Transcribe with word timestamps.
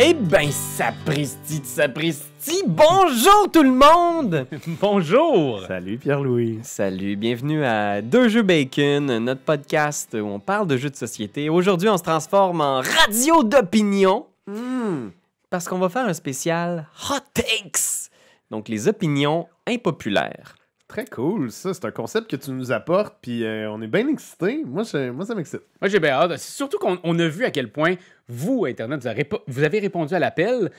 Eh 0.00 0.14
ben, 0.14 0.50
sapristi 0.52 1.58
de 1.60 1.64
sapristi, 1.66 2.62
bonjour 2.66 3.50
tout 3.52 3.64
le 3.64 3.72
monde! 3.72 4.46
Bonjour! 4.80 5.62
Salut 5.66 5.98
Pierre-Louis. 5.98 6.60
Salut, 6.62 7.16
bienvenue 7.16 7.64
à 7.64 8.00
Deux 8.00 8.28
Jeux 8.28 8.42
Bacon, 8.42 9.18
notre 9.18 9.40
podcast 9.40 10.14
où 10.14 10.18
on 10.24 10.38
parle 10.38 10.68
de 10.68 10.76
jeux 10.76 10.90
de 10.90 10.94
société. 10.96 11.48
Aujourd'hui, 11.50 11.88
on 11.88 11.96
se 11.98 12.04
transforme 12.04 12.60
en 12.60 12.76
radio 12.80 13.42
d'opinion 13.42 14.26
Hmm. 14.46 15.10
parce 15.50 15.68
qu'on 15.68 15.78
va 15.78 15.88
faire 15.90 16.06
un 16.06 16.14
spécial 16.14 16.86
Hot 17.10 17.18
Takes, 17.34 18.08
donc 18.50 18.68
les 18.68 18.88
opinions 18.88 19.46
impopulaires. 19.66 20.54
Très 20.88 21.04
cool, 21.04 21.50
ça. 21.50 21.74
C'est 21.74 21.84
un 21.84 21.90
concept 21.90 22.30
que 22.30 22.36
tu 22.36 22.50
nous 22.50 22.72
apportes, 22.72 23.16
puis 23.20 23.44
euh, 23.44 23.70
on 23.70 23.82
est 23.82 23.86
bien 23.86 24.08
excités. 24.08 24.62
Moi, 24.64 24.84
moi 25.12 25.26
ça 25.26 25.34
m'excite. 25.34 25.60
Moi, 25.82 25.88
j'ai 25.90 26.00
bien 26.00 26.12
hâte. 26.12 26.32
C'est 26.38 26.52
Surtout 26.56 26.78
qu'on 26.78 26.98
on 27.04 27.18
a 27.18 27.28
vu 27.28 27.44
à 27.44 27.50
quel 27.50 27.70
point 27.70 27.96
vous, 28.26 28.64
Internet, 28.64 29.02
vous 29.02 29.06
avez, 29.06 29.22
répo- 29.24 29.42
vous 29.46 29.62
avez 29.62 29.80
répondu 29.80 30.14
à 30.14 30.18
l'appel. 30.18 30.70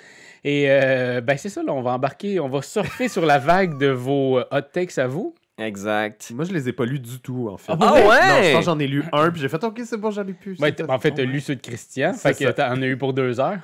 Et 0.44 0.66
euh, 0.72 1.22
ben, 1.22 1.38
c'est 1.38 1.50
ça, 1.50 1.62
là, 1.62 1.74
on 1.74 1.82
va 1.84 1.92
embarquer, 1.92 2.40
on 2.40 2.50
va 2.50 2.64
surfer 2.64 3.08
sur 3.08 3.24
la 3.24 3.38
vague 3.38 3.78
de 3.78 3.88
vos 3.88 4.40
euh, 4.40 4.46
hot 4.52 4.62
takes 4.74 4.98
à 4.98 5.06
vous. 5.06 5.36
Exact. 5.60 6.32
Moi, 6.34 6.46
je 6.46 6.54
les 6.54 6.70
ai 6.70 6.74
pas 6.74 6.86
lus 6.86 7.00
du 7.00 7.20
tout, 7.20 7.50
en 7.52 7.58
fait. 7.58 7.74
Ah 7.74 7.78
Ah 7.82 7.94
ouais? 7.94 8.02
Non, 8.02 8.44
je 8.44 8.52
pense 8.54 8.66
j'en 8.66 8.80
ai 8.80 8.88
lu 8.88 9.04
un, 9.12 9.30
puis 9.30 9.42
j'ai 9.42 9.50
fait 9.50 9.64
OK, 9.64 9.82
c'est 9.84 9.98
bon, 9.98 10.10
j'en 10.12 10.26
ai 10.26 10.34
plus. 10.34 10.58
Ouais, 10.60 10.74
en 10.90 11.00
fait, 11.00 11.12
t'as 11.12 11.24
lu 11.24 11.42
ceux 11.42 11.56
de 11.56 11.62
Christian, 11.62 12.14
fait 12.14 12.34
que 12.34 12.50
t'en 12.52 12.82
as 12.82 12.86
eu 12.86 12.98
pour 12.98 13.14
deux 13.14 13.40
heures. 13.40 13.58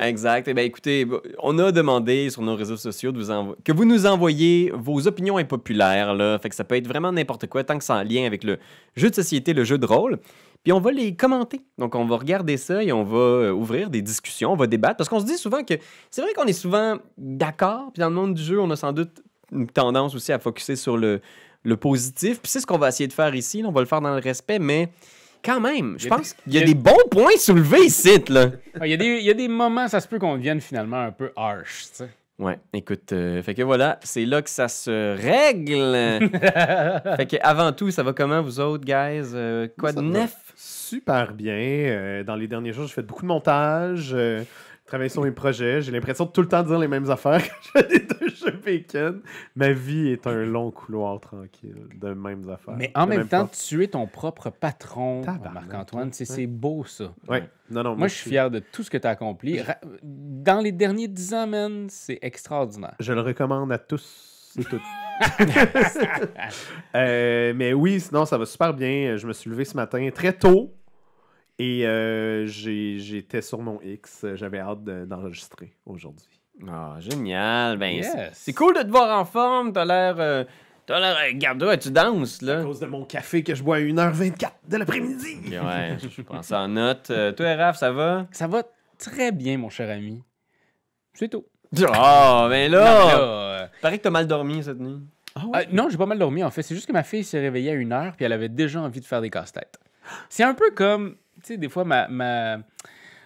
Exact. 0.00 0.48
Eh 0.48 0.54
bien, 0.54 0.64
écoutez, 0.64 1.06
on 1.42 1.58
a 1.58 1.70
demandé 1.70 2.30
sur 2.30 2.40
nos 2.42 2.56
réseaux 2.56 2.78
sociaux 2.78 3.12
de 3.12 3.18
vous 3.18 3.30
envo- 3.30 3.56
que 3.62 3.72
vous 3.72 3.84
nous 3.84 4.06
envoyiez 4.06 4.72
vos 4.74 5.06
opinions 5.06 5.36
impopulaires. 5.36 6.14
Là. 6.14 6.38
Fait 6.38 6.48
que 6.48 6.54
ça 6.54 6.64
peut 6.64 6.76
être 6.76 6.88
vraiment 6.88 7.12
n'importe 7.12 7.46
quoi, 7.46 7.62
tant 7.64 7.76
que 7.76 7.84
c'est 7.84 7.92
en 7.92 8.02
lien 8.02 8.24
avec 8.26 8.42
le 8.44 8.58
jeu 8.96 9.10
de 9.10 9.14
société, 9.14 9.52
le 9.52 9.64
jeu 9.64 9.76
de 9.76 9.84
rôle. 9.84 10.18
Puis 10.64 10.72
on 10.72 10.80
va 10.80 10.92
les 10.92 11.14
commenter. 11.16 11.60
Donc, 11.76 11.94
on 11.96 12.04
va 12.06 12.16
regarder 12.16 12.56
ça 12.56 12.82
et 12.84 12.92
on 12.92 13.02
va 13.02 13.18
euh, 13.18 13.50
ouvrir 13.52 13.90
des 13.90 14.00
discussions, 14.00 14.52
on 14.52 14.56
va 14.56 14.66
débattre. 14.68 14.96
Parce 14.96 15.08
qu'on 15.08 15.18
se 15.20 15.26
dit 15.26 15.36
souvent 15.36 15.64
que 15.64 15.74
c'est 16.10 16.22
vrai 16.22 16.32
qu'on 16.34 16.44
est 16.44 16.52
souvent 16.52 16.98
d'accord. 17.18 17.90
Puis 17.92 18.00
dans 18.00 18.08
le 18.08 18.14
monde 18.14 18.34
du 18.34 18.42
jeu, 18.42 18.60
on 18.60 18.70
a 18.70 18.76
sans 18.76 18.92
doute 18.92 19.22
une 19.52 19.66
tendance 19.68 20.14
aussi 20.14 20.32
à 20.32 20.38
focuser 20.38 20.76
sur 20.76 20.96
le, 20.96 21.20
le 21.62 21.76
positif. 21.76 22.40
Puis 22.40 22.50
c'est 22.50 22.60
ce 22.60 22.66
qu'on 22.66 22.78
va 22.78 22.88
essayer 22.88 23.06
de 23.08 23.12
faire 23.12 23.34
ici. 23.34 23.62
là. 23.62 23.68
On 23.68 23.72
va 23.72 23.80
le 23.80 23.86
faire 23.86 24.00
dans 24.00 24.14
le 24.14 24.20
respect, 24.20 24.58
mais 24.58 24.88
quand 25.44 25.60
même, 25.60 25.96
je 25.98 26.08
pense 26.08 26.34
qu'il 26.34 26.52
y 26.54 26.58
a 26.58 26.60
il 26.62 26.68
y 26.68 26.70
a- 26.70 26.74
des 26.74 26.80
bons 26.80 26.96
points 27.10 27.36
soulevés 27.38 27.84
ici, 27.86 28.22
là. 28.28 28.46
Ah, 28.80 28.86
Il 28.86 28.90
y, 28.90 28.94
a 28.94 28.96
des- 28.96 29.18
il 29.18 29.24
y 29.24 29.30
a 29.30 29.34
des 29.34 29.48
moments, 29.48 29.88
ça 29.88 30.00
se 30.00 30.08
peut 30.08 30.18
qu'on 30.18 30.36
devienne 30.36 30.60
finalement 30.60 31.00
un 31.00 31.12
peu 31.12 31.30
harsh, 31.36 31.82
tu 31.90 31.96
sais. 31.96 32.08
Ouais, 32.38 32.58
écoute, 32.72 33.12
euh, 33.12 33.40
fait 33.42 33.54
que 33.54 33.62
voilà, 33.62 34.00
c'est 34.02 34.24
là 34.24 34.40
que 34.42 34.50
ça 34.50 34.66
se 34.66 35.16
règle. 35.16 36.28
fait 37.16 37.26
que 37.26 37.36
avant 37.42 37.72
tout, 37.72 37.90
ça 37.90 38.02
va 38.02 38.12
comment 38.12 38.40
vous 38.42 38.58
autres, 38.58 38.84
guys? 38.84 39.30
Euh, 39.34 39.68
quoi 39.78 39.92
Ça 39.92 40.00
de 40.00 40.06
va 40.06 40.12
neuf? 40.20 40.34
Super 40.56 41.34
bien. 41.34 41.54
Euh, 41.54 42.24
dans 42.24 42.34
les 42.34 42.48
derniers 42.48 42.72
jours, 42.72 42.86
j'ai 42.86 42.94
fait 42.94 43.02
beaucoup 43.02 43.22
de 43.22 43.26
montage, 43.28 44.16
travaillé 44.92 45.08
sur 45.08 45.22
mes 45.22 45.30
projets. 45.30 45.80
J'ai 45.80 45.90
l'impression 45.90 46.26
de 46.26 46.30
tout 46.32 46.42
le 46.42 46.48
temps 46.48 46.62
dire 46.62 46.78
les 46.78 46.86
mêmes 46.86 47.10
affaires 47.10 47.40
quand 47.42 47.54
je 47.62 47.70
fais 47.70 47.88
des 47.88 48.00
deux 48.00 48.28
jeux 48.28 48.60
bacon. 48.62 49.22
Ma 49.56 49.72
vie 49.72 50.08
est 50.08 50.26
un 50.26 50.44
long 50.44 50.70
couloir 50.70 51.18
tranquille 51.18 51.86
de 51.98 52.12
mêmes 52.12 52.46
affaires. 52.50 52.74
Mais 52.76 52.92
en 52.94 53.06
De 53.06 53.10
même 53.10 53.26
temps, 53.26 53.48
tu 53.48 53.82
es 53.82 53.88
ton 53.88 54.06
propre 54.06 54.50
patron, 54.50 55.22
Marc-Antoine. 55.22 56.12
C'est 56.12 56.46
beau, 56.46 56.84
ça. 56.84 57.14
Ouais. 57.26 57.48
Non, 57.70 57.82
non, 57.82 57.96
Moi, 57.96 58.08
je 58.08 58.14
suis 58.16 58.28
fier 58.28 58.50
de 58.50 58.58
tout 58.58 58.82
ce 58.82 58.90
que 58.90 58.98
tu 58.98 59.06
as 59.06 59.10
accompli. 59.10 59.60
Dans 60.02 60.60
les 60.60 60.72
derniers 60.72 61.08
dix 61.08 61.32
ans, 61.32 61.46
man, 61.46 61.86
c'est 61.88 62.18
extraordinaire. 62.20 62.94
Je 63.00 63.14
le 63.14 63.22
recommande 63.22 63.72
à 63.72 63.78
tous 63.78 64.52
et 64.58 64.64
toutes. 64.64 64.82
Euh, 66.94 67.54
mais 67.56 67.72
oui, 67.72 68.00
sinon, 68.00 68.26
ça 68.26 68.36
va 68.36 68.44
super 68.44 68.74
bien. 68.74 69.16
Je 69.16 69.26
me 69.26 69.32
suis 69.32 69.48
levé 69.48 69.64
ce 69.64 69.74
matin 69.74 70.06
très 70.12 70.32
tôt 70.34 70.74
et 71.58 71.86
euh, 71.86 72.46
j'étais 72.46 73.42
sur 73.42 73.58
mon 73.60 73.80
X. 73.82 74.24
J'avais 74.34 74.58
hâte 74.58 74.84
de- 74.84 75.04
d'enregistrer 75.04 75.74
aujourd'hui. 75.86 76.40
Ah, 76.68 76.96
génial. 76.98 77.78
Ben, 77.78 77.94
Yes. 77.96 78.16
c'est- 78.34 78.52
cool 78.52 78.74
de 78.76 78.82
te 78.82 78.88
voir 78.90 79.18
en 79.18 79.24
forme. 79.24 79.72
T'as 79.72 79.84
l'air. 79.84 80.16
euh, 80.18 80.44
T'as 80.86 80.98
l'air. 81.00 81.16
euh, 81.16 81.28
Regarde, 81.28 81.62
ouais, 81.62 81.78
tu 81.78 81.90
danses, 81.90 82.42
À 82.42 82.46
là. 82.46 82.62
cause 82.64 82.80
de 82.80 82.86
mon 82.86 83.04
café 83.04 83.42
que 83.42 83.54
je 83.54 83.62
bois 83.62 83.76
à 83.76 83.80
1h24 83.80 84.52
de 84.68 84.76
l'après-midi. 84.76 85.36
Ouais, 85.50 85.96
je 85.98 86.22
prends 86.22 86.42
ça 86.42 86.60
en 86.60 86.68
note. 86.68 87.08
Euh, 87.10 87.32
toi, 87.32 87.54
Raph, 87.54 87.76
ça 87.78 87.92
va? 87.92 88.26
Ça 88.32 88.46
va 88.48 88.62
très 88.98 89.32
bien, 89.32 89.58
mon 89.58 89.70
cher 89.70 89.88
ami. 89.90 90.22
C'est 91.14 91.28
tout. 91.28 91.44
Ah, 91.94 92.46
ben 92.50 92.70
Non, 92.70 92.78
là! 92.78 93.04
mais 93.06 93.12
là, 93.12 93.18
euh, 93.18 93.66
Paraît 93.80 93.98
que 93.98 94.02
t'as 94.02 94.10
mal 94.10 94.26
dormi 94.26 94.62
cette 94.62 94.78
nuit. 94.80 94.98
Ah 95.34 95.44
euh, 95.56 95.64
non, 95.72 95.88
j'ai 95.88 95.96
pas 95.96 96.04
mal 96.06 96.18
dormi 96.18 96.44
en 96.44 96.50
fait. 96.50 96.62
C'est 96.62 96.74
juste 96.74 96.86
que 96.86 96.92
ma 96.92 97.02
fille 97.02 97.24
s'est 97.24 97.40
réveillée 97.40 97.70
à 97.70 97.74
une 97.74 97.92
heure 97.92 98.14
puis 98.14 98.26
elle 98.26 98.32
avait 98.34 98.50
déjà 98.50 98.80
envie 98.82 99.00
de 99.00 99.06
faire 99.06 99.22
des 99.22 99.30
casse-têtes. 99.30 99.78
C'est 100.28 100.42
un 100.42 100.52
peu 100.52 100.70
comme, 100.72 101.16
sais, 101.44 101.56
des 101.56 101.68
fois, 101.68 101.84
ma, 101.84 102.08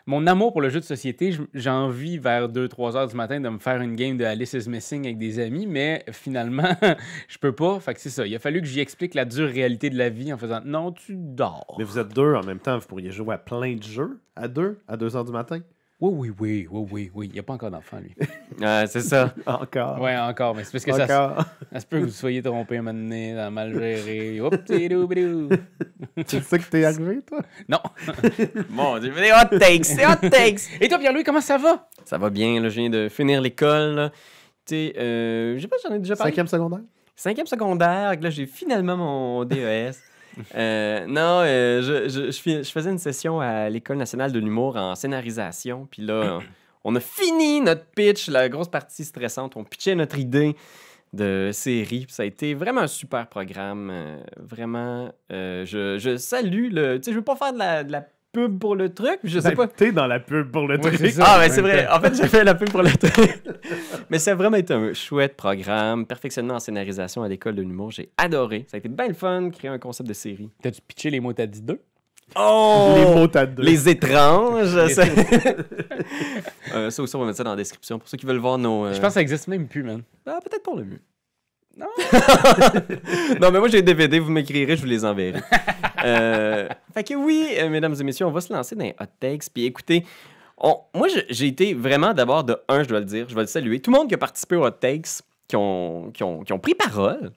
mon 0.08 0.24
amour 0.28 0.52
pour 0.52 0.60
le 0.60 0.68
jeu 0.68 0.78
de 0.78 0.84
société, 0.84 1.36
j'ai 1.52 1.70
envie 1.70 2.16
vers 2.16 2.48
2-3 2.48 2.96
heures 2.96 3.08
du 3.08 3.16
matin 3.16 3.40
de 3.40 3.48
me 3.48 3.58
faire 3.58 3.80
une 3.80 3.96
game 3.96 4.16
de 4.16 4.24
Alice 4.24 4.52
is 4.52 4.68
Missing 4.68 5.04
avec 5.04 5.18
des 5.18 5.40
amis, 5.40 5.66
mais 5.66 6.04
finalement, 6.12 6.76
je 7.28 7.38
peux 7.38 7.50
pas. 7.50 7.80
Fait 7.80 7.92
que 7.92 8.00
c'est 8.00 8.10
ça. 8.10 8.24
Il 8.24 8.32
a 8.34 8.38
fallu 8.38 8.60
que 8.60 8.68
j'y 8.68 8.78
explique 8.78 9.14
la 9.14 9.24
dure 9.24 9.48
réalité 9.48 9.90
de 9.90 9.98
la 9.98 10.08
vie 10.08 10.32
en 10.32 10.38
faisant 10.38 10.60
non, 10.64 10.92
tu 10.92 11.14
dors. 11.16 11.74
Mais 11.78 11.84
vous 11.84 11.98
êtes 11.98 12.14
deux 12.14 12.34
en 12.34 12.44
même 12.44 12.60
temps. 12.60 12.78
Vous 12.78 12.86
pourriez 12.86 13.10
jouer 13.10 13.34
à 13.34 13.38
plein 13.38 13.74
de 13.74 13.82
jeux 13.82 14.20
à 14.36 14.46
deux, 14.46 14.78
à 14.86 14.96
2h 14.96 15.26
du 15.26 15.32
matin? 15.32 15.60
Oui, 15.98 16.12
oui, 16.14 16.30
oui, 16.38 16.68
oui, 16.70 16.88
oui, 16.92 17.10
oui. 17.14 17.26
Il 17.28 17.32
n'y 17.32 17.38
a 17.38 17.42
pas 17.42 17.54
encore 17.54 17.70
d'enfant, 17.70 17.98
lui. 17.98 18.14
Ouais, 18.60 18.84
c'est 18.86 19.00
ça. 19.00 19.34
Encore. 19.46 20.00
Ouais, 20.00 20.16
encore, 20.16 20.54
mais 20.54 20.64
c'est 20.64 20.72
parce 20.72 20.84
que 20.84 20.92
ça, 20.92 21.04
Encore. 21.04 21.44
ça 21.72 21.80
se 21.80 21.86
peut 21.86 22.00
que 22.00 22.04
vous 22.04 22.10
soyez 22.10 22.42
trompé 22.42 22.76
un 22.78 22.82
moment 22.82 22.98
donné, 22.98 23.34
dans 23.34 23.50
mal 23.50 23.72
géré. 23.78 24.40
Tu 26.26 26.40
sais 26.40 26.58
que 26.58 26.64
t'es 26.70 26.84
arrivé, 26.84 27.20
toi? 27.26 27.40
Non. 27.68 27.80
Bon, 28.70 29.00
fait 29.00 29.10
des 29.10 29.32
hot 29.32 29.58
takes, 29.58 29.96
des 29.96 30.04
hot 30.06 30.28
takes. 30.30 30.60
Et 30.80 30.88
toi, 30.88 30.98
Pierre-Louis, 30.98 31.24
comment 31.24 31.40
ça 31.40 31.58
va? 31.58 31.88
Ça 32.04 32.18
va 32.18 32.30
bien, 32.30 32.60
là, 32.60 32.68
je 32.68 32.80
viens 32.80 32.90
de 32.90 33.08
finir 33.08 33.40
l'école. 33.40 34.10
Tu 34.64 34.74
sais, 34.74 34.94
euh, 34.98 35.56
je 35.56 35.62
sais 35.62 35.68
pas 35.68 35.76
si 35.78 35.88
j'en 35.88 35.94
ai 35.94 35.98
déjà 35.98 36.16
parlé. 36.16 36.32
Cinquième 36.32 36.46
secondaire? 36.46 36.80
Cinquième 37.14 37.46
secondaire, 37.46 38.14
là, 38.20 38.30
j'ai 38.30 38.46
finalement 38.46 38.96
mon 38.96 39.44
DES. 39.44 39.92
Euh, 40.54 41.06
non, 41.06 41.40
euh, 41.44 41.80
je, 41.82 42.08
je, 42.08 42.30
je 42.30 42.40
fais- 42.40 42.62
je 42.64 42.70
faisais 42.70 42.90
une 42.90 42.98
session 42.98 43.40
à 43.40 43.68
l'École 43.68 43.96
nationale 43.96 44.32
de 44.32 44.38
l'humour 44.38 44.76
en 44.76 44.94
scénarisation. 44.94 45.86
Puis 45.90 46.02
là, 46.02 46.38
on 46.84 46.94
a 46.94 47.00
fini 47.00 47.60
notre 47.60 47.84
pitch, 47.86 48.28
la 48.28 48.48
grosse 48.48 48.68
partie 48.68 49.04
stressante. 49.04 49.56
On 49.56 49.64
pitchait 49.64 49.94
notre 49.94 50.18
idée 50.18 50.54
de 51.12 51.50
série. 51.52 52.04
Puis 52.06 52.14
ça 52.14 52.24
a 52.24 52.26
été 52.26 52.54
vraiment 52.54 52.82
un 52.82 52.86
super 52.86 53.26
programme. 53.28 53.90
euh, 53.92 54.18
vraiment, 54.36 55.10
je, 55.30 55.96
je 55.98 56.16
salue 56.16 56.70
le... 56.72 56.96
Tu 56.98 57.04
sais, 57.04 57.10
je 57.12 57.16
veux 57.16 57.24
pas 57.24 57.36
faire 57.36 57.52
de 57.52 57.58
la, 57.58 57.84
de 57.84 57.92
la 57.92 58.06
pub 58.36 58.58
pour 58.58 58.76
le 58.76 58.92
truc. 58.92 59.18
Je 59.24 59.40
sais 59.40 59.50
Ben, 59.50 59.56
pas... 59.56 59.66
T'es 59.66 59.92
dans 59.92 60.06
la 60.06 60.20
pub 60.20 60.50
pour 60.50 60.66
le 60.68 60.76
Oui, 60.76 60.80
truc. 60.96 61.10
ça. 61.10 61.24
Ah, 61.26 61.38
ben 61.38 61.50
c'est 61.50 61.62
vrai. 61.62 61.86
En 61.88 62.00
fait, 62.00 62.14
j'ai 62.14 62.28
fait 62.28 62.44
la 62.44 62.54
pub 62.54 62.68
pour 62.70 62.82
le 62.82 62.90
truc. 62.90 63.42
Mais 64.10 64.18
ça 64.18 64.32
a 64.32 64.34
vraiment 64.34 64.56
été 64.58 64.74
un 64.74 64.92
chouette 64.92 65.36
programme. 65.36 66.04
Perfectionnement 66.06 66.54
en 66.54 66.60
scénarisation 66.60 67.22
à 67.22 67.28
l'école 67.28 67.54
de 67.54 67.62
l'humour. 67.62 67.90
J'ai 67.92 68.10
adoré. 68.18 68.66
Ça 68.70 68.76
a 68.76 68.78
été 68.78 68.88
bien 68.88 69.08
le 69.08 69.14
fun, 69.14 69.50
créer 69.50 69.70
un 69.70 69.78
concept 69.78 70.08
de 70.08 70.14
série. 70.14 70.50
T'as-tu 70.62 70.80
pitché 70.82 71.08
les 71.10 71.20
mots 71.20 71.32
t'as 71.32 71.46
dit 71.46 71.62
deux? 71.62 71.80
Oh! 72.34 72.92
Les 72.96 73.04
mots 73.14 73.28
à 73.36 73.46
deux. 73.46 73.62
Les 73.62 73.88
étranges. 73.88 74.76
Les- 74.76 74.88
ça... 74.94 75.04
Euh, 76.74 76.90
ça 76.90 77.02
aussi, 77.02 77.14
on 77.16 77.20
va 77.20 77.26
mettre 77.26 77.38
ça 77.38 77.44
dans 77.44 77.50
la 77.50 77.56
description. 77.56 77.98
Pour 77.98 78.08
ceux 78.08 78.18
qui 78.18 78.26
veulent 78.26 78.36
voir 78.38 78.58
nos. 78.58 78.86
euh, 78.86 78.92
Je 78.92 78.98
pense 79.00 79.08
que 79.08 79.14
ça 79.14 79.20
existe 79.22 79.46
même 79.48 79.66
plus, 79.68 79.82
man. 79.84 80.02
Ah, 80.26 80.40
peut-être 80.44 80.62
pour 80.64 80.76
le 80.76 80.84
mieux. 80.84 81.00
Non. 81.78 81.86
non, 83.40 83.50
mais 83.52 83.58
moi, 83.60 83.68
j'ai 83.68 83.82
des 83.82 83.94
DVD. 83.94 84.18
Vous 84.18 84.30
m'écrirez, 84.30 84.76
je 84.76 84.80
vous 84.82 84.86
les 84.88 85.04
enverrai. 85.04 85.40
Euh, 86.06 86.68
fait 86.94 87.04
que 87.04 87.14
oui, 87.14 87.48
euh, 87.58 87.68
mesdames 87.68 87.94
et 88.00 88.04
messieurs, 88.04 88.26
on 88.26 88.30
va 88.30 88.40
se 88.40 88.52
lancer 88.52 88.74
dans 88.76 88.84
les 88.84 88.94
hot 89.00 89.04
takes. 89.20 89.44
Puis 89.52 89.64
écoutez, 89.64 90.04
on- 90.58 90.78
moi, 90.94 91.08
j'ai 91.28 91.46
été 91.46 91.74
vraiment 91.74 92.14
d'abord 92.14 92.44
de 92.44 92.56
un, 92.68 92.82
je 92.82 92.88
dois 92.88 93.00
le 93.00 93.04
dire, 93.06 93.26
je 93.28 93.34
vais 93.34 93.42
le 93.42 93.46
saluer. 93.46 93.80
Tout 93.80 93.90
le 93.90 93.98
monde 93.98 94.08
qui 94.08 94.14
a 94.14 94.18
participé 94.18 94.56
aux 94.56 94.64
hot 94.64 94.70
takes, 94.70 95.08
qui 95.48 95.56
ont, 95.56 96.10
qui 96.12 96.22
ont, 96.22 96.42
qui 96.44 96.52
ont 96.52 96.58
pris 96.58 96.74
parole. 96.74 97.30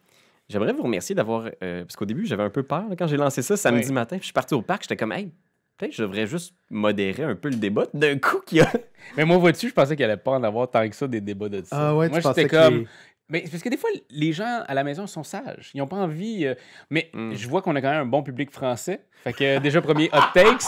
J'aimerais 0.47 0.73
vous 0.73 0.83
remercier 0.83 1.13
d'avoir. 1.15 1.45
euh, 1.63 1.83
parce 1.83 1.95
qu'au 1.95 2.05
début, 2.05 2.25
j'avais 2.25 2.43
un 2.43 2.49
peu 2.49 2.63
peur 2.63 2.85
là, 2.89 2.95
quand 2.97 3.07
j'ai 3.07 3.17
lancé 3.17 3.41
ça 3.41 3.55
samedi 3.57 3.87
Oui. 3.89 3.93
matin. 3.93 4.15
Puis 4.15 4.21
je 4.21 4.25
suis 4.27 4.33
parti 4.33 4.53
au 4.55 4.61
parc, 4.63 4.81
j'étais 4.83 4.95
comme, 4.97 5.11
hey, 5.11 5.29
peut-être 5.77 5.91
que 5.91 5.97
je 5.97 6.01
devrais 6.01 6.25
juste 6.25 6.55
modérer 6.71 7.23
un 7.23 7.35
peu 7.35 7.49
le 7.49 7.55
débat. 7.55 7.85
D'un 7.93 8.17
coup, 8.17 8.39
qu'il 8.45 8.57
y 8.57 8.61
a. 8.61 8.71
Mais 9.15 9.25
moi, 9.25 9.37
vois-tu, 9.37 9.69
je 9.69 9.73
pensais 9.73 9.95
qu'il 9.95 10.05
allait 10.05 10.17
pas 10.17 10.31
en 10.31 10.43
avoir 10.43 10.69
tant 10.69 10.87
que 10.89 10.95
ça 10.95 11.07
des 11.07 11.21
débats 11.21 11.49
de 11.49 11.61
ça. 11.63 11.89
Ah 11.91 11.95
ouais, 11.95 12.07
tu 12.07 12.13
moi, 12.13 12.21
j'étais 12.21 12.47
que 12.49 12.55
comme. 12.55 12.85
Mais 13.29 13.41
c'est 13.45 13.51
parce 13.51 13.63
que 13.63 13.69
des 13.69 13.77
fois, 13.77 13.89
les 14.09 14.33
gens 14.33 14.63
à 14.67 14.73
la 14.73 14.83
maison 14.83 15.05
sont 15.07 15.23
sages. 15.23 15.71
Ils 15.73 15.81
ont 15.81 15.87
pas 15.87 15.97
envie. 15.97 16.45
euh, 16.45 16.55
Mais 16.89 17.09
Mm. 17.13 17.33
je 17.35 17.47
vois 17.47 17.61
qu'on 17.61 17.75
a 17.75 17.81
quand 17.81 17.91
même 17.91 18.01
un 18.01 18.05
bon 18.05 18.23
public 18.23 18.51
français. 18.51 19.01
Fait 19.23 19.33
que 19.33 19.43
euh, 19.43 19.59
déjà, 19.59 19.81
premier 19.81 20.09
hot 20.13 20.19
takes. 20.33 20.63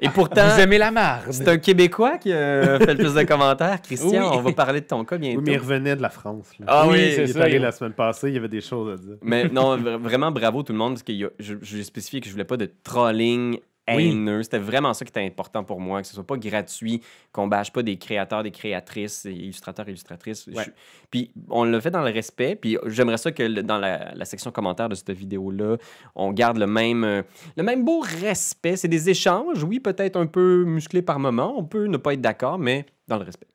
Et 0.00 0.08
pourtant. 0.08 0.48
Vous 0.54 0.60
aimez 0.60 0.78
la 0.78 0.90
marde. 0.90 1.30
C'est 1.32 1.46
un 1.48 1.58
Québécois 1.58 2.18
qui 2.18 2.32
a 2.32 2.78
fait 2.78 2.94
le 2.94 2.96
plus 2.96 3.14
de 3.14 3.22
commentaires. 3.24 3.80
Christian, 3.82 4.30
Oui. 4.30 4.36
on 4.38 4.40
va 4.40 4.52
parler 4.52 4.80
de 4.80 4.86
ton 4.86 5.04
cas 5.04 5.18
bientôt. 5.18 5.38
Oui, 5.38 5.44
mais 5.46 5.52
il 5.52 5.58
revenait 5.58 5.96
de 5.96 6.02
la 6.02 6.10
France. 6.10 6.50
là. 6.58 6.66
Ah 6.68 6.86
oui, 6.88 6.92
Oui, 6.94 7.12
c'est 7.14 7.24
il 7.24 7.30
est 7.30 7.32
ça, 7.34 7.42
allé 7.44 7.56
il- 7.56 7.62
la 7.62 7.72
semaine 7.72 7.92
passée, 7.92 8.28
il 8.28 8.34
y 8.34 8.38
avait 8.38 8.48
des 8.48 8.60
choses 8.60 8.92
à 8.94 8.96
dire. 9.02 9.16
Mais 9.22 9.48
non, 9.48 9.76
vra- 9.76 9.96
vraiment 9.98 10.30
bravo 10.30 10.62
tout 10.62 10.72
le 10.72 10.78
monde 10.78 10.94
parce 10.94 11.02
que 11.02 11.12
y 11.12 11.24
a- 11.24 11.30
je, 11.38 11.54
je 11.62 11.74
lui 11.74 11.80
ai 11.80 11.84
spécifié 11.84 12.20
que 12.20 12.26
je 12.26 12.32
voulais 12.32 12.44
pas 12.44 12.56
de 12.56 12.70
trolling 12.82 13.58
Oui. 13.96 14.42
C'était 14.44 14.58
vraiment 14.58 14.92
ça 14.94 15.04
qui 15.04 15.10
était 15.10 15.24
important 15.24 15.64
pour 15.64 15.80
moi, 15.80 16.00
que 16.02 16.06
ce 16.08 16.14
soit 16.14 16.26
pas 16.26 16.36
gratuit, 16.36 17.02
qu'on 17.32 17.46
bâche 17.46 17.72
pas 17.72 17.82
des 17.82 17.96
créateurs, 17.96 18.42
des 18.42 18.50
créatrices, 18.50 19.26
et 19.26 19.32
illustrateurs, 19.32 19.88
illustratrices. 19.88 20.46
Ouais. 20.48 20.64
Je- 20.64 20.70
Puis 21.10 21.30
on 21.48 21.64
le 21.64 21.80
fait 21.80 21.90
dans 21.90 22.02
le 22.02 22.10
respect. 22.10 22.56
Puis 22.56 22.76
j'aimerais 22.86 23.16
ça 23.18 23.32
que 23.32 23.42
le- 23.42 23.62
dans 23.62 23.78
la, 23.78 24.12
la 24.14 24.24
section 24.24 24.50
commentaires 24.50 24.88
de 24.88 24.94
cette 24.94 25.10
vidéo-là, 25.10 25.76
on 26.14 26.32
garde 26.32 26.58
le 26.58 26.66
même, 26.66 27.04
euh, 27.04 27.22
le 27.56 27.62
même 27.62 27.84
beau 27.84 28.00
respect. 28.00 28.76
C'est 28.76 28.88
des 28.88 29.10
échanges, 29.10 29.62
oui, 29.64 29.80
peut-être 29.80 30.16
un 30.16 30.26
peu 30.26 30.64
musclés 30.64 31.02
par 31.02 31.18
moment. 31.18 31.54
On 31.56 31.64
peut 31.64 31.86
ne 31.86 31.96
pas 31.96 32.14
être 32.14 32.20
d'accord, 32.20 32.58
mais 32.58 32.86
dans 33.08 33.16
le 33.18 33.24
respect. 33.24 33.46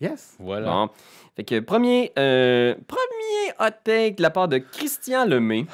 Yes. 0.00 0.36
Voilà. 0.38 0.70
Bon. 0.70 0.88
Fait 1.36 1.44
que 1.44 1.60
premier, 1.60 2.10
euh, 2.18 2.74
premier 2.88 3.52
hot 3.60 3.74
take 3.84 4.12
de 4.12 4.22
la 4.22 4.30
part 4.30 4.48
de 4.48 4.56
Christian 4.58 5.26
Lemay. 5.26 5.66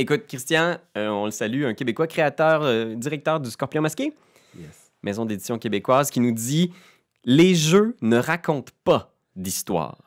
Écoute, 0.00 0.22
Christian, 0.26 0.78
euh, 0.96 1.08
on 1.08 1.26
le 1.26 1.30
salue, 1.30 1.64
un 1.64 1.74
Québécois, 1.74 2.06
créateur, 2.06 2.62
euh, 2.62 2.94
directeur 2.94 3.38
du 3.38 3.50
Scorpion 3.50 3.82
Masqué, 3.82 4.12
Yes. 4.58 4.90
maison 5.02 5.24
d'édition 5.26 5.58
québécoise, 5.58 6.10
qui 6.10 6.20
nous 6.20 6.32
dit 6.32 6.72
Les 7.24 7.54
jeux 7.54 7.94
ne 8.00 8.16
racontent 8.16 8.72
pas 8.82 9.12
d'histoire. 9.36 9.98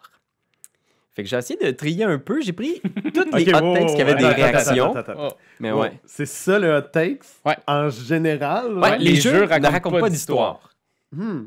Fait 1.12 1.22
que 1.22 1.30
j'ai 1.30 1.38
essayé 1.38 1.60
de 1.64 1.70
trier 1.70 2.06
un 2.06 2.18
peu. 2.18 2.42
J'ai 2.42 2.54
pris 2.54 2.82
toutes 3.14 3.32
les 3.36 3.54
Ok, 3.54 3.62
hot 3.62 3.66
wow, 3.66 3.74
takes 3.76 3.96
qui 3.96 4.02
avaient 4.02 4.14
wow, 4.14 4.18
des 4.20 4.28
réactions. 4.30 4.96
attends, 4.96 5.00
attends, 5.12 5.12
attends. 5.26 5.36
Oh. 5.36 5.40
Mais 5.60 5.72
Wow. 5.72 5.82
ouais. 5.82 6.00
C'est 6.06 6.26
ça 6.26 6.58
le 6.58 6.76
hot 6.76 6.82
takes? 6.92 7.24
Ouais. 7.46 7.56
En 7.68 7.90
général? 7.90 8.80
Ouais, 8.80 8.98
les, 8.98 9.12
les 9.12 9.16
jeux, 9.22 9.32
jeux 9.32 9.60
ne 9.60 9.68
racontent 9.68 10.00
pas 10.00 10.10
d'histoire. 10.10 10.72
Hmm. 11.12 11.44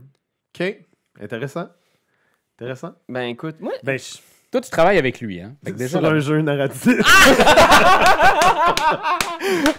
OK. 0.57 0.77
Intéressant. 1.21 1.69
Intéressant. 2.57 2.93
Ben 3.09 3.23
écoute, 3.25 3.57
moi, 3.61 3.73
Ben, 3.83 3.99
je- 3.99 4.19
Toi, 4.57 4.63
tu 4.63 4.71
travailles 4.71 4.97
avec 4.97 5.21
lui, 5.21 5.39
hein? 5.39 5.55
Fait 5.63 5.73
que 5.73 5.77
déjà, 5.77 5.99
sur 5.99 6.01
là- 6.01 6.09
un 6.09 6.19
jeu 6.19 6.41
narratif. 6.41 6.87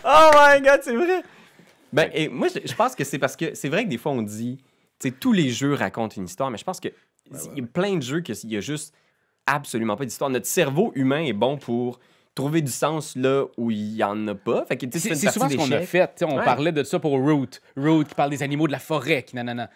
Oh 0.05 0.31
my 0.35 0.61
god, 0.61 0.79
c'est 0.83 0.95
vrai! 0.95 1.23
Ben, 1.91 2.09
et 2.13 2.29
moi, 2.29 2.47
je, 2.53 2.59
je 2.63 2.75
pense 2.75 2.93
que 2.95 3.03
c'est 3.03 3.17
parce 3.17 3.35
que 3.35 3.55
c'est 3.55 3.69
vrai 3.69 3.85
que 3.85 3.89
des 3.89 3.97
fois, 3.97 4.11
on 4.11 4.21
dit, 4.21 4.57
tu 4.99 5.09
sais, 5.09 5.11
tous 5.11 5.33
les 5.33 5.49
jeux 5.49 5.73
racontent 5.73 6.15
une 6.15 6.25
histoire, 6.25 6.51
mais 6.51 6.57
je 6.59 6.63
pense 6.63 6.79
que 6.79 6.89
il 7.55 7.57
y 7.59 7.61
a 7.63 7.65
plein 7.67 7.95
de 7.95 8.03
jeux 8.03 8.21
qu'il 8.21 8.35
y 8.51 8.55
a 8.57 8.61
juste 8.61 8.93
absolument 9.47 9.95
pas 9.95 10.05
d'histoire. 10.05 10.29
Notre 10.29 10.45
cerveau 10.45 10.91
humain 10.95 11.23
est 11.23 11.33
bon 11.33 11.57
pour 11.57 11.99
trouver 12.35 12.61
du 12.61 12.71
sens 12.71 13.15
là 13.15 13.45
où 13.57 13.71
il 13.71 13.95
y 13.95 14.03
en 14.03 14.27
a 14.27 14.35
pas. 14.35 14.63
Fait 14.65 14.77
que, 14.77 14.85
tu 14.85 14.99
sais, 14.99 15.09
C'est 15.09 15.09
une 15.09 15.15
c'est 15.15 15.31
souvent 15.31 15.49
ce 15.49 15.55
qu'on 15.55 15.71
a 15.71 15.79
fait. 15.81 16.05
tu 16.07 16.13
sais, 16.17 16.25
On 16.25 16.37
Ouais. 16.37 16.45
parlait 16.45 16.71
de 16.71 16.83
ça 16.83 16.99
pour 16.99 17.13
Root. 17.13 17.47
Root 17.75 18.03
qui 18.03 18.13
parle 18.15 18.29
des 18.29 18.43
animaux 18.43 18.67
de 18.67 18.71
la 18.73 18.79
forêt, 18.79 19.23
qui 19.23 19.35
nanana. 19.35 19.69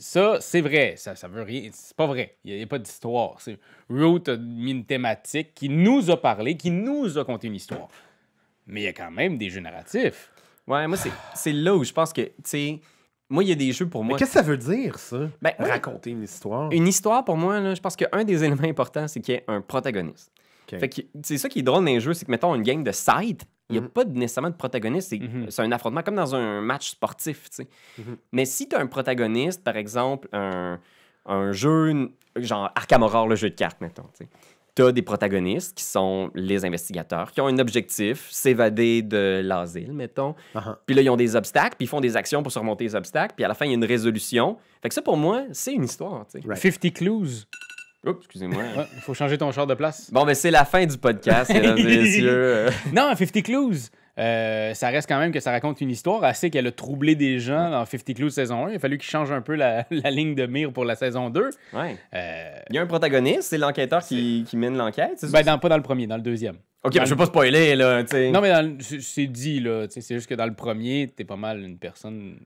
Ça, 0.00 0.38
c'est 0.40 0.60
vrai. 0.60 0.94
Ça, 0.96 1.14
ça 1.16 1.28
veut 1.28 1.42
rien. 1.42 1.68
C'est 1.72 1.96
pas 1.96 2.06
vrai. 2.06 2.36
Il 2.44 2.54
n'y 2.56 2.62
a, 2.62 2.66
pas 2.66 2.78
d'histoire. 2.78 3.40
C'est- 3.40 3.58
Root 3.90 4.20
a 4.28 4.36
mis 4.36 4.70
une 4.72 4.84
thématique 4.84 5.54
qui 5.54 5.68
nous 5.68 6.10
a 6.10 6.20
parlé, 6.20 6.56
qui 6.56 6.70
nous 6.70 7.18
a 7.18 7.24
conté 7.24 7.46
une 7.48 7.54
histoire. 7.54 7.88
Mais 8.66 8.82
il 8.82 8.84
y 8.84 8.88
a 8.88 8.92
quand 8.92 9.10
même 9.10 9.38
des 9.38 9.50
jeux 9.50 9.60
narratifs. 9.60 10.30
Ouais, 10.66 10.86
moi, 10.86 10.96
c'est- 10.96 11.10
c'est 11.34 11.52
là 11.52 11.74
où 11.74 11.82
je 11.84 11.92
pense 11.92 12.12
que, 12.12 12.20
tu 12.22 12.32
sais, 12.44 12.80
moi, 13.30 13.42
il 13.42 13.48
y 13.48 13.52
a 13.52 13.54
des 13.54 13.72
jeux 13.72 13.88
pour 13.88 14.02
Mais 14.04 14.10
moi. 14.10 14.18
qu'est-ce 14.18 14.32
que 14.32 14.38
ça 14.38 14.42
veut 14.42 14.56
dire, 14.58 14.98
ça? 14.98 15.28
Ben. 15.40 15.52
Raconter 15.58 16.10
une 16.10 16.22
histoire. 16.22 16.70
Une 16.72 16.86
histoire, 16.86 17.24
pour 17.24 17.36
moi, 17.36 17.60
là, 17.60 17.74
je 17.74 17.80
pense 17.80 17.96
qu'un 17.96 18.24
des 18.24 18.42
éléments 18.44 18.64
importants, 18.68 19.08
c'est 19.08 19.20
qu'il 19.20 19.34
y 19.34 19.36
ait 19.38 19.44
un 19.48 19.60
protagoniste. 19.60 20.30
Fait 20.68 20.88
que 20.90 21.00
c'est 21.22 21.38
ça 21.38 21.48
qui 21.48 21.60
est 21.60 21.62
drôle 21.62 21.84
dans 21.84 21.90
les 21.90 21.98
jeux, 22.00 22.12
c'est 22.12 22.26
que, 22.26 22.30
mettons, 22.30 22.54
une 22.54 22.62
gang 22.62 22.82
de 22.82 22.92
side, 22.92 23.42
il 23.70 23.74
n'y 23.74 23.78
a 23.78 23.82
Mhm. 23.82 23.88
pas 23.88 24.04
nécessairement 24.04 24.50
de 24.50 24.54
protagoniste. 24.56 25.10
C'est 25.10 25.20
c'est 25.50 25.62
un 25.62 25.72
affrontement 25.72 26.02
comme 26.02 26.14
dans 26.16 26.34
un 26.34 26.60
match 26.60 26.90
sportif, 26.90 27.50
tu 27.50 27.56
sais. 27.56 27.68
Mhm. 27.98 28.16
Mais 28.32 28.44
si 28.44 28.68
tu 28.68 28.76
as 28.76 28.80
un 28.80 28.86
protagoniste, 28.86 29.62
par 29.62 29.76
exemple, 29.76 30.28
un, 30.32 30.78
un 31.26 31.52
jeu 31.52 32.10
genre 32.36 32.70
Arkham 32.74 33.02
Horror, 33.02 33.28
le 33.28 33.36
jeu 33.36 33.50
de 33.50 33.54
cartes, 33.54 33.80
mettons, 33.80 34.04
tu 34.74 34.82
as 34.84 34.92
des 34.92 35.02
protagonistes 35.02 35.76
qui 35.76 35.82
sont 35.82 36.30
les 36.36 36.64
investigateurs, 36.64 37.32
qui 37.32 37.40
ont 37.40 37.48
un 37.48 37.58
objectif, 37.58 38.28
s'évader 38.30 39.02
de 39.02 39.40
l'asile, 39.44 39.92
mettons. 39.92 40.36
Uh-huh. 40.54 40.76
Puis 40.86 40.94
là, 40.94 41.02
ils 41.02 41.10
ont 41.10 41.16
des 41.16 41.34
obstacles, 41.34 41.74
puis 41.76 41.86
ils 41.86 41.88
font 41.88 42.00
des 42.00 42.16
actions 42.16 42.44
pour 42.44 42.52
surmonter 42.52 42.84
les 42.84 42.94
obstacles, 42.94 43.34
puis 43.34 43.44
à 43.44 43.48
la 43.48 43.54
fin, 43.54 43.64
il 43.64 43.70
y 43.70 43.72
a 43.72 43.74
une 43.74 43.84
résolution. 43.84 44.56
Fait 44.80 44.88
que 44.88 44.94
ça, 44.94 45.02
pour 45.02 45.16
moi, 45.16 45.42
c'est 45.52 45.72
une 45.74 45.82
histoire. 45.82 46.26
Right. 46.46 46.58
50 46.62 46.92
Clues. 46.94 47.46
Oups, 48.08 48.18
excusez-moi. 48.20 48.62
Ouais, 48.76 48.84
Il 48.94 49.00
faut 49.00 49.14
changer 49.14 49.38
ton 49.38 49.50
char 49.52 49.66
de 49.66 49.74
place. 49.74 50.10
Bon, 50.12 50.24
ben 50.24 50.34
c'est 50.34 50.50
la 50.50 50.64
fin 50.64 50.84
du 50.86 50.96
podcast, 50.98 51.52
mesdames 51.52 51.78
et 51.78 51.84
messieurs. 51.84 52.66
Non, 52.92 53.14
50 53.14 53.42
Clues. 53.42 53.90
euh, 54.18 54.74
ça 54.74 54.88
reste 54.88 55.08
quand 55.08 55.18
même 55.18 55.30
que 55.32 55.40
ça 55.40 55.50
raconte 55.52 55.80
une 55.80 55.90
histoire 55.90 56.24
assez 56.24 56.50
qu'elle 56.50 56.66
a 56.66 56.72
troublé 56.72 57.14
des 57.14 57.38
gens 57.38 57.70
dans 57.70 57.84
50 57.84 58.14
Clues 58.16 58.30
saison 58.30 58.66
1. 58.66 58.70
Il 58.70 58.76
a 58.76 58.78
fallu 58.78 58.98
qu'ils 58.98 59.08
changent 59.10 59.30
un 59.32 59.40
peu 59.42 59.54
la, 59.54 59.84
la 59.90 60.10
ligne 60.10 60.34
de 60.34 60.46
mire 60.46 60.72
pour 60.72 60.84
la 60.84 60.94
saison 60.96 61.30
2. 61.30 61.50
Ouais. 61.74 61.96
Euh, 62.14 62.58
Il 62.70 62.76
y 62.76 62.78
a 62.78 62.82
un 62.82 62.86
protagoniste, 62.86 63.42
c'est 63.42 63.58
l'enquêteur 63.58 64.02
qui, 64.04 64.44
qui 64.48 64.56
mène 64.56 64.76
l'enquête. 64.76 65.24
ben, 65.30 65.42
dans- 65.42 65.58
pas 65.58 65.68
dans 65.68 65.76
le 65.76 65.82
premier, 65.82 66.06
dans 66.06 66.16
le 66.16 66.22
deuxième. 66.22 66.56
Ok, 66.84 66.94
ben, 66.94 67.04
je 67.04 67.10
veux 67.10 67.16
pas 67.16 67.26
spoiler, 67.26 67.74
là. 67.74 68.02
Non, 68.32 68.40
mais 68.40 68.52
c'est 69.00 69.26
dit, 69.26 69.60
là. 69.60 69.86
C'est 69.90 70.14
juste 70.14 70.28
que 70.28 70.34
dans 70.34 70.46
le 70.46 70.54
premier, 70.54 71.12
t'es 71.14 71.24
pas 71.24 71.36
mal 71.36 71.60
une 71.62 71.76
personne. 71.78 72.38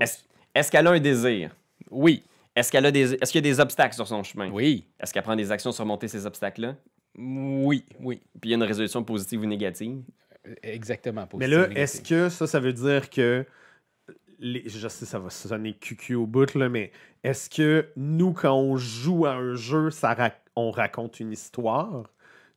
Est-ce 0.00 0.18
est-ce 0.54 0.70
qu'elle 0.72 0.86
a 0.86 0.90
un 0.92 1.00
désir? 1.00 1.50
Oui, 1.90 2.22
Est-ce 2.56 2.72
qu'elle 2.72 2.86
a 2.86 2.90
des, 2.90 3.14
est-ce 3.14 3.30
qu'il 3.30 3.44
y 3.44 3.48
a 3.48 3.52
des 3.52 3.60
obstacles 3.60 3.94
sur 3.94 4.08
son 4.08 4.22
chemin? 4.22 4.50
oui, 4.50 4.88
Est-ce 4.98 5.12
qu'elle 5.12 5.22
prend 5.22 5.36
des 5.36 5.52
actions 5.52 5.70
sur 5.70 5.76
surmonter 5.76 6.08
ces 6.08 6.26
obstacles-là? 6.26 6.76
oui, 7.18 7.84
oui. 8.00 8.20
Puis 8.40 8.48
il 8.48 8.50
y 8.50 8.54
a 8.54 8.56
une 8.56 8.62
résolution 8.62 9.04
positive 9.04 9.42
ou 9.42 9.46
négative? 9.46 10.02
Exactement. 10.62 11.22
Mais 11.22 11.48
positif, 11.48 11.56
là, 11.56 11.68
est-ce 11.74 12.02
que 12.02 12.28
ça, 12.28 12.46
ça 12.46 12.60
veut 12.60 12.72
dire 12.72 13.10
que. 13.10 13.44
Les, 14.38 14.68
je 14.68 14.86
sais, 14.88 15.06
ça 15.06 15.18
va 15.18 15.30
sonner 15.30 15.72
cucu 15.72 16.14
au 16.14 16.26
bout, 16.26 16.54
là, 16.54 16.68
mais 16.68 16.92
est-ce 17.24 17.48
que 17.48 17.88
nous, 17.96 18.34
quand 18.34 18.54
on 18.54 18.76
joue 18.76 19.24
à 19.24 19.32
un 19.32 19.54
jeu, 19.54 19.90
ça 19.90 20.14
on 20.54 20.70
raconte 20.70 21.20
une 21.20 21.32
histoire? 21.32 22.04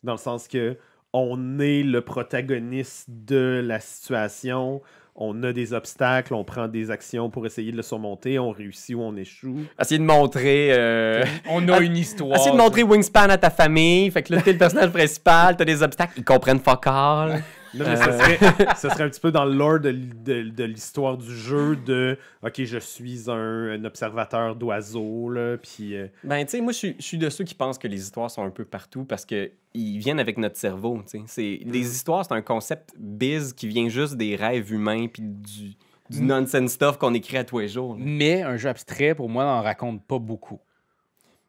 Dans 0.04 0.14
le 0.14 0.18
sens 0.18 0.48
que 0.48 0.78
on 1.14 1.60
est 1.60 1.84
le 1.84 2.02
protagoniste 2.02 3.06
de 3.10 3.62
la 3.66 3.80
situation, 3.80 4.82
on 5.22 5.44
a 5.44 5.52
des 5.52 5.74
obstacles, 5.74 6.34
on 6.34 6.46
prend 6.46 6.70
des 6.70 6.90
actions 6.90 7.30
pour 7.30 7.46
essayer 7.46 7.72
de 7.74 7.78
le 7.78 7.84
surmonter, 7.84 8.40
on 8.40 8.52
réussit 8.52 8.96
ou 8.96 9.02
on 9.02 9.16
échoue. 9.18 9.66
Essayer 9.80 10.00
de 10.00 10.06
montrer. 10.06 10.70
euh, 10.72 11.26
On 11.50 11.68
a 11.68 11.80
une 11.82 11.98
histoire. 11.98 12.38
Essayer 12.38 12.52
de 12.54 12.58
montrer 12.58 12.84
Wingspan 12.84 13.30
à 13.30 13.38
ta 13.38 13.50
famille. 13.50 14.10
Fait 14.12 14.24
que 14.24 14.34
là, 14.34 14.42
t'es 14.42 14.54
le 14.54 14.58
personnage 14.58 14.90
principal, 14.94 15.58
t'as 15.58 15.66
des 15.66 15.84
obstacles, 15.84 16.14
ils 16.18 16.24
comprennent 16.24 16.62
fuck 16.62 16.88
all. 16.88 17.44
Non, 17.74 17.86
mais 17.86 17.96
ce, 17.96 18.10
Euh. 18.10 18.18
serait, 18.20 18.76
ce 18.76 18.90
serait 18.90 19.04
un 19.04 19.10
petit 19.10 19.20
peu 19.20 19.32
dans 19.32 19.46
le 19.46 19.54
lore 19.54 19.80
de, 19.80 19.90
l- 19.90 20.24
de- 20.24 20.50
de 20.50 20.64
l'histoire 20.64 21.18
du 21.18 21.34
jeu 21.36 21.76
de 21.76 22.18
OK, 22.44 22.64
je 22.64 22.78
suis 22.80 23.30
un, 23.30 23.34
un 23.72 23.86
observateur 23.86 24.56
d'oiseaux, 24.56 25.30
là, 25.30 25.58
puis. 25.58 25.96
euh, 25.96 26.08
Ben, 26.24 26.44
tu 26.46 26.52
sais, 26.52 26.62
moi, 26.62 26.72
je 26.74 26.94
suis- 27.00 27.18
de 27.18 27.30
ceux 27.30 27.44
qui 27.44 27.56
pensent 27.56 27.78
que 27.78 27.88
les 27.88 28.02
histoires 28.02 28.32
sont 28.32 28.44
un 28.44 28.50
peu 28.50 28.66
partout 28.66 29.06
parce 29.06 29.26
que 29.26 29.52
ils 29.74 30.00
viennent 30.00 30.20
avec 30.20 30.38
notre 30.38 30.58
cerveau, 30.58 31.02
tu 31.04 31.20
sais. 31.20 31.24
C'est- 31.28 31.60
Les 31.66 31.88
histoires, 31.96 32.26
c'est 32.26 32.34
un 32.34 32.42
concept 32.42 32.94
biz 32.98 33.54
qui 33.54 33.68
vient 33.68 33.88
juste 33.90 34.16
des 34.16 34.36
rêves 34.36 34.72
humains 34.74 35.08
puis 35.08 35.22
du, 35.22 35.76
du 36.10 36.22
Mm. 36.22 36.26
nonsense 36.26 36.72
stuff 36.72 36.98
qu'on 36.98 37.14
écrit 37.14 37.38
à 37.38 37.44
tous 37.44 37.60
les 37.60 37.68
jours. 37.68 37.94
là. 37.96 38.02
Mais 38.04 38.42
un 38.42 38.58
jeu 38.58 38.70
abstrait, 38.70 39.14
pour 39.14 39.30
moi, 39.30 39.44
n'en 39.44 39.62
raconte 39.62 40.04
pas 40.06 40.18
beaucoup. 40.18 40.60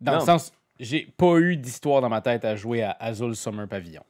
Dans 0.02 0.12
Non. 0.12 0.19
le 0.19 0.25
sens, 0.25 0.52
j'ai 0.78 1.08
pas 1.17 1.37
eu 1.38 1.56
d'histoire 1.56 2.00
dans 2.02 2.08
ma 2.11 2.20
tête 2.20 2.44
à 2.44 2.56
jouer 2.56 2.82
à 2.82 2.90
Azul 3.00 3.34
Summer 3.37 3.67
Pavilion. 3.69 4.02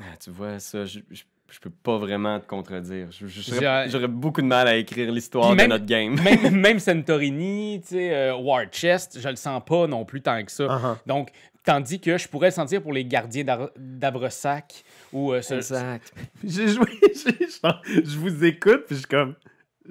Ah, 0.00 0.16
tu 0.22 0.30
vois, 0.30 0.58
ça, 0.58 0.84
je, 0.84 1.00
je, 1.10 1.22
je 1.50 1.58
peux 1.60 1.70
pas 1.70 1.98
vraiment 1.98 2.38
te 2.40 2.46
contredire. 2.46 3.08
J'aurais 3.10 4.08
beaucoup 4.08 4.40
de 4.42 4.46
mal 4.46 4.66
à 4.68 4.76
écrire 4.76 5.10
l'histoire 5.12 5.50
de 5.50 5.56
même- 5.56 5.68
notre 5.70 5.86
game. 5.86 6.14
Même, 6.22 6.50
même 6.60 6.78
Santorini, 6.78 7.80
tu 7.82 7.88
sais, 7.88 8.14
euh, 8.14 8.36
War 8.36 8.64
Chest, 8.70 9.18
je 9.20 9.28
le 9.28 9.36
sens 9.36 9.62
pas 9.64 9.86
non 9.86 10.04
plus 10.04 10.20
tant 10.22 10.42
que 10.44 10.50
ça. 10.52 10.64
uh-huh. 10.64 10.96
Donc, 11.06 11.28
tandis 11.64 12.00
que 12.00 12.16
je 12.16 12.28
pourrais 12.28 12.48
le 12.48 12.52
sentir 12.54 12.80
pour 12.82 12.92
les 12.92 13.04
gardiens 13.04 13.44
d'Abresac 13.76 14.84
ou 15.12 15.32
euh, 15.32 15.42
ce- 15.42 15.54
Exact. 15.54 16.12
J'ai 16.42 16.68
joué, 16.68 16.86
je 17.14 18.16
vous 18.18 18.44
écoute, 18.44 18.84
puis 18.86 18.96
je 18.96 19.00
suis 19.00 19.08
comme. 19.08 19.34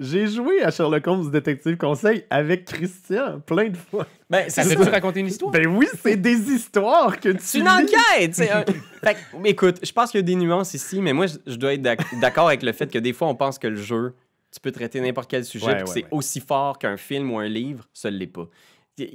J'ai 0.02 0.26
joué 0.28 0.62
à 0.62 0.70
Sherlock 0.70 1.06
Holmes 1.06 1.30
Détective 1.30 1.76
Conseil 1.76 2.24
avec 2.30 2.64
Christian 2.64 3.40
plein 3.40 3.68
de 3.68 3.76
fois. 3.76 4.06
Ben, 4.30 4.48
Ça 4.48 4.62
c'est 4.62 4.74
fait-tu 4.74 4.88
raconter 4.88 5.20
une 5.20 5.26
histoire? 5.26 5.52
Ben 5.52 5.66
oui, 5.66 5.86
c'est 6.02 6.16
des 6.20 6.50
histoires 6.50 7.20
que 7.20 7.28
tu. 7.28 7.38
C'est 7.40 7.58
une 7.58 7.68
enquête! 7.68 8.34
c'est 8.34 8.50
un- 8.50 8.64
Fait 9.04 9.14
que, 9.14 9.18
mais 9.38 9.50
écoute, 9.50 9.76
je 9.82 9.92
pense 9.92 10.10
qu'il 10.10 10.18
y 10.20 10.22
a 10.22 10.26
des 10.26 10.36
nuances 10.36 10.72
ici, 10.72 11.02
mais 11.02 11.12
moi, 11.12 11.26
je, 11.46 11.54
dois 11.56 11.74
être 11.74 11.82
d'ac- 11.82 12.18
d'accord 12.20 12.48
avec 12.48 12.62
le 12.62 12.72
fait 12.72 12.90
que 12.90 12.98
des 12.98 13.12
fois, 13.12 13.28
on 13.28 13.34
pense 13.34 13.58
que 13.58 13.66
le 13.68 13.76
jeu, 13.76 14.14
tu 14.50 14.58
peux 14.60 14.72
traiter 14.72 15.00
n'importe 15.02 15.30
quel 15.30 15.44
sujet, 15.44 15.66
Ouais, 15.66 15.74
ouais, 15.74 15.86
c'est 15.86 16.02
ouais. 16.04 16.08
aussi 16.12 16.40
fort 16.40 16.78
qu'un 16.78 16.96
film 16.96 17.30
ou 17.32 17.38
un 17.38 17.48
livre, 17.48 17.86
ça 17.92 18.10
ne 18.10 18.16
l'est 18.16 18.26
pas. 18.26 18.48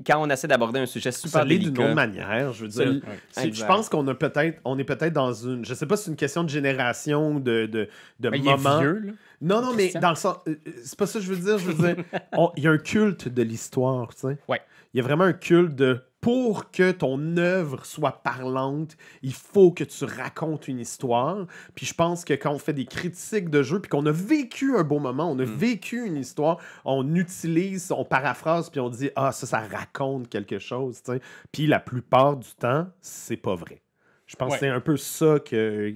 Quand 0.05 0.19
on 0.19 0.29
essaie 0.31 0.47
d'aborder 0.47 0.79
un 0.79 0.85
sujet 0.87 1.11
super 1.11 1.29
Ça 1.41 1.45
l'est 1.45 1.57
d'une 1.59 1.69
délicat... 1.73 1.83
autre 1.85 1.95
manière, 1.95 2.53
je 2.53 2.61
veux 2.63 2.67
dire. 2.69 3.01
Je 3.37 3.65
pense 3.65 3.89
qu'on 3.89 4.07
a 4.07 4.15
peut-être, 4.15 4.59
on 4.65 4.77
est 4.79 4.83
peut-être 4.83 5.13
dans 5.13 5.33
une, 5.33 5.63
je 5.65 5.73
sais 5.75 5.85
pas 5.85 5.95
si 5.97 6.05
c'est 6.05 6.09
une 6.11 6.15
question 6.17 6.43
de 6.43 6.49
génération, 6.49 7.35
de, 7.39 7.65
de, 7.67 7.87
de 8.19 8.29
Ben, 8.29 8.39
il 8.41 8.47
est 8.47 8.51
moment. 8.57 8.79
vieux, 8.79 8.99
là. 9.05 9.11
Non, 9.41 9.61
non, 9.61 9.73
mais 9.73 9.91
dans 9.93 10.09
le 10.09 10.15
sens, 10.15 10.37
euh, 10.47 10.55
euh, 10.67 10.71
c'est 10.83 10.97
pas 10.97 11.05
ça 11.07 11.19
que 11.19 11.25
je 11.25 11.33
veux 11.33 11.39
dire. 11.43 11.57
Je 11.57 11.71
veux 11.71 11.93
dire, 11.93 12.03
il 12.57 12.63
y 12.63 12.67
a 12.67 12.71
un 12.71 12.77
culte 12.77 13.27
de 13.27 13.41
l'histoire, 13.43 14.13
tu 14.13 14.21
sais. 14.21 14.37
Ouais. 14.47 14.61
Il 14.93 14.97
y 14.97 14.99
a 15.01 15.03
vraiment 15.03 15.25
un 15.25 15.33
culte 15.33 15.75
de 15.75 16.01
pour 16.21 16.71
que 16.71 16.91
ton 16.91 17.37
œuvre 17.37 17.85
soit 17.85 18.23
parlante, 18.23 18.97
il 19.21 19.33
faut 19.33 19.71
que 19.71 19.83
tu 19.83 20.05
racontes 20.05 20.67
une 20.67 20.79
histoire. 20.79 21.45
Puis 21.75 21.85
je 21.85 21.93
pense 21.93 22.25
que 22.25 22.33
quand 22.33 22.51
on 22.51 22.57
fait 22.57 22.73
des 22.73 22.85
critiques 22.85 23.51
de 23.51 23.61
jeux, 23.61 23.79
puis 23.79 23.89
qu'on 23.89 24.05
a 24.07 24.11
vécu 24.11 24.75
un 24.75 24.83
beau 24.83 24.97
moment, 24.97 25.29
on 25.29 25.37
a 25.37 25.43
Mm. 25.45 25.55
vécu 25.55 26.03
une 26.07 26.17
histoire, 26.17 26.57
on 26.83 27.13
utilise, 27.13 27.91
on 27.91 28.05
paraphrase, 28.05 28.71
puis 28.71 28.79
on 28.79 28.89
dit 28.89 29.11
ah 29.15 29.31
ça, 29.31 29.45
ça 29.45 29.59
raconte 29.59 30.27
quelque 30.29 30.57
chose, 30.57 31.03
tu 31.03 31.11
sais. 31.11 31.21
Puis 31.51 31.67
la 31.67 31.79
plupart 31.79 32.37
du 32.37 32.49
temps, 32.57 32.87
c'est 33.01 33.37
pas 33.37 33.53
vrai. 33.53 33.81
Je 34.25 34.35
pense 34.35 34.53
Ouais. 34.53 34.57
que 34.57 34.65
c'est 34.65 34.71
un 34.71 34.79
peu 34.79 34.97
ça 34.97 35.37
que 35.39 35.93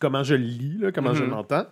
comment 0.00 0.22
je 0.22 0.36
le 0.36 0.40
lis, 0.44 0.78
là, 0.78 0.90
comment 0.92 1.12
je 1.12 1.24
Mhm. 1.24 1.30
l'entends. 1.30 1.66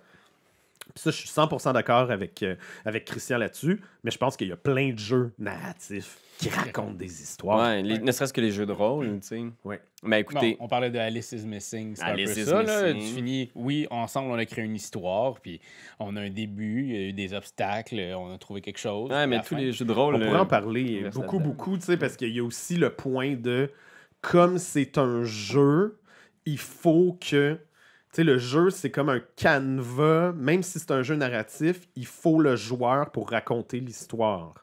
Puis 0.93 1.03
ça, 1.03 1.11
je 1.11 1.17
suis 1.17 1.29
100% 1.29 1.73
d'accord 1.73 2.11
avec, 2.11 2.43
euh, 2.43 2.57
avec 2.85 3.05
Christian 3.07 3.39
là-dessus, 3.39 3.81
mais 4.05 4.11
je 4.11 4.19
pense 4.19 4.37
qu'il 4.37 4.49
y 4.49 4.53
a 4.53 4.57
plein 4.57 4.93
de 4.93 4.99
jeux 4.99 5.33
narratifs 5.39 6.19
qui 6.39 6.49
racontent 6.51 6.93
des 6.95 7.23
histoires. 7.23 7.59
Ouais, 7.59 7.83
les- 7.83 7.99
ne 8.01 8.13
serait-ce 8.13 8.33
que 8.33 8.41
les 8.41 8.51
jeux 8.51 8.67
de 8.67 8.73
rôle, 8.73 9.07
tu 9.21 9.27
sais. 9.27 9.45
Ouais. 9.65 9.81
Mais 10.03 10.23
Bon, 10.23 10.31
écoutez, 10.31 10.57
on 10.61 10.69
parlait 10.69 10.91
de 10.91 10.99
Alice 10.99 11.33
is 11.33 11.47
Missing, 11.47 11.97
c'est 11.97 12.03
un 12.03 12.07
peu 12.07 12.13
Alice 12.13 12.37
is 12.37 12.45
ça. 12.45 12.63
Là. 12.63 12.91
Tu 12.93 12.95
Missing. 12.99 13.15
finis, 13.17 13.51
oui, 13.55 13.87
ensemble, 13.91 14.31
on 14.31 14.35
a 14.35 14.45
créé 14.45 14.65
une 14.65 14.75
histoire, 14.75 15.41
puis 15.41 15.61
on 15.99 16.17
a 16.17 16.21
un 16.21 16.31
début, 16.31 16.83
il 16.89 16.93
y 16.93 16.97
a 16.97 17.09
eu 17.09 17.13
des 17.13 17.33
obstacles, 17.35 17.99
on 18.17 18.33
a 18.33 18.39
trouvé 18.39 18.61
quelque 18.61 18.79
chose. 18.79 19.11
ouais, 19.11 19.21
puis 19.23 19.31
mais 19.31 19.37
la 19.37 19.43
tous 19.43 19.55
fin- 19.55 19.61
les 19.61 19.73
jeux 19.73 19.85
de 19.85 19.93
rôle. 19.93 20.17
On 20.17 20.21
euh, 20.21 20.27
pourrait 20.27 20.41
en 20.41 20.47
parler 20.47 21.01
reste 21.05 21.17
beaucoup, 21.17 21.39
beaucoup, 21.41 21.77
tu 21.79 21.85
sais, 21.85 21.97
parce 21.97 22.17
qu'il 22.17 22.35
y 22.35 22.41
a 22.41 22.45
aussi 22.45 22.77
le 22.77 22.91
point 22.91 23.35
de 23.37 23.71
comme 24.21 24.59
c'est 24.59 24.99
un 24.99 25.25
jeu, 25.25 25.99
il 26.47 26.59
faut 26.59 27.19
que. 27.21 27.59
Sais, 28.15 28.25
le 28.25 28.39
jeu, 28.39 28.71
c'est 28.71 28.91
comme 28.91 29.09
un 29.09 29.21
canevas. 29.37 30.33
Même 30.33 30.63
si 30.63 30.79
c'est 30.79 30.91
un 30.93 31.03
jeu 31.03 31.17
narratif, 31.17 31.81
il 31.97 32.07
faut 32.07 32.41
le 32.41 32.57
joueur 32.57 33.11
pour 33.11 33.31
raconter 33.31 33.81
l'histoire. 33.81 34.55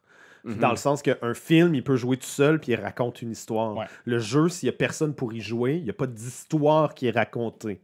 mhm. 0.44 0.56
Dans 0.58 0.72
le 0.72 0.78
sens 0.78 1.02
qu'un 1.02 1.34
film, 1.34 1.76
il 1.76 1.84
peut 1.84 1.98
jouer 1.98 2.18
tout 2.18 2.26
seul 2.26 2.60
puis 2.60 2.72
il 2.72 2.80
raconte 2.80 3.22
une 3.22 3.32
histoire. 3.32 3.76
Ouais. 3.78 3.86
Le 4.06 4.20
jeu, 4.20 4.50
s'il 4.50 4.68
n'y 4.70 4.74
a 4.74 4.78
personne 4.78 5.14
pour 5.14 5.34
y 5.34 5.42
jouer, 5.42 5.76
il 5.76 5.84
n'y 5.84 5.90
a 5.90 5.94
pas 5.94 6.08
d'histoire 6.08 6.94
qui 6.96 7.08
est 7.08 7.12
racontée. 7.12 7.82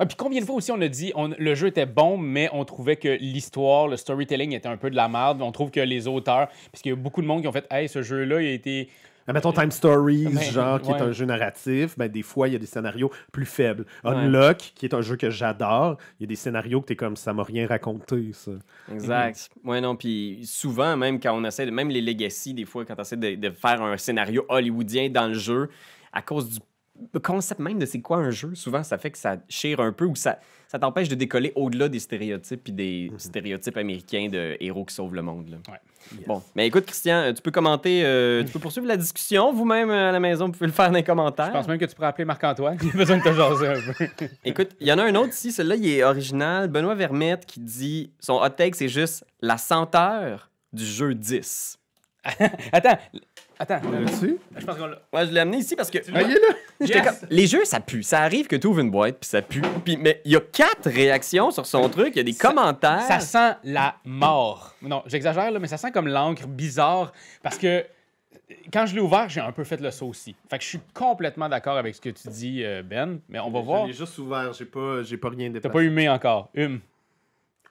Ah, 0.00 0.06
puis 0.06 0.16
combien 0.16 0.40
de 0.40 0.46
fois 0.46 0.54
aussi 0.54 0.70
on 0.70 0.80
a 0.80 0.86
dit 0.88 1.12
on- 1.16 1.34
le 1.36 1.54
jeu 1.56 1.66
était 1.68 1.86
bon, 1.86 2.16
mais 2.18 2.48
on 2.52 2.64
trouvait 2.64 2.94
que 2.96 3.08
l'histoire, 3.20 3.88
le 3.88 3.96
storytelling 3.96 4.52
était 4.52 4.68
un 4.68 4.76
peu 4.76 4.90
de 4.90 4.96
la 4.96 5.08
merde. 5.08 5.42
On 5.42 5.50
trouve 5.50 5.70
que 5.72 5.80
les 5.80 6.06
auteurs, 6.06 6.48
parce 6.70 6.82
qu'il 6.82 6.90
y 6.90 6.92
a 6.92 6.96
beaucoup 6.96 7.20
de 7.20 7.26
monde 7.26 7.42
qui 7.42 7.48
ont 7.48 7.52
fait 7.52 7.66
Hey, 7.70 7.88
ce 7.88 8.02
jeu-là, 8.02 8.40
il 8.42 8.46
a 8.48 8.52
été. 8.52 8.90
Mettons 9.32 9.52
Time 9.52 9.70
Stories, 9.70 10.52
genre, 10.52 10.80
qui 10.80 10.90
est 10.90 11.00
un 11.00 11.12
jeu 11.12 11.24
narratif, 11.24 11.96
ben, 11.96 12.08
des 12.08 12.22
fois, 12.22 12.48
il 12.48 12.52
y 12.52 12.56
a 12.56 12.58
des 12.58 12.66
scénarios 12.66 13.10
plus 13.32 13.46
faibles. 13.46 13.84
Ouais. 14.04 14.10
Unlock, 14.10 14.72
qui 14.74 14.86
est 14.86 14.94
un 14.94 15.02
jeu 15.02 15.16
que 15.16 15.30
j'adore, 15.30 15.98
il 16.18 16.22
y 16.22 16.24
a 16.24 16.28
des 16.28 16.36
scénarios 16.36 16.80
que 16.80 16.86
t'es 16.86 16.96
comme, 16.96 17.16
ça 17.16 17.32
m'a 17.32 17.42
rien 17.42 17.66
raconté, 17.66 18.30
ça. 18.32 18.52
Exact. 18.92 19.50
Ouais, 19.64 19.80
non, 19.80 19.96
puis 19.96 20.40
souvent, 20.44 20.96
même 20.96 21.20
quand 21.20 21.36
on 21.36 21.44
essaie, 21.44 21.66
de, 21.66 21.70
même 21.70 21.90
les 21.90 22.00
legacy, 22.00 22.54
des 22.54 22.64
fois, 22.64 22.84
quand 22.84 22.94
on 22.96 23.02
essaie 23.02 23.16
de, 23.16 23.34
de 23.34 23.50
faire 23.50 23.82
un 23.82 23.96
scénario 23.96 24.44
hollywoodien 24.48 25.10
dans 25.10 25.28
le 25.28 25.34
jeu, 25.34 25.68
à 26.12 26.22
cause 26.22 26.48
du 26.48 26.58
concept 27.22 27.60
même 27.60 27.78
de 27.78 27.86
c'est 27.86 28.00
quoi 28.00 28.18
un 28.18 28.30
jeu, 28.30 28.54
souvent, 28.54 28.82
ça 28.82 28.98
fait 28.98 29.10
que 29.10 29.18
ça 29.18 29.36
chire 29.48 29.80
un 29.80 29.92
peu 29.92 30.04
ou 30.04 30.16
ça, 30.16 30.38
ça 30.66 30.78
t'empêche 30.78 31.08
de 31.08 31.14
décoller 31.14 31.52
au-delà 31.56 31.88
des 31.88 31.98
stéréotypes 31.98 32.62
puis 32.64 32.72
des 32.72 33.10
stéréotypes 33.16 33.76
américains 33.76 34.28
de 34.28 34.56
héros 34.60 34.84
qui 34.84 34.94
sauvent 34.94 35.14
le 35.14 35.22
monde. 35.22 35.48
là. 35.48 35.56
Ouais. 35.68 35.78
Bon, 36.26 36.42
mais 36.54 36.66
écoute, 36.66 36.86
Christian, 36.86 37.32
tu 37.34 37.42
peux 37.42 37.50
commenter, 37.50 38.02
euh, 38.04 38.42
tu 38.46 38.52
peux 38.52 38.58
poursuivre 38.58 38.86
la 38.86 38.96
discussion. 38.96 39.52
Vous-même, 39.52 39.90
euh, 39.90 40.08
à 40.08 40.12
la 40.12 40.20
maison, 40.20 40.46
vous 40.46 40.52
pouvez 40.52 40.66
le 40.66 40.72
faire 40.72 40.88
dans 40.88 40.96
les 40.96 41.04
commentaires. 41.04 41.46
Je 41.46 41.52
pense 41.52 41.68
même 41.68 41.78
que 41.78 41.84
tu 41.84 41.94
pourrais 41.94 42.08
appeler 42.08 42.24
Marc-Antoine. 42.24 42.78
Il 42.82 42.90
a 42.90 42.96
besoin 42.96 43.18
de 43.18 43.22
te 43.22 43.32
jaser 43.32 43.66
un 43.68 43.92
peu. 43.92 44.26
Écoute, 44.44 44.70
il 44.80 44.86
y 44.86 44.92
en 44.92 44.98
a 44.98 45.04
un 45.04 45.14
autre 45.14 45.32
ici, 45.32 45.52
celui-là, 45.52 45.76
il 45.76 45.88
est 45.88 46.02
original. 46.02 46.68
Benoît 46.68 46.94
Vermette 46.94 47.46
qui 47.46 47.60
dit 47.60 48.10
son 48.20 48.34
hot 48.34 48.50
take, 48.50 48.74
c'est 48.74 48.88
juste 48.88 49.24
la 49.40 49.58
senteur 49.58 50.50
du 50.72 50.84
jeu 50.84 51.14
10. 51.14 51.78
Attends, 52.72 52.98
attends. 53.58 53.80
Là-dessus? 53.90 54.38
Je 54.56 54.64
pense 54.64 54.76
qu'on 54.76 54.86
l'a. 54.86 54.98
Ouais, 55.12 55.26
je 55.26 55.32
l'ai 55.32 55.40
amené 55.40 55.58
ici 55.58 55.74
parce 55.76 55.90
que 55.90 55.98
Ah, 56.14 56.22
il 56.22 56.30
est 56.30 56.34
là! 56.34 56.54
j'étais 56.80 56.98
Yes! 56.98 57.20
comme- 57.20 57.28
les 57.30 57.46
jeux, 57.46 57.64
ça 57.64 57.80
pue. 57.80 58.02
Ça 58.02 58.20
arrive 58.22 58.46
que 58.46 58.56
tu 58.56 58.66
ouvres 58.66 58.80
une 58.80 58.90
boîte 58.90 59.18
puis 59.20 59.28
ça 59.28 59.42
pue. 59.42 59.62
Puis, 59.84 59.96
mais 59.96 60.20
il 60.24 60.32
y 60.32 60.36
a 60.36 60.40
quatre 60.40 60.88
réactions 60.90 61.50
sur 61.50 61.66
son 61.66 61.88
truc, 61.88 62.10
il 62.14 62.18
y 62.18 62.20
a 62.20 62.24
des 62.24 62.32
Ça- 62.32 62.48
commentaires. 62.48 63.02
Ça 63.02 63.20
sent 63.20 63.56
la 63.64 63.96
mort. 64.04 64.74
Non, 64.82 65.02
j'exagère, 65.06 65.50
là, 65.50 65.58
mais 65.58 65.68
ça 65.68 65.76
sent 65.76 65.90
comme 65.92 66.08
l'encre 66.08 66.46
bizarre 66.46 67.12
parce 67.42 67.58
que 67.58 67.84
quand 68.72 68.86
je 68.86 68.94
l'ai 68.94 69.00
ouvert, 69.00 69.28
j'ai 69.28 69.40
un 69.40 69.52
peu 69.52 69.64
fait 69.64 69.80
le 69.80 69.90
saut 69.90 70.06
aussi. 70.06 70.34
Fait 70.48 70.56
que 70.58 70.64
je 70.64 70.68
suis 70.68 70.80
complètement 70.94 71.48
d'accord 71.48 71.76
avec 71.76 71.94
ce 71.94 72.00
que 72.00 72.08
tu 72.10 72.28
dis, 72.28 72.62
euh, 72.64 72.82
Ben, 72.82 73.18
mais 73.28 73.38
on 73.40 73.50
va 73.50 73.60
voir. 73.60 73.82
Je 73.82 73.88
l'ai 73.88 73.92
juste 73.98 74.16
ouvert, 74.18 74.52
j'ai 74.52 74.64
pas, 74.64 75.02
j'ai 75.02 75.16
pas 75.18 75.28
rien 75.30 75.48
T'as 75.48 75.54
déplacé. 75.54 75.72
pas 75.72 75.82
humé 75.82 76.08
encore. 76.08 76.48
Hume. 76.54 76.80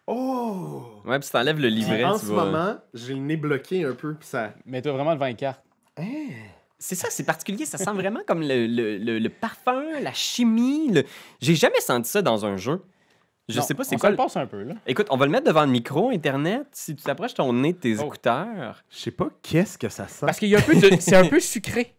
Oh! 0.05 1.01
Ouais, 1.05 1.19
puis 1.19 1.25
si 1.25 1.31
t'enlèves 1.33 1.59
le 1.59 1.67
livret, 1.67 2.03
en 2.03 2.17
tu 2.17 2.27
ce 2.27 2.31
moment, 2.31 2.77
j'ai 2.93 3.13
le 3.13 3.19
nez 3.19 3.35
bloqué 3.35 3.83
un 3.83 3.93
peu, 3.93 4.13
puis 4.13 4.27
ça... 4.27 4.53
Mets-toi 4.65 4.93
vraiment 4.93 5.13
devant 5.13 5.25
une 5.25 5.35
carte. 5.35 5.61
C'est 6.79 6.95
ça, 6.95 7.07
c'est 7.09 7.23
particulier. 7.25 7.65
Ça 7.65 7.77
sent 7.77 7.91
vraiment 7.93 8.19
comme 8.27 8.41
le, 8.41 8.67
le- 8.67 8.97
le- 8.97 9.17
le 9.19 9.29
parfum, 9.29 9.83
la 10.01 10.13
chimie. 10.13 10.89
le- 10.91 11.03
J'ai 11.41 11.55
jamais 11.55 11.79
senti 11.79 12.09
ça 12.09 12.21
dans 12.21 12.45
un 12.45 12.55
jeu. 12.57 12.83
Je 13.49 13.57
Non, 13.57 13.63
sais 13.63 13.73
pas 13.73 13.83
c'est 13.85 13.95
on 13.95 13.99
quoi. 13.99 14.09
le 14.09 14.15
passe 14.17 14.35
un 14.35 14.45
peu, 14.45 14.61
là. 14.63 14.73
Écoute, 14.85 15.07
on 15.09 15.15
va 15.17 15.25
le 15.25 15.31
mettre 15.31 15.45
devant 15.47 15.63
le 15.63 15.71
micro, 15.71 16.09
Internet. 16.09 16.67
Si 16.73 16.95
tu 16.95 17.03
t'approches 17.03 17.33
ton 17.33 17.51
nez 17.53 17.71
de 17.73 17.77
tes 17.77 17.97
Oh. 17.97 18.03
écouteurs. 18.05 18.83
Je 18.91 18.97
sais 18.97 19.11
pas 19.11 19.29
qu'est-ce 19.41 19.77
que 19.77 19.87
ça 19.89 20.07
sent. 20.07 20.25
Parce 20.25 20.37
qu'il 20.37 20.49
y 20.49 20.55
a 20.55 20.59
un 20.59 20.61
peu 20.61 20.75
de. 20.75 20.89
C'est 20.99 21.15
un 21.15 21.27
peu 21.27 21.39
sucré. 21.39 21.93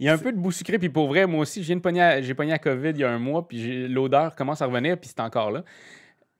Il 0.00 0.06
y 0.06 0.08
a 0.08 0.14
un 0.14 0.18
peu 0.18 0.32
de 0.32 0.38
bout 0.38 0.52
sucré, 0.52 0.78
puis 0.78 0.88
pour 0.88 1.08
vrai, 1.08 1.26
moi 1.26 1.40
aussi, 1.40 1.62
j'ai 1.62 1.74
pogné 1.76 2.00
à, 2.00 2.22
j'ai 2.22 2.32
pogné 2.32 2.52
à 2.52 2.58
COVID 2.58 2.90
il 2.90 2.98
y 2.98 3.04
a 3.04 3.10
un 3.10 3.18
mois, 3.18 3.46
puis 3.46 3.86
l'odeur 3.88 4.34
commence 4.36 4.62
à 4.62 4.66
revenir, 4.66 4.96
puis 4.96 5.08
c'est 5.08 5.20
encore 5.20 5.50
là. 5.50 5.64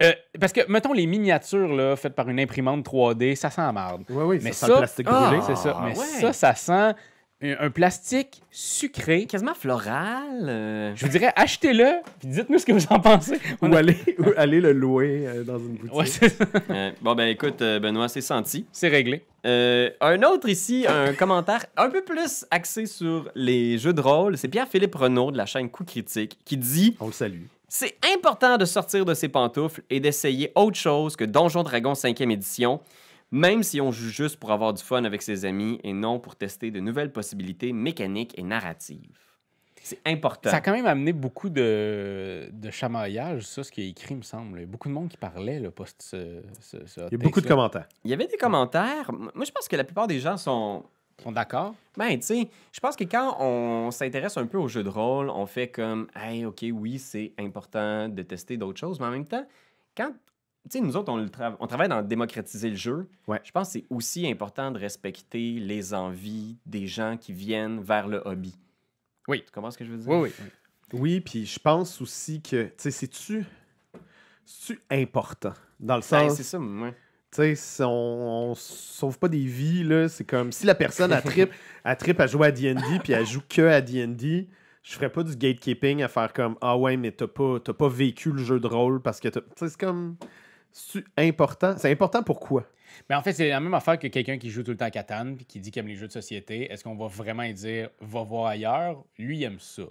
Euh, 0.03 0.13
parce 0.41 0.53
que, 0.53 0.61
mettons, 0.71 0.93
les 0.93 1.07
miniatures 1.07 1.75
là, 1.75 1.97
faites 1.97 2.15
par 2.15 2.29
une 2.29 2.39
imprimante 2.39 2.85
3D, 2.87 3.35
ça 3.35 3.51
sent 3.51 3.61
la 3.63 3.73
marde. 3.73 4.03
Oui, 4.11 4.23
oui, 4.25 4.39
Mais 4.43 4.53
ça, 4.53 4.67
sent 4.67 4.73
ça- 4.73 4.73
le 4.75 4.79
plastique 4.79 5.07
Ah! 5.11 5.27
brûlé. 5.29 5.43
C'est 5.47 5.57
ça. 5.57 5.81
Mais 5.85 5.99
ouais. 5.99 6.05
ça, 6.05 6.33
ça 6.33 6.55
sent 6.55 6.95
un, 7.41 7.57
un 7.67 7.71
plastique 7.71 8.43
sucré. 8.51 9.27
Quasiment 9.27 9.55
floral. 9.55 10.47
euh. 10.49 10.93
Je 10.95 11.05
vous 11.05 11.11
dirais, 11.11 11.33
achetez-le, 11.35 12.01
puis 12.21 12.29
dites-nous 12.29 12.59
ce 12.59 12.67
que 12.67 12.73
vous 12.73 12.87
en 12.91 13.01
pensez. 13.01 13.39
On 13.61 13.73
Ou 13.73 13.75
a- 13.75 13.79
aller, 13.79 13.97
ou 14.19 14.25
aller 14.37 14.61
le 14.61 14.73
louer 14.73 15.25
euh, 15.27 15.43
dans 15.45 15.59
une 15.59 15.75
boutique. 15.77 15.95
Ouais, 15.95 16.07
ça. 16.07 16.27
Euh, 16.71 16.91
bon, 17.01 17.15
ben 17.17 17.27
écoute, 17.29 17.61
euh, 17.63 17.81
Benoît, 17.81 18.09
c'est 18.09 18.21
senti. 18.21 18.67
C'est 18.73 18.89
réglé. 18.89 19.25
Euh, 19.47 19.91
un 20.01 20.23
autre 20.23 20.49
ici, 20.49 20.85
un 20.89 21.13
commentaire 21.19 21.65
un 21.77 21.91
peu 21.91 22.03
plus 22.03 22.45
axé 22.53 22.87
sur 22.87 23.31
les 23.35 23.79
jeux 23.79 23.93
de 23.93 24.01
rôle. 24.01 24.37
C'est 24.39 24.49
Pierre-Philippe 24.49 24.95
Renaud 24.95 25.31
de 25.33 25.37
la 25.39 25.47
chaîne 25.47 25.69
Coup 25.71 25.85
Critique 25.85 26.39
qui 26.45 26.57
dit 26.57 26.97
On 27.01 27.07
le 27.07 27.13
salue. 27.13 27.43
C'est 27.69 27.99
important 28.15 28.57
de 28.57 28.65
sortir 28.65 29.05
de 29.05 29.13
ses 29.13 29.29
pantoufles 29.29 29.83
et 29.91 30.01
d'essayer 30.01 30.53
autre 30.55 30.79
chose 30.79 31.17
que 31.17 31.25
Donjon 31.25 31.63
Dragon 31.63 31.93
5e 31.93 32.31
édition, 32.33 32.81
même 33.31 33.63
si 33.63 33.79
on 33.81 33.93
joue 33.93 34.09
juste 34.09 34.39
pour 34.39 34.53
avoir 34.53 34.73
du 34.73 34.83
fun 34.83 35.05
avec 35.05 35.21
ses 35.21 35.45
amis 35.45 35.79
et 35.85 35.93
non 35.93 36.19
pour 36.19 36.35
tester 36.35 36.71
de 36.71 36.81
nouvelles 36.81 37.13
possibilités 37.13 37.75
mécaniques 37.75 38.39
et 38.39 38.43
narratives. 38.43 39.19
C'est 39.83 40.01
important. 40.07 40.51
Ça 40.51 40.57
a 40.57 40.61
quand 40.61 40.73
même 40.73 40.87
amené 40.87 41.13
beaucoup 41.13 41.49
de, 41.49 42.51
de 42.53 42.71
chamaillage, 42.71 43.43
ça, 43.43 43.65
ce 43.65 43.71
qui 43.71 43.83
est 43.83 43.89
écrit, 43.89 44.15
me 44.15 44.23
semble. 44.23 44.59
Il 44.59 44.63
y 44.63 44.65
a 44.65 44.67
beaucoup 44.67 44.89
de 44.89 44.93
monde 44.95 45.09
qui 45.09 45.17
parlait, 45.17 45.61
là, 45.61 45.71
post 45.71 46.03
ce, 46.03 46.43
ce, 46.61 46.85
ce 46.87 47.01
Il 47.11 47.13
y 47.13 47.15
a 47.15 47.19
beaucoup 47.19 47.41
de 47.41 47.47
commentaires. 47.47 47.89
Il 48.05 48.11
y 48.11 48.15
avait 48.15 48.27
des 48.27 48.37
commentaires. 48.37 49.11
Moi, 49.13 49.45
je 49.47 49.51
pense 49.51 49.69
que 49.69 49.77
la 49.77 49.85
plupart 49.85 50.07
des 50.07 50.21
gens 50.21 50.37
sont. 50.37 50.85
Sont 51.23 51.33
d'accord? 51.33 51.75
Ben, 51.97 52.17
tu 52.19 52.27
sais, 52.27 52.49
je 52.73 52.81
pense 52.81 52.97
que 52.97 53.05
quand 53.05 53.37
on 53.41 53.91
s'intéresse 53.91 54.37
un 54.37 54.47
peu 54.47 54.59
aux 54.59 54.69
jeux 54.69 54.85
de 54.85 54.89
rôle, 54.89 55.31
on 55.31 55.47
fait 55.47 55.69
comme, 55.69 56.09
hey, 56.15 56.45
OK, 56.45 56.65
oui, 56.73 56.99
c'est 56.99 57.33
important 57.39 58.09
de 58.09 58.23
tester 58.23 58.57
d'autres 58.57 58.79
choses, 58.79 59.01
mais 59.01 59.07
en 59.07 59.11
même 59.11 59.27
temps, 59.27 59.47
quand, 59.97 60.11
tu 60.13 60.79
sais, 60.79 60.81
nous 60.81 60.97
autres, 60.97 61.13
on, 61.13 61.17
le 61.17 61.27
tra- 61.27 61.57
on 61.59 61.67
travaille 61.67 61.89
dans 61.89 62.03
démocratiser 62.03 62.71
le 62.71 62.77
jeu, 62.77 63.09
Ouais. 63.27 63.41
je 63.43 63.51
pense 63.51 63.69
que 63.69 63.73
c'est 63.81 63.85
aussi 63.91 64.31
important 64.31 64.71
de 64.71 64.79
respecter 64.79 65.55
les 65.59 65.93
envies 65.95 66.57
des 66.67 66.87
gens 66.87 67.17
qui 67.17 67.33
viennent 67.33 67.81
vers 67.81 68.07
le 68.07 68.23
hobby. 68.25 68.55
Oui. 69.27 69.43
Tu 69.45 69.51
comprends 69.51 69.71
ce 69.71 69.79
que 69.79 69.85
je 69.85 69.91
veux 69.91 69.99
dire? 69.99 70.09
Oui, 70.11 70.31
oui. 70.39 70.45
Oui, 70.95 71.21
puis 71.21 71.45
je 71.45 71.59
pense 71.59 72.01
aussi 72.01 72.41
que, 72.41 72.65
tu 72.67 72.73
sais, 72.79 72.91
c'est-tu 72.91 73.45
c'est-tu 74.45 74.81
important? 74.91 75.53
Dans 75.79 75.97
le 75.97 76.01
Ben, 76.01 76.29
sens, 76.29 76.37
c'est 76.37 76.43
ça, 76.43 76.59
moi. 76.59 76.93
Tu 77.31 77.57
sais, 77.57 77.85
on, 77.85 78.51
on 78.51 78.55
sauve 78.55 79.19
pas 79.19 79.29
des 79.29 79.45
vies, 79.45 79.85
là, 79.85 80.09
c'est 80.09 80.25
comme 80.25 80.51
si 80.53 80.67
la 80.67 80.75
personne 80.75 81.13
a 81.13 81.21
trip, 81.21 81.51
à 81.85 81.95
trip 81.97 82.19
à 82.21 82.27
jouer 82.27 82.49
à 82.49 82.53
D&D 82.53 82.81
puis 83.03 83.13
elle 83.13 83.27
joue 83.27 83.43
que 83.49 83.63
à 83.63 83.81
D&D, 83.81 84.49
je 84.83 84.93
ferais 84.95 85.11
pas 85.11 85.23
du 85.23 85.37
gatekeeping 85.37 86.03
à 86.03 86.09
faire 86.09 86.33
comme 86.33 86.57
ah 86.61 86.77
ouais 86.79 86.97
mais 86.97 87.13
t'as 87.13 87.27
pas 87.27 87.59
pas 87.61 87.89
vécu 87.89 88.33
le 88.33 88.43
jeu 88.43 88.59
de 88.61 88.67
rôle 88.67 89.03
parce 89.03 89.21
que 89.21 89.29
t'as- 89.29 89.41
c'est 89.57 89.77
comme 89.77 90.17
c'est 90.73 91.05
important? 91.19 91.75
C'est 91.77 91.91
important 91.91 92.23
pourquoi 92.23 92.65
Mais 93.09 93.17
en 93.17 93.23
fait, 93.23 93.33
c'est 93.33 93.49
la 93.49 93.61
même 93.61 93.75
affaire 93.75 93.99
que 93.99 94.07
quelqu'un 94.07 94.39
qui 94.39 94.51
joue 94.51 94.63
tout 94.63 94.71
le 94.71 94.77
temps 94.77 94.85
à 94.87 94.91
Catan 94.91 95.35
puis 95.35 95.45
qui 95.45 95.61
dit 95.61 95.71
qu'il 95.71 95.81
aime 95.81 95.89
les 95.89 95.97
jeux 95.97 96.07
de 96.07 96.13
société. 96.13 96.71
Est-ce 96.73 96.85
qu'on 96.85 96.97
va 96.97 97.07
vraiment 97.07 97.49
dire 97.51 97.91
va 98.01 98.23
voir 98.23 98.47
ailleurs? 98.47 99.03
Lui, 99.19 99.39
il 99.39 99.45
aime 99.45 99.59
ça. 99.61 99.83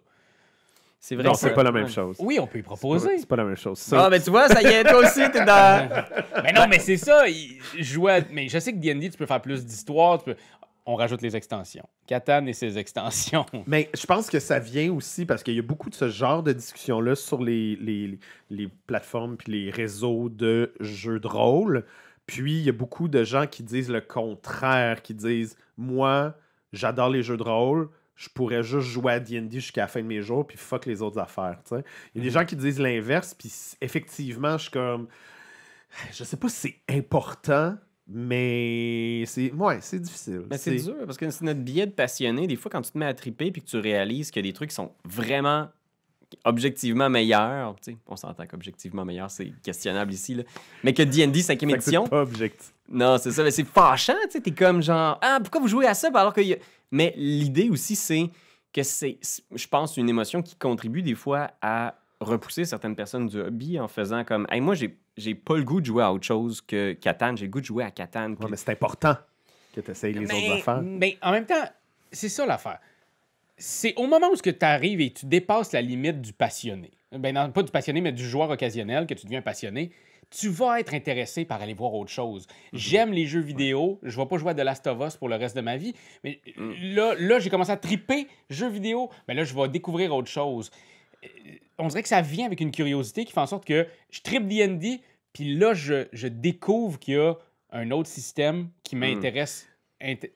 C'est 0.99 1.15
vrai 1.15 1.23
non 1.25 1.31
que 1.33 1.37
c'est 1.37 1.53
pas 1.53 1.63
la 1.63 1.71
même 1.71 1.87
chose 1.87 2.17
Oui, 2.19 2.39
on 2.39 2.47
peut 2.47 2.59
y 2.59 2.63
proposer. 2.63 3.17
c'est 3.19 3.27
pas 3.27 3.35
la 3.35 3.43
même 3.45 3.55
chose 3.55 3.77
ça 3.77 4.05
Ah, 4.05 4.09
ben 4.09 4.21
tu 4.21 4.29
vois, 4.29 4.47
ça 4.49 4.61
y 4.61 4.65
est, 4.65 4.83
toi 4.83 4.99
aussi, 4.99 5.21
t'es 5.31 5.45
dans. 5.45 5.87
mais 6.43 6.51
non, 6.53 6.65
mais 6.69 6.79
c'est 6.79 6.97
ça. 6.97 7.27
il- 7.29 7.59
jouer 7.77 8.13
à- 8.13 8.21
Mais 8.31 8.49
je 8.49 8.57
sais 8.59 8.73
que 8.73 8.77
D&D, 8.77 9.09
tu 9.11 9.17
peux 9.17 9.25
faire 9.27 9.41
plus 9.41 9.63
d'histoire. 9.65 10.17
tu 10.19 10.25
peux- 10.25 10.35
On 10.87 10.95
rajoute 10.95 11.21
les 11.21 11.35
extensions. 11.35 11.85
Catan 12.07 12.45
et 12.47 12.53
ses 12.53 12.77
extensions. 12.77 13.45
Mais 13.67 13.89
je 13.93 14.05
pense 14.05 14.29
que 14.29 14.39
ça 14.39 14.57
vient 14.57 14.89
aussi 14.93 15.25
parce 15.25 15.43
qu'il 15.43 15.53
y 15.55 15.59
a 15.59 15.61
beaucoup 15.61 15.89
de 15.89 15.95
ce 15.95 16.07
genre 16.09 16.41
de 16.43 16.53
discussions-là 16.53 17.15
sur 17.15 17.43
les, 17.43 17.75
les, 17.75 18.17
les 18.49 18.69
plateformes 18.87 19.35
puis 19.35 19.51
les 19.51 19.69
réseaux 19.69 20.29
de 20.29 20.73
jeux 20.79 21.19
de 21.19 21.27
rôle. 21.27 21.83
Puis 22.25 22.59
il 22.59 22.63
y 22.65 22.69
a 22.69 22.73
beaucoup 22.73 23.09
de 23.09 23.23
gens 23.25 23.47
qui 23.47 23.63
disent 23.63 23.91
le 23.91 23.99
contraire, 24.01 25.01
qui 25.01 25.13
disent 25.13 25.57
Moi, 25.77 26.33
j'adore 26.73 27.09
les 27.09 27.21
jeux 27.21 27.37
de 27.37 27.43
rôle, 27.43 27.89
je 28.17 28.29
pourrais 28.29 28.63
juste 28.63 28.88
jouer 28.88 29.13
à 29.13 29.19
DD 29.19 29.53
jusqu'à 29.59 29.81
la 29.81 29.88
fin 29.88 30.01
de 30.01 30.07
mes 30.07 30.21
jours, 30.21 30.45
puis 30.45 30.57
fuck 30.57 30.88
les 30.88 31.01
autres 31.03 31.19
affaires. 31.19 31.59
tu 31.63 31.75
sais. 31.75 31.83
Il 32.13 32.17
y 32.17 32.21
a 32.21 32.27
des 32.27 32.33
gens 32.33 32.43
qui 32.43 32.55
disent 32.55 32.79
l'inverse, 32.79 33.36
puis 33.38 33.53
effectivement, 33.79 34.57
je 34.57 34.63
suis 34.63 34.71
comme. 34.71 35.07
Je 36.12 36.24
sais 36.24 36.36
pas 36.36 36.50
si 36.50 36.55
c'est 36.88 36.95
important, 36.97 37.77
mais 38.07 39.24
c'est. 39.27 39.53
Ouais, 39.53 39.77
c'est 39.81 40.00
difficile. 40.00 40.43
Mais 40.50 40.57
c'est 40.57 40.75
dur 40.75 40.95
parce 41.05 41.17
que 41.17 41.29
c'est 41.29 41.45
notre 41.45 41.62
biais 41.62 41.86
de 41.86 41.91
passionné. 41.91 42.47
Des 42.47 42.55
fois, 42.55 42.71
quand 42.71 42.81
tu 42.81 42.91
te 42.91 42.97
mets 42.97 43.05
à 43.05 43.13
triper 43.13 43.51
puis 43.51 43.62
que 43.62 43.67
tu 43.67 43.77
réalises 43.77 44.31
qu'il 44.31 44.43
y 44.43 44.47
a 44.47 44.50
des 44.50 44.53
trucs 44.53 44.69
qui 44.69 44.75
sont 44.75 44.91
vraiment 45.05 45.69
objectivement 46.43 47.09
meilleur, 47.09 47.75
tu 47.75 47.91
sais, 47.91 47.97
on 48.07 48.15
s'entend 48.15 48.47
qu'objectivement 48.47 49.05
meilleur, 49.05 49.29
c'est 49.29 49.53
questionnable 49.63 50.12
ici, 50.12 50.36
là, 50.36 50.43
mais 50.83 50.93
que 50.93 51.03
D&D 51.03 51.39
5e 51.39 51.45
Fait 51.45 51.57
que 51.57 51.65
édition, 51.65 52.07
pas 52.07 52.24
objectif. 52.24 52.74
Non, 52.89 53.17
c'est 53.17 53.32
ça, 53.32 53.44
mais 53.44 53.51
c'est 53.51 53.65
fâchant, 53.65 54.13
tu 54.25 54.32
sais, 54.32 54.41
t'es 54.41 54.51
comme 54.51 54.82
genre, 54.82 55.17
ah, 55.22 55.39
pourquoi 55.41 55.62
vous 55.62 55.67
jouez 55.67 55.86
à 55.88 55.94
ça 55.94 56.10
alors 56.13 56.34
que... 56.34 56.41
y 56.41 56.53
a- 56.53 56.58
Mais 56.91 57.13
l'idée 57.17 57.70
aussi, 57.70 57.96
c'est 57.96 58.29
que 58.74 58.84
c'est, 58.84 59.17
je 59.53 59.67
pense, 59.67 59.98
une 59.98 60.10
émotion 60.10 60.41
qui 60.41 60.56
contribue 60.56 61.01
des 61.01 61.15
fois 61.15 61.51
à 61.62 61.96
repousser 62.20 62.65
certaines 62.65 62.96
personnes 62.96 63.27
du 63.27 63.39
hobby 63.39 63.79
en 63.79 63.88
faisant 63.88 64.24
comme, 64.24 64.48
hey, 64.50 64.60
moi, 64.62 64.74
j'ai, 64.75 64.98
j'ai 65.17 65.36
pas 65.36 65.56
le 65.58 65.63
goût 65.63 65.82
de 65.82 65.86
jouer 65.86 66.03
à 66.03 66.12
autre 66.13 66.25
chose 66.25 66.62
que 66.62 66.94
Catan, 66.94 67.36
j'ai 67.36 67.46
le 67.46 67.51
goût 67.51 67.62
de 67.62 67.65
jouer 67.65 67.84
à 67.84 67.91
Catan. 67.91 68.29
Ouais, 68.32 68.36
puis- 68.39 68.48
mais 68.51 68.58
c'est 68.58 68.72
important 68.72 69.15
que 69.75 69.82
tu 69.82 69.91
essayes 69.91 70.13
les 70.13 70.22
Mais- 70.25 70.34
autres 70.34 70.53
affaires. 70.60 70.82
Mais 70.82 71.17
en 71.22 71.32
même 71.32 71.46
temps, 71.46 71.63
c'est 72.12 72.29
ça 72.29 72.46
l'affaire. 72.46 72.79
C'est 73.58 73.94
au 73.96 74.08
moment 74.08 74.27
où 74.32 74.36
tu 74.38 74.53
arrives 74.62 75.01
et 75.01 75.12
tu 75.12 75.25
dépasses 75.25 75.72
la 75.74 75.82
limite 75.82 76.22
du 76.22 76.32
passionné. 76.34 76.91
Ben 77.12 77.34
non, 77.34 77.50
pas 77.51 77.63
du 77.63 77.72
passionné, 77.72 78.01
mais 78.01 78.12
du 78.12 78.27
joueur 78.27 78.50
occasionnel, 78.50 79.08
que 79.08 79.13
tu 79.13 79.25
deviens 79.25 79.41
passionné. 79.41 79.91
Tu 80.29 80.50
vas 80.50 80.79
être 80.79 80.93
intéressé 80.93 81.46
par 81.46 81.62
aller 81.62 81.74
voir 81.74 81.93
autre 81.93 82.12
chose. 82.12 82.48
J'aime 82.74 83.13
les 83.13 83.25
jeux 83.25 83.39
vidéo. 83.39 84.00
Je 84.03 84.17
ne 84.17 84.22
vais 84.24 84.27
pas 84.27 84.38
jouer 84.38 84.51
à 84.51 84.53
The 84.53 84.60
Last 84.60 84.86
of 84.88 85.00
Us 85.07 85.15
pour 85.15 85.29
le 85.29 85.36
reste 85.36 85.55
de 85.55 85.62
ma 85.62 85.77
vie. 85.77 85.93
Mais 86.24 86.41
là, 86.57 87.15
là 87.17 87.39
j'ai 87.39 87.50
commencé 87.50 87.72
à 87.72 87.77
triper 87.77 88.27
jeux 88.50 88.69
vidéo. 88.69 89.10
Mais 89.27 89.34
là, 89.34 89.43
je 89.46 89.53
vais 89.55 89.69
découvrir 89.69 90.13
autre 90.13 90.29
chose. 90.29 90.69
Euh, 91.24 91.27
On 91.79 91.88
dirait 91.88 92.03
que 92.03 92.10
ça 92.10 92.22
vient 92.22 92.46
avec 92.46 92.60
une 92.60 92.72
curiosité 92.72 93.24
qui 93.24 93.31
fait 93.31 93.39
en 93.39 93.46
sorte 93.48 93.65
que 93.65 93.88
je 94.12 94.22
tripe 94.22 94.48
D&D, 94.48 95.00
puis 95.31 95.55
là, 95.55 95.74
je, 95.74 96.07
je 96.12 96.27
découvre 96.27 97.00
qu'il 97.00 97.13
y 97.13 97.17
a 97.17 97.36
un 97.72 97.91
autre 97.91 98.10
système 98.10 98.69
qui 98.84 98.96
m'intéresse. 98.96 99.67
Inté- 100.01 100.31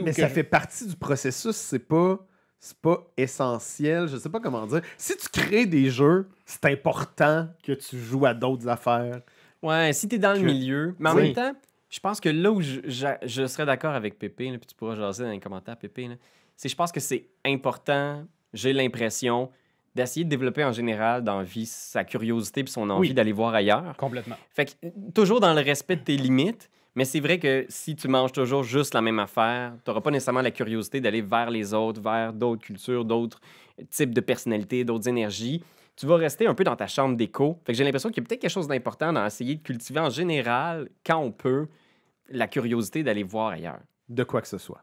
ou 0.00 0.04
Mais 0.04 0.12
ça 0.12 0.28
je- 0.28 0.32
fait 0.32 0.44
partie 0.44 0.86
du 0.86 0.96
processus, 0.96 1.56
c'est 1.56 1.78
pas 1.86 2.18
c'est 2.66 2.78
pas 2.78 3.06
essentiel, 3.18 4.08
je 4.08 4.16
sais 4.16 4.30
pas 4.30 4.40
comment 4.40 4.66
dire. 4.66 4.80
Si 4.96 5.14
tu 5.18 5.28
crées 5.28 5.66
des 5.66 5.90
jeux, 5.90 6.28
c'est 6.46 6.64
important 6.64 7.46
que 7.62 7.72
tu 7.72 7.98
joues 7.98 8.24
à 8.24 8.32
d'autres 8.32 8.66
affaires. 8.68 9.20
Ouais, 9.62 9.92
si 9.92 10.08
t'es 10.08 10.16
dans 10.18 10.32
le 10.32 10.40
milieu. 10.40 10.94
Mais 10.98 11.10
en 11.10 11.14
Oui. 11.16 11.22
même 11.24 11.32
temps, 11.34 11.52
je 11.90 12.00
pense 12.00 12.20
que 12.20 12.30
là 12.30 12.50
où 12.50 12.62
je, 12.62 12.80
je- 12.84 13.06
je 13.22 13.46
serais 13.46 13.66
d'accord 13.66 13.92
avec 13.92 14.18
Pépé, 14.18 14.50
là, 14.50 14.56
puis 14.56 14.66
tu 14.66 14.74
pourras 14.74 14.94
jaser 14.94 15.24
dans 15.24 15.30
les 15.30 15.40
commentaires, 15.40 15.76
Pépé, 15.76 16.08
c'est 16.56 16.70
je 16.70 16.74
pense 16.74 16.90
que 16.90 17.00
c'est 17.00 17.26
important, 17.44 18.24
j'ai 18.54 18.72
l'impression, 18.72 19.50
d'essayer 19.94 20.24
de 20.24 20.30
développer 20.30 20.64
en 20.64 20.72
général 20.72 21.22
dans 21.22 21.38
la 21.38 21.44
vie 21.44 21.66
sa 21.66 22.02
curiosité 22.02 22.64
puis 22.64 22.72
son 22.72 22.88
envie 22.88 23.08
Oui. 23.10 23.14
d'aller 23.14 23.32
voir 23.32 23.54
ailleurs. 23.54 23.94
Complètement. 23.98 24.36
Fait 24.54 24.64
que 24.64 24.86
euh, 24.86 24.90
toujours 25.14 25.38
dans 25.40 25.52
le 25.52 25.60
respect 25.60 25.96
de 25.96 26.02
tes 26.02 26.16
limites, 26.16 26.70
mais 26.94 27.04
c'est 27.04 27.20
vrai 27.20 27.38
que 27.38 27.66
si 27.68 27.96
tu 27.96 28.08
manges 28.08 28.32
toujours 28.32 28.62
juste 28.62 28.94
la 28.94 29.00
même 29.02 29.18
affaire, 29.18 29.72
tu 29.84 29.90
n'auras 29.90 30.00
pas 30.00 30.10
nécessairement 30.10 30.42
la 30.42 30.50
curiosité 30.50 31.00
d'aller 31.00 31.22
vers 31.22 31.50
les 31.50 31.74
autres, 31.74 32.00
vers 32.00 32.32
d'autres 32.32 32.62
cultures, 32.64 33.04
d'autres 33.04 33.40
types 33.90 34.14
de 34.14 34.20
personnalités, 34.20 34.84
d'autres 34.84 35.08
énergies. 35.08 35.62
Tu 35.96 36.06
vas 36.06 36.16
rester 36.16 36.46
un 36.46 36.54
peu 36.54 36.64
dans 36.64 36.76
ta 36.76 36.86
chambre 36.86 37.16
d'écho. 37.16 37.58
Fait 37.64 37.72
que 37.72 37.78
j'ai 37.78 37.84
l'impression 37.84 38.08
qu'il 38.10 38.22
y 38.22 38.26
a 38.26 38.28
peut-être 38.28 38.40
quelque 38.40 38.50
chose 38.50 38.66
d'important 38.68 39.12
dans 39.12 39.24
essayer 39.26 39.54
de 39.56 39.62
cultiver 39.62 40.00
en 40.00 40.10
général, 40.10 40.88
quand 41.06 41.18
on 41.18 41.30
peut, 41.32 41.66
la 42.30 42.46
curiosité 42.48 43.02
d'aller 43.02 43.22
voir 43.22 43.50
ailleurs. 43.52 43.80
De 44.08 44.24
quoi 44.24 44.40
que 44.40 44.48
ce 44.48 44.58
soit. 44.58 44.82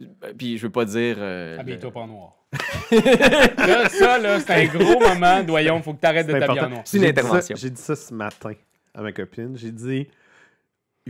Euh, 0.00 0.32
Puis 0.36 0.58
je 0.58 0.62
veux 0.66 0.72
pas 0.72 0.84
dire. 0.84 1.16
euh, 1.18 1.58
Habille-toi 1.58 1.88
le- 1.88 1.92
pas 1.94 2.00
en 2.00 2.06
noir. 2.06 2.36
là, 2.92 3.88
ça, 3.88 4.18
là, 4.18 4.40
c'est 4.40 4.50
un 4.50 4.66
gros 4.66 4.98
moment, 5.00 5.42
Doyon. 5.42 5.80
Faut 5.82 5.94
que 5.94 6.00
tu 6.00 6.06
arrêtes 6.06 6.26
de 6.26 6.32
t'habiller 6.32 6.60
en 6.60 6.68
noir. 6.70 6.82
C'est 6.84 6.96
une 6.98 7.04
intervention. 7.04 7.56
J'ai 7.56 7.70
dit 7.70 7.80
ça 7.80 7.94
ce 7.96 8.12
matin 8.12 8.52
à 8.94 9.02
ma 9.02 9.12
copine. 9.12 9.56
J'ai 9.56 9.70
dit 9.70 10.08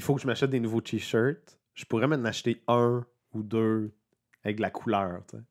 il 0.01 0.03
faut 0.03 0.15
que 0.15 0.23
je 0.23 0.27
m'achète 0.27 0.49
des 0.49 0.61
nouveaux 0.61 0.81
t-shirts. 0.81 1.59
Je 1.75 1.85
pourrais 1.85 2.07
m'en 2.07 2.25
acheter 2.25 2.63
un 2.69 3.05
ou 3.35 3.43
deux 3.43 3.93
avec 4.43 4.57
de 4.57 4.63
la 4.63 4.71
couleur. 4.71 5.21
tu 5.31 5.37
sais. 5.37 5.43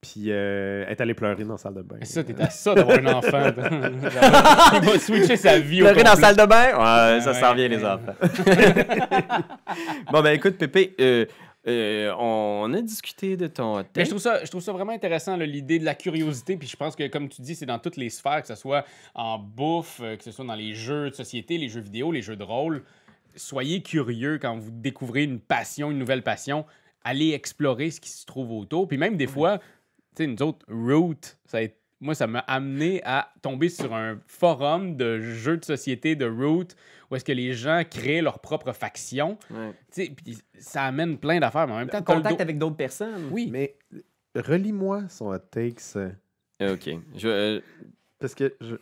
Puis 0.00 0.30
euh, 0.30 0.84
elle 0.86 0.92
est 0.92 1.00
allée 1.02 1.12
pleurer 1.14 1.44
dans 1.44 1.52
la 1.52 1.58
salle 1.58 1.74
de 1.74 1.82
bain. 1.82 1.96
Mais 2.00 2.06
ça, 2.06 2.24
t'es 2.24 2.40
à 2.40 2.48
ça 2.48 2.74
d'avoir 2.74 2.98
un 2.98 3.06
enfant. 3.06 3.50
Il 4.82 4.88
va 4.88 4.98
switcher 4.98 5.36
sa 5.36 5.58
vie 5.58 5.82
au 5.82 5.86
Pleurer 5.86 6.04
dans 6.04 6.10
la 6.10 6.16
salle 6.16 6.36
de 6.36 6.46
bain? 6.46 6.66
Ouais, 6.68 7.20
ça 7.20 7.32
Ouais, 7.32 7.40
s'en 7.40 7.54
vient, 7.54 7.68
ouais. 7.68 7.76
les 7.76 7.84
enfants. 7.84 8.14
bon, 10.12 10.22
ben 10.22 10.32
écoute, 10.32 10.56
Pépé, 10.58 10.94
euh, 11.00 11.26
euh, 11.66 12.12
on 12.18 12.72
a 12.74 12.80
discuté 12.82 13.36
de 13.36 13.46
ton 13.48 13.78
Mais 13.78 13.84
thème. 13.84 14.04
je 14.04 14.10
trouve 14.10 14.20
ça, 14.22 14.44
je 14.44 14.50
trouve 14.50 14.62
ça 14.62 14.72
vraiment 14.72 14.92
intéressant, 14.92 15.36
l'idée 15.36 15.78
de 15.78 15.84
la 15.84 15.94
curiosité. 15.94 16.56
Puis 16.56 16.68
je 16.68 16.76
pense 16.76 16.94
que, 16.94 17.06
comme 17.08 17.28
tu 17.28 17.42
dis, 17.42 17.54
c'est 17.54 17.66
dans 17.66 17.78
toutes 17.78 17.96
les 17.96 18.10
sphères, 18.10 18.42
que 18.42 18.48
ce 18.48 18.54
soit 18.54 18.84
en 19.14 19.38
bouffe, 19.38 20.00
euh, 20.02 20.16
que 20.16 20.22
ce 20.22 20.30
soit 20.30 20.44
dans 20.44 20.54
les 20.54 20.74
jeux 20.74 21.10
de 21.10 21.14
société, 21.14 21.58
les 21.58 21.68
jeux 21.68 21.80
vidéo, 21.80 22.12
les 22.12 22.22
jeux 22.22 22.36
de 22.36 22.44
rôle. 22.44 22.82
Soyez 23.36 23.82
curieux 23.82 24.38
quand 24.38 24.56
vous 24.58 24.70
découvrez 24.70 25.24
une 25.24 25.40
passion, 25.40 25.90
une 25.90 25.98
nouvelle 25.98 26.22
passion. 26.22 26.64
Allez 27.04 27.30
explorer 27.32 27.90
ce 27.90 28.00
qui 28.00 28.10
se 28.10 28.26
trouve 28.26 28.50
autour. 28.52 28.88
Puis 28.88 28.98
même 28.98 29.16
des 29.16 29.26
fois, 29.26 29.58
tu 29.58 30.24
sais, 30.24 30.26
nous 30.26 30.42
autres, 30.42 30.64
Root, 30.68 31.14
ça 31.44 31.58
a 31.58 31.60
été- 31.62 31.76
moi, 32.00 32.14
ça 32.14 32.26
m'a 32.26 32.40
amené 32.40 33.00
à 33.04 33.32
tomber 33.42 33.68
sur 33.68 33.94
un 33.94 34.18
forum 34.26 34.96
de 34.96 35.20
jeux 35.20 35.56
de 35.56 35.64
société 35.64 36.14
de 36.16 36.26
Root 36.26 36.66
où 37.10 37.16
est-ce 37.16 37.24
que 37.24 37.32
les 37.32 37.52
gens 37.54 37.82
créent 37.88 38.20
leur 38.22 38.40
propre 38.40 38.72
faction. 38.72 39.38
Ouais. 39.50 39.70
Tu 39.92 40.04
sais, 40.04 40.10
puis 40.10 40.36
ça 40.58 40.82
amène 40.84 41.16
plein 41.16 41.38
d'affaires, 41.40 41.66
mais 41.66 41.72
en 41.74 41.78
même 41.78 41.88
temps, 41.88 42.02
Contact 42.02 42.40
avec 42.40 42.58
d'autres 42.58 42.76
personnes. 42.76 43.28
Oui, 43.30 43.48
Mais 43.50 43.76
relis-moi 44.34 45.08
son 45.08 45.26
hot 45.32 45.38
takes. 45.50 45.96
Euh, 45.96 46.74
OK. 46.74 46.90
Je, 47.16 47.28
euh, 47.28 47.60
parce 48.18 48.34
que 48.34 48.54
je- 48.60 48.76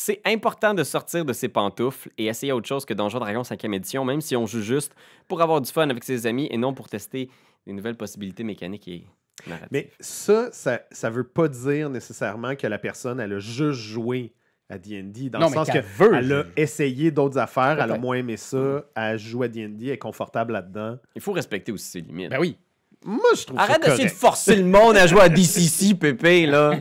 c'est 0.00 0.20
important 0.24 0.74
de 0.74 0.84
sortir 0.84 1.24
de 1.24 1.32
ses 1.32 1.48
pantoufles 1.48 2.08
et 2.18 2.26
essayer 2.26 2.52
autre 2.52 2.68
chose 2.68 2.84
que 2.84 2.94
Donjon 2.94 3.18
Dragon 3.18 3.42
5e 3.42 3.74
édition, 3.74 4.04
même 4.04 4.20
si 4.20 4.36
on 4.36 4.46
joue 4.46 4.62
juste 4.62 4.94
pour 5.26 5.42
avoir 5.42 5.60
du 5.60 5.72
fun 5.72 5.90
avec 5.90 6.04
ses 6.04 6.24
amis 6.28 6.46
et 6.52 6.56
non 6.56 6.72
pour 6.72 6.88
tester 6.88 7.28
des 7.66 7.72
nouvelles 7.72 7.96
possibilités 7.96 8.44
mécaniques 8.44 8.86
et 8.86 9.04
narratives. 9.48 9.68
Mais 9.72 9.90
ça, 9.98 10.50
ça, 10.52 10.82
ça 10.92 11.10
veut 11.10 11.24
pas 11.26 11.48
dire 11.48 11.90
nécessairement 11.90 12.54
que 12.54 12.68
la 12.68 12.78
personne, 12.78 13.18
elle 13.18 13.32
a 13.32 13.38
juste 13.40 13.80
joué 13.80 14.32
à 14.70 14.78
D&D. 14.78 15.30
Dans 15.30 15.40
Non, 15.40 15.48
le 15.48 15.52
sens 15.54 15.68
qu'elle 15.68 15.82
que 15.82 15.88
veut 15.88 16.14
elle 16.14 16.32
a 16.32 16.44
essayé 16.56 17.10
d'autres 17.10 17.38
affaires, 17.38 17.82
elle 17.82 17.90
a 17.90 17.98
moins 17.98 18.18
aimé 18.18 18.36
ça, 18.36 18.84
elle 18.94 19.18
joue 19.18 19.42
à 19.42 19.48
D&D, 19.48 19.86
elle 19.86 19.92
est 19.94 19.98
confortable 19.98 20.52
là-dedans. 20.52 20.96
Il 21.16 21.20
faut 21.22 21.32
respecter 21.32 21.72
aussi 21.72 21.86
ses 21.90 22.00
limites. 22.02 22.30
ben 22.30 22.38
oui. 22.38 22.56
Moi, 23.04 23.20
je 23.36 23.44
trouve 23.44 23.58
Arrête 23.58 23.82
d'essayer 23.82 24.04
de 24.06 24.10
forcer 24.12 24.54
le 24.54 24.64
monde 24.64 24.96
à 24.96 25.08
jouer 25.08 25.22
à 25.22 25.28
DCC, 25.28 25.94
Pépé, 25.94 26.46
là. 26.46 26.78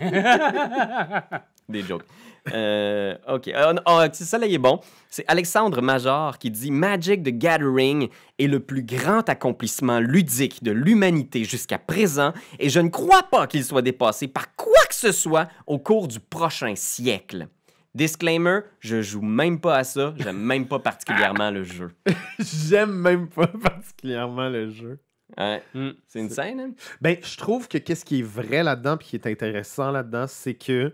Des 1.69 1.82
jokes. 1.82 2.06
Euh, 2.53 3.15
OK. 3.27 3.49
Euh, 3.49 3.73
oh, 3.86 4.01
c'est 4.13 4.23
ça, 4.23 4.38
là, 4.38 4.45
il 4.45 4.53
est 4.53 4.58
bon. 4.58 4.80
C'est 5.10 5.25
Alexandre 5.27 5.82
Major 5.82 6.38
qui 6.38 6.49
dit 6.49 6.71
Magic 6.71 7.21
the 7.23 7.30
Gathering 7.38 8.08
est 8.39 8.47
le 8.47 8.62
plus 8.62 8.84
grand 8.84 9.27
accomplissement 9.27 9.99
ludique 9.99 10.63
de 10.63 10.71
l'humanité 10.71 11.43
jusqu'à 11.43 11.77
présent 11.77 12.32
et 12.60 12.69
je 12.69 12.80
ne 12.80 12.88
crois 12.88 13.23
pas 13.23 13.47
qu'il 13.47 13.65
soit 13.65 13.82
dépassé 13.82 14.30
par 14.30 14.56
quoi 14.56 14.80
que 14.88 14.95
ce 14.95 15.12
soit 15.12 15.49
au 15.65 15.77
cours 15.77 16.08
du 16.08 16.21
prochain 16.21 16.73
siècle. 16.75 17.47
Disclaimer, 17.93 18.60
je 18.80 19.01
joue 19.01 19.21
même 19.21 19.60
pas 19.60 19.77
à 19.77 19.84
ça, 19.84 20.13
j'aime 20.17 20.38
même 20.38 20.67
pas 20.67 20.80
particulièrement 20.80 21.49
le 21.51 21.63
jeu. 21.63 21.91
J'aime 22.39 22.91
même 22.93 23.27
pas 23.27 23.47
particulièrement 23.47 24.49
le 24.49 24.69
jeu. 24.69 24.99
Ouais, 25.38 25.62
Mm. 25.73 25.89
c'est 26.08 26.19
une 26.19 26.30
scène, 26.30 26.60
hein? 26.60 26.71
Ben, 27.01 27.17
je 27.21 27.36
trouve 27.38 27.67
que 27.67 27.77
qu'est-ce 27.80 28.06
qui 28.06 28.19
est 28.19 28.23
vrai 28.23 28.63
là-dedans 28.63 28.97
puis 28.97 29.08
qui 29.08 29.15
est 29.15 29.27
intéressant 29.27 29.91
là-dedans, 29.91 30.25
c'est 30.27 30.53
que 30.53 30.93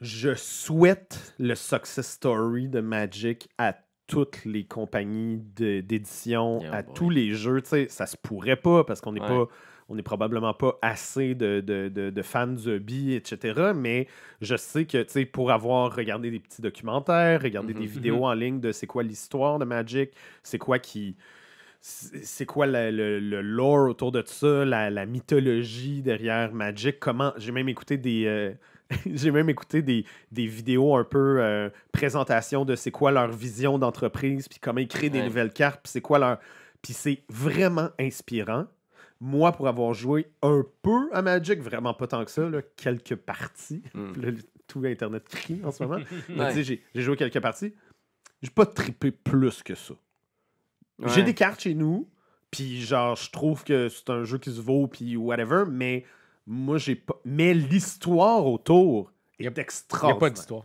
je 0.00 0.34
souhaite 0.34 1.34
le 1.38 1.54
success 1.54 2.08
story 2.12 2.68
de 2.68 2.80
Magic 2.80 3.48
à 3.58 3.74
toutes 4.06 4.44
les 4.44 4.64
compagnies 4.64 5.36
d'édition, 5.38 6.60
Yeah, 6.60 6.72
à 6.74 6.82
boy. 6.82 6.94
tous 6.94 7.10
les 7.10 7.32
jeux. 7.32 7.60
Tu 7.62 7.68
sais, 7.68 7.86
ça 7.90 8.06
se 8.06 8.16
pourrait 8.16 8.56
pas 8.56 8.84
parce 8.84 9.00
qu'on 9.00 9.12
n'est 9.12 9.20
Ouais. 9.20 9.26
pas 9.28 9.46
on 9.90 9.94
n'est 9.94 10.02
probablement 10.02 10.52
pas 10.52 10.78
assez 10.82 11.34
de, 11.34 11.62
de- 11.62 11.88
de- 11.88 12.10
de 12.10 12.22
fans 12.22 12.54
etc. 12.54 13.72
Mais 13.74 14.06
je 14.42 14.54
sais 14.54 14.84
que, 14.84 15.02
tu 15.02 15.10
sais, 15.10 15.24
pour 15.24 15.50
avoir 15.50 15.96
regardé 15.96 16.30
des 16.30 16.40
petits 16.40 16.60
documentaires, 16.60 17.40
regardé 17.40 17.72
des 17.72 17.80
Mhm. 17.80 17.86
vidéos 17.86 18.26
en 18.26 18.34
ligne 18.34 18.60
de 18.60 18.70
c'est 18.70 18.86
quoi 18.86 19.02
l'histoire 19.02 19.58
de 19.58 19.64
Magic, 19.64 20.10
c'est 20.42 20.58
quoi 20.58 20.78
qui 20.78 21.16
c'est 21.80 22.22
c'est 22.24 22.44
quoi 22.44 22.66
la- 22.66 22.90
le, 22.90 23.18
le 23.18 23.40
lore 23.40 23.88
autour 23.88 24.12
de 24.12 24.22
ça, 24.26 24.64
la, 24.66 24.90
la 24.90 25.06
mythologie 25.06 26.02
derrière 26.02 26.52
Magic, 26.52 26.98
comment 27.00 27.32
j'ai 27.38 27.52
même 27.52 27.68
écouté 27.70 27.96
des 27.96 28.26
euh, 28.26 28.52
j'ai 29.06 29.30
même 29.30 29.48
écouté 29.50 29.82
des, 29.82 30.04
des 30.32 30.46
vidéos 30.46 30.96
un 30.96 31.04
peu 31.04 31.40
euh, 31.42 31.68
présentation 31.92 32.64
de 32.64 32.74
c'est 32.74 32.90
quoi 32.90 33.10
leur 33.10 33.30
vision 33.30 33.78
d'entreprise, 33.78 34.48
puis 34.48 34.58
comment 34.60 34.80
ils 34.80 34.88
créent 34.88 35.10
des 35.10 35.18
Ouais. 35.20 35.26
nouvelles 35.26 35.52
cartes, 35.52 35.80
puis 35.82 35.90
c'est 35.92 36.00
quoi 36.00 36.18
leur 36.18 36.38
puis 36.80 36.92
c'est 36.92 37.24
vraiment 37.28 37.90
inspirant. 37.98 38.66
Moi, 39.20 39.50
pour 39.50 39.66
avoir 39.66 39.94
joué 39.94 40.28
un 40.42 40.64
peu 40.82 41.08
à 41.12 41.22
Magic, 41.22 41.60
vraiment 41.60 41.92
pas 41.92 42.06
tant 42.06 42.24
que 42.24 42.30
ça, 42.30 42.48
là, 42.48 42.60
quelques 42.76 43.16
parties, 43.16 43.82
Mm. 43.94 44.12
Là, 44.22 44.28
tout 44.68 44.84
Internet 44.84 45.24
crie 45.28 45.60
en 45.64 45.72
ce 45.72 45.82
moment. 45.82 45.98
Ouais. 46.28 46.62
j'ai- 46.62 46.82
joué 46.94 47.16
quelques 47.16 47.40
parties. 47.40 47.74
J'ai 48.42 48.50
pas 48.50 48.64
trippé 48.66 49.10
plus 49.10 49.62
que 49.64 49.74
ça. 49.74 49.94
J'ai 51.06 51.22
des 51.24 51.34
cartes 51.34 51.60
chez 51.60 51.74
nous, 51.74 52.08
puis 52.50 52.80
genre, 52.80 53.16
je 53.16 53.30
trouve 53.30 53.64
que 53.64 53.88
c'est 53.88 54.10
un 54.10 54.24
jeu 54.24 54.38
qui 54.38 54.52
se 54.52 54.60
vaut, 54.60 54.86
puis 54.86 55.16
whatever, 55.16 55.64
mais 55.68 56.04
moi, 56.48 56.78
j'ai 56.78 56.96
pas. 56.96 57.14
Mais 57.24 57.54
l'histoire 57.54 58.44
autour 58.46 59.12
Y 59.38 59.46
a- 59.46 59.50
est 59.50 59.50
Il 59.50 59.54
n'y 59.54 59.58
a 59.58 59.62
extraordinaire. 59.62 60.18
pas 60.18 60.30
d'histoire. 60.30 60.64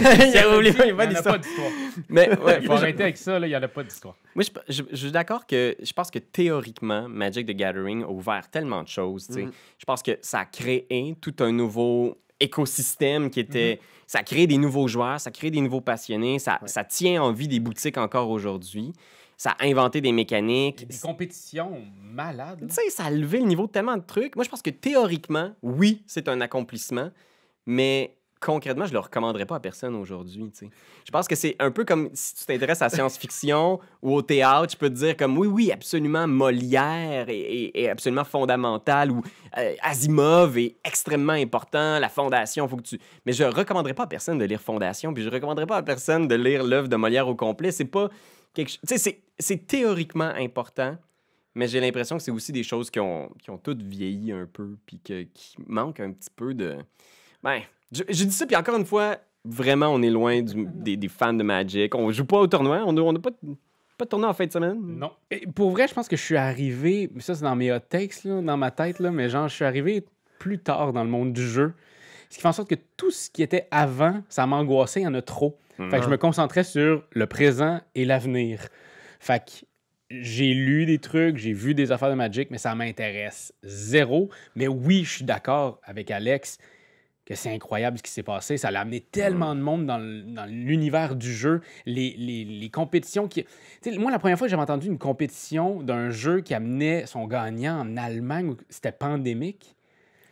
Il 0.00 0.06
a 0.06 0.10
a 0.10 0.16
n'y 0.16 0.90
a 1.02 1.06
d'histoire. 1.06 1.34
pas 1.34 1.38
d'histoire. 1.38 1.70
Mais 2.08 2.28
ouais, 2.40 2.58
Il 2.62 2.66
faut 2.66 2.72
arrêter 2.72 3.02
avec 3.04 3.16
ça, 3.16 3.38
là, 3.38 3.46
il 3.46 3.50
n'y 3.50 3.56
en 3.56 3.62
a 3.62 3.68
pas 3.68 3.82
d'histoire. 3.84 4.16
Moi, 4.34 4.44
je, 4.44 4.72
je- 4.74 4.82
je 4.90 4.96
suis 4.96 5.12
d'accord 5.12 5.46
que 5.46 5.76
je 5.80 5.92
pense 5.92 6.10
que 6.10 6.18
théoriquement, 6.18 7.08
Magic 7.08 7.46
the 7.46 7.52
Gathering 7.52 8.02
a 8.02 8.08
ouvert 8.08 8.50
tellement 8.50 8.82
de 8.82 8.88
choses. 8.88 9.28
Mhm. 9.30 9.50
Je 9.78 9.84
pense 9.84 10.02
que 10.02 10.18
ça 10.20 10.40
a 10.40 10.44
créé 10.44 11.16
tout 11.20 11.34
un 11.40 11.52
nouveau 11.52 12.18
écosystème 12.40 13.30
qui 13.30 13.40
était. 13.40 13.80
Ça 14.06 14.22
crée 14.22 14.46
des 14.46 14.56
nouveaux 14.56 14.88
joueurs, 14.88 15.20
ça 15.20 15.30
crée 15.30 15.50
des 15.50 15.60
nouveaux 15.60 15.82
passionnés, 15.82 16.38
ça, 16.38 16.58
ça 16.64 16.82
tient 16.82 17.22
en 17.22 17.30
vie 17.32 17.46
des 17.46 17.60
boutiques 17.60 17.98
encore 17.98 18.30
aujourd'hui. 18.30 18.94
Ça 19.38 19.52
a 19.58 19.64
inventé 19.66 20.00
des 20.02 20.10
mécaniques. 20.12 20.86
des 20.86 20.98
compétitions 20.98 21.80
malades. 22.02 22.66
Tu 22.68 22.74
sais, 22.74 22.90
ça 22.90 23.04
a 23.04 23.10
levé 23.10 23.38
le 23.38 23.46
niveau 23.46 23.66
de 23.66 23.70
tellement 23.72 23.96
de 23.96 24.02
trucs. 24.04 24.34
Moi, 24.36 24.44
je 24.44 24.50
pense 24.50 24.60
que 24.62 24.70
théoriquement, 24.70 25.52
oui, 25.62 26.02
c'est 26.06 26.28
un 26.28 26.40
accomplissement, 26.40 27.10
mais 27.64 28.16
concrètement, 28.40 28.84
je 28.86 28.92
le 28.92 28.98
recommanderais 28.98 29.46
pas 29.46 29.56
à 29.56 29.60
personne 29.60 29.94
aujourd'hui. 29.94 30.50
tu. 30.56 30.68
Je 31.04 31.10
pense 31.12 31.26
que 31.28 31.34
c'est 31.36 31.54
un 31.60 31.70
peu 31.70 31.84
comme 31.84 32.08
si 32.14 32.34
tu 32.34 32.46
t'intéresses 32.46 32.82
à 32.82 32.86
la 32.86 32.90
science-fiction 32.90 33.78
ou 34.02 34.14
au 34.14 34.22
théâtre, 34.22 34.72
je 34.72 34.76
peux 34.76 34.88
te 34.90 34.94
dire 34.94 35.16
comme 35.16 35.38
oui, 35.38 35.46
oui, 35.48 35.72
absolument 35.72 36.26
Molière 36.26 37.28
est, 37.28 37.38
est- 37.38 37.70
est 37.82 37.88
absolument 37.88 38.24
fondamental 38.24 39.10
ou 39.12 39.22
euh, 39.56 39.74
Asimov 39.82 40.56
est 40.58 40.76
extrêmement 40.84 41.32
important, 41.32 41.98
la 42.00 42.08
Fondation, 42.08 42.66
faut 42.68 42.76
que 42.76 42.82
tu. 42.82 42.98
Mais 43.26 43.32
je 43.32 43.44
recommanderais 43.44 43.94
pas 43.94 44.04
à 44.04 44.06
personne 44.08 44.38
de 44.38 44.44
lire 44.44 44.60
Fondation, 44.60 45.12
puis 45.14 45.22
je 45.22 45.30
recommanderais 45.30 45.66
pas 45.66 45.76
à 45.78 45.82
personne 45.82 46.26
de 46.28 46.34
lire 46.34 46.64
l'œuvre 46.64 46.88
de 46.88 46.96
Molière 46.96 47.28
au 47.28 47.34
complet. 47.34 47.70
C'est 47.72 47.84
pas 47.84 48.08
quelque 48.54 48.68
chose. 48.70 48.80
Tu 48.88 48.98
sais, 48.98 49.20
c'est- 49.38 49.66
théoriquement 49.66 50.32
important. 50.36 50.96
Mais 51.54 51.66
j'ai 51.66 51.80
l'impression 51.80 52.16
que 52.16 52.22
c'est 52.22 52.30
aussi 52.30 52.52
des 52.52 52.62
choses 52.62 52.88
qui 52.90 53.00
ont, 53.00 53.30
qui 53.42 53.50
ont 53.50 53.58
toutes 53.58 53.82
vieilli 53.82 54.30
un 54.32 54.46
peu, 54.46 54.76
puis 54.86 55.00
que- 55.00 55.22
qui 55.34 55.56
manquent 55.66 56.00
un 56.00 56.12
petit 56.12 56.30
peu 56.34 56.54
de. 56.54 56.76
Ben, 57.42 57.60
je, 57.90 58.02
je 58.08 58.24
dis 58.24 58.32
ça, 58.32 58.46
puis 58.46 58.54
encore 58.54 58.76
une 58.76 58.84
fois, 58.84 59.16
vraiment, 59.44 59.88
on 59.88 60.00
est 60.02 60.10
loin 60.10 60.40
du- 60.42 60.66
des, 60.72 60.96
des 60.96 61.08
fans 61.08 61.32
de 61.32 61.42
Magic. 61.42 61.94
On 61.94 62.10
joue 62.12 62.24
pas 62.26 62.38
au 62.38 62.46
tournoi, 62.46 62.82
on 62.86 62.92
n'a 62.92 63.02
on 63.02 63.14
pas, 63.14 63.30
de- 63.30 63.36
pas 63.96 64.04
de 64.04 64.10
tournoi 64.10 64.28
en 64.28 64.34
fin 64.34 64.46
de 64.46 64.52
semaine. 64.52 64.78
Non. 64.80 65.10
Et 65.32 65.46
pour 65.48 65.70
vrai, 65.70 65.88
je 65.88 65.94
pense 65.94 66.06
que 66.06 66.16
je 66.16 66.22
suis 66.22 66.36
arrivé, 66.36 67.10
ça 67.18 67.34
c'est 67.34 67.42
dans 67.42 67.56
mes 67.56 67.72
hot 67.72 67.80
takes, 67.88 68.22
là, 68.24 68.40
dans 68.40 68.56
ma 68.56 68.70
tête, 68.70 69.00
là, 69.00 69.10
mais 69.10 69.28
genre, 69.28 69.48
je 69.48 69.54
suis 69.54 69.64
arrivé 69.64 70.04
plus 70.38 70.58
tard 70.60 70.92
dans 70.92 71.02
le 71.02 71.10
monde 71.10 71.32
du 71.32 71.42
jeu. 71.44 71.72
Ce 72.30 72.36
qui 72.36 72.42
fait 72.42 72.48
en 72.48 72.52
sorte 72.52 72.68
que 72.70 72.76
tout 72.96 73.10
ce 73.10 73.30
qui 73.30 73.42
était 73.42 73.66
avant, 73.72 74.22
ça 74.28 74.46
m'angoissait, 74.46 75.00
il 75.00 75.04
y 75.04 75.06
en 75.08 75.14
a 75.14 75.22
trop. 75.22 75.58
Fait 75.90 75.98
que 75.98 76.04
je 76.04 76.10
me 76.10 76.16
concentrais 76.18 76.62
sur 76.64 77.04
le 77.12 77.26
présent 77.26 77.80
et 77.94 78.04
l'avenir. 78.04 78.66
Fait 79.18 79.44
que 79.44 79.66
j'ai 80.10 80.54
lu 80.54 80.86
des 80.86 80.98
trucs, 80.98 81.36
j'ai 81.36 81.52
vu 81.52 81.74
des 81.74 81.92
affaires 81.92 82.10
de 82.10 82.14
Magic, 82.14 82.50
mais 82.50 82.58
ça 82.58 82.74
m'intéresse 82.74 83.52
zéro. 83.62 84.30
Mais 84.54 84.68
oui, 84.68 85.04
je 85.04 85.16
suis 85.16 85.24
d'accord 85.24 85.80
avec 85.84 86.10
Alex 86.10 86.58
que 87.26 87.34
c'est 87.34 87.52
incroyable 87.52 87.98
ce 87.98 88.02
qui 88.02 88.10
s'est 88.10 88.22
passé. 88.22 88.56
Ça 88.56 88.70
l'a 88.70 88.80
amené 88.80 89.00
tellement 89.02 89.54
de 89.54 89.60
monde 89.60 89.84
dans 89.84 89.98
l'univers 90.48 91.14
du 91.14 91.30
jeu. 91.30 91.60
Les, 91.84 92.14
les- 92.16 92.44
les 92.46 92.70
compétitions 92.70 93.28
qui. 93.28 93.44
Tu 93.82 93.92
sais, 93.92 93.98
moi, 93.98 94.10
la 94.10 94.18
première 94.18 94.38
fois 94.38 94.46
que 94.46 94.50
j'avais 94.50 94.62
entendu 94.62 94.86
une 94.86 94.96
compétition 94.98 95.82
d'un 95.82 96.08
jeu 96.08 96.40
qui 96.40 96.54
amenait 96.54 97.04
son 97.04 97.26
gagnant 97.26 97.80
en 97.80 97.96
Allemagne, 97.98 98.54
c'était 98.70 98.92
pandémique 98.92 99.74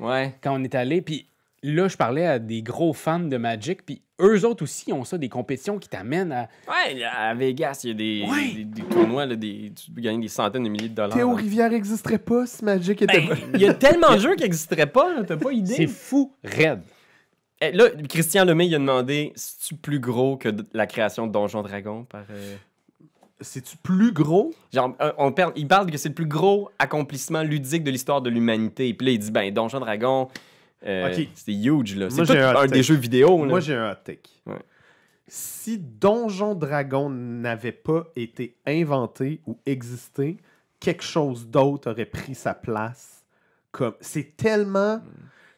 Ouais. 0.01 0.35
quand 0.43 0.59
on 0.59 0.65
est 0.65 0.75
allé. 0.75 1.03
Puis 1.03 1.29
là, 1.63 1.89
je 1.89 1.97
parlais 1.97 2.27
à 2.27 2.39
des 2.39 2.63
gros 2.63 2.93
fans 2.93 3.19
de 3.21 3.37
Magic. 3.37 3.85
Puis 3.85 4.03
eux 4.21 4.45
autres 4.47 4.63
aussi 4.65 4.93
ont 4.93 5.05
ça, 5.05 5.19
des 5.19 5.29
compétitions 5.29 5.79
qui 5.79 5.89
t'amènent 5.89 6.33
à. 6.33 6.49
Ouais, 6.69 7.03
à 7.05 7.35
Vegas, 7.35 7.81
il 7.85 7.89
y 7.89 7.91
a 7.91 7.95
des, 7.95 8.31
Ouais. 8.31 8.53
des, 8.55 8.65
des 8.65 8.83
tournois, 8.83 9.27
là, 9.27 9.37
des, 9.37 9.73
tu 9.75 9.91
peux 9.91 10.01
gagner 10.01 10.21
des 10.23 10.29
centaines 10.29 10.63
de 10.65 10.69
milliers 10.69 10.89
de 10.89 10.95
dollars. 10.95 11.17
Théo 11.17 11.33
Rivière 11.35 11.73
existerait 11.73 12.19
pas 12.19 12.47
si 12.47 12.65
Magic 12.65 13.03
était 13.03 13.21
Ben, 13.21 13.29
pas. 13.29 13.35
il 13.55 13.61
y 13.61 13.67
a 13.67 13.75
tellement 13.75 14.15
de 14.15 14.19
jeux 14.21 14.35
qui 14.37 14.43
n'existeraient 14.45 14.87
pas, 14.91 15.23
t'as 15.25 15.37
pas 15.37 15.51
C'est 15.51 15.57
idée. 15.57 15.87
fou, 15.87 16.33
raide. 16.45 16.81
Eh, 17.61 17.73
là, 17.73 17.85
Christian 18.09 18.45
Lemay, 18.45 18.67
il 18.67 18.75
a 18.75 18.79
demandé 18.79 19.33
si 19.35 19.59
tu 19.69 19.75
plus 19.75 19.99
gros 19.99 20.37
que 20.37 20.51
la 20.75 20.87
création 20.87 21.27
de 21.27 21.33
Donjon 21.33 21.63
Dragon 21.63 22.05
par. 22.05 22.25
euh, 22.31 22.55
C'est-tu 23.41 23.77
plus 23.79 24.13
gros? 24.13 24.53
Genre, 24.75 24.95
euh, 25.01 25.13
on 25.19 25.33
parle, 25.33 25.53
il 25.57 25.67
parle 25.67 25.91
que 25.91 25.97
c'est 25.99 26.11
le 26.11 26.15
plus 26.15 26.27
gros 26.27 26.71
accomplissement 26.79 27.43
ludique 27.43 27.83
de 27.83 27.91
l'histoire 27.91 28.21
de 28.23 28.29
l'humanité. 28.31 28.93
Puis 28.95 29.07
là, 29.07 29.13
il 29.13 29.19
dit, 29.19 29.31
ben, 29.31 29.51
Donjon 29.53 29.81
Dragon, 29.81 30.29
euh, 30.87 31.09
Ok. 31.13 31.29
c'est 31.35 31.53
huge, 31.53 31.97
là. 31.97 32.11
C'est 32.11 32.25
tout 32.25 32.33
un 32.33 32.67
des 32.67 32.83
jeux 32.83 32.95
vidéo, 32.95 33.45
là. 33.45 33.51
Moi, 33.51 33.61
j'ai 33.61 33.75
un 33.75 33.91
hot 33.93 33.97
take. 34.05 34.31
Ouais. 34.47 34.55
Si 35.29 35.79
Donjon 35.79 36.55
Dragon 36.55 37.11
n'avait 37.11 37.73
pas 37.73 38.05
été 38.15 38.57
inventé 38.67 39.41
ou 39.47 39.59
existé, 39.67 40.37
quelque 40.79 41.03
chose 41.03 41.49
d'autre 41.49 41.91
aurait 41.91 42.05
pris 42.07 42.35
sa 42.35 42.55
place. 42.55 43.25
Comme 43.73 43.95
c'est 44.01 44.37
tellement, 44.37 45.01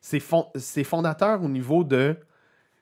c'est 0.01 0.21
fon- 0.21 0.49
c'est 0.55 0.85
fondateur 0.85 1.43
au 1.43 1.49
niveau 1.49 1.85
de, 1.85 2.17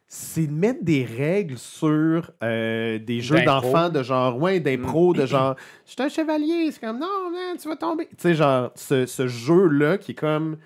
c'est 0.07 0.47
de 0.47 0.53
mettre 0.53 0.85
des 0.85 1.05
règles 1.05 1.59
sur 1.59 2.31
euh, 2.45 2.99
des 3.01 3.21
jeux 3.21 3.43
d'enfants 3.43 3.89
de 3.89 4.05
genre, 4.05 4.41
ouais, 4.41 4.61
d'impro, 4.61 5.13
de 5.13 5.27
genre, 5.27 5.57
je 5.85 5.91
suis 5.91 6.03
un 6.03 6.09
chevalier, 6.09 6.71
c'est 6.71 6.81
comme 6.81 7.01
non, 7.01 7.31
man, 7.33 7.57
tu 7.61 7.67
vas 7.69 7.75
tomber. 7.77 8.07
Tu 8.07 8.15
sais, 8.19 8.35
genre, 8.35 8.71
ce, 8.77 9.05
ce 9.07 9.27
jeu-là 9.27 9.99
qui 9.99 10.13
est 10.13 10.15
comme, 10.15 10.57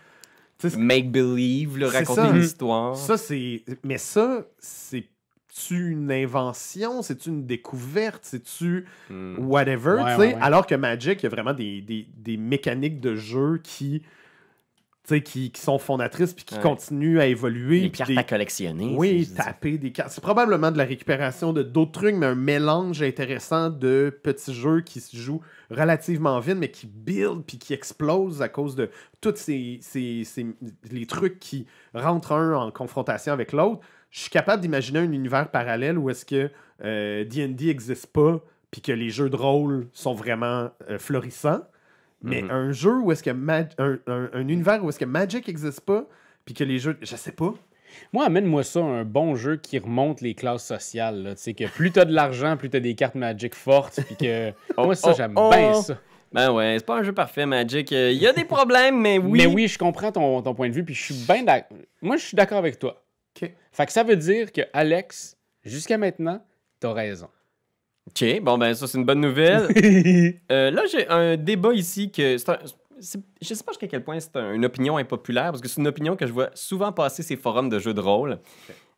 tu 0.69 0.77
là, 1.79 1.89
C'est 1.91 1.99
raconter 1.99 2.21
une 2.29 2.43
histoire. 2.43 2.97
ça, 2.97 3.17
c'est. 3.17 3.63
Mais 3.85 3.99
ça, 3.99 4.45
c'est-tu 4.59 5.91
une 5.91 6.11
invention? 6.13 7.03
C'est-tu 7.03 7.31
une 7.31 7.47
découverte? 7.47 8.21
C'est-tu 8.25 8.85
whatever? 9.39 9.97
Ouais, 10.03 10.05
tu 10.05 10.11
sais? 10.11 10.17
ouais, 10.29 10.35
ouais. 10.35 10.39
Alors 10.41 10.67
que 10.67 10.75
Magic, 10.75 11.21
il 11.21 11.25
y 11.25 11.27
a 11.27 11.31
vraiment 11.31 11.53
des, 11.55 11.81
des- 11.83 12.07
des 12.17 12.37
mécaniques 12.37 13.01
de 13.01 13.15
jeu 13.17 13.61
qui. 13.63 14.03
Qui, 15.19 15.51
qui 15.51 15.61
sont 15.61 15.79
fondatrices 15.79 16.33
puis 16.33 16.45
qui 16.45 16.55
Ouais. 16.55 16.61
continuent 16.61 17.19
à 17.19 17.27
évoluer. 17.27 17.81
Les 17.81 17.89
puis 17.89 17.99
cartes 17.99 18.11
des- 18.11 18.17
à 18.17 18.23
collectionner. 18.23 18.95
oui, 18.97 19.27
taper 19.35 19.77
des 19.79 19.91
cartes. 19.91 20.11
C'est 20.13 20.21
probablement 20.23 20.71
de 20.71 20.79
la 20.79 20.85
récupération 20.85 21.53
de 21.53 21.63
d'autres 21.63 21.93
trucs, 21.93 22.15
mais 22.15 22.27
un 22.27 22.35
mélange 22.37 23.03
intéressant 23.03 23.71
de 23.71 24.17
petits 24.23 24.55
jeux 24.55 24.83
qui 24.83 25.01
se 25.01 25.17
jouent 25.17 25.41
relativement 25.71 26.39
vite, 26.41 26.57
mais 26.59 26.71
qui 26.71 26.87
build 26.87 27.43
puis 27.47 27.59
qui 27.59 27.73
explosent 27.75 28.43
à 28.43 28.49
cause 28.49 28.77
de 28.77 28.91
tous 29.21 29.35
ces, 29.37 29.79
ces- 29.81 30.23
ces- 30.25 30.47
les 30.91 31.07
trucs 31.07 31.39
qui 31.41 31.67
rentrent 31.95 32.33
un 32.33 32.55
en 32.55 32.71
confrontation 32.71 33.33
avec 33.33 33.53
l'autre. 33.53 33.81
Je 34.11 34.21
suis 34.21 34.31
capable 34.31 34.61
d'imaginer 34.63 34.99
un 35.01 35.13
univers 35.13 35.51
parallèle 35.51 35.99
où 35.99 36.11
est-ce 36.11 36.25
que 36.25 36.51
euh, 36.85 37.25
D&D 37.25 37.67
n'existe 37.67 38.07
pas 38.09 38.41
puis 38.71 38.81
que 38.81 38.93
les 38.93 39.11
jeux 39.11 39.29
de 39.31 39.37
rôle 39.37 39.89
sont 39.93 40.15
vraiment 40.15 40.71
euh, 40.89 40.99
florissants. 40.99 41.61
Mais 42.23 42.43
Mhm. 42.43 42.51
un 42.51 42.73
jeu 42.73 42.99
où 42.99 43.13
est-ce 43.13 43.23
que 43.23 43.31
Ma- 43.31 43.65
un, 43.79 43.99
un- 44.07 44.31
un 44.33 44.49
univers 44.49 44.85
où 44.85 44.89
est-ce 44.89 44.99
que 44.99 45.05
Magic 45.05 45.47
n'existe 45.49 45.81
pas 45.81 46.07
puis 46.45 46.55
que 46.55 46.65
les 46.65 46.79
jeux, 46.79 46.97
je 47.01 47.17
sais 47.17 47.33
pas. 47.33 47.55
Moi, 48.13 48.25
amène-moi 48.25 48.63
ça, 48.63 48.81
un 48.81 49.05
bon 49.05 49.35
jeu 49.35 49.57
qui 49.57 49.79
remonte 49.79 50.21
les 50.21 50.35
classes 50.35 50.65
sociales. 50.65 51.23
là. 51.25 51.35
Tu 51.35 51.43
sais, 51.43 51.55
que 51.55 51.65
plus 51.69 51.91
t'as 51.91 52.05
de 52.05 52.13
l'argent, 52.13 52.57
plus 52.57 52.71
t'as 52.71 52.79
des 52.81 52.95
cartes 52.95 53.15
Magic 53.17 53.55
fortes. 53.55 54.01
Puis 54.07 54.17
que. 54.17 54.53
Oh, 54.77 54.85
Moi, 54.85 54.95
ça, 54.95 55.11
oh, 55.11 55.15
j'aime 55.17 55.33
oh. 55.37 55.51
bien 55.51 55.75
ça. 55.75 55.99
Ben 56.33 56.53
ouais, 56.53 56.77
c'est 56.79 56.87
pas 56.87 56.99
un 56.99 57.03
jeu 57.03 57.13
parfait, 57.13 57.45
Magic. 57.47 57.93
Euh, 57.93 58.13
Il 58.13 58.19
y 58.19 58.27
a 58.29 58.33
des 58.33 58.45
problèmes, 58.45 59.01
mais 59.01 59.19
oui. 59.19 59.39
Mais 59.41 59.47
oui, 59.47 59.67
je 59.67 59.77
comprends 59.77 60.13
ton, 60.13 60.41
ton 60.43 60.55
point 60.55 60.69
de 60.69 60.75
vue. 60.75 60.85
Puis 60.85 60.95
je 60.95 61.03
suis 61.13 61.25
bien 61.27 61.43
d'accord. 61.43 61.77
Moi, 62.01 62.17
je 62.19 62.25
suis 62.25 62.37
d'accord 62.37 62.59
avec 62.59 62.79
toi. 62.79 63.03
Ok. 63.43 63.51
Fait 63.73 63.87
que 63.87 63.93
ça 63.93 64.05
veut 64.05 64.15
dire 64.17 64.53
que 64.53 64.61
Alex, 64.73 65.37
jusqu'à 65.65 65.99
maintenant, 65.99 66.41
t'as 66.79 66.93
raison. 66.93 67.29
OK, 68.09 68.41
bon, 68.43 68.59
ben 68.59 68.75
ça, 68.75 68.87
c'est 68.87 68.99
une 68.99 69.05
bonne 69.05 69.21
nouvelle. 69.21 69.69
Euh, 70.53 70.71
là, 70.71 70.83
j'ai 70.91 71.07
un 71.09 71.37
débat 71.37 71.73
ici 71.75 72.11
que. 72.11 72.37
un- 72.51 72.59
je 73.41 73.55
sais 73.55 73.65
pas 73.65 73.73
jusqu'à 73.73 73.87
quel 73.87 74.05
point 74.05 74.19
c'est 74.21 74.37
un- 74.37 74.53
une 74.53 74.65
opinion 74.65 74.97
impopulaire, 74.99 75.53
parce 75.53 75.61
que 75.63 75.69
c'est 75.69 75.81
une 75.81 75.87
opinion 75.89 76.17
que 76.17 76.27
je 76.27 76.33
vois 76.33 76.51
souvent 76.55 76.93
passer 76.93 77.23
ces 77.23 77.37
forums 77.37 77.69
de 77.69 77.79
jeux 77.79 77.95
de 77.95 78.01
rôle. 78.01 78.39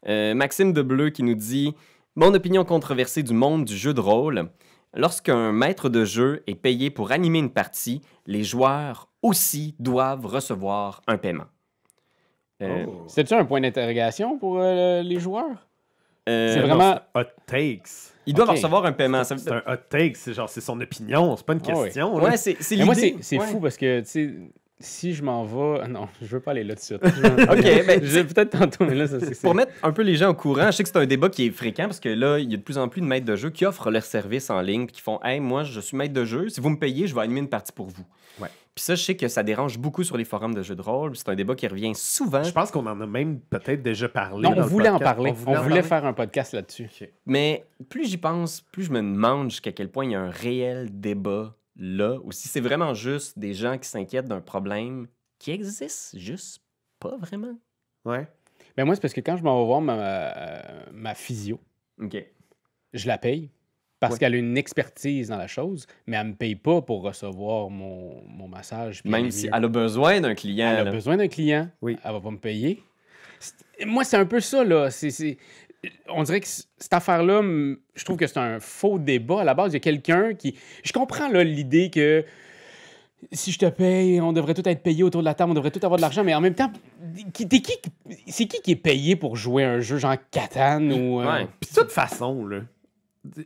Euh, 0.09 0.35
Maxime 0.35 0.73
de 0.73 0.83
Bleu 0.83 1.11
qui 1.11 1.23
nous 1.23 1.35
dit 1.35 1.75
Mon 2.17 2.35
opinion 2.35 2.65
controversée 2.65 3.23
du 3.23 3.33
monde 3.33 3.65
du 3.65 3.77
jeu 3.77 3.95
de 3.95 4.01
rôle. 4.01 4.49
Lorsqu'un 4.95 5.53
maître 5.53 5.88
de 5.88 6.05
jeu 6.05 6.43
est 6.47 6.55
payé 6.55 6.91
pour 6.91 7.12
animer 7.12 7.38
une 7.38 7.51
partie, 7.53 8.01
les 8.27 8.45
joueurs 8.45 9.09
aussi 9.23 9.75
doivent 9.79 10.27
recevoir 10.27 11.01
un 11.07 11.17
paiement. 11.19 11.47
Euh, 12.62 12.85
Oh. 12.87 13.05
C'était-tu 13.09 13.35
un 13.35 13.45
point 13.45 13.61
d'interrogation 13.61 14.38
pour 14.38 14.59
euh, 14.61 15.03
les 15.03 15.19
joueurs? 15.21 15.67
euh, 16.29 16.55
C'est 16.55 16.61
vraiment- 16.61 16.99
hot 17.15 17.23
takes. 17.47 18.12
Ils 18.27 18.35
doivent 18.35 18.51
recevoir 18.51 18.85
un 18.87 18.93
paiement. 18.93 19.25
C'est 19.25 19.51
un 19.51 19.63
hot 19.67 19.77
take, 19.89 20.13
c'est 20.15 20.33
genre 20.35 20.49
c'est 20.49 20.61
son 20.61 20.81
opinion, 20.81 21.37
c'est 21.37 21.47
pas 21.47 21.55
une 21.55 21.61
Ah 21.69 21.73
question. 21.85 22.19
là. 22.19 22.25
Ouais, 22.25 22.37
c'est 22.37 22.57
c'est 22.61 22.77
Mais 22.77 22.85
moi, 22.85 22.95
c'est 22.95 23.17
c'est 23.21 23.39
Ouais. 23.39 23.47
fou 23.47 23.61
parce 23.61 23.77
que, 23.77 24.01
tu 24.01 24.07
sais, 24.07 24.31
si 24.79 25.15
je 25.15 25.23
m'en 25.23 25.45
vais. 25.45 25.87
Non, 25.89 26.09
je 26.21 26.27
veux 26.27 26.41
pas 26.41 26.51
aller 26.53 26.65
là 26.65 26.75
tout 26.75 26.81
de 26.81 26.85
suite. 26.85 27.01
Ok, 27.51 27.87
ben, 27.87 28.01
je 28.03 28.19
vais 28.19 28.25
peut-être 28.25 28.51
tantôt, 28.59 28.85
mais 28.85 28.95
là, 28.97 29.07
ça, 29.07 29.19
c'est. 29.21 29.41
Pour 29.41 29.55
mettre 29.55 29.73
un 29.83 29.93
peu 29.93 30.03
les 30.03 30.17
gens 30.17 30.31
au 30.31 30.35
courant, 30.35 30.67
je 30.67 30.73
sais 30.73 30.83
que 30.83 30.89
c'est 30.89 30.99
un 30.99 31.07
débat 31.07 31.29
qui 31.29 31.47
est 31.47 31.51
fréquent 31.51 31.85
parce 31.85 32.01
que 32.01 32.09
là, 32.09 32.39
il 32.39 32.51
y 32.51 32.55
a 32.55 32.57
de 32.57 32.63
plus 32.63 32.79
en 32.79 32.89
plus 32.89 33.01
de 33.01 33.07
maîtres 33.07 33.27
de 33.27 33.37
jeu 33.37 33.51
qui 33.51 33.65
offrent 33.65 33.91
leurs 33.91 34.05
services 34.05 34.51
en 34.51 34.61
ligne 34.61 34.87
puis 34.87 34.97
qui 34.97 35.01
font 35.03 35.21
Hey, 35.23 35.39
moi, 35.41 35.63
je 35.65 35.79
suis 35.81 35.97
maître 35.97 36.15
de 36.15 36.25
jeu, 36.25 36.49
si 36.49 36.61
vous 36.61 36.71
me 36.71 36.79
payez, 36.79 37.07
je 37.07 37.15
vais 37.15 37.21
animer 37.21 37.41
une 37.41 37.49
partie 37.49 37.73
pour 37.73 37.87
vous. 37.87 38.05
Ouais. 38.40 38.49
Puis 38.75 38.85
ça, 38.85 38.95
je 38.95 39.03
sais 39.03 39.16
que 39.16 39.29
ça 39.29 39.42
dérange 39.42 39.79
beaucoup 39.79 40.03
sur 40.03 40.16
les 40.16 40.25
forums 40.25 40.55
de 40.55 40.62
jeux 40.62 40.75
de 40.75 40.81
rôle. 40.81 41.14
C'est 41.14 41.29
un 41.29 41.35
débat 41.35 41.55
qui 41.55 41.66
revient 41.66 41.95
souvent. 41.95 42.42
Je 42.42 42.53
pense 42.53 42.71
qu'on 42.71 42.87
en 42.87 43.01
a 43.01 43.07
même 43.07 43.40
peut-être 43.40 43.83
déjà 43.83 44.09
parlé. 44.09 44.49
Non, 44.49 44.55
dans 44.55 44.62
on 44.62 44.64
le 44.64 44.71
voulait 44.71 44.88
en 44.88 44.99
parler. 44.99 45.31
On 45.31 45.35
voulait, 45.35 45.57
en 45.59 45.62
parler. 45.62 45.83
faire 45.83 46.05
un 46.07 46.14
podcast 46.14 46.55
là-dessus. 46.55 46.88
Mais 47.27 47.66
plus 47.90 48.09
j'y 48.09 48.16
pense, 48.16 48.62
plus 48.62 48.85
je 48.85 48.92
me 48.92 49.01
demande 49.01 49.51
jusqu'à 49.51 49.73
quel 49.73 49.90
point 49.90 50.07
il 50.07 50.12
y 50.12 50.14
a 50.14 50.21
un 50.21 50.31
réel 50.31 50.88
débat 51.01 51.55
là, 51.77 52.18
ou 52.23 52.33
si 52.33 52.49
c'est 52.49 52.61
vraiment 52.61 52.95
juste 52.95 53.38
des 53.38 53.55
gens 53.55 53.79
qui 53.79 53.88
s'inquiètent 53.88 54.29
d'un 54.29 54.40
problème 54.40 55.07
qui 55.38 55.51
existe 55.51 56.18
juste 56.18 56.62
pas 56.99 57.16
vraiment. 57.16 57.59
Ouais. 58.05 58.27
Ben 58.77 58.85
moi, 58.85 58.95
c'est 58.95 59.01
parce 59.01 59.14
que 59.14 59.21
quand 59.21 59.37
je 59.37 59.42
m'en 59.42 59.61
vais 59.61 59.66
voir 59.66 59.81
ma, 59.81 60.33
ma 60.92 61.14
physio, 61.14 61.61
OK. 62.01 62.16
je 62.92 63.07
la 63.07 63.18
paye 63.18 63.51
parce 64.03 64.15
Ouais. 64.15 64.19
qu'elle 64.19 64.35
a 64.35 64.37
une 64.37 64.59
expertise 64.59 65.29
dans 65.29 65.37
la 65.38 65.47
chose, 65.47 65.87
mais 66.07 66.17
elle 66.17 66.27
me 66.27 66.35
paye 66.35 66.57
pas 66.57 66.83
pour 66.83 67.03
recevoir 67.03 67.71
mon, 67.71 68.21
mon 68.29 68.49
massage. 68.49 69.03
Même 69.05 69.31
si 69.31 69.47
elle 69.47 69.65
a 69.65 69.69
besoin 69.69 70.21
d'un 70.21 70.35
client. 70.35 70.75
Elle 70.77 70.88
a 70.88 70.91
besoin 70.91 71.17
d'un 71.17 71.29
client, 71.29 71.69
Oui. 71.81 71.97
elle 72.05 72.12
va 72.12 72.21
pas 72.21 72.31
me 72.31 72.37
payer. 72.38 72.83
moi, 73.87 74.05
c'est 74.05 74.17
un 74.17 74.27
peu 74.27 74.41
ça, 74.41 74.65
là. 74.65 74.91
C'est, 74.91 75.38
On 76.09 76.23
dirait 76.23 76.41
que 76.41 76.47
cette 76.47 76.93
affaire-là, 76.93 77.43
je 77.43 78.05
trouve 78.05 78.17
que 78.17 78.27
c'est 78.27 78.38
un 78.38 78.61
faux 78.61 78.99
débat. 78.99 79.41
À 79.41 79.45
la 79.45 79.55
base, 79.55 79.73
il 79.73 79.75
y 79.75 79.77
a 79.77 79.81
quelqu'un 79.81 80.35
qui. 80.35 80.57
Je 80.85 80.93
comprends 80.93 81.29
là, 81.29 81.43
l'idée 81.43 81.91
que 81.91 82.25
si 83.33 83.51
je 83.53 83.59
te 83.59 83.67
paye, 83.67 84.21
on 84.21 84.33
devrait 84.33 84.55
tout 84.55 84.69
être 84.69 84.83
payé 84.83 85.03
autour 85.05 85.21
de 85.23 85.25
la 85.27 85.35
table, 85.35 85.53
on 85.53 85.55
devrait 85.55 85.71
tout 85.71 85.81
avoir 85.85 85.97
de 85.97 86.03
l'argent, 86.03 86.23
mais 86.25 86.35
en 86.35 86.41
même 86.41 86.55
temps, 86.55 86.71
qui- 87.33 87.47
t'es 87.49 87.61
qui, 87.61 87.75
c'est 88.29 88.47
qui 88.47 88.61
qui 88.62 88.73
est 88.73 88.77
payé 88.77 89.15
pour 89.17 89.37
jouer 89.37 89.62
un 89.65 89.79
jeu 89.81 89.97
genre 89.99 90.17
Catan 90.33 90.91
ou. 90.91 91.21
euh, 91.21 91.27
Ouais. 91.33 91.47
Puis 91.61 91.71
de 91.75 91.81
toute 91.81 91.91
façon, 91.93 92.45
là, 92.47 92.61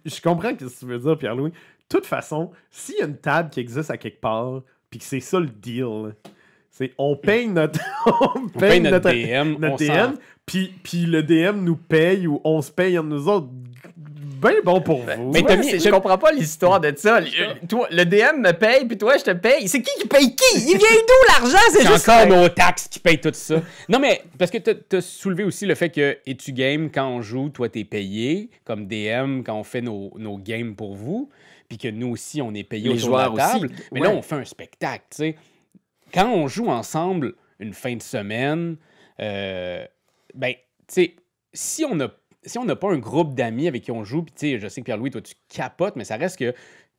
je 0.04 0.20
comprends 0.20 0.50
ce 0.50 0.64
que 0.64 0.78
tu 0.78 0.86
veux 0.86 0.98
dire, 0.98 1.18
Pierre-Louis. 1.18 1.50
De 1.50 1.56
toute 1.88 2.06
façon, 2.06 2.50
s'il 2.70 2.96
y 2.96 3.02
a 3.02 3.06
une 3.06 3.18
table 3.18 3.50
qui 3.50 3.60
existe 3.60 3.90
à 3.90 3.96
quelque 3.96 4.20
part, 4.20 4.62
puis 4.90 4.98
que 4.98 5.04
c'est 5.04 5.20
ça 5.20 5.38
le 5.38 5.46
deal, 5.46 6.14
c'est 6.70 6.92
on 6.98 7.16
paye 7.16 7.48
notre, 7.48 7.80
on 8.06 8.40
on 8.44 8.48
paye 8.48 8.80
notre 8.80 9.10
DM, 9.10 9.58
notre 9.58 9.78
DM, 9.78 10.16
puis, 10.44 10.74
puis 10.82 11.06
le 11.06 11.22
DM 11.22 11.62
nous 11.62 11.76
paye 11.76 12.26
ou 12.26 12.40
on 12.44 12.60
se 12.60 12.70
paye 12.70 12.98
entre 12.98 13.08
nous 13.08 13.28
autres. 13.28 13.48
Ben 14.40 14.54
bon 14.64 14.80
pour 14.80 15.02
vous. 15.02 15.30
mais 15.32 15.42
Ouais, 15.42 15.62
c'est- 15.62 15.78
je 15.78 15.88
comprends 15.90 16.18
pas 16.18 16.30
l'histoire 16.32 16.80
de 16.80 16.92
ça. 16.96 17.20
Le, 17.20 17.66
toi, 17.66 17.88
le 17.90 18.04
DM 18.04 18.40
me 18.40 18.52
paye, 18.52 18.84
puis 18.84 18.98
toi, 18.98 19.16
je 19.16 19.24
te 19.24 19.30
paye. 19.32 19.66
C'est 19.68 19.80
qui 19.82 19.90
qui 20.00 20.06
paye 20.06 20.34
qui? 20.36 20.58
Il 20.58 20.76
vient 20.78 20.78
d'où 20.78 21.42
l'argent? 21.42 21.58
C'est 21.72 21.82
C'est 21.82 21.86
juste... 21.92 22.08
encore 22.08 22.26
nos 22.26 22.48
taxes 22.48 22.88
qui 22.88 22.98
payent 22.98 23.20
tout 23.20 23.30
ça. 23.32 23.62
Non, 23.88 23.98
mais 23.98 24.22
parce 24.38 24.50
que 24.50 24.58
tu 24.58 24.96
as 24.96 25.00
soulevé 25.00 25.44
aussi 25.44 25.64
le 25.66 25.74
fait 25.74 25.90
que 25.90 26.18
Etu 26.26 26.52
Game, 26.52 26.90
quand 26.90 27.06
on 27.08 27.22
joue, 27.22 27.48
toi, 27.48 27.68
t'es 27.68 27.84
payé, 27.84 28.50
comme 28.64 28.86
DM, 28.86 29.42
quand 29.42 29.54
on 29.58 29.64
fait 29.64 29.80
nos, 29.80 30.12
nos 30.18 30.36
games 30.38 30.74
pour 30.76 30.94
vous, 30.94 31.30
puis 31.68 31.78
que 31.78 31.88
nous 31.88 32.08
aussi, 32.08 32.42
on 32.42 32.52
est 32.54 32.62
payé 32.64 32.90
Les 32.90 32.98
autour 33.04 33.08
joueurs 33.18 33.32
de 33.32 33.38
la 33.38 33.48
table. 33.52 33.66
aussi, 33.66 33.74
Mais 33.92 34.00
ouais. 34.00 34.08
là, 34.08 34.14
on 34.14 34.22
fait 34.22 34.36
un 34.36 34.44
spectacle, 34.44 35.04
tu 35.10 35.16
sais. 35.16 35.36
Quand 36.14 36.28
on 36.30 36.46
joue 36.46 36.68
ensemble 36.68 37.34
une 37.58 37.72
fin 37.72 37.96
de 37.96 38.02
semaine, 38.02 38.76
euh, 39.20 39.84
ben, 40.34 40.52
tu 40.52 40.58
sais, 40.88 41.16
si 41.52 41.84
on 41.84 41.98
a 42.00 42.08
si 42.46 42.58
on 42.58 42.64
n'a 42.64 42.76
pas 42.76 42.90
un 42.90 42.98
groupe 42.98 43.34
d'amis 43.34 43.68
avec 43.68 43.82
qui 43.82 43.90
on 43.92 44.04
joue, 44.04 44.22
puis 44.22 44.34
tu 44.38 44.46
sais, 44.52 44.58
je 44.58 44.68
sais 44.68 44.80
que 44.80 44.86
Pierre-Louis, 44.86 45.10
toi, 45.10 45.20
tu 45.20 45.34
capotes, 45.48 45.96
mais 45.96 46.04
ça 46.04 46.16
reste 46.16 46.38
que 46.38 46.54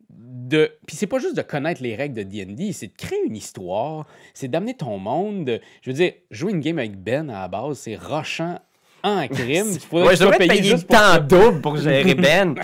de. 0.10 0.72
Puis 0.86 0.96
c'est 0.96 1.08
pas 1.08 1.20
juste 1.20 1.36
de 1.36 1.42
connaître 1.42 1.82
les 1.82 1.96
règles 1.96 2.16
de 2.16 2.24
D&D, 2.24 2.72
c'est 2.74 2.88
de 2.88 2.94
créer 2.98 3.20
une 3.26 3.36
histoire, 3.36 4.06
c'est 4.34 4.48
d'amener 4.48 4.74
ton 4.76 4.98
monde. 4.98 5.46
de- 5.46 5.60
Je 5.82 5.90
veux 5.90 5.96
dire, 5.96 6.14
jouer 6.32 6.52
une 6.54 6.60
game 6.62 6.80
avec 6.80 6.96
Ben 7.02 7.30
à 7.30 7.42
la 7.42 7.48
base, 7.48 7.80
c'est 7.80 7.96
rochant 7.98 8.60
en 9.04 9.28
crime. 9.28 9.68
Il 9.74 9.80
faudrait 9.80 10.08
Ouais, 10.08 10.14
je 10.16 10.20
tu 10.20 10.24
devrais 10.24 10.38
payé 10.38 10.50
payer 10.50 10.64
juste 10.64 10.88
pour 10.88 10.98
tant 10.98 11.20
double 11.20 11.62
pour 11.62 11.76
gérer 11.78 12.16
Ben. 12.16 12.56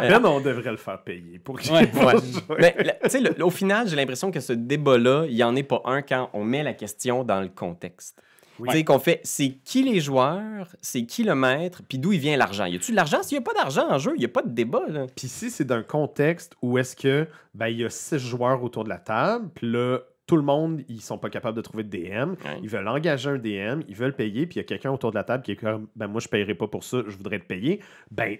Ben, 0.00 0.24
on 0.24 0.40
devrait 0.40 0.70
le 0.70 0.76
faire 0.78 1.02
payer 1.02 1.38
pour 1.38 1.58
qu'il 1.60 1.72
Ouais, 1.72 1.88
Ouais. 2.06 2.14
Mais 2.58 2.74
la- 2.82 2.92
tu 2.94 3.10
sais, 3.10 3.20
le- 3.20 3.44
au 3.44 3.50
final, 3.50 3.86
j'ai 3.88 3.96
l'impression 3.96 4.30
que 4.30 4.40
ce 4.40 4.52
débat-là, 4.54 5.26
il 5.28 5.34
n'y 5.34 5.42
en 5.42 5.54
est 5.54 5.62
pas 5.62 5.82
un 5.84 6.00
quand 6.02 6.30
on 6.32 6.44
met 6.44 6.62
la 6.62 6.72
question 6.72 7.24
dans 7.24 7.40
le 7.40 7.48
contexte. 7.48 8.20
Oui. 8.58 8.68
Tu 8.70 8.76
sais, 8.76 8.84
qu'on 8.84 8.98
fait, 8.98 9.20
c'est 9.22 9.50
qui 9.64 9.82
les 9.82 10.00
joueurs, 10.00 10.74
c'est 10.80 11.04
qui 11.04 11.24
le 11.24 11.34
maître, 11.34 11.82
puis 11.88 11.98
d'où 11.98 12.12
il 12.12 12.20
vient 12.20 12.36
l'argent? 12.36 12.64
Y 12.64 12.76
a-tu 12.76 12.92
de 12.92 12.96
l'argent? 12.96 13.22
S'il 13.22 13.36
n'y 13.38 13.42
a 13.42 13.44
pas 13.44 13.54
d'argent 13.54 13.86
en 13.90 13.98
jeu, 13.98 14.12
il 14.16 14.18
n'y 14.20 14.24
a 14.24 14.28
pas 14.28 14.42
de 14.42 14.50
débat. 14.50 14.84
Là. 14.88 15.06
Puis 15.14 15.28
si 15.28 15.50
c'est 15.50 15.64
d'un 15.64 15.82
contexte 15.82 16.54
où 16.62 16.78
est-ce 16.78 16.96
que 16.96 17.26
ben 17.54 17.68
il 17.68 17.78
y 17.80 17.84
a 17.84 17.90
six 17.90 18.18
joueurs 18.18 18.62
autour 18.62 18.84
de 18.84 18.88
la 18.88 18.98
table, 18.98 19.48
puis 19.54 19.70
là 19.70 19.98
tout 20.26 20.36
le 20.36 20.42
monde 20.42 20.82
ils 20.88 21.00
sont 21.02 21.18
pas 21.18 21.30
capables 21.30 21.56
de 21.56 21.62
trouver 21.62 21.84
de 21.84 21.90
DM, 21.96 22.30
Ouais. 22.30 22.58
ils 22.62 22.68
veulent 22.68 22.88
engager 22.88 23.30
un 23.30 23.38
DM, 23.38 23.82
ils 23.88 23.94
veulent 23.94 24.16
payer, 24.16 24.46
puis 24.46 24.54
il 24.56 24.58
y 24.58 24.60
a 24.60 24.64
quelqu'un 24.64 24.90
autour 24.90 25.10
de 25.10 25.16
la 25.16 25.24
table 25.24 25.42
qui 25.44 25.52
est 25.52 25.56
comme 25.56 25.86
ben 25.94 26.06
moi 26.08 26.20
je 26.20 26.28
paierai 26.28 26.54
pas 26.54 26.66
pour 26.66 26.82
ça, 26.82 27.02
je 27.06 27.16
voudrais 27.16 27.38
te 27.38 27.44
payer. 27.46 27.80
Ben 28.10 28.36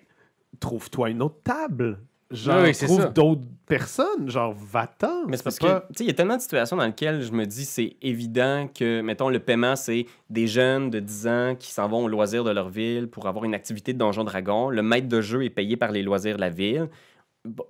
trouve-toi 0.60 1.10
une 1.10 1.22
autre 1.22 1.42
table. 1.44 1.98
Genre 2.30 2.62
Oui, 2.62 2.72
trouve 2.72 3.12
d'autres 3.12 3.42
personnes, 3.66 4.28
genre 4.28 4.52
va-t'en. 4.52 5.26
Mais 5.28 5.36
c'est 5.36 5.44
parce 5.44 5.58
pas- 5.60 5.80
que, 5.80 5.86
tu 5.88 5.98
sais, 5.98 6.04
il 6.04 6.06
y 6.08 6.10
a 6.10 6.14
tellement 6.14 6.36
de 6.36 6.40
situations 6.42 6.76
dans 6.76 6.84
lesquelles 6.86 7.22
je 7.22 7.30
me 7.30 7.46
dis, 7.46 7.64
c'est 7.64 7.96
évident 8.02 8.68
que, 8.72 9.00
mettons, 9.00 9.28
le 9.28 9.38
paiement, 9.38 9.76
c'est 9.76 10.06
des 10.28 10.48
jeunes 10.48 10.90
de 10.90 10.98
10 10.98 11.26
ans 11.28 11.54
qui 11.58 11.70
s'en 11.70 11.86
vont 11.88 12.04
au 12.04 12.08
loisir 12.08 12.42
de 12.42 12.50
leur 12.50 12.68
ville 12.68 13.06
pour 13.08 13.26
avoir 13.28 13.44
une 13.44 13.54
activité 13.54 13.92
de 13.92 13.98
Donjon 13.98 14.24
Dragon. 14.24 14.70
Le 14.70 14.82
maître 14.82 15.08
de 15.08 15.20
jeu 15.20 15.44
est 15.44 15.50
payé 15.50 15.76
par 15.76 15.92
les 15.92 16.02
loisirs 16.02 16.34
de 16.36 16.40
la 16.40 16.50
ville. 16.50 16.88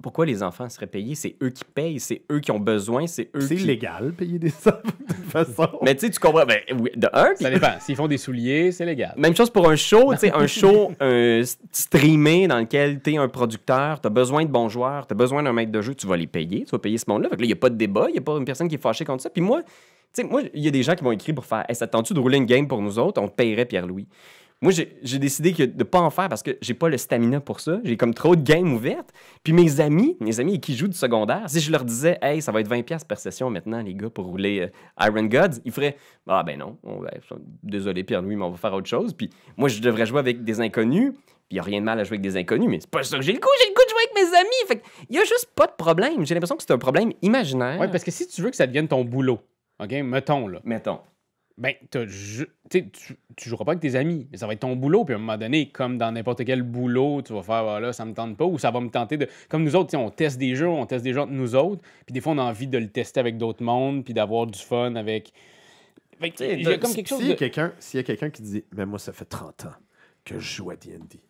Pourquoi 0.02 0.26
les 0.26 0.42
enfants 0.42 0.68
seraient 0.68 0.86
payés? 0.86 1.14
C'est 1.14 1.36
eux 1.42 1.50
qui 1.50 1.64
payent, 1.64 2.00
c'est 2.00 2.22
eux 2.30 2.40
qui 2.40 2.50
ont 2.50 2.58
besoin, 2.58 3.06
c'est 3.06 3.30
eux 3.34 3.40
c'est 3.40 3.56
qui... 3.56 3.64
légal 3.64 4.12
payer 4.12 4.38
des 4.38 4.50
sommes 4.62 4.74
de 4.84 5.14
toute 5.14 5.24
façon. 5.26 5.68
Mais 5.82 5.94
tu 5.94 6.06
sais, 6.06 6.10
tu 6.10 6.18
comprends. 6.18 6.44
Ben, 6.46 6.60
oui, 6.78 6.90
de 6.94 7.08
un, 7.12 7.34
puis 7.34 7.44
Ça 7.44 7.50
dépend. 7.50 7.78
S'ils 7.80 7.96
font 7.96 8.08
des 8.08 8.18
souliers, 8.18 8.72
c'est 8.72 8.84
légal. 8.84 9.14
Même 9.16 9.36
chose 9.36 9.50
pour 9.50 9.68
un 9.68 9.76
show, 9.76 10.12
tu 10.12 10.20
sais, 10.20 10.32
un 10.32 10.46
show 10.46 10.92
euh, 11.02 11.44
streamé 11.72 12.46
dans 12.46 12.58
lequel 12.58 13.00
tu 13.00 13.12
es 13.14 13.16
un 13.16 13.28
producteur, 13.28 14.00
tu 14.00 14.06
as 14.06 14.10
besoin 14.10 14.44
de 14.44 14.50
bons 14.50 14.68
joueurs, 14.68 15.06
tu 15.06 15.12
as 15.12 15.16
besoin 15.16 15.42
d'un 15.42 15.52
maître 15.52 15.72
de 15.72 15.82
jeu, 15.82 15.94
tu 15.94 16.06
vas 16.06 16.16
les 16.16 16.26
payer, 16.26 16.64
tu 16.64 16.70
vas 16.70 16.78
payer 16.78 16.98
ce 16.98 17.04
monde-là. 17.08 17.28
Fait 17.28 17.36
que 17.36 17.40
là, 17.40 17.44
il 17.44 17.48
n'y 17.48 17.52
a 17.52 17.56
pas 17.56 17.70
de 17.70 17.76
débat, 17.76 18.06
il 18.08 18.12
n'y 18.12 18.18
a 18.18 18.22
pas 18.22 18.36
une 18.36 18.44
personne 18.44 18.68
qui 18.68 18.76
est 18.76 18.82
fâchée 18.82 19.04
contre 19.04 19.22
ça. 19.22 19.30
Puis 19.30 19.42
moi, 19.42 19.62
tu 19.62 20.22
sais, 20.22 20.24
moi, 20.24 20.42
il 20.54 20.64
y 20.64 20.68
a 20.68 20.70
des 20.70 20.82
gens 20.82 20.94
qui 20.94 21.04
vont 21.04 21.12
écrire 21.12 21.34
pour 21.34 21.44
faire 21.44 21.64
Hey, 21.68 21.74
ça 21.74 21.86
te 21.86 21.92
tente-tu 21.92 22.14
de 22.14 22.20
rouler 22.20 22.38
une 22.38 22.46
game 22.46 22.66
pour 22.66 22.80
nous 22.80 22.98
autres? 22.98 23.20
On 23.20 23.28
te 23.28 23.34
paierait 23.34 23.66
Pierre-Louis. 23.66 24.06
Moi, 24.62 24.72
j'ai 24.72 25.18
décidé 25.18 25.52
que 25.52 25.64
de 25.64 25.76
ne 25.76 25.82
pas 25.84 26.00
en 26.00 26.08
faire 26.08 26.30
parce 26.30 26.42
que 26.42 26.56
j'ai 26.62 26.72
pas 26.72 26.88
le 26.88 26.96
stamina 26.96 27.40
pour 27.40 27.60
ça. 27.60 27.78
J'ai 27.84 27.98
comme 27.98 28.14
trop 28.14 28.34
de 28.36 28.42
games 28.42 28.72
ouvertes. 28.72 29.10
Puis 29.42 29.52
mes 29.52 29.80
amis, 29.80 30.16
mes 30.20 30.40
amis 30.40 30.60
qui 30.60 30.74
jouent 30.74 30.88
du 30.88 30.96
secondaire, 30.96 31.42
si 31.46 31.60
je 31.60 31.70
leur 31.70 31.84
disais, 31.84 32.18
hey, 32.22 32.40
ça 32.40 32.52
va 32.52 32.62
être 32.62 32.70
20$ 32.70 33.06
par 33.06 33.18
session 33.18 33.50
maintenant, 33.50 33.82
les 33.82 33.94
gars, 33.94 34.08
pour 34.08 34.24
rouler 34.24 34.60
euh, 34.60 35.06
Iron 35.06 35.24
Gods, 35.24 35.60
ils 35.66 35.72
feraient, 35.72 35.96
ah 36.26 36.42
ben 36.42 36.58
non, 36.58 36.78
on 36.84 37.00
va- 37.00 37.10
désolé 37.62 38.02
Pierre-Louis, 38.02 38.36
mais 38.36 38.44
on 38.44 38.50
va 38.50 38.56
faire 38.56 38.72
autre 38.72 38.88
chose. 38.88 39.12
Puis 39.12 39.28
moi, 39.58 39.68
je 39.68 39.80
devrais 39.80 40.06
jouer 40.06 40.20
avec 40.20 40.42
des 40.42 40.60
inconnus. 40.60 41.12
Puis 41.12 41.22
il 41.50 41.54
n'y 41.56 41.60
a 41.60 41.62
rien 41.62 41.80
de 41.80 41.84
mal 41.84 42.00
à 42.00 42.04
jouer 42.04 42.14
avec 42.16 42.22
des 42.22 42.36
inconnus, 42.38 42.68
mais 42.68 42.80
c'est 42.80 42.90
pas 42.90 43.02
ça 43.04 43.18
que 43.18 43.22
j'ai 43.22 43.32
le 43.34 43.38
goût. 43.38 43.48
J'ai 43.60 43.68
le 43.68 43.74
goût 43.74 43.82
de 43.84 43.90
jouer 43.90 44.00
avec 44.10 44.30
mes 44.32 44.36
amis. 44.38 44.66
Fait 44.68 44.82
il 45.10 45.14
y 45.16 45.18
a 45.18 45.24
juste 45.24 45.50
pas 45.54 45.66
de 45.66 45.74
problème. 45.78 46.24
J'ai 46.26 46.34
l'impression 46.34 46.56
que 46.56 46.62
c'est 46.62 46.72
un 46.72 46.78
problème 46.78 47.12
imaginaire. 47.22 47.78
Ouais, 47.78 47.88
parce 47.88 48.02
que 48.02 48.10
si 48.10 48.26
tu 48.26 48.40
veux 48.42 48.50
que 48.50 48.56
ça 48.56 48.66
devienne 48.66 48.88
ton 48.88 49.04
boulot, 49.04 49.38
OK, 49.78 49.92
mettons, 49.92 50.48
là, 50.48 50.60
Mettons. 50.64 50.98
Ben, 51.58 51.74
ju- 52.06 52.48
tu, 52.70 52.90
tu, 52.90 53.48
joueras 53.48 53.64
pas 53.64 53.72
avec 53.72 53.80
tes 53.82 53.94
amis, 53.94 54.28
mais 54.30 54.36
ça 54.38 54.46
va 54.46 54.52
être 54.52 54.60
ton 54.60 54.76
boulot. 54.76 55.04
Puis 55.04 55.14
à 55.14 55.16
un 55.16 55.20
moment 55.20 55.38
donné, 55.38 55.70
comme 55.70 55.96
dans 55.98 56.12
n'importe 56.12 56.44
quel 56.44 56.62
boulot, 56.62 57.22
tu 57.22 57.32
vas 57.32 57.42
faire, 57.42 57.62
voilà, 57.64 57.92
ça 57.92 58.04
me 58.04 58.12
tente 58.12 58.36
pas, 58.36 58.44
ou 58.44 58.58
ça 58.58 58.70
va 58.70 58.80
me 58.80 58.88
tenter 58.90 59.16
de. 59.16 59.26
Comme 59.48 59.64
nous 59.64 59.74
autres, 59.76 59.96
on 59.96 60.10
teste 60.10 60.38
des 60.38 60.54
jeux, 60.54 60.68
on 60.68 60.84
teste 60.86 61.04
des 61.04 61.12
jeux 61.14 61.20
entre 61.20 61.32
nous 61.32 61.54
autres, 61.54 61.82
puis 62.04 62.12
des 62.12 62.20
fois, 62.20 62.32
on 62.32 62.38
a 62.38 62.42
envie 62.42 62.66
de 62.68 62.76
le 62.78 62.88
tester 62.88 63.20
avec 63.20 63.38
d'autres 63.38 63.62
mondes, 63.62 64.04
puis 64.04 64.12
d'avoir 64.14 64.46
du 64.46 64.58
fun 64.58 64.94
avec. 64.96 65.32
Fait 66.20 66.30
que, 66.30 66.36
Tu 66.36 66.44
sais, 66.44 66.54
il 66.54 66.62
y 66.62 66.66
a 66.66 66.76
de- 66.76 66.82
comme 66.82 66.94
quelque 66.94 67.08
chose 67.08 67.18
S'il 67.18 67.28
y 67.28 67.30
a 67.30 67.34
de. 67.34 67.38
quelqu'un 67.38 67.72
s'il 67.78 67.98
y 67.98 68.00
a 68.00 68.04
quelqu'un 68.04 68.30
qui 68.30 68.42
dit 68.42 68.64
Mais 68.74 68.86
moi, 68.86 68.98
ça 68.98 69.12
fait 69.12 69.24
30 69.26 69.64
ans 69.66 69.74
que 70.24 70.38
je 70.38 70.56
joue 70.56 70.70
à 70.70 70.76
D&D. 70.76 71.20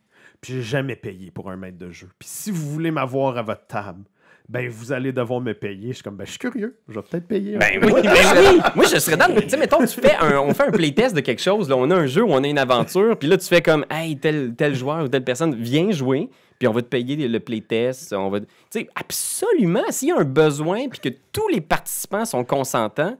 Puis 0.41 0.55
j'ai 0.55 0.63
jamais 0.63 0.97
payé 0.97 1.31
pour 1.31 1.51
un 1.51 1.57
maître 1.57 1.79
de 1.79 1.91
jeu. 1.91 2.09
Puis 2.19 2.29
si 2.29 2.51
vous 2.51 2.71
voulez 2.71 2.91
m'avoir 2.91 3.37
à 3.39 3.43
votre 3.43 3.67
table, 3.67 4.05
ben 4.49 4.69
vous 4.69 4.93
allez 4.93 5.13
devoir 5.13 5.41
me 5.41 5.53
payer. 5.55 5.89
Je 5.89 5.95
suis 5.95 6.03
comme 6.05 6.17
Ben 6.17 6.25
je 6.25 6.31
suis 6.31 6.39
curieux, 6.39 6.77
je 6.89 6.95
vais 6.95 7.03
peut-être 7.03 7.27
payer. 7.27 7.57
Ben 7.57 7.81
peu. 7.81 7.87
oui, 7.87 8.01
ben 8.05 8.13
oui. 8.39 8.61
Moi, 8.77 8.85
je 8.87 8.99
serais 8.99 9.17
dans. 9.17 9.27
Tu 9.35 9.49
sais, 9.49 9.57
mettons, 9.57 9.81
tu 9.85 10.01
fais 10.01 10.15
un, 10.15 10.39
on 10.39 10.55
fait 10.55 10.65
un 10.69 10.71
playtest 10.71 11.17
de 11.17 11.21
quelque 11.21 11.43
chose. 11.43 11.69
Là, 11.69 11.77
on 11.77 11.91
a 11.91 11.97
un 11.97 12.07
jeu 12.07 12.23
où 12.23 12.31
on 12.31 12.43
a 12.43 12.47
une 12.47 12.59
aventure. 12.59 13.19
Puis 13.19 13.29
là, 13.29 13.37
tu 13.37 13.47
fais 13.47 13.63
comme, 13.63 13.85
hey, 13.91 14.17
tel, 14.17 14.55
tel 14.55 14.75
joueur 14.75 15.05
ou 15.05 15.09
telle 15.09 15.25
personne, 15.25 15.55
viens 15.57 15.91
jouer. 15.91 16.29
Puis 16.59 16.69
on 16.69 16.73
va 16.73 16.81
te 16.81 16.87
payer 16.87 17.29
le 17.29 17.41
playtest. 17.41 18.13
On 18.13 18.31
va. 18.31 18.41
Tu 18.41 18.47
sais, 18.71 18.89
absolument. 18.95 19.83
S'il 19.91 20.09
y 20.09 20.13
a 20.13 20.19
un 20.19 20.25
besoin, 20.25 20.89
puis 20.89 21.01
que 21.01 21.09
tous 21.33 21.49
les 21.49 21.61
participants 21.61 22.25
sont 22.25 22.45
consentants. 22.45 23.17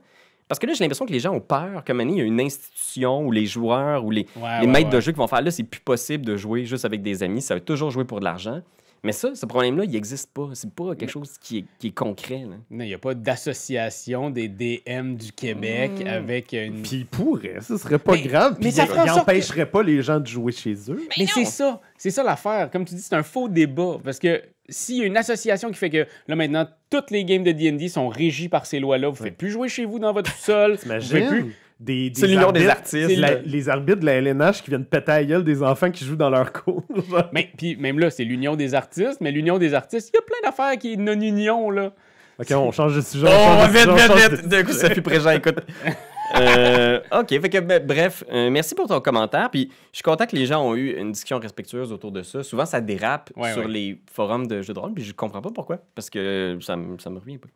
Parce 0.47 0.59
que 0.59 0.65
là, 0.65 0.71
j'ai 0.73 0.85
l'impression 0.85 1.05
que 1.05 1.11
les 1.11 1.19
gens 1.19 1.33
ont 1.33 1.41
peur. 1.41 1.83
Comme 1.85 1.99
il 1.99 2.17
y 2.17 2.21
a 2.21 2.23
une 2.23 2.39
institution 2.39 3.25
où 3.25 3.31
les 3.33 3.45
joueurs 3.45 4.05
ou 4.05 4.11
les, 4.11 4.25
Ouais, 4.37 4.61
les 4.61 4.65
ouais, 4.65 4.71
maîtres 4.71 4.89
de 4.89 5.01
jeu 5.01 5.11
qui 5.11 5.17
vont 5.17 5.27
faire 5.27 5.41
là, 5.41 5.51
c'est 5.51 5.63
plus 5.63 5.81
possible 5.81 6.25
de 6.25 6.37
jouer 6.37 6.63
juste 6.63 6.85
avec 6.85 7.01
des 7.01 7.21
amis. 7.21 7.41
Ça 7.41 7.53
va 7.53 7.59
toujours 7.59 7.91
jouer 7.91 8.05
pour 8.05 8.19
de 8.21 8.23
l'argent. 8.23 8.61
Mais 9.03 9.11
ça, 9.11 9.33
ce 9.35 9.45
problème-là, 9.45 9.83
il 9.85 9.91
n'existe 9.91 10.31
pas. 10.33 10.49
C'est 10.53 10.71
pas 10.73 10.95
quelque 10.95 11.09
chose 11.11 11.37
qui 11.39 11.59
est, 11.59 11.65
qui 11.79 11.87
est 11.87 11.91
concret. 11.91 12.39
là. 12.49 12.55
Non, 12.69 12.83
il 12.83 12.87
n'y 12.87 12.93
a 12.93 12.97
pas 12.97 13.13
d'association 13.13 14.29
des 14.29 14.47
DM 14.47 15.15
du 15.15 15.31
Québec 15.31 15.91
Mm. 16.03 16.07
avec 16.07 16.53
une. 16.53 16.81
Puis 16.81 16.97
il 16.97 17.05
pourrait, 17.05 17.57
ce 17.61 17.77
serait 17.77 17.99
pas 17.99 18.13
Mais- 18.13 18.21
grave. 18.21 18.53
mais 18.57 18.61
Puis 18.67 18.71
ça 18.71 18.83
il- 18.83 18.87
ferait 18.87 18.99
en 19.01 19.03
il 19.03 19.07
sorte 19.09 19.25
que- 19.25 19.31
empêcherait 19.31 19.65
pas 19.69 19.83
les 19.83 20.01
gens 20.01 20.19
de 20.19 20.27
jouer 20.27 20.51
chez 20.51 20.73
eux. 20.89 21.01
Mais 21.17 21.25
c'est 21.27 21.45
ça, 21.45 21.79
c'est 21.97 22.09
ça 22.11 22.23
l'affaire. 22.23 22.69
Comme 22.71 22.85
tu 22.85 22.95
dis, 22.95 23.01
c'est 23.01 23.15
un 23.15 23.23
faux 23.23 23.47
débat. 23.47 23.97
Parce 24.03 24.19
que 24.19 24.41
s'il 24.69 24.97
y 24.97 25.01
a 25.01 25.05
une 25.05 25.17
association 25.17 25.69
qui 25.69 25.75
fait 25.77 25.89
que 25.89 26.05
là 26.27 26.35
maintenant, 26.35 26.67
toutes 26.89 27.11
les 27.11 27.23
games 27.23 27.43
de 27.43 27.51
D&D 27.51 27.87
sont 27.89 28.09
régies 28.09 28.49
par 28.49 28.65
ces 28.65 28.79
lois-là, 28.79 29.09
vous 29.09 29.23
ne 29.23 29.29
faites 29.29 29.37
plus 29.37 29.49
jouer 29.49 29.69
chez 29.69 29.85
vous 29.85 29.99
dans 29.99 30.11
votre 30.13 30.35
sol. 30.35 30.77
vous 30.83 30.89
plus. 31.27 31.55
Des, 31.79 32.09
des 32.09 32.19
C'est 32.19 32.27
l'union 32.27 32.51
des 32.51 32.67
artistes. 32.67 33.17
la- 33.17 33.35
les 33.35 33.69
arbitres 33.69 33.99
de 33.99 34.05
la 34.07 34.13
LNH 34.15 34.63
qui 34.63 34.71
viennent 34.71 34.85
péter 34.85 35.11
à 35.11 35.19
la 35.19 35.25
gueule 35.25 35.43
des 35.43 35.61
enfants 35.61 35.91
qui 35.91 36.03
jouent 36.05 36.15
dans 36.15 36.29
leur 36.31 36.51
cours. 36.51 36.83
Mais 37.33 37.49
puis 37.55 37.75
même 37.75 37.99
là, 37.99 38.09
c'est 38.09 38.23
l'union 38.23 38.55
des 38.55 38.73
artistes, 38.73 39.21
mais 39.21 39.31
l'union 39.31 39.59
des 39.59 39.73
artistes, 39.75 40.09
il 40.11 40.17
y 40.17 40.19
a 40.19 40.23
plein 40.23 40.49
d'affaires 40.49 40.77
qui 40.79 40.93
est 40.93 40.95
non-union 40.97 41.69
là. 41.69 41.91
ok, 42.39 42.47
on 42.51 42.71
change 42.71 42.95
de 42.95 43.01
sujet. 43.01 43.27
Oh, 43.29 43.31
on 43.31 43.59
change 43.67 43.73
de 43.73 43.77
vite, 43.77 44.31
vite, 44.31 44.39
vite. 44.41 44.47
D'un 44.49 44.63
coup, 44.63 44.73
Sophie 44.73 45.01
Préjean, 45.01 45.31
écoute. 45.31 45.59
Euh, 46.35 46.99
OK, 47.13 47.29
fait 47.29 47.49
que, 47.49 47.59
ben, 47.59 47.81
bref, 47.85 48.21
euh, 48.29 48.49
merci 48.49 48.75
pour 48.75 48.85
ton 48.87 48.99
commentaire. 48.99 49.49
Puis 49.49 49.71
je 49.93 49.97
suis 49.99 50.03
content 50.03 50.25
que 50.25 50.35
les 50.35 50.45
gens 50.45 50.61
ont 50.61 50.75
eu 50.75 50.91
une 50.97 51.13
discussion 51.13 51.39
respectueuse 51.39 51.93
autour 51.93 52.11
de 52.11 52.21
ça. 52.21 52.43
Souvent, 52.43 52.65
ça 52.65 52.81
dérape 52.81 53.31
Ouais, 53.37 53.53
sur 53.53 53.61
ouais. 53.61 53.67
les 53.71 54.01
forums 54.11 54.45
de 54.45 54.61
jeux 54.61 54.73
de 54.73 54.79
rôle, 54.79 54.93
puis 54.93 55.05
je 55.05 55.13
comprends 55.13 55.41
pas 55.41 55.51
pourquoi. 55.55 55.77
Parce 55.95 56.09
que 56.09 56.57
ça, 56.59 56.75
me- 56.75 56.97
ça 56.99 57.09
me 57.09 57.19
revient 57.19 57.37
pas. 57.37 57.47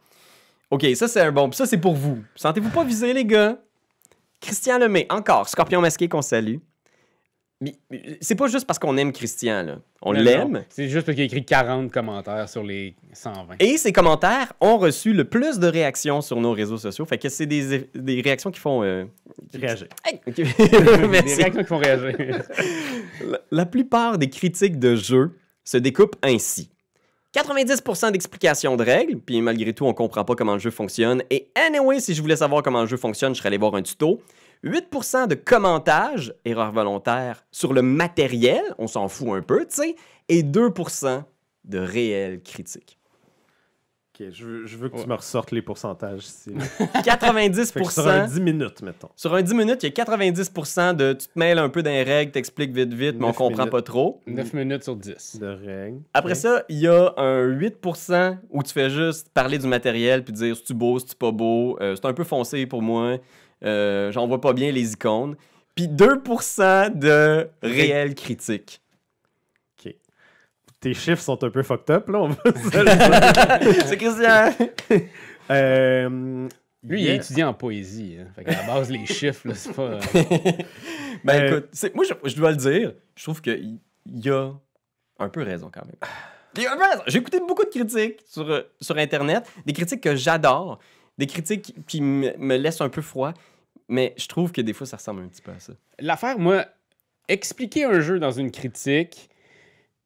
OK, 0.69 0.85
ça, 0.95 1.09
c'est 1.09 1.19
un 1.19 1.33
bon. 1.33 1.49
Puis 1.49 1.57
ça, 1.57 1.65
c'est 1.65 1.79
pour 1.79 1.95
vous. 1.95 2.19
Sentez-vous 2.35 2.69
pas 2.69 2.85
visé, 2.85 3.11
les 3.11 3.25
gars? 3.25 3.57
Christian 4.41 4.79
Lemay, 4.79 5.05
encore, 5.09 5.47
Scorpion 5.47 5.79
masqué 5.81 6.09
qu'on 6.09 6.21
salue. 6.21 6.57
Mais- 7.63 7.75
mais 7.91 8.17
C'est 8.21 8.33
pas 8.33 8.47
juste 8.47 8.65
parce 8.65 8.79
qu'on 8.79 8.97
aime 8.97 9.11
Christian, 9.11 9.61
là. 9.63 9.77
On 10.01 10.13
l'aime. 10.13 10.63
C'est 10.69 10.89
juste 10.89 11.05
parce 11.05 11.13
qu'il 11.15 11.21
a 11.21 11.25
écrit 11.25 11.45
40 11.45 11.91
commentaires 11.91 12.49
sur 12.49 12.63
les 12.63 12.95
120. 13.13 13.57
Et 13.59 13.77
ces 13.77 13.93
commentaires 13.93 14.51
ont 14.61 14.79
reçu 14.79 15.13
le 15.13 15.25
plus 15.25 15.59
de 15.59 15.67
réactions 15.67 16.21
sur 16.21 16.41
nos 16.41 16.53
réseaux 16.53 16.79
sociaux. 16.79 17.05
Fait 17.05 17.19
que 17.19 17.29
c'est 17.29 17.45
des, 17.45 17.87
des 17.93 18.21
réactions 18.21 18.49
qui 18.49 18.59
font. 18.59 18.81
euh, 18.83 19.05
Réagir. 19.53 19.87
Hey, 20.03 20.19
ok. 20.25 20.33
des 21.01 21.07
Merci. 21.07 21.35
réactions 21.35 21.61
qui 21.61 21.67
font 21.67 21.77
réagir. 21.77 22.15
La, 23.27 23.39
la 23.51 23.65
plupart 23.67 24.17
des 24.17 24.29
critiques 24.31 24.79
de 24.79 24.95
jeux 24.95 25.37
se 25.63 25.77
découpent 25.77 26.15
ainsi. 26.23 26.71
90% 27.33 28.11
d'explications 28.11 28.75
de 28.75 28.83
règles, 28.83 29.17
puis 29.17 29.41
malgré 29.41 29.73
tout, 29.73 29.85
on 29.85 29.93
comprend 29.93 30.25
pas 30.25 30.35
comment 30.35 30.53
le 30.53 30.59
jeu 30.59 30.71
fonctionne. 30.71 31.23
Et 31.29 31.49
anyway, 31.55 31.99
si 31.99 32.13
je 32.13 32.21
voulais 32.21 32.35
savoir 32.35 32.61
comment 32.61 32.81
le 32.81 32.87
jeu 32.87 32.97
fonctionne, 32.97 33.33
je 33.33 33.39
serais 33.39 33.47
allé 33.47 33.57
voir 33.57 33.75
un 33.75 33.81
tuto. 33.81 34.21
8% 34.63 35.27
de 35.27 35.35
commentages, 35.35 36.33
erreur 36.45 36.71
volontaire, 36.71 37.45
sur 37.51 37.73
le 37.73 37.81
matériel, 37.81 38.61
on 38.77 38.87
s'en 38.87 39.07
fout 39.07 39.29
un 39.29 39.41
peu, 39.41 39.65
tu 39.65 39.81
sais, 39.81 39.95
et 40.29 40.43
2% 40.43 41.23
de 41.63 41.79
réelles 41.79 42.41
critiques. 42.43 42.99
Je 44.31 44.45
veux, 44.45 44.65
je 44.65 44.77
veux 44.77 44.89
que 44.89 44.95
Ouais. 44.97 45.03
tu 45.03 45.09
me 45.09 45.15
ressortes 45.15 45.51
les 45.51 45.61
pourcentages 45.61 46.25
ici. 46.25 46.51
là. 46.53 46.85
90%. 47.03 47.71
Fait 47.73 47.81
que 47.83 47.91
sur 47.91 48.07
un 48.07 48.27
10 48.27 48.39
minutes, 48.41 48.81
mettons. 48.81 49.09
Sur 49.15 49.33
un 49.33 49.41
10 49.41 49.53
minutes, 49.53 49.83
il 49.83 49.87
y 49.87 49.89
a 49.89 50.03
90% 50.05 50.93
de 50.95 51.13
tu 51.13 51.27
te 51.27 51.39
mêles 51.39 51.57
un 51.59 51.69
peu 51.69 51.81
dans 51.81 51.89
les 51.89 52.03
règles, 52.03 52.31
t'expliques 52.31 52.71
vite 52.73 52.93
vite, 52.93 53.15
mais 53.19 53.25
on 53.25 53.33
comprend 53.33 53.59
minutes. 53.63 53.71
pas 53.71 53.81
trop. 53.81 54.21
9 54.27 54.53
minutes 54.53 54.83
sur 54.83 54.95
10. 54.95 55.39
De 55.39 55.47
règles. 55.47 55.99
Après 56.13 56.35
ça, 56.35 56.63
il 56.69 56.77
y 56.79 56.87
a 56.87 57.13
un 57.17 57.47
8% 57.47 58.37
où 58.49 58.63
tu 58.63 58.71
fais 58.73 58.89
juste 58.89 59.29
parler 59.33 59.57
du 59.57 59.67
matériel 59.67 60.23
puis 60.23 60.33
dire 60.33 60.55
si 60.55 60.63
tu 60.63 60.73
beau, 60.73 60.99
si 60.99 61.05
tu 61.07 61.15
pas 61.15 61.31
beau. 61.31 61.77
Euh, 61.81 61.95
c'est 61.95 62.05
un 62.05 62.13
peu 62.13 62.23
foncé 62.23 62.65
pour 62.65 62.81
moi. 62.81 63.17
Euh, 63.63 64.11
J'en 64.11 64.27
vois 64.27 64.41
pas 64.41 64.53
bien 64.53 64.71
les 64.71 64.93
icônes. 64.93 65.35
Puis 65.75 65.87
2% 65.87 66.89
de 66.99 67.47
réelles 67.63 68.13
critiques. 68.15 68.80
Tes 70.81 70.93
chiffres 70.93 71.21
sont 71.21 71.41
un 71.43 71.49
peu 71.49 71.63
fucked 71.63 71.89
up, 71.91 72.09
là, 72.09 72.19
on 72.21 72.31
c'est 73.85 73.97
Christian. 73.97 74.51
Euh, 75.49 76.47
Lui, 76.83 77.01
il 77.01 77.05
yeah. 77.05 77.13
est 77.13 77.17
étudiant 77.17 77.49
en 77.49 77.53
poésie. 77.53 78.17
Hein. 78.19 78.27
Fait 78.35 78.43
qu'à 78.43 78.51
la 78.61 78.63
base, 78.67 78.89
les 78.89 79.05
chiffres, 79.05 79.47
là, 79.47 79.53
c'est 79.55 79.73
pas. 79.73 79.83
euh, 79.83 79.99
ben 81.23 81.39
Euh, 81.43 81.47
écoute, 81.57 81.69
c'est- 81.71 81.93
moi 81.93 82.03
je, 82.03 82.13
je 82.29 82.35
dois 82.35 82.51
le 82.51 82.57
dire, 82.57 82.93
je 83.15 83.23
trouve 83.23 83.41
qu'il 83.41 83.77
y 84.07 84.29
a 84.29 84.51
un 85.19 85.29
peu 85.29 85.43
raison 85.43 85.69
quand 85.71 85.85
même. 85.85 85.95
Il 86.57 86.63
y 86.63 86.65
a 86.65 86.73
un 86.73 86.77
peu 86.77 86.83
raison. 86.83 87.03
J'ai 87.07 87.19
écouté 87.19 87.39
beaucoup 87.39 87.63
de 87.63 87.69
critiques 87.69 88.19
sur, 88.27 88.49
euh, 88.49 88.61
sur 88.81 88.97
Internet, 88.97 89.43
des 89.65 89.73
critiques 89.73 90.01
que 90.01 90.15
j'adore, 90.15 90.79
des 91.19 91.27
critiques 91.27 91.75
qui 91.87 92.01
me 92.01 92.35
me 92.37 92.57
laissent 92.57 92.81
un 92.81 92.89
peu 92.89 93.01
froid, 93.03 93.33
mais 93.87 94.15
je 94.17 94.25
trouve 94.27 94.51
que 94.51 94.61
des 94.61 94.73
fois 94.73 94.87
ça 94.87 94.97
ressemble 94.97 95.21
un 95.21 95.27
petit 95.27 95.41
peu 95.43 95.51
à 95.51 95.59
ça. 95.59 95.73
L'affaire, 95.99 96.39
moi, 96.39 96.65
expliquer 97.27 97.83
un 97.83 97.99
jeu 97.99 98.17
dans 98.19 98.31
une 98.31 98.49
critique, 98.49 99.29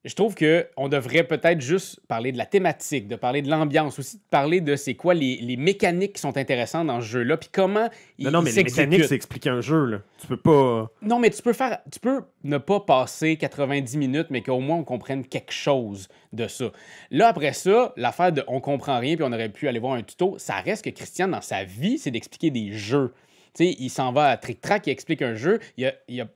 je 0.05 0.13
trouve 0.15 0.35
que 0.35 0.67
on 0.77 0.87
devrait 0.87 1.23
peut-être 1.23 1.59
juste 1.61 1.99
parler 2.07 2.31
de 2.31 2.37
la 2.37 2.45
thématique, 2.45 3.07
de 3.07 3.15
parler 3.15 3.41
de 3.41 3.49
l'ambiance, 3.49 3.97
aussi 3.99 4.17
de 4.17 4.21
parler 4.29 4.61
de 4.61 4.75
c'est 4.75 4.93
quoi 4.93 5.13
les, 5.13 5.37
les 5.37 5.57
mécaniques 5.57 6.13
qui 6.13 6.21
sont 6.21 6.37
intéressantes 6.37 6.87
dans 6.87 7.01
ce 7.01 7.07
jeu-là, 7.07 7.37
puis 7.37 7.49
comment 7.51 7.89
il, 8.17 8.25
Non, 8.25 8.31
non, 8.31 8.41
mais 8.43 8.51
les 8.51 8.63
mécaniques, 8.63 9.03
c'est 9.05 9.15
expliquer 9.15 9.49
un 9.49 9.61
jeu, 9.61 9.85
là. 9.85 9.97
Tu 10.21 10.27
peux 10.27 10.37
pas. 10.37 10.89
Non, 11.01 11.19
mais 11.19 11.29
tu 11.31 11.41
peux 11.41 11.53
faire, 11.53 11.79
tu 11.91 11.99
peux 11.99 12.21
ne 12.43 12.57
pas 12.57 12.79
passer 12.79 13.35
90 13.35 13.97
minutes, 13.97 14.27
mais 14.29 14.41
qu'au 14.41 14.59
moins 14.59 14.77
on 14.77 14.83
comprenne 14.83 15.25
quelque 15.25 15.51
chose 15.51 16.07
de 16.33 16.47
ça. 16.47 16.71
Là, 17.11 17.27
après 17.29 17.53
ça, 17.53 17.93
l'affaire 17.97 18.31
de 18.31 18.43
on 18.47 18.61
comprend 18.61 18.99
rien, 18.99 19.15
puis 19.15 19.25
on 19.27 19.33
aurait 19.33 19.49
pu 19.49 19.67
aller 19.67 19.79
voir 19.79 19.93
un 19.93 20.03
tuto, 20.03 20.35
ça 20.37 20.55
reste 20.61 20.85
que 20.85 20.89
Christian, 20.91 21.27
dans 21.27 21.41
sa 21.41 21.63
vie, 21.63 21.97
c'est 21.97 22.11
d'expliquer 22.11 22.51
des 22.51 22.71
jeux. 22.71 23.13
Tu 23.53 23.65
sais, 23.65 23.75
il 23.79 23.89
s'en 23.89 24.11
va 24.11 24.27
à 24.27 24.37
Trick 24.37 24.61
Track, 24.61 24.87
il 24.87 24.91
explique 24.91 25.21
un 25.21 25.33
jeu, 25.35 25.59
il 25.77 25.83
y 25.85 25.87
a, 25.87 25.93
il 26.07 26.15
y 26.15 26.21
a- 26.21 26.27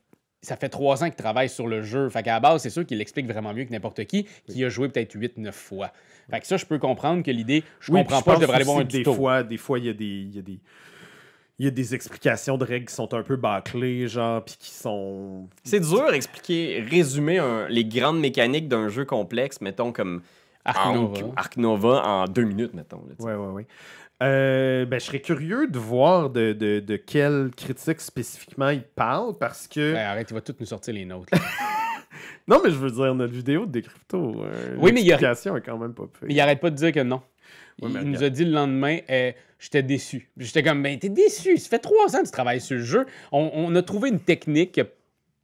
ça 0.42 0.56
fait 0.56 0.70
trois 0.70 1.04
ans 1.04 1.08
qu'il 1.08 1.16
travaille 1.16 1.50
sur 1.50 1.68
le 1.68 1.82
jeu. 1.82 2.10
Fait 2.10 2.24
qu'à 2.24 2.34
la 2.34 2.40
base, 2.40 2.62
c'est 2.62 2.70
sûr 2.70 2.86
qu'il 2.86 2.98
l'explique 2.98 3.28
vraiment 3.28 3.54
mieux 3.54 3.66
que 3.66 3.72
n'importe 3.72 4.06
qui, 4.06 4.26
qui 4.48 4.64
a 4.64 4.70
joué 4.70 4.88
peut-être 4.90 5.16
8-9 5.16 5.52
fois. 5.52 5.92
Fait 6.30 6.40
que 6.40 6.48
ça, 6.48 6.58
je 6.58 6.66
peux 6.66 6.80
comprendre 6.80 7.24
que 7.24 7.32
l'idée, 7.32 7.64
je 7.80 7.92
Oui, 7.92 8.00
comprends 8.04 8.22
pas, 8.22 8.36
je 8.36 8.42
devrais 8.42 8.56
aller 8.58 8.64
voir 8.66 8.78
un 8.78 8.84
que 8.86 8.92
des 8.92 8.98
tuto. 9.00 9.14
fois, 9.14 9.44
des 9.44 9.58
fois, 9.58 9.80
il 9.80 9.86
y 9.86 9.90
a 9.90 9.94
des. 9.94 10.06
Il 10.06 10.36
y 10.36 10.40
a 10.40 10.42
des... 10.42 10.60
Il 11.62 11.66
y 11.66 11.68
a 11.68 11.72
des 11.72 11.94
explications 11.94 12.58
de 12.58 12.64
règles 12.64 12.86
qui 12.86 12.94
sont 12.96 13.14
un 13.14 13.22
peu 13.22 13.36
bâclées, 13.36 14.08
genre, 14.08 14.46
puis 14.46 14.56
qui 14.58 14.72
sont. 14.72 15.50
C'est 15.66 15.82
dur 15.82 16.10
d'expliquer, 16.10 16.86
résumer 16.90 17.38
un- 17.40 17.68
les 17.68 17.84
grandes 17.84 18.22
mécaniques 18.22 18.70
d'un 18.70 18.88
jeu 18.88 19.04
complexe, 19.04 19.60
mettons 19.60 19.92
comme 19.92 20.22
Ark 20.64 20.94
Nova. 20.96 21.20
Ark- 21.20 21.34
Ark 21.36 21.58
Nova 21.58 22.02
en 22.06 22.26
deux 22.30 22.46
minutes, 22.46 22.74
mettons. 22.74 23.04
là. 23.10 23.14
Ouais, 23.26 23.36
ouais, 23.36 23.52
ouais. 23.52 23.68
Euh, 24.22 24.86
ben, 24.86 25.00
je 25.00 25.06
serais 25.06 25.22
curieux 25.22 25.68
de 25.68 25.80
voir 25.80 26.30
de, 26.30 26.52
de, 26.54 26.80
de 26.82 26.96
quelle 26.98 27.52
critique 27.56 28.02
spécifiquement 28.02 28.70
il 28.70 28.82
parle 28.84 29.38
parce 29.38 29.68
que. 29.68 29.94
Ouais, 29.94 30.00
arrête, 30.00 30.30
il 30.30 30.34
va 30.34 30.42
tout 30.42 30.54
nous 30.60 30.66
sortir 30.66 30.94
les 30.94 31.06
notes. 31.06 31.30
là. 31.32 31.40
Non, 32.48 32.60
mais 32.64 32.72
je 32.72 32.76
veux 32.78 32.90
dire, 32.90 33.14
notre 33.14 33.32
vidéo 33.32 33.68
de 33.68 33.72
Décrypto, 33.72 34.44
euh, 34.44 34.76
Oui, 34.80 34.92
mais 34.92 35.02
il 35.04 35.14
a- 35.14 35.18
est 35.20 35.62
quand 35.64 35.78
même 35.78 35.94
pas 35.94 36.04
pire. 36.04 36.24
Mais 36.24 36.34
il 36.34 36.40
arrête 36.40 36.60
pas 36.60 36.72
de 36.72 36.76
dire 36.76 36.92
que 36.92 37.02
non. 37.02 37.22
Ouais, 37.82 37.90
il 38.02 38.10
nous 38.10 38.24
a 38.24 38.30
dit 38.30 38.44
le 38.44 38.52
lendemain, 38.52 38.98
euh, 39.10 39.32
j'étais 39.60 39.84
déçu. 39.84 40.30
J'étais 40.36 40.64
comme, 40.64 40.82
ben 40.82 40.98
t'es 40.98 41.10
déçu. 41.10 41.58
Ça 41.58 41.70
fait 41.70 41.80
trois 41.80 42.16
ans 42.16 42.20
que 42.22 42.26
tu 42.26 42.32
travailles 42.32 42.60
sur 42.60 42.76
le 42.78 42.84
jeu. 42.84 43.06
On, 43.32 43.52
on 43.54 43.76
a 43.76 43.84
trouvé 43.84 44.10
une 44.10 44.20
technique 44.20 44.74
que 44.74 44.82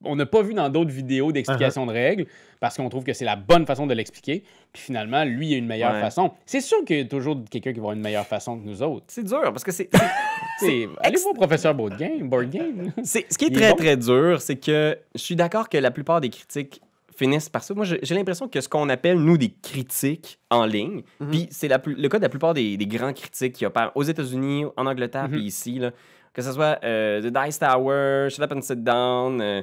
on 0.03 0.15
n'a 0.15 0.25
pas 0.25 0.41
vu 0.41 0.53
dans 0.53 0.69
d'autres 0.69 0.91
vidéos 0.91 1.31
d'explication 1.31 1.85
Uh-huh. 1.85 1.87
de 1.89 1.93
règles 1.93 2.25
parce 2.59 2.77
qu'on 2.77 2.89
trouve 2.89 3.03
que 3.03 3.13
c'est 3.13 3.25
la 3.25 3.35
bonne 3.35 3.65
façon 3.65 3.87
de 3.87 3.93
l'expliquer. 3.93 4.43
Puis 4.73 4.81
finalement, 4.83 5.23
lui, 5.23 5.49
il 5.51 5.55
a 5.55 5.57
une 5.57 5.65
meilleure 5.67 5.93
Ouais. 5.93 6.01
façon. 6.01 6.31
C'est 6.45 6.61
sûr 6.61 6.83
qu'il 6.85 6.97
y 6.97 7.01
a 7.01 7.05
toujours 7.05 7.37
quelqu'un 7.49 7.71
qui 7.71 7.77
va 7.79 7.83
avoir 7.83 7.93
une 7.95 8.01
meilleure 8.01 8.25
façon 8.27 8.59
que 8.59 8.65
nous 8.65 8.81
autres. 8.83 9.05
C'est 9.07 9.23
dur 9.23 9.41
parce 9.43 9.63
que 9.63 9.71
c'est. 9.71 9.89
Allez 10.61 11.17
voir 11.21 11.33
professeur 11.35 11.73
Board 11.75 11.97
Game. 11.97 12.29
Board 12.29 12.49
Game. 12.49 12.91
c'est- 13.03 13.25
ce 13.31 13.37
qui 13.37 13.45
est 13.45 13.47
Il 13.49 13.57
est 13.57 13.59
très 13.61 13.69
bon. 13.71 13.75
très 13.77 13.97
dur, 13.97 14.41
c'est 14.41 14.55
que 14.57 14.97
je 15.13 15.19
suis 15.21 15.35
d'accord 15.35 15.69
que 15.69 15.77
la 15.77 15.91
plupart 15.91 16.21
des 16.21 16.29
critiques 16.29 16.81
finissent 17.15 17.49
par 17.49 17.63
ça. 17.63 17.73
Moi, 17.73 17.85
j'ai 17.85 18.15
l'impression 18.15 18.47
que 18.49 18.59
ce 18.59 18.67
qu'on 18.67 18.89
appelle, 18.89 19.17
nous, 19.19 19.37
des 19.37 19.49
critiques 19.61 20.37
en 20.49 20.65
ligne, 20.65 21.01
Mhm. 21.19 21.29
puis 21.31 21.47
c'est 21.49 21.67
le 21.69 22.07
cas 22.09 22.17
de 22.17 22.23
la 22.23 22.29
plupart 22.29 22.53
des, 22.53 22.75
des 22.77 22.87
grands 22.87 23.13
critiques 23.13 23.53
qui 23.53 23.65
opèrent 23.65 23.91
aux 23.95 24.03
États-Unis, 24.03 24.65
en 24.75 24.85
Angleterre, 24.85 25.23
Mhm. 25.29 25.31
puis 25.31 25.43
ici, 25.43 25.79
là, 25.79 25.91
que 26.33 26.41
ce 26.41 26.51
soit 26.51 26.77
euh, 26.83 27.21
The 27.21 27.27
Dice 27.45 27.59
Tower, 27.59 28.27
Shut 28.29 28.41
Up 28.43 28.51
and 28.51 28.61
Sit 28.61 28.83
Down, 28.83 29.39
euh, 29.41 29.61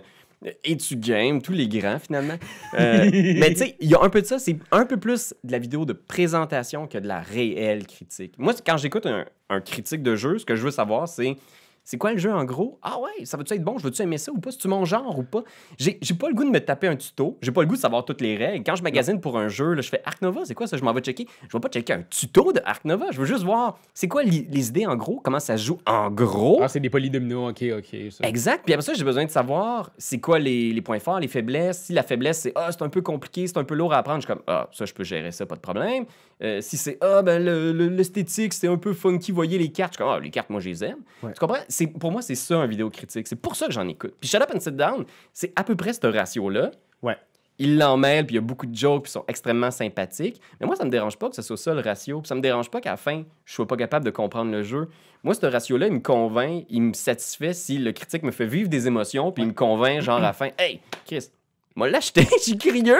et 0.64 0.76
tu 0.76 0.96
game, 0.96 1.40
tous 1.40 1.52
les 1.52 1.68
grands 1.68 1.98
finalement? 1.98 2.36
Euh, 2.74 3.10
mais 3.12 3.50
tu 3.50 3.56
sais, 3.56 3.76
il 3.80 3.90
y 3.90 3.94
a 3.94 4.02
un 4.02 4.08
peu 4.08 4.22
de 4.22 4.26
ça, 4.26 4.38
c'est 4.38 4.56
un 4.70 4.84
peu 4.86 4.96
plus 4.96 5.34
de 5.44 5.52
la 5.52 5.58
vidéo 5.58 5.84
de 5.84 5.92
présentation 5.92 6.86
que 6.86 6.98
de 6.98 7.08
la 7.08 7.20
réelle 7.20 7.86
critique. 7.86 8.34
Moi, 8.38 8.54
quand 8.64 8.76
j'écoute 8.76 9.06
un, 9.06 9.24
un 9.48 9.60
critique 9.60 10.02
de 10.02 10.16
jeu, 10.16 10.38
ce 10.38 10.44
que 10.44 10.56
je 10.56 10.62
veux 10.62 10.70
savoir, 10.70 11.08
c'est 11.08 11.36
c'est 11.84 11.98
quoi 11.98 12.12
le 12.12 12.18
jeu 12.18 12.32
en 12.32 12.44
gros? 12.44 12.78
Ah 12.82 12.98
ouais, 13.00 13.24
ça 13.24 13.36
va-tu 13.36 13.54
être 13.54 13.64
bon? 13.64 13.76
Je 13.78 13.84
veux-tu 13.84 14.02
aimer 14.02 14.18
ça 14.18 14.30
ou 14.32 14.38
pas? 14.38 14.50
C'est-tu 14.52 14.68
mon 14.68 14.84
genre 14.84 15.18
ou 15.18 15.22
pas? 15.24 15.42
J'ai 15.78 15.98
pas 16.18 16.28
le 16.28 16.34
goût 16.34 16.44
de 16.44 16.50
me 16.50 16.60
taper 16.60 16.86
un 16.88 16.96
tuto. 16.96 17.38
J'ai 17.42 17.50
pas 17.50 17.62
le 17.62 17.66
goût 17.66 17.74
de 17.76 17.80
savoir 17.80 18.04
toutes 18.04 18.20
les 18.20 18.36
règles. 18.36 18.62
Quand 18.64 18.76
je 18.76 18.82
magasine 18.82 19.20
pour 19.20 19.36
un 19.38 19.48
jeu, 19.48 19.72
là, 19.74 19.82
je 19.82 19.88
fais 19.88 20.00
Ark 20.04 20.22
Nova, 20.22 20.42
c'est 20.44 20.54
quoi 20.54 20.66
ça? 20.66 20.76
Je 20.76 20.84
m'en 20.84 20.92
vais 20.92 21.00
checker. 21.00 21.26
Je 21.48 21.52
vais 21.56 21.60
pas 21.60 21.68
checker 21.68 21.92
un 21.94 22.02
tuto 22.02 22.52
de 22.52 22.60
Ark 22.64 22.84
Nova. 22.84 23.06
Je 23.10 23.18
veux 23.18 23.26
juste 23.26 23.42
voir 23.44 23.78
c'est 23.94 24.08
quoi 24.08 24.22
les 24.22 24.68
idées 24.68 24.86
en 24.86 24.96
gros, 24.96 25.20
comment 25.22 25.40
ça 25.40 25.56
se 25.56 25.64
joue 25.64 25.78
en 25.86 26.10
gros? 26.10 26.60
Ah, 26.62 26.68
c'est 26.68 26.80
des 26.80 26.90
polydominos. 26.90 27.50
OK, 27.50 27.64
OK. 27.78 27.96
ça. 28.10 28.28
Exact. 28.28 28.62
Puis 28.64 28.74
après 28.74 28.84
ça, 28.84 28.94
j'ai 28.94 29.04
besoin 29.04 29.24
de 29.24 29.30
savoir 29.30 29.90
c'est 29.98 30.20
quoi 30.20 30.38
les, 30.38 30.72
les 30.72 30.82
points 30.82 30.98
forts, 31.00 31.18
les 31.20 31.28
faiblesses? 31.28 31.82
Si 31.84 31.92
la 31.92 32.02
faiblesse, 32.02 32.40
c'est 32.40 32.52
Ah, 32.54 32.68
c'est 32.70 32.82
un 32.82 32.88
peu 32.88 33.02
compliqué, 33.02 33.46
c'est 33.46 33.58
un 33.58 33.64
peu 33.64 33.74
lourd 33.74 33.92
à 33.92 33.98
apprendre, 33.98 34.20
je 34.20 34.26
suis 34.26 34.32
comme 34.34 34.42
Ah, 34.46 34.68
ça, 34.72 34.84
je 34.84 34.92
peux 34.94 35.04
gérer 35.04 35.32
ça, 35.32 35.46
pas 35.46 35.56
de 35.56 35.60
problème. 35.60 36.04
Euh, 36.42 36.60
si 36.60 36.76
c'est 36.76 36.98
Ah, 37.00 37.22
ben 37.22 37.42
le- 37.44 37.72
le- 37.72 37.88
l'esthétique, 37.88 38.52
c'est 38.52 38.68
un 38.68 38.76
peu 38.76 38.92
funky, 38.92 39.32
voyez 39.32 39.58
les 39.58 39.70
cartes, 39.70 39.94
je 39.94 39.96
suis 39.96 40.04
comme 40.04 40.14
Ah, 40.16 40.20
les 40.20 40.30
cartes, 40.30 40.50
moi, 40.50 40.60
je 40.60 40.68
les 40.68 40.84
aime. 40.84 40.98
Ouais. 41.22 41.32
Tu 41.32 41.38
comprends? 41.40 41.62
C'est, 41.72 41.86
pour 41.86 42.12
moi, 42.12 42.22
c'est 42.22 42.34
ça, 42.34 42.58
un 42.58 42.66
vidéo 42.66 42.90
critique. 42.90 43.26
C'est 43.26 43.36
pour 43.36 43.56
ça 43.56 43.66
que 43.66 43.72
j'en 43.72 43.88
écoute. 43.88 44.14
Puis 44.20 44.28
Shut 44.28 44.40
Up 44.40 44.50
and 44.54 44.60
Sit 44.60 44.76
Down, 44.76 45.04
c'est 45.32 45.52
à 45.56 45.64
peu 45.64 45.74
près 45.74 45.92
ce 45.92 46.06
ratio-là. 46.06 46.70
Ouais. 47.02 47.16
Il 47.58 47.78
l'en 47.78 47.96
mêle, 47.96 48.26
puis 48.26 48.34
il 48.34 48.36
y 48.36 48.38
a 48.38 48.42
beaucoup 48.42 48.66
de 48.66 48.74
jokes, 48.74 49.04
puis 49.04 49.10
ils 49.10 49.12
sont 49.12 49.24
extrêmement 49.28 49.70
sympathiques. 49.70 50.40
Mais 50.60 50.66
moi, 50.66 50.76
ça 50.76 50.84
me 50.84 50.90
dérange 50.90 51.18
pas 51.18 51.28
que 51.28 51.36
ce 51.36 51.42
soit 51.42 51.56
ça 51.56 51.74
le 51.74 51.80
ratio. 51.80 52.20
Puis 52.20 52.28
ça 52.28 52.34
me 52.34 52.40
dérange 52.40 52.70
pas 52.70 52.80
qu'à 52.80 52.90
la 52.92 52.96
fin, 52.96 53.22
je 53.44 53.54
sois 53.54 53.66
pas 53.66 53.76
capable 53.76 54.04
de 54.04 54.10
comprendre 54.10 54.50
le 54.50 54.62
jeu. 54.62 54.88
Moi, 55.22 55.34
ce 55.34 55.46
ratio-là, 55.46 55.86
il 55.86 55.92
me 55.92 56.00
convainc, 56.00 56.64
il 56.68 56.82
me 56.82 56.92
satisfait 56.92 57.52
si 57.52 57.78
le 57.78 57.92
critique 57.92 58.22
me 58.22 58.32
fait 58.32 58.46
vivre 58.46 58.68
des 58.68 58.86
émotions, 58.86 59.30
puis 59.32 59.44
il 59.44 59.48
me 59.48 59.52
convainc, 59.52 60.00
genre, 60.02 60.18
à 60.18 60.20
la 60.20 60.32
fin, 60.32 60.48
Hey, 60.58 60.80
Chris, 61.06 61.28
moi 61.76 61.88
l'acheter, 61.88 62.26
je 62.38 62.42
suis 62.42 62.58
curieux. 62.58 62.98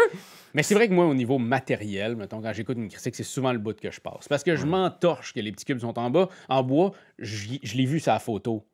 Mais 0.55 0.63
c'est 0.63 0.75
vrai 0.75 0.89
que 0.89 0.93
moi, 0.95 1.07
au 1.07 1.15
niveau 1.15 1.39
matériel, 1.39 2.17
mettons, 2.17 2.41
quand 2.43 2.53
j'écoute 2.53 2.77
une 2.77 2.89
critique, 2.89 3.15
c'est 3.15 3.23
souvent 3.23 3.53
le 3.53 3.59
bout 3.59 3.79
que 3.79 3.91
je 3.91 4.01
passe. 4.01 4.29
Parce 4.29 4.43
que 4.43 4.57
je 4.57 4.67
m'entorche 4.67 5.33
que 5.33 5.41
les 5.41 5.53
petits 5.53 5.65
cubes 5.65 5.79
sont 5.81 5.99
en 5.99 6.11
bas. 6.11 6.29
En 6.49 6.63
bois, 6.63 6.93
je 7.19 7.77
l'ai 7.77 7.87
vu 7.87 8.01
la 8.07 8.19
photo. 8.19 8.65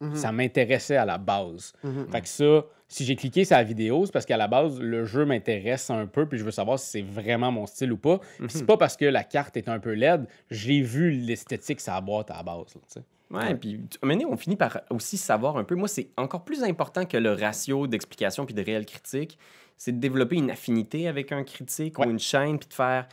Mhm. 0.00 0.14
Ça 0.14 0.30
m'intéressait 0.30 0.96
à 0.96 1.04
la 1.04 1.18
base. 1.18 1.72
Mhm. 1.82 2.06
Fait 2.12 2.20
que 2.20 2.28
ça, 2.28 2.64
si 2.86 3.04
j'ai 3.04 3.16
cliqué 3.16 3.44
sur 3.44 3.56
la 3.56 3.64
vidéo, 3.64 4.06
c'est 4.06 4.12
parce 4.12 4.26
qu'à 4.26 4.36
la 4.36 4.46
base, 4.46 4.78
le 4.80 5.04
jeu 5.04 5.24
m'intéresse 5.24 5.90
un 5.90 6.06
peu, 6.06 6.26
puis 6.28 6.38
je 6.38 6.44
veux 6.44 6.52
savoir 6.52 6.78
si 6.78 6.86
c'est 6.88 7.02
vraiment 7.02 7.50
mon 7.50 7.66
style 7.66 7.92
ou 7.92 7.96
pas. 7.96 8.18
Puis 8.18 8.42
Mhm. 8.44 8.48
c'est 8.48 8.64
pas 8.66 8.76
parce 8.76 8.96
que 8.96 9.04
la 9.06 9.24
carte 9.24 9.56
est 9.56 9.68
un 9.68 9.80
peu 9.80 9.92
laide, 9.94 10.26
j'ai 10.52 10.80
vu 10.82 11.10
l'esthétique 11.10 11.84
la 11.86 12.00
boîte 12.00 12.30
à 12.30 12.36
la 12.36 12.42
base. 12.44 12.76
là. 12.96 13.02
Ouais, 13.30 13.54
puis 13.56 13.80
on 14.02 14.36
finit 14.36 14.56
par 14.56 14.80
aussi 14.88 15.16
savoir 15.18 15.56
un 15.58 15.64
peu. 15.64 15.74
Moi, 15.74 15.88
c'est 15.88 16.08
encore 16.16 16.44
plus 16.44 16.62
important 16.62 17.04
que 17.04 17.16
le 17.18 17.32
ratio 17.32 17.86
d'explication 17.86 18.46
puis 18.46 18.54
de 18.54 18.62
réelle 18.62 18.86
critique. 18.86 19.36
C'est 19.78 19.92
de 19.92 20.00
développer 20.00 20.36
une 20.36 20.50
affinité 20.50 21.08
avec 21.08 21.32
un 21.32 21.44
critique 21.44 21.98
Ouais. 21.98 22.06
ou 22.06 22.10
une 22.10 22.18
chaîne, 22.18 22.58
puis 22.58 22.68
de 22.68 22.74
faire. 22.74 23.06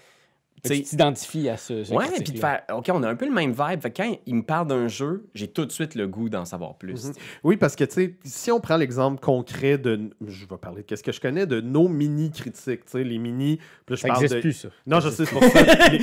Tu 0.63 0.81
t'identifies 0.81 1.47
à 1.49 1.57
ce, 1.57 1.83
ce 1.83 1.93
Ouais, 1.93 2.05
puis 2.23 2.33
de 2.33 2.39
faire, 2.39 2.63
OK, 2.73 2.89
on 2.91 3.03
a 3.03 3.07
un 3.09 3.15
peu 3.15 3.25
le 3.27 3.31
même 3.33 3.51
vibe. 3.51 3.81
Fait 3.83 3.91
que 3.91 4.01
quand 4.01 4.17
il 4.25 4.35
me 4.35 4.41
parle 4.41 4.65
d'un 4.67 4.87
jeu, 4.87 5.27
j'ai 5.35 5.47
tout 5.47 5.63
de 5.63 5.71
suite 5.71 5.93
le 5.93 6.07
goût 6.07 6.27
d'en 6.27 6.43
savoir 6.43 6.75
plus. 6.75 7.05
Mhm. 7.09 7.13
Oui, 7.43 7.57
parce 7.57 7.75
que, 7.75 7.83
tu 7.83 7.91
sais, 7.93 8.15
si 8.23 8.51
on 8.51 8.59
prend 8.59 8.77
l'exemple 8.77 9.19
concret 9.21 9.77
de. 9.77 10.09
Je 10.25 10.45
vais 10.47 10.57
parler 10.57 10.81
de 10.81 10.87
qu'est-ce 10.87 11.03
que 11.03 11.11
je 11.11 11.21
connais, 11.21 11.45
de 11.45 11.61
nos 11.61 11.87
mini-critiques, 11.87 12.85
tu 12.85 12.91
sais, 12.93 13.03
les 13.03 13.19
mini. 13.19 13.57
là, 13.87 13.95
je 13.95 13.95
Ça 13.97 14.07
parle 14.07 14.21
n'existe 14.21 14.35
de- 14.37 14.41
plus, 14.41 14.53
ça. 14.53 14.69
Non, 14.87 14.99
je 15.01 15.09
sais, 15.09 15.25
c'est 15.25 15.31
pour 15.33 15.43
ça. 15.43 15.59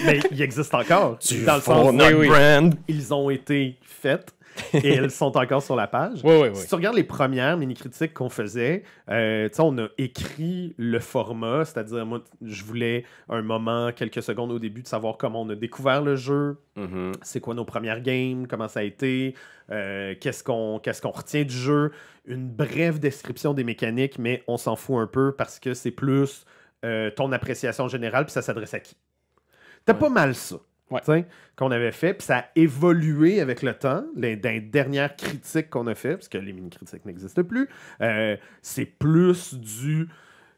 mais, 0.06 0.20
ils 0.30 0.42
existent 0.42 0.78
encore. 0.78 1.18
dans 1.44 1.54
le 1.56 1.60
sens, 1.60 1.92
notre 1.92 2.12
oui, 2.14 2.20
oui. 2.20 2.28
brand. 2.28 2.74
ils 2.86 3.12
ont 3.12 3.30
été 3.30 3.78
faites 3.82 4.32
et 4.74 4.94
elles 4.94 5.10
sont 5.10 5.36
encore 5.36 5.62
sur 5.62 5.76
la 5.76 5.86
page. 5.86 6.20
Oui, 6.24 6.34
oui, 6.34 6.48
oui. 6.48 6.56
Si 6.56 6.68
tu 6.68 6.74
regardes 6.74 6.96
les 6.96 7.04
premières 7.04 7.56
mini-critiques 7.56 8.12
qu'on 8.14 8.28
faisait, 8.28 8.82
euh, 9.10 9.48
on 9.58 9.78
a 9.78 9.88
écrit 9.98 10.74
le 10.76 10.98
format, 10.98 11.64
c'est-à-dire, 11.64 12.04
moi, 12.04 12.22
je 12.42 12.64
voulais 12.64 13.04
un 13.28 13.42
moment, 13.42 13.90
quelques 13.92 14.22
secondes 14.22 14.52
au 14.52 14.58
début, 14.58 14.82
de 14.82 14.88
savoir 14.88 15.16
comment 15.16 15.42
on 15.42 15.48
a 15.50 15.54
découvert 15.54 16.02
le 16.02 16.16
jeu, 16.16 16.58
Mhm. 16.76 17.12
c'est 17.22 17.40
quoi 17.40 17.54
nos 17.54 17.64
premières 17.64 18.00
games, 18.00 18.46
comment 18.46 18.68
ça 18.68 18.80
a 18.80 18.82
été, 18.82 19.34
euh, 19.70 20.14
qu'est-ce 20.20 20.42
qu'on 20.44 20.80
retient 21.10 21.44
du 21.44 21.54
jeu, 21.54 21.92
une 22.26 22.48
brève 22.48 22.98
description 22.98 23.52
des 23.54 23.64
mécaniques, 23.64 24.18
mais 24.18 24.42
on 24.48 24.56
s'en 24.56 24.76
fout 24.76 24.96
un 24.98 25.06
peu 25.06 25.32
parce 25.32 25.58
que 25.58 25.74
c'est 25.74 25.90
plus 25.90 26.44
euh, 26.84 27.10
ton 27.10 27.30
appréciation 27.32 27.86
générale, 27.88 28.24
puis 28.24 28.32
ça 28.32 28.42
s'adresse 28.42 28.74
à 28.74 28.80
qui? 28.80 28.96
T'as 29.84 29.92
Ouais. 29.94 29.98
pas 30.00 30.08
mal 30.08 30.34
ça. 30.34 30.56
Ouais. 30.90 31.26
Qu'on 31.56 31.70
avait 31.70 31.92
fait, 31.92 32.14
puis 32.14 32.26
ça 32.26 32.38
a 32.38 32.44
évolué 32.54 33.40
avec 33.40 33.62
le 33.62 33.74
temps. 33.74 34.04
Les, 34.14 34.36
dans 34.36 34.50
les 34.50 34.60
dernières 34.60 35.16
critiques 35.16 35.70
qu'on 35.70 35.86
a 35.86 35.94
fait, 35.94 36.16
parce 36.16 36.28
que 36.28 36.38
les 36.38 36.52
mini-critiques 36.52 37.06
n'existent 37.06 37.44
plus, 37.44 37.68
euh, 38.00 38.36
c'est 38.60 38.84
plus 38.84 39.54
du 39.54 40.08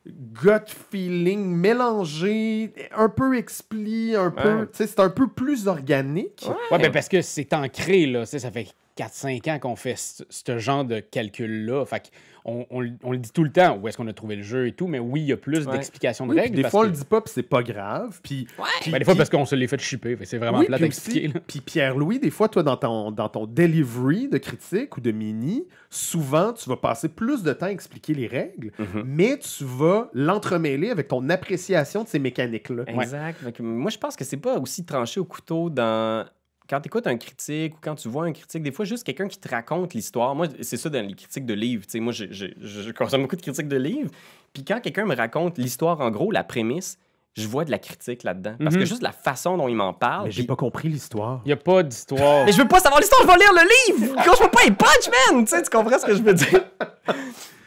gut 0.06 0.70
feeling 0.90 1.54
mélangé, 1.56 2.72
un 2.94 3.08
peu 3.08 3.36
expli, 3.36 4.14
un 4.16 4.30
peu. 4.30 4.60
Ouais. 4.60 4.66
tu 4.66 4.72
sais, 4.74 4.86
C'est 4.86 5.00
un 5.00 5.10
peu 5.10 5.28
plus 5.28 5.66
organique. 5.68 6.46
Ouais, 6.70 6.78
ben 6.78 6.92
parce 6.92 7.08
que 7.08 7.22
c'est 7.22 7.52
ancré, 7.54 8.06
là. 8.06 8.26
Ça 8.26 8.50
fait 8.50 8.74
4-5 8.96 9.50
ans 9.50 9.58
qu'on 9.58 9.76
fait 9.76 9.96
ce 9.96 10.58
genre 10.58 10.84
de 10.84 11.00
calcul-là. 11.00 11.84
Fait 11.84 12.10
qu'on 12.44 12.66
on, 12.70 12.80
le- 12.80 12.92
on 13.02 13.12
le 13.12 13.18
dit 13.18 13.30
tout 13.32 13.42
le 13.42 13.50
temps, 13.50 13.76
où 13.78 13.88
est-ce 13.88 13.96
qu'on 13.96 14.06
a 14.06 14.12
trouvé 14.12 14.36
le 14.36 14.42
jeu 14.42 14.66
et 14.68 14.72
tout, 14.72 14.86
mais 14.86 14.98
oui, 14.98 15.22
il 15.22 15.26
y 15.26 15.32
a 15.32 15.36
plus 15.36 15.66
Ouais. 15.66 15.72
d'explications 15.72 16.26
de 16.26 16.34
Oui, 16.34 16.40
règles. 16.40 16.56
des 16.56 16.62
parce 16.62 16.72
fois, 16.72 16.80
on 16.80 16.84
que- 16.84 16.88
le 16.90 16.94
dit 16.94 17.04
pas, 17.04 17.20
puis 17.20 17.32
c'est 17.34 17.42
pas 17.42 17.62
grave. 17.62 18.20
Puis, 18.22 18.46
puis- 18.82 18.92
Ben, 18.92 18.98
des 18.98 19.04
fois, 19.04 19.14
puis- 19.14 19.18
parce 19.18 19.30
qu'on 19.30 19.44
se 19.46 19.54
l'est 19.56 19.66
fait 19.66 19.80
chipper. 19.80 20.16
C'est 20.24 20.38
vraiment 20.38 20.58
oui, 20.60 20.66
plate 20.66 20.78
puis 20.78 20.84
à 20.84 20.88
aussi- 20.88 20.98
expliquer. 21.08 21.28
là. 21.28 21.40
Puis 21.46 21.60
Pierre-Louis, 21.60 22.18
des 22.20 22.30
fois, 22.30 22.48
toi, 22.48 22.62
dans 22.62 22.76
ton, 22.76 23.10
dans 23.10 23.28
ton 23.28 23.46
delivery 23.46 24.28
de 24.28 24.38
critique 24.38 24.96
ou 24.96 25.00
de 25.00 25.10
mini, 25.10 25.64
souvent, 25.90 26.52
tu 26.52 26.68
vas 26.68 26.76
passer 26.76 27.08
plus 27.08 27.42
de 27.42 27.52
temps 27.52 27.66
à 27.66 27.70
expliquer 27.70 28.14
les 28.14 28.26
règles, 28.26 28.70
Mhm. 28.78 29.02
mais 29.06 29.38
tu 29.38 29.64
vas 29.64 30.10
l'entremêler 30.12 30.90
avec 30.90 31.08
ton 31.08 31.28
appréciation 31.30 32.04
de 32.04 32.08
ces 32.08 32.18
mécaniques-là. 32.18 32.84
Exact. 32.86 33.58
Moi, 33.60 33.90
je 33.90 33.98
pense 33.98 34.14
que 34.16 34.24
c'est 34.24 34.36
pas 34.36 34.58
aussi 34.58 34.84
tranché 34.84 35.18
au 35.18 35.24
couteau 35.24 35.70
dans. 35.70 36.26
Quand 36.68 36.80
tu 36.80 36.86
écoutes 36.88 37.06
un 37.06 37.16
critique 37.18 37.74
ou 37.74 37.78
quand 37.80 37.94
tu 37.94 38.08
vois 38.08 38.24
un 38.24 38.32
critique, 38.32 38.62
des 38.62 38.72
fois, 38.72 38.84
juste 38.86 39.04
quelqu'un 39.04 39.28
qui 39.28 39.38
te 39.38 39.48
raconte 39.48 39.92
l'histoire. 39.94 40.34
Moi, 40.34 40.46
c'est 40.62 40.76
ça 40.78 40.88
dans 40.88 41.06
les 41.06 41.14
critiques 41.14 41.44
de 41.46 41.52
livres. 41.54 41.84
Tu 41.84 41.90
sais, 41.92 42.00
moi, 42.00 42.12
je, 42.12 42.24
je- 42.30 42.46
je 42.58 42.90
consomme 42.92 43.22
beaucoup 43.22 43.36
de 43.36 43.42
critiques 43.42 43.68
de 43.68 43.76
livres. 43.76 44.10
Puis 44.54 44.64
quand 44.64 44.80
quelqu'un 44.80 45.04
me 45.04 45.14
raconte 45.14 45.58
l'histoire, 45.58 46.00
en 46.00 46.10
gros, 46.10 46.30
la 46.30 46.42
prémisse, 46.44 46.96
je 47.36 47.46
vois 47.48 47.64
de 47.64 47.70
la 47.70 47.78
critique 47.78 48.22
là-dedans. 48.22 48.54
Parce 48.58 48.76
que 48.76 48.80
Mhm. 48.80 48.86
juste 48.86 49.02
la 49.02 49.12
façon 49.12 49.56
dont 49.58 49.68
il 49.68 49.74
m'en 49.74 49.92
parle. 49.92 50.26
Mais 50.26 50.30
j'ai 50.30 50.44
pas 50.44 50.56
compris 50.56 50.88
l'histoire. 50.88 51.42
Il 51.44 51.48
n'y 51.48 51.52
a 51.52 51.56
pas 51.56 51.82
d'histoire. 51.82 52.44
Mais 52.46 52.52
je 52.52 52.58
veux 52.62 52.68
pas 52.68 52.78
savoir 52.80 53.00
l'histoire, 53.00 53.22
je 53.22 53.26
vais 53.26 53.38
lire 53.38 53.52
le 53.52 54.00
livre! 54.06 54.14
Quand 54.24 54.34
je 54.36 54.42
peux 54.44 54.50
pas 54.50 54.64
y 54.64 54.70
punch, 54.70 55.10
man! 55.34 55.44
Tu 55.44 55.70
comprends 55.70 55.98
ce 55.98 56.06
que 56.06 56.14
je 56.14 56.22
veux 56.22 56.34
dire? 56.34 56.64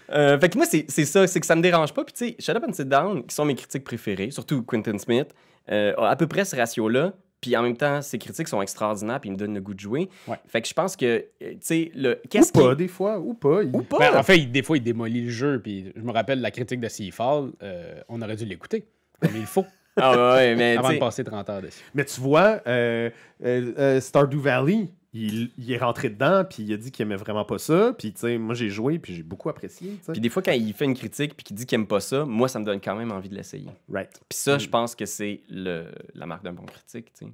Euh, 0.10 0.40
fait 0.40 0.48
que 0.48 0.58
moi, 0.58 0.66
c'est 0.66 0.86
c'est 0.88 1.04
ça, 1.04 1.28
c'est 1.28 1.42
que 1.42 1.46
ça 1.46 1.54
me 1.56 1.62
dérange 1.62 1.94
pas. 1.94 2.06
Puis 2.06 2.14
tu 2.14 2.28
sais, 2.30 2.36
Shut 2.40 2.56
Up 2.56 2.64
and 2.66 2.72
Sit 2.72 2.88
Down, 2.88 3.26
qui 3.26 3.36
sont 3.36 3.44
mes 3.44 3.56
critiques 3.56 3.84
préférées, 3.84 4.32
surtout 4.32 4.64
Quentin 4.64 4.98
Smith, 4.98 5.28
euh, 5.70 5.94
a 5.98 6.12
à 6.12 6.16
peu 6.16 6.28
près 6.28 6.46
ce 6.46 6.56
ratio-là. 6.56 7.12
Puis 7.40 7.56
en 7.56 7.62
même 7.62 7.78
temps, 7.78 8.02
ses 8.02 8.18
critiques 8.18 8.48
sont 8.48 8.62
extraordinaires, 8.62 9.20
puis 9.20 9.30
ils 9.30 9.34
me 9.34 9.38
donnent 9.38 9.54
le 9.54 9.62
goût 9.62 9.74
de 9.76 9.80
jouer. 9.80 10.10
Ouais. 10.28 10.38
Fait 10.48 10.62
que 10.62 10.68
je 10.68 10.74
pense 10.74 10.96
que, 10.96 11.06
euh, 11.06 11.22
tu 11.40 11.58
sais, 11.62 11.92
le. 11.94 12.14
Ou 12.24 12.28
Qu'est-ce 12.30 12.52
pas, 12.52 12.74
des 12.76 12.88
fois, 12.88 13.20
ou 13.20 13.34
pas. 13.36 13.62
Il- 13.64 13.76
Ou 13.76 13.84
pas! 13.84 14.00
Ben, 14.00 14.18
en 14.18 14.24
fait, 14.24 14.38
il- 14.38 14.52
des 14.52 14.64
fois, 14.64 14.78
il 14.78 14.84
démolit 14.84 15.22
le 15.26 15.30
jeu. 15.30 15.60
Puis 15.62 15.92
je 15.96 16.02
me 16.02 16.12
rappelle 16.12 16.42
la 16.42 16.50
critique 16.52 16.80
de 16.80 16.88
Seafall. 16.90 17.52
euh, 17.62 18.02
on 18.10 18.22
aurait 18.22 18.36
dû 18.36 18.46
l'écouter. 18.46 18.86
Comme 19.22 19.36
il 19.36 19.46
faut. 19.46 19.66
Ah 19.96 20.34
ouais, 20.36 20.56
mais 20.56 20.78
avant 20.78 20.92
de 20.94 20.98
passer 21.00 21.24
30 21.24 21.50
heures 21.50 21.62
dessus. 21.62 21.84
Mais 21.94 22.06
tu 22.06 22.20
vois, 22.22 22.62
euh, 22.68 23.10
euh, 23.44 23.74
euh, 23.78 24.00
Stardew 24.00 24.38
Valley, 24.40 24.90
il, 25.26 25.52
il 25.58 25.72
est 25.72 25.78
rentré 25.78 26.10
dedans, 26.10 26.44
puis 26.50 26.64
il 26.64 26.74
a 26.74 26.78
dit 26.78 26.92
qu'il 26.92 27.04
aimait 27.04 27.16
vraiment 27.16 27.46
pas 27.46 27.58
ça. 27.58 27.94
Puis, 27.98 28.14
tu 28.14 28.20
sais, 28.20 28.38
moi, 28.38 28.54
j'ai 28.56 28.70
joué, 28.70 29.00
puis 29.00 29.14
j'ai 29.16 29.24
beaucoup 29.24 29.50
apprécié. 29.50 29.98
Puis 30.12 30.20
des 30.22 30.30
fois, 30.30 30.42
quand 30.42 30.52
il 30.52 30.74
fait 30.74 30.86
une 30.86 30.94
critique 30.96 31.36
puis 31.36 31.44
qu'il 31.44 31.56
dit 31.56 31.66
qu'il 31.66 31.76
aime 31.80 31.88
pas 31.88 32.00
ça, 32.00 32.26
moi, 32.26 32.48
ça 32.48 32.60
me 32.60 32.66
donne 32.66 32.80
quand 32.82 32.96
même 32.96 33.12
envie 33.12 33.30
de 33.30 33.36
l'essayer. 33.36 33.70
Right. 33.92 34.10
Puis 34.30 34.38
ça, 34.38 34.56
Mm. 34.56 34.60
je 34.60 34.70
pense 34.70 34.96
que 34.96 35.06
c'est 35.06 35.42
le- 35.50 35.92
la 36.14 36.26
marque 36.26 36.44
d'un 36.44 36.54
bon 36.54 36.66
critique, 36.66 37.12
tu 37.14 37.26
sais. 37.26 37.32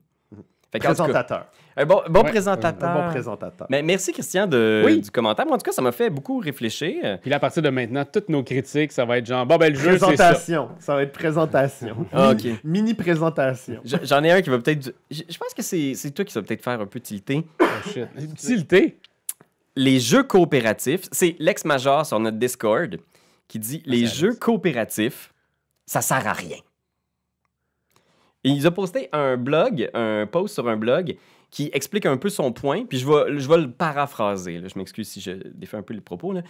Fait 0.74 0.80
Présentateur. 0.80 1.46
un 1.78 1.86
bon, 1.86 2.02
bon 2.10 2.24
Ouais, 2.24 2.30
présentateur. 2.32 2.90
Un 2.90 3.04
bon 3.06 3.10
présentateur. 3.12 3.68
Mais 3.70 3.84
merci, 3.84 4.12
Christian, 4.12 4.48
de, 4.48 4.82
Oui. 4.86 5.02
du 5.02 5.12
commentaire. 5.12 5.46
Moi, 5.46 5.54
en 5.54 5.58
tout 5.60 5.64
cas, 5.66 5.72
ça 5.72 5.84
m'a 5.84 5.92
fait 5.92 6.10
beaucoup 6.10 6.40
réfléchir. 6.40 7.20
Puis 7.22 7.30
là, 7.30 7.36
à 7.36 7.40
partir 7.40 7.62
de 7.62 7.70
maintenant, 7.70 8.04
toutes 8.12 8.28
nos 8.30 8.44
critiques, 8.44 8.92
ça 8.92 9.06
va 9.06 9.20
être 9.20 9.26
genre, 9.28 9.46
bon, 9.46 9.58
ben 9.58 9.72
le 9.72 9.78
jeu, 9.80 9.92
c'est 9.94 10.00
ça. 10.00 10.08
Présentation. 10.08 10.70
Ça. 10.80 10.96
va 10.96 11.04
être 11.04 11.14
présentation. 11.14 11.96
Ah, 12.12 12.32
ok. 12.32 12.42
Mini 12.64 12.96
présentation. 12.96 13.80
Je- 13.86 13.98
J'en 14.04 14.24
ai 14.24 14.32
un 14.32 14.42
qui 14.42 14.50
va 14.50 14.58
peut-être. 14.58 14.94
Je 15.12 15.22
je 15.30 15.38
pense 15.38 15.54
que 15.54 15.62
c'est 15.62 15.94
c'est 15.94 16.10
toi 16.12 16.26
qui 16.26 16.34
va 16.34 16.42
peut-être 16.42 16.64
faire 16.64 16.82
un 16.82 16.88
peu 16.88 17.00
tilter. 17.00 17.46
Oh, 17.62 17.66
shit. 17.94 18.08
Les 19.76 20.00
jeux 20.00 20.24
coopératifs, 20.24 21.02
c'est 21.12 21.36
l'ex-major 21.40 22.06
sur 22.06 22.20
notre 22.20 22.38
Discord 22.38 22.98
qui 23.48 23.60
dit 23.60 23.82
les 23.86 24.06
ça 24.08 24.14
jeux 24.14 24.34
coopératifs, 24.34 25.34
ça 25.86 26.02
sert 26.02 26.28
à 26.28 26.34
rien. 26.34 26.58
Et 28.44 28.50
il 28.50 28.68
a 28.68 28.72
posté 28.72 29.10
un 29.14 29.38
blog, 29.38 29.89
un 29.94 30.28
post 30.28 30.56
sur 30.56 30.68
un 30.68 30.78
blog 30.78 31.16
qui 31.50 31.70
explique 31.74 32.06
un 32.06 32.18
peu 32.18 32.30
son 32.30 32.52
point, 32.52 32.86
puis 32.86 32.98
je 32.98 33.08
vais, 33.08 33.39
je 33.39 33.48
vais 33.48 33.58
le 33.58 33.72
paraphraser. 33.72 34.60
là. 34.60 34.68
Je 34.68 34.78
m'excuse 34.78 35.08
si 35.08 35.22
je 35.22 35.32
défais 35.54 35.78
un 35.78 35.84
peu 35.84 35.94
les 35.94 36.02
propos. 36.02 36.34
là. 36.34 36.41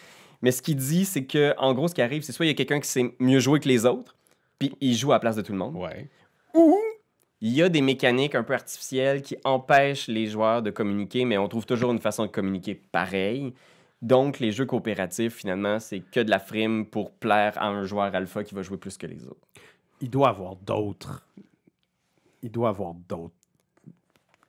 Mais 0.41 0.51
ce 0.51 0.61
qu'il 0.61 0.77
dit, 0.77 1.05
c'est 1.05 1.25
que 1.25 1.53
en 1.57 1.73
gros, 1.73 1.87
ce 1.87 1.93
qui 1.93 2.01
arrive, 2.01 2.23
c'est 2.23 2.31
soit 2.31 2.45
il 2.45 2.49
y 2.49 2.51
a 2.51 2.55
quelqu'un 2.55 2.79
qui 2.79 2.87
sait 2.87 3.13
mieux 3.19 3.39
jouer 3.39 3.59
que 3.59 3.67
les 3.67 3.85
autres, 3.85 4.15
puis 4.59 4.75
il 4.81 4.95
joue 4.95 5.11
à 5.11 5.15
la 5.15 5.19
place 5.19 5.35
de 5.35 5.41
tout 5.41 5.51
le 5.51 5.57
monde. 5.57 5.75
Ouais. 5.75 6.09
Ou 6.53 6.77
il 7.45 7.51
y 7.51 7.61
a 7.61 7.67
des 7.67 7.81
mécaniques 7.81 8.35
un 8.35 8.43
peu 8.43 8.53
artificielles 8.53 9.21
qui 9.21 9.35
empêchent 9.43 10.07
les 10.07 10.27
joueurs 10.27 10.61
de 10.61 10.71
communiquer, 10.71 11.25
mais 11.25 11.37
on 11.37 11.49
trouve 11.49 11.65
toujours 11.65 11.91
une 11.91 11.99
façon 11.99 12.25
de 12.25 12.31
communiquer 12.31 12.73
pareil. 12.73 13.53
Donc, 14.01 14.39
les 14.39 14.53
jeux 14.53 14.65
coopératifs, 14.65 15.35
finalement, 15.35 15.77
c'est 15.81 15.99
que 15.99 16.21
de 16.21 16.29
la 16.29 16.39
frime 16.39 16.85
pour 16.85 17.11
plaire 17.11 17.53
à 17.57 17.67
un 17.67 17.83
joueur 17.83 18.15
alpha 18.15 18.45
qui 18.45 18.55
va 18.55 18.61
jouer 18.61 18.77
plus 18.77 18.97
que 18.97 19.07
les 19.07 19.27
autres. 19.27 19.45
Il 19.99 20.09
doit 20.09 20.29
avoir 20.29 20.55
d'autres. 20.55 21.25
Il 22.43 22.51
doit 22.51 22.69
avoir 22.69 22.93
d'autres 22.93 23.33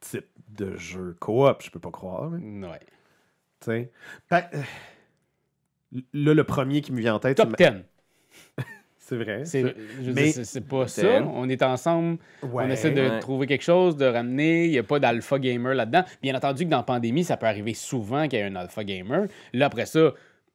types 0.01 0.27
de 0.49 0.77
jeux 0.77 1.17
coop, 1.19 1.63
je 1.63 1.71
peux 1.71 1.79
pas 1.81 1.91
croire. 1.91 2.29
mais, 2.31 2.67
Ouais. 2.69 2.81
tu 3.61 3.67
sais. 3.67 3.93
Ben, 4.31 4.45
euh, 4.55 4.63
là, 6.13 6.35
le 6.35 6.45
premier 6.45 6.81
qui 6.81 6.93
me 6.93 7.01
vient 7.01 7.15
en 7.15 7.19
tête, 7.19 7.37
Top 7.37 7.55
c'est- 7.57 7.71
10. 7.71 7.83
c'est 8.99 9.17
vrai. 9.17 9.45
C'est, 9.45 9.63
c'est- 9.63 9.75
je 9.99 10.03
veux 10.03 10.13
mais- 10.13 10.25
dire, 10.25 10.33
c'est, 10.35 10.45
c'est 10.45 10.61
pas 10.61 10.89
ça. 10.89 11.23
On 11.23 11.49
est 11.49 11.63
ensemble, 11.63 12.19
Ouais. 12.43 12.65
on 12.67 12.71
essaie 12.71 12.91
de 12.91 13.01
ouais. 13.09 13.19
trouver 13.21 13.47
quelque 13.47 13.63
chose, 13.65 13.97
de 13.97 14.07
ramener. 14.07 14.67
Il 14.67 14.71
n'y 14.73 14.79
a 14.79 14.83
pas 14.83 14.99
d'alpha 14.99 15.39
gamer 15.39 15.75
là-dedans. 15.75 16.05
Bien 16.23 16.35
entendu 16.35 16.65
que 16.65 16.71
dans 16.71 16.79
la 16.79 16.83
pandémie, 16.83 17.25
ça 17.25 17.37
peut 17.37 17.47
arriver 17.47 17.75
souvent 17.75 18.25
qu'il 18.29 18.39
y 18.39 18.43
ait 18.43 18.47
un 18.47 18.57
alpha 18.57 18.83
gamer. 18.85 19.29
Là, 19.53 19.67
après 19.67 19.87
ça, 19.87 20.13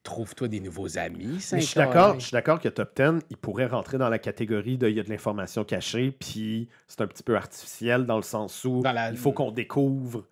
trouve-toi 0.09 0.47
des 0.47 0.59
nouveaux 0.59 0.97
amis. 0.97 1.39
Mais 1.55 1.61
je 1.61 1.65
suis 1.67 1.79
d'accord, 1.93 2.19
je 2.19 2.25
suis 2.25 2.31
d'accord 2.33 2.59
que 2.59 2.67
Top 2.69 2.91
10, 2.95 3.19
il 3.29 3.37
pourrait 3.37 3.67
rentrer 3.67 3.97
dans 3.97 4.09
la 4.09 4.17
catégorie 4.19 4.77
de 4.77 4.89
il 4.89 4.95
y 4.95 4.99
a 4.99 5.03
de 5.03 5.09
l'information 5.09 5.63
cachée, 5.63 6.11
puis 6.11 6.67
c'est 6.87 7.01
un 7.01 7.07
petit 7.07 7.23
peu 7.23 7.35
artificiel 7.35 8.05
dans 8.05 8.17
le 8.17 8.23
sens 8.23 8.65
où 8.65 8.81
la- 8.83 9.11
il 9.11 9.17
faut 9.17 9.31
qu'on 9.31 9.51
découvre 9.51 10.25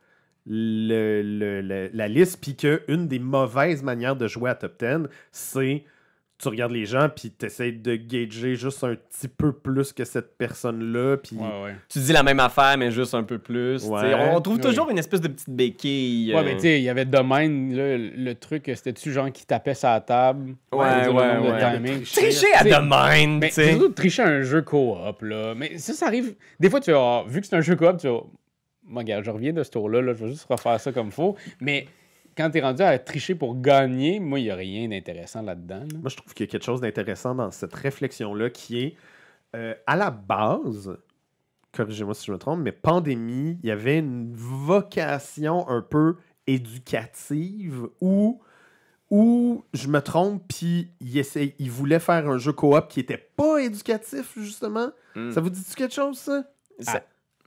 le- 0.45 1.21
le- 1.21 1.61
le- 1.61 1.89
la 1.93 2.07
liste, 2.07 2.39
puis 2.41 2.55
qu'une 2.55 3.07
des 3.07 3.19
mauvaises 3.19 3.83
manières 3.83 4.15
de 4.15 4.27
jouer 4.27 4.49
à 4.49 4.55
Top 4.55 4.79
10, 4.79 5.07
c'est 5.31 5.83
tu 6.39 6.49
regardes 6.49 6.71
les 6.71 6.85
gens, 6.85 7.09
puis 7.09 7.33
tu 7.37 7.47
essaies 7.47 7.71
de 7.71 7.95
gager 7.95 8.55
juste 8.55 8.83
un 8.83 8.95
petit 8.95 9.27
peu 9.27 9.51
plus 9.51 9.91
que 9.91 10.05
cette 10.05 10.37
personne-là, 10.37 11.17
puis... 11.17 11.35
Ouais, 11.35 11.63
ouais. 11.63 11.75
Tu 11.89 11.97
dis 11.99 12.13
la 12.13 12.21
même 12.21 12.39
affaire, 12.39 12.77
mais 12.77 12.91
juste 12.91 13.15
un 13.15 13.23
peu 13.23 13.39
plus. 13.39 13.83
Ouais. 13.85 14.13
On 14.31 14.39
trouve 14.39 14.59
toujours 14.59 14.89
une 14.91 14.99
espèce 14.99 15.21
de 15.21 15.29
petite 15.29 15.49
béquille. 15.49 16.33
Ouais, 16.33 16.39
euh, 16.39 16.43
mais 16.43 16.53
tu 16.55 16.61
sais, 16.61 16.79
il 16.79 16.83
y 16.83 16.89
avait 16.89 17.05
domaine, 17.05 17.75
là, 17.75 17.97
le 17.97 18.35
truc, 18.35 18.65
c'était-tu 18.67 19.11
genre 19.11 19.31
qui 19.31 19.45
tapait 19.47 19.73
sa 19.73 19.99
table? 19.99 20.55
Ouais, 20.71 21.07
ouais, 21.07 21.37
ouais. 21.37 21.73
timing? 21.73 22.03
Tricher 22.03 22.53
à 22.53 22.63
Tu 22.63 22.69
sais, 22.69 22.75
domaine, 22.75 23.39
tu 23.39 23.47
c'est 23.47 23.51
sais. 23.63 23.71
surtout 23.71 23.89
de 23.89 23.93
tricher 23.93 24.21
un 24.23 24.41
jeu 24.43 24.61
coop, 24.61 25.21
là. 25.21 25.55
Mais 25.55 25.77
ça, 25.79 25.93
ça 25.93 26.05
arrive. 26.05 26.35
Des 26.59 26.69
fois, 26.69 26.79
tu 26.79 26.91
Ah, 26.93 27.23
vu 27.27 27.41
que 27.41 27.47
c'est 27.47 27.55
un 27.55 27.61
jeu 27.61 27.75
coop, 27.75 27.97
tu 27.97 28.07
vas. 28.07 28.21
Moi, 28.85 29.01
regarde, 29.01 29.25
je 29.25 29.31
reviens 29.31 29.53
de 29.53 29.63
ce 29.63 29.71
tour-là, 29.71 30.01
là, 30.01 30.13
je 30.13 30.23
vais 30.23 30.31
juste 30.31 30.45
refaire 30.49 30.79
ça 30.79 30.91
comme 30.91 31.11
faut. 31.11 31.35
Mais 31.59 31.87
quand 32.37 32.49
t'es 32.51 32.61
rendu 32.61 32.83
à 32.83 32.97
tricher 32.99 33.35
pour 33.35 33.59
gagner, 33.59 34.19
moi, 34.19 34.39
il 34.39 34.43
n'y 34.43 34.51
a 34.51 34.55
rien 34.55 34.87
d'intéressant 34.87 35.41
là-dedans. 35.41 35.79
là. 35.79 35.97
Moi, 35.99 36.09
je 36.09 36.15
trouve 36.15 36.33
qu'il 36.33 36.45
y 36.45 36.49
a 36.49 36.51
quelque 36.51 36.63
chose 36.65 36.79
d'intéressant 36.81 37.33
dans 37.35 37.51
cette 37.51 37.73
réflexion-là 37.73 38.49
qui 38.51 38.79
est, 38.79 38.95
euh, 39.55 39.73
à 39.87 39.95
la 39.95 40.11
base, 40.11 40.95
corrigez-moi 41.73 42.13
si 42.13 42.25
je 42.27 42.31
me 42.31 42.37
trompe, 42.37 42.59
mais 42.61 42.71
pandémie, 42.71 43.57
il 43.63 43.67
y 43.67 43.71
avait 43.71 43.97
une 43.99 44.33
vocation 44.35 45.67
un 45.69 45.81
peu 45.81 46.15
éducative 46.45 47.87
où, 48.01 48.41
où 49.09 49.63
je 49.73 49.87
me 49.87 49.99
trompe, 50.01 50.43
puis 50.47 50.91
il, 51.01 51.17
essaie- 51.17 51.55
il 51.59 51.71
voulait 51.71 51.99
faire 51.99 52.27
un 52.29 52.37
jeu 52.37 52.53
coop 52.53 52.87
qui 52.87 52.99
était 52.99 53.17
pas 53.35 53.59
éducatif, 53.61 54.33
justement. 54.37 54.89
Mm. 55.15 55.31
Ça 55.31 55.41
vous 55.41 55.49
dit 55.49 55.63
quelque 55.75 55.93
chose, 55.93 56.17
ça? 56.17 56.43
Ça- 56.79 57.03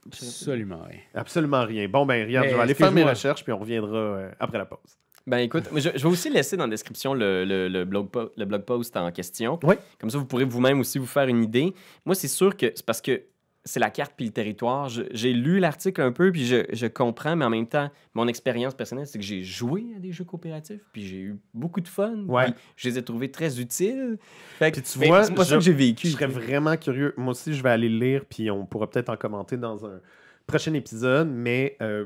Absolument 0.07 0.81
rien. 0.87 0.99
Absolument 1.13 1.65
rien. 1.65 1.87
Bon, 1.87 2.05
ben, 2.05 2.25
regarde, 2.27 2.47
je 2.49 2.55
vais 2.55 2.61
aller 2.61 2.73
faire 2.73 2.91
mes 2.91 3.03
recherches, 3.03 3.43
puis 3.43 3.53
on 3.53 3.59
reviendra 3.59 3.97
euh, 3.97 4.31
après 4.39 4.57
la 4.57 4.65
pause. 4.65 4.79
Ben 5.27 5.37
écoute, 5.37 5.65
je, 5.75 5.79
je 5.81 5.89
vais 6.03 6.09
aussi 6.09 6.31
laisser 6.31 6.57
dans 6.57 6.63
la 6.63 6.71
description 6.71 7.13
le, 7.13 7.45
le- 7.45 7.67
le 7.67 7.85
blog, 7.85 8.09
po- 8.09 8.31
le 8.35 8.45
blog 8.45 8.63
post 8.63 8.97
en 8.97 9.11
question. 9.11 9.59
Oui. 9.61 9.75
Comme 9.99 10.09
ça, 10.09 10.17
vous 10.17 10.25
pourrez 10.25 10.45
vous-même 10.45 10.79
aussi 10.79 10.97
vous 10.97 11.05
faire 11.05 11.27
une 11.27 11.43
idée. 11.43 11.73
Moi, 12.05 12.15
c'est 12.15 12.27
sûr 12.27 12.57
que 12.57 12.71
c'est 12.73 12.83
parce 12.85 13.01
que 13.01 13.21
c'est 13.63 13.79
la 13.79 13.91
carte 13.91 14.13
puis 14.15 14.25
le 14.25 14.31
territoire. 14.31 14.89
J'ai 14.89 15.33
lu 15.33 15.59
l'article 15.59 16.01
un 16.01 16.11
peu, 16.11 16.31
puis 16.31 16.45
je, 16.45 16.65
je 16.71 16.87
comprends, 16.87 17.35
mais 17.35 17.45
en 17.45 17.49
même 17.49 17.67
temps, 17.67 17.91
mon 18.13 18.27
expérience 18.27 18.73
personnelle, 18.73 19.05
c'est 19.05 19.19
que 19.19 19.25
j'ai 19.25 19.43
joué 19.43 19.85
à 19.95 19.99
des 19.99 20.11
jeux 20.11 20.23
coopératifs, 20.23 20.81
puis 20.91 21.05
j'ai 21.05 21.19
eu 21.19 21.39
beaucoup 21.53 21.81
de 21.81 21.87
fun. 21.87 22.25
Ouais. 22.27 22.45
puis 22.51 22.55
je 22.77 22.89
les 22.89 22.97
ai 22.97 23.03
trouvés 23.03 23.29
très 23.29 23.59
utiles. 23.59 24.17
Fait 24.57 24.71
que, 24.71 24.79
Puis 24.79 24.91
tu 24.91 24.99
mais 24.99 25.07
vois, 25.07 25.23
c'est 25.23 25.35
pas 25.35 25.45
ça 25.45 25.55
que 25.55 25.61
j'ai 25.61 25.73
vécu. 25.73 26.07
Je 26.07 26.13
serais 26.13 26.27
vraiment 26.27 26.75
curieux. 26.75 27.13
Moi 27.17 27.31
aussi, 27.31 27.53
je 27.53 27.61
vais 27.61 27.69
aller 27.69 27.89
le 27.89 27.99
lire, 27.99 28.25
puis 28.27 28.49
on 28.49 28.65
pourra 28.65 28.89
peut-être 28.89 29.09
en 29.09 29.17
commenter 29.17 29.57
dans 29.57 29.85
un 29.85 29.99
prochain 30.47 30.73
épisode. 30.73 31.29
Mais 31.29 31.77
euh, 31.81 32.05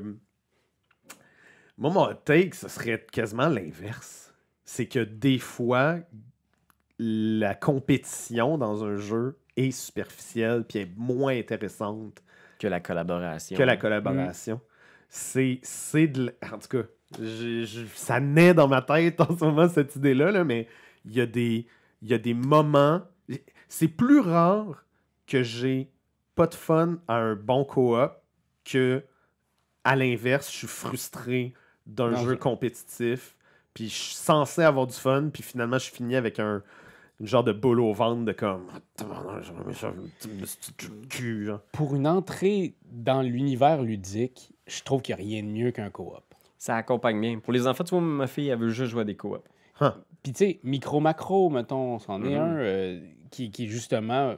moi, 1.78 1.90
mon 1.90 2.14
take, 2.14 2.54
ce 2.54 2.68
serait 2.68 3.04
quasiment 3.10 3.48
l'inverse. 3.48 4.34
C'est 4.64 4.86
que 4.86 4.98
des 5.00 5.38
fois, 5.38 6.00
la 6.98 7.54
compétition 7.54 8.58
dans 8.58 8.84
un 8.84 8.96
jeu 8.96 9.38
superficielle, 9.72 10.64
puis 10.68 10.80
est 10.80 10.90
moins 10.96 11.36
intéressante 11.36 12.22
Que 12.58 12.66
la 12.68 12.80
collaboration. 12.80 13.56
que 13.56 13.62
la 13.62 13.76
collaboration. 13.76 14.60
C'est, 15.08 15.60
c'est 15.62 16.08
de. 16.08 16.34
En 16.52 16.58
tout 16.58 16.68
cas, 16.68 16.82
je- 17.20 17.64
je- 17.64 17.86
ça 17.94 18.20
naît 18.20 18.54
dans 18.54 18.68
ma 18.68 18.82
tête 18.82 19.20
en 19.20 19.36
ce 19.36 19.44
moment, 19.44 19.68
cette 19.68 19.94
idée-là, 19.96 20.30
là, 20.32 20.44
mais 20.44 20.66
il 21.04 21.12
y, 21.14 21.20
a 21.20 21.26
des- 21.26 21.66
il 22.02 22.08
y 22.08 22.14
a 22.14 22.18
des 22.18 22.34
moments. 22.34 23.02
C'est 23.68 23.88
plus 23.88 24.20
rare 24.20 24.84
que 25.26 25.42
j'ai 25.42 25.90
pas 26.34 26.46
de 26.46 26.54
fun 26.54 26.98
à 27.08 27.16
un 27.16 27.34
bon 27.34 27.64
coop 27.64 28.10
que, 28.64 29.02
à 29.84 29.96
l'inverse, 29.96 30.50
je 30.50 30.56
suis 30.58 30.66
frustré 30.66 31.54
d'un 31.86 32.10
jeu 32.24 32.36
compétitif, 32.36 33.36
puis 33.74 33.88
je 33.88 33.94
suis 33.94 34.14
censé 34.14 34.62
avoir 34.62 34.86
du 34.86 34.94
fun, 34.96 35.30
puis 35.32 35.42
finalement, 35.42 35.78
je 35.78 35.90
finis 35.90 36.16
avec 36.16 36.38
un. 36.40 36.62
Une 37.20 37.26
genre 37.26 37.44
de 37.44 37.52
boule 37.52 37.80
au 37.80 37.92
ventre 37.94 38.24
de 38.24 38.32
comme. 38.32 38.66
Ah, 39.00 39.40
cul. 41.08 41.50
Pour 41.72 41.94
une 41.94 42.06
entrée 42.06 42.74
dans 42.90 43.22
l'univers 43.22 43.82
ludique, 43.82 44.52
je 44.66 44.82
trouve 44.82 45.02
qu'il 45.02 45.14
n'y 45.16 45.22
a 45.22 45.24
rien 45.24 45.42
de 45.42 45.48
mieux 45.48 45.70
qu'un 45.70 45.90
coop. 45.90 46.12
Ça 46.58 46.76
accompagne 46.76 47.20
bien. 47.20 47.38
Pour 47.38 47.52
les 47.52 47.66
enfants, 47.66 47.84
tu 47.84 47.90
vois, 47.90 48.00
ma 48.00 48.26
fille, 48.26 48.48
elle 48.48 48.58
veut 48.58 48.68
juste 48.70 48.90
jouer 48.90 49.02
à 49.02 49.04
des 49.04 49.16
coops. 49.16 49.40
Puis 50.22 50.32
tu 50.32 50.38
sais, 50.38 50.60
micro-macro, 50.64 51.50
mettons, 51.50 51.98
c'en 51.98 52.22
est 52.24 52.30
Mhm. 52.34 52.40
un 52.40 52.56
euh, 52.58 53.00
qui, 53.30 53.50
qui 53.50 53.66
justement... 53.68 54.34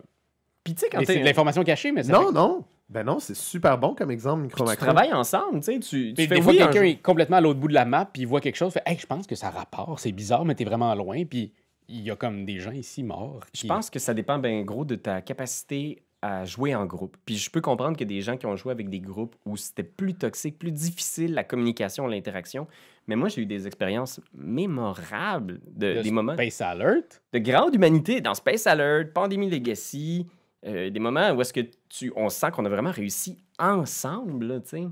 Puis 0.64 0.74
tu 0.74 0.80
sais, 0.80 0.88
quand 0.90 0.98
C'est 1.00 1.14
t'es- 1.14 1.20
de 1.20 1.24
l'information 1.24 1.64
cachée, 1.64 1.92
mais 1.92 2.02
ça 2.02 2.12
Non, 2.12 2.26
fait- 2.26 2.32
non. 2.32 2.64
Ben 2.90 3.04
non, 3.04 3.18
c'est 3.20 3.36
super 3.36 3.76
bon 3.78 3.94
comme 3.94 4.10
exemple, 4.10 4.40
Puis 4.48 4.62
micro 4.62 4.70
tu 4.70 4.76
travailles 4.78 5.12
ensemble, 5.12 5.60
tu 5.60 5.72
sais, 5.74 5.78
tu, 5.78 6.14
tu 6.14 6.26
fais 6.26 6.36
des 6.36 6.40
fois, 6.42 6.54
quelqu'un 6.54 6.72
jeu. 6.80 6.86
est 6.88 6.96
complètement 7.02 7.36
à 7.36 7.40
l'autre 7.42 7.60
bout 7.60 7.68
de 7.68 7.74
la 7.74 7.84
map, 7.84 8.06
puis 8.10 8.22
il 8.22 8.24
voit 8.26 8.40
quelque 8.40 8.56
chose, 8.56 8.72
fait 8.72 8.82
Hey, 8.86 8.96
je 8.98 9.04
pense 9.06 9.26
que 9.26 9.34
ça 9.34 9.50
rapporte, 9.50 9.98
c'est 10.00 10.12
bizarre, 10.12 10.44
mais 10.46 10.54
t'es 10.54 10.64
vraiment 10.64 10.94
loin, 10.94 11.24
puis 11.26 11.52
il 11.88 12.02
y 12.02 12.10
a 12.10 12.16
comme 12.16 12.44
des 12.44 12.60
gens 12.60 12.72
ici 12.72 13.02
morts. 13.02 13.44
Je 13.54 13.66
pense 13.66 13.90
que 13.90 13.98
ça 13.98 14.14
dépend 14.14 14.38
bien 14.38 14.62
gros 14.62 14.84
de 14.84 14.94
ta 14.94 15.20
capacité 15.22 16.02
à 16.20 16.44
jouer 16.44 16.74
en 16.74 16.84
groupe. 16.84 17.16
Puis 17.24 17.36
je 17.36 17.50
peux 17.50 17.60
comprendre 17.60 17.96
que 17.96 18.04
des 18.04 18.20
gens 18.20 18.36
qui 18.36 18.46
ont 18.46 18.56
joué 18.56 18.72
avec 18.72 18.88
des 18.88 19.00
groupes 19.00 19.36
où 19.46 19.56
c'était 19.56 19.84
plus 19.84 20.14
toxique, 20.14 20.58
plus 20.58 20.72
difficile 20.72 21.32
la 21.32 21.44
communication, 21.44 22.06
l'interaction. 22.06 22.66
Mais 23.06 23.16
moi, 23.16 23.28
j'ai 23.28 23.42
eu 23.42 23.46
des 23.46 23.66
expériences 23.66 24.20
mémorables, 24.34 25.60
de, 25.66 25.94
de 25.94 26.02
des 26.02 26.10
moments 26.10 26.34
Space 26.34 26.60
Alert? 26.60 27.22
de 27.32 27.38
grande 27.38 27.74
humanité 27.74 28.20
dans 28.20 28.34
Space 28.34 28.66
Alert, 28.66 29.12
Pandémie 29.12 29.48
Legacy, 29.48 30.26
euh, 30.66 30.90
des 30.90 31.00
moments 31.00 31.30
où 31.30 31.40
est-ce 31.40 31.52
que 31.52 31.60
tu, 31.88 32.12
on 32.16 32.28
sent 32.28 32.50
qu'on 32.52 32.64
a 32.64 32.68
vraiment 32.68 32.90
réussi 32.90 33.38
ensemble, 33.58 34.60
tu 34.62 34.68
sais. 34.68 34.86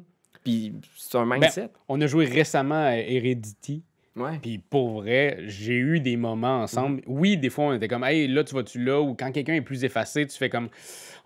Puis 0.45 0.75
c'est 0.97 1.19
un 1.19 1.27
mindset. 1.27 1.71
On 1.89 2.01
a 2.01 2.07
joué 2.07 2.25
récemment 2.25 2.87
à 2.87 2.97
Heredity. 2.97 3.83
Ouais. 4.17 4.39
Puis 4.43 4.59
pour 4.59 5.01
vrai, 5.01 5.39
j'ai 5.47 5.75
eu 5.77 6.01
des 6.01 6.17
moments 6.17 6.63
ensemble. 6.63 7.03
Oui, 7.07 7.37
des 7.37 7.51
fois, 7.51 7.67
on 7.67 7.73
était 7.75 7.89
comme, 7.89 8.05
hey, 8.05 8.27
là, 8.29 8.43
tu 8.45 8.55
vas-tu 8.55 8.83
là? 8.83 9.01
Ou 9.01 9.15
quand 9.15 9.31
quelqu'un 9.33 9.55
est 9.55 9.61
plus 9.63 9.85
effacé, 9.85 10.27
tu 10.27 10.37
fais 10.37 10.49
comme, 10.51 10.69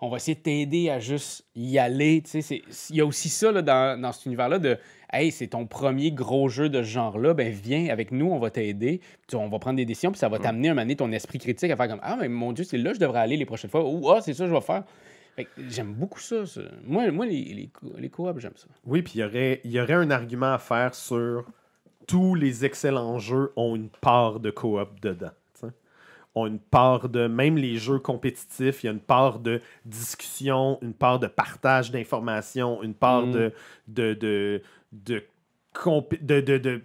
on 0.01 0.09
va 0.09 0.17
essayer 0.17 0.35
de 0.35 0.41
t'aider 0.41 0.89
à 0.89 0.99
juste 0.99 1.45
y 1.55 1.77
aller. 1.77 2.21
Tu 2.23 2.29
sais, 2.29 2.41
c'est- 2.41 2.61
il 2.89 2.95
y 2.97 3.01
a 3.01 3.05
aussi 3.05 3.29
ça 3.29 3.51
là, 3.51 3.61
dans, 3.61 3.99
dans 3.99 4.11
cet 4.11 4.25
univers-là 4.25 4.59
de, 4.59 4.77
hey, 5.13 5.31
c'est 5.31 5.47
ton 5.47 5.65
premier 5.67 6.11
gros 6.11 6.49
jeu 6.49 6.69
de 6.69 6.81
ce 6.83 6.87
genre-là, 6.89 7.33
ben 7.33 7.51
viens 7.51 7.89
avec 7.89 8.11
nous, 8.11 8.27
on 8.31 8.39
va 8.39 8.49
t'aider. 8.49 9.01
Puis 9.27 9.35
on 9.37 9.47
va 9.49 9.59
prendre 9.59 9.77
des 9.77 9.85
décisions, 9.85 10.11
puis 10.11 10.19
ça 10.19 10.29
va 10.29 10.39
t'amener 10.39 10.69
à 10.69 10.71
un 10.71 10.75
moment 10.75 10.83
donné 10.83 10.95
ton 10.95 11.11
esprit 11.11 11.37
critique 11.39 11.69
à 11.71 11.75
faire 11.75 11.87
comme, 11.87 11.99
ah, 12.03 12.17
mais 12.19 12.27
mon 12.29 12.51
Dieu, 12.53 12.63
c'est 12.63 12.77
là 12.77 12.89
que 12.91 12.95
je 12.95 12.99
devrais 13.01 13.19
aller 13.19 13.37
les 13.37 13.45
prochaines 13.45 13.69
fois. 13.69 13.83
Ou, 13.87 14.09
ah, 14.09 14.21
c'est 14.21 14.33
ça 14.33 14.43
que 14.45 14.49
je 14.49 14.55
vais 14.55 14.61
faire. 14.61 14.83
Fait 15.35 15.45
que 15.45 15.49
j'aime 15.69 15.93
beaucoup 15.93 16.19
ça. 16.19 16.45
ça. 16.45 16.61
Moi, 16.85 17.09
moi, 17.11 17.25
les, 17.25 17.41
les, 17.53 17.67
co- 17.67 17.93
les 17.97 18.09
coops, 18.09 18.39
j'aime 18.39 18.51
ça. 18.55 18.67
Oui, 18.85 19.01
puis 19.01 19.13
il 19.15 19.19
y 19.21 19.23
aurait, 19.23 19.61
il 19.63 19.71
y 19.71 19.79
aurait 19.79 19.93
un 19.93 20.11
argument 20.11 20.53
à 20.53 20.57
faire 20.57 20.93
sur 20.93 21.45
tous 22.11 22.35
les 22.35 22.65
excellents 22.65 23.19
jeux 23.19 23.51
ont 23.55 23.75
une 23.75 23.89
part 23.89 24.39
de 24.39 24.51
coop 24.51 24.99
dedans. 25.01 25.31
Ont 26.33 26.45
une 26.47 26.59
part 26.59 27.09
de. 27.09 27.27
Même 27.27 27.57
les 27.57 27.75
jeux 27.75 27.99
compétitifs, 27.99 28.83
il 28.83 28.85
y 28.85 28.89
a 28.89 28.93
une 28.93 28.99
part 29.01 29.39
de 29.39 29.59
discussion, 29.85 30.77
une 30.81 30.93
part 30.93 31.19
de 31.19 31.27
partage 31.27 31.91
d'informations, 31.91 32.81
une 32.83 32.93
part 32.93 33.25
Mm. 33.27 33.31
de. 33.33 33.51
de, 33.89 34.13
de, 34.13 34.61
de 34.93 35.23
compé- 35.75 36.23
de, 36.23 36.39
de, 36.39 36.57
de, 36.57 36.81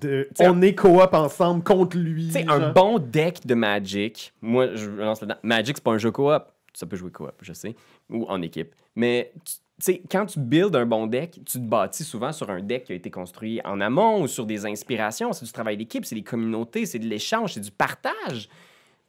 de- 0.00 0.28
T'sais, 0.34 0.48
on 0.48 0.60
est 0.60 0.74
coop 0.74 1.14
ensemble 1.14 1.62
contre 1.62 1.96
lui. 1.96 2.30
Genre. 2.32 2.50
un 2.50 2.72
bon 2.72 2.98
deck 2.98 3.46
de 3.46 3.54
Magic, 3.54 4.32
moi, 4.42 4.74
je 4.74 4.90
lance 4.90 5.20
là-dedans. 5.20 5.38
Magic, 5.44 5.76
c'est 5.76 5.84
pas 5.84 5.92
un 5.92 5.98
jeu 5.98 6.10
coop. 6.10 6.42
Ça 6.72 6.86
peut 6.86 6.96
jouer 6.96 7.10
coop, 7.12 7.32
je 7.42 7.52
sais, 7.52 7.74
ou 8.08 8.24
en 8.28 8.42
équipe. 8.42 8.74
Mais, 8.96 9.32
tu 9.44 9.54
sais, 9.84 10.02
quand 10.10 10.26
tu 10.26 10.38
builds 10.40 10.74
un 10.76 10.86
bon 10.86 11.06
deck, 11.06 11.32
tu 11.46 11.58
te 11.58 11.58
bâtis 11.58 12.04
souvent 12.04 12.32
sur 12.32 12.50
un 12.50 12.60
deck 12.60 12.84
qui 12.84 12.92
a 12.92 12.94
été 12.94 13.10
construit 13.10 13.60
en 13.64 13.80
amont 13.80 14.22
ou 14.22 14.26
sur 14.26 14.46
des 14.46 14.66
inspirations. 14.66 15.32
C'est 15.32 15.44
du 15.44 15.52
travail 15.52 15.76
d'équipe, 15.76 16.04
c'est 16.04 16.14
des 16.14 16.22
communautés, 16.22 16.86
c'est 16.86 16.98
de 16.98 17.06
l'échange, 17.06 17.54
c'est 17.54 17.60
du 17.60 17.70
partage. 17.70 18.48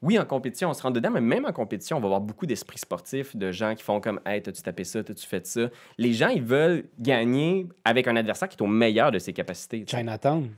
Oui, 0.03 0.17
en 0.17 0.26
compétition, 0.26 0.69
on 0.69 0.74
se 0.74 0.82
rend 0.82 0.89
dedans, 0.89 1.11
mais 1.11 1.22
même 1.22 1.45
en 1.45 1.51
compétition, 1.51 1.97
on 1.97 1.99
va 1.99 2.07
avoir 2.07 2.22
beaucoup 2.22 2.47
d'esprits 2.47 2.80
sportifs, 2.80 3.36
de 3.36 3.51
gens 3.51 3.76
qui 3.76 3.84
font 3.84 4.01
comme 4.01 4.19
Hey, 4.26 4.41
t'as-tu 4.41 4.63
tapé 4.63 4.84
ça, 4.84 5.03
t'as-tu 5.03 5.28
fait 5.28 5.45
ça. 5.45 5.69
Les 5.99 6.11
gens, 6.13 6.30
ils 6.30 6.41
veulent 6.41 6.86
gagner 6.99 7.67
avec 7.86 8.07
un 8.07 8.15
adversaire 8.15 8.49
qui 8.49 8.57
est 8.57 8.61
au 8.63 8.67
meilleur 8.67 9.11
de 9.11 9.19
ses 9.19 9.32
capacités. 9.32 9.84
tu 9.86 9.91
sais. 9.91 9.97
Chinatown. 9.97 10.49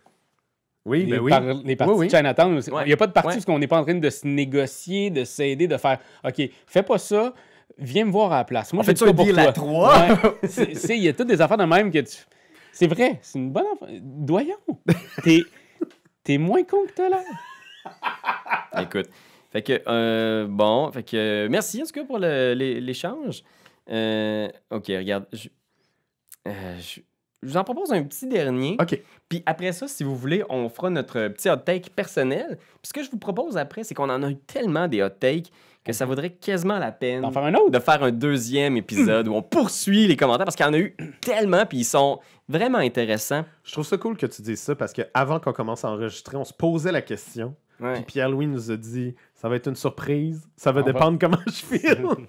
Oui, 0.86 1.05
les, 1.05 1.11
ben 1.11 1.20
oui. 1.22 1.30
par- 1.30 1.41
les 1.41 1.76
parties 1.76 1.93
Oui, 1.93 1.99
oui. 1.99 2.07
de 2.07 2.11
Chinatown. 2.16 2.59
Il 2.68 2.74
Ouais. 2.74 2.86
n'y 2.86 2.93
a 2.93 2.97
pas 2.97 3.07
de 3.07 3.11
partie 3.14 3.28
Ouais. 3.28 3.34
parce 3.36 3.45
qu'on 3.45 3.59
n'est 3.59 3.68
pas 3.68 3.80
en 3.80 3.84
train 3.84 3.95
de 3.95 4.09
se 4.09 4.28
négocier, 4.28 5.09
de 5.09 5.24
s'aider, 5.24 5.68
de 5.68 5.78
faire 5.78 5.99
OK, 6.26 6.41
fais 6.66 6.84
pas 6.84 6.97
ça, 6.97 7.34
viens 7.78 8.06
me 8.06 8.12
voir 8.12 8.32
à 8.32 8.38
la 8.38 8.44
place. 8.44 8.74
Moi, 8.74 8.84
fait 8.84 8.98
pas 8.98 9.10
un 9.10 9.14
pour 9.14 9.26
deal 9.26 9.40
à 9.40 9.52
trois? 9.54 10.08
Il 10.90 10.98
y 11.04 11.08
a 11.08 11.14
toutes 11.14 11.28
des 11.28 11.42
affaires 11.42 11.58
de 11.58 11.66
même 11.66 11.92
que 11.92 12.00
tu. 12.00 12.18
C'est 12.72 12.88
vrai, 12.88 13.20
c'est 13.22 13.38
une 13.40 13.52
bonne 13.52 13.66
affaire. 13.74 13.90
Doyon, 14.02 14.56
t'es 15.24 15.42
t'es 16.24 16.38
moins 16.38 16.64
con 16.64 16.86
que 16.88 16.92
t'as 16.94 17.10
l'air. 17.10 17.22
Écoute. 18.82 19.10
Fait 19.52 19.62
que, 19.62 19.82
euh, 19.88 20.48
bon, 20.50 20.92
fait 20.92 21.04
que, 21.04 21.16
euh, 21.16 21.48
merci 21.50 21.82
en 21.82 21.86
tout 21.86 21.92
cas 21.92 22.04
pour 22.04 22.18
l'échange. 22.18 23.44
Euh, 23.92 24.48
ok, 24.72 24.86
regarde. 24.88 25.26
Je, 25.32 25.50
euh, 26.48 26.80
je- 26.80 27.02
je 27.44 27.48
vous 27.50 27.58
en 27.58 27.64
propose 27.64 27.92
un 27.92 28.02
petit 28.04 28.26
dernier. 28.26 28.78
OK. 28.80 29.00
Puis 29.30 29.44
après 29.46 29.74
ça, 29.74 29.88
si 29.88 30.04
vous 30.04 30.16
voulez, 30.16 30.44
on 30.50 30.70
fera 30.70 30.90
notre 30.90 31.28
petit 31.28 31.50
hot 31.50 31.58
take 31.58 31.90
personnel. 31.96 32.58
Puis 32.58 32.88
ce 32.88 32.94
que 32.94 33.04
je 33.04 33.12
vous 33.12 33.18
propose 33.18 33.58
après, 33.58 33.84
c'est 33.84 33.94
qu'on 33.94 34.10
en 34.10 34.24
a 34.24 34.30
eu 34.32 34.38
tellement 34.38 34.88
des 34.88 35.04
hot 35.04 35.10
takes 35.10 35.52
que 35.84 35.92
ça 35.94 36.06
vaudrait 36.06 36.30
quasiment 36.32 36.80
la 36.80 36.92
peine 36.92 37.22
D'en 37.22 37.32
faire 37.32 37.44
un 37.44 37.54
autre. 37.56 37.70
de 37.72 37.80
faire 37.80 38.04
un 38.04 38.12
deuxième 38.12 38.78
épisode 38.78 39.28
où 39.28 39.34
on 39.34 39.42
poursuit 39.42 40.08
les 40.08 40.16
commentaires 40.16 40.46
parce 40.46 40.56
qu'il 40.56 40.66
y 40.66 40.70
en 40.70 40.74
a 40.74 40.80
eu 40.80 40.96
tellement, 41.22 41.66
puis 41.66 41.80
ils 41.80 41.84
sont 41.86 42.20
vraiment 42.48 42.78
intéressants. 42.78 43.44
Je 43.64 43.72
trouve 43.74 43.86
ça 43.86 43.98
cool 43.98 44.16
que 44.18 44.26
tu 44.26 44.42
dises 44.42 44.60
ça 44.62 44.76
parce 44.76 44.94
qu'avant 44.94 45.40
qu'on 45.40 45.54
commence 45.54 45.84
à 45.84 45.90
enregistrer, 45.92 46.38
on 46.38 46.46
se 46.46 46.54
posait 46.54 46.92
la 46.92 47.02
question. 47.02 47.56
Ouais. 47.80 47.96
Puis 47.96 48.04
Pierre-Louis 48.04 48.48
nous 48.48 48.72
a 48.72 48.78
dit 48.78 49.14
ça 49.36 49.50
va 49.50 49.56
être 49.58 49.68
une 49.68 49.76
surprise, 49.76 50.48
ça 50.56 50.72
va 50.72 50.82
On 50.82 50.86
va- 50.86 50.94
dépendre 50.94 51.18
comment 51.20 51.40
je 51.48 51.52
file. 51.52 51.80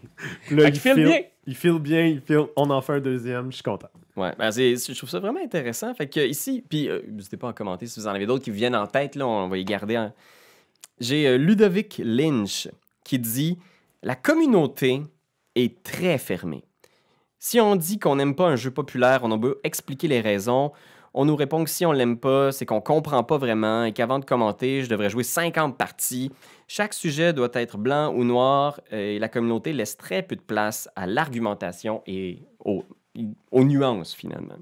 Puis 0.47 0.57
là, 0.57 0.65
Fait 0.65 0.73
qu'il 0.73 0.81
file 0.81 0.95
bien. 1.05 1.21
Il 1.47 1.55
file 1.55 1.79
bien, 1.79 2.07
il 2.07 2.21
file. 2.23 2.47
On 2.57 2.71
en 2.71 2.81
fait 2.81 2.95
un 2.95 3.01
deuxième, 3.01 3.51
je 3.53 3.57
suis 3.57 3.63
content. 3.63 3.91
Ouais, 4.17 4.33
ben 4.39 4.51
je 4.51 4.97
trouve 4.97 5.11
ça 5.11 5.19
vraiment 5.21 5.41
intéressant. 5.45 5.93
Fait 5.95 6.09
que 6.09 6.21
ici, 6.27 6.65
puis 6.69 6.89
euh, 6.89 7.03
n'hésitez 7.09 7.37
pas 7.37 7.51
à 7.51 7.53
commenter 7.53 7.87
si 7.87 8.01
vous 8.01 8.07
en 8.07 8.11
avez 8.15 8.27
d'autres 8.27 8.43
qui 8.45 8.51
vous 8.51 8.57
viennent 8.57 8.75
en 8.77 8.87
tête, 8.87 9.15
là, 9.17 9.27
on 9.27 9.49
va 9.49 9.59
y 9.59 9.65
garder. 9.65 9.99
en- 9.99 10.13
J'ai 11.01 11.27
euh, 11.29 11.37
Ludovic 11.37 12.01
Lynch 12.03 12.69
qui 13.05 13.19
dit 13.19 13.59
La 14.03 14.17
communauté 14.17 15.03
est 15.55 15.83
très 15.83 16.19
fermée. 16.19 16.65
Si 17.39 17.61
on 17.61 17.77
dit 17.77 17.99
qu'on 17.99 18.17
n'aime 18.17 18.35
pas 18.35 18.47
un 18.47 18.57
jeu 18.57 18.71
populaire, 18.71 19.21
on 19.23 19.31
a 19.31 19.37
beau 19.37 19.57
expliquer 19.63 20.09
les 20.09 20.21
raisons. 20.21 20.73
On 21.13 21.27
nous 21.27 21.37
répond 21.37 21.63
que 21.63 21.71
si 21.71 21.87
on 21.87 21.93
l'aime 21.93 22.19
pas, 22.19 22.51
c'est 22.51 22.67
qu'on 22.67 22.81
comprend 22.81 23.23
pas 23.23 23.39
vraiment 23.39 23.85
et 23.85 23.93
qu'avant 23.93 24.19
de 24.19 24.25
commenter, 24.25 24.83
je 24.83 24.89
devrais 24.89 25.11
jouer 25.11 25.23
50 25.23 25.77
parties. 25.77 26.33
Chaque 26.67 26.93
sujet 26.93 27.33
doit 27.33 27.51
être 27.53 27.79
blanc 27.79 28.13
ou 28.13 28.25
noir 28.25 28.81
et 28.91 29.19
la 29.19 29.29
communauté 29.29 29.73
laisse 29.73 29.97
très 29.97 30.23
peu 30.23 30.35
de 30.35 30.41
place 30.41 30.89
à 30.97 31.07
l'argumentation 31.07 32.03
et 32.07 32.43
aux 32.65 33.65
nuances 33.65 34.15
finalement. 34.15 34.57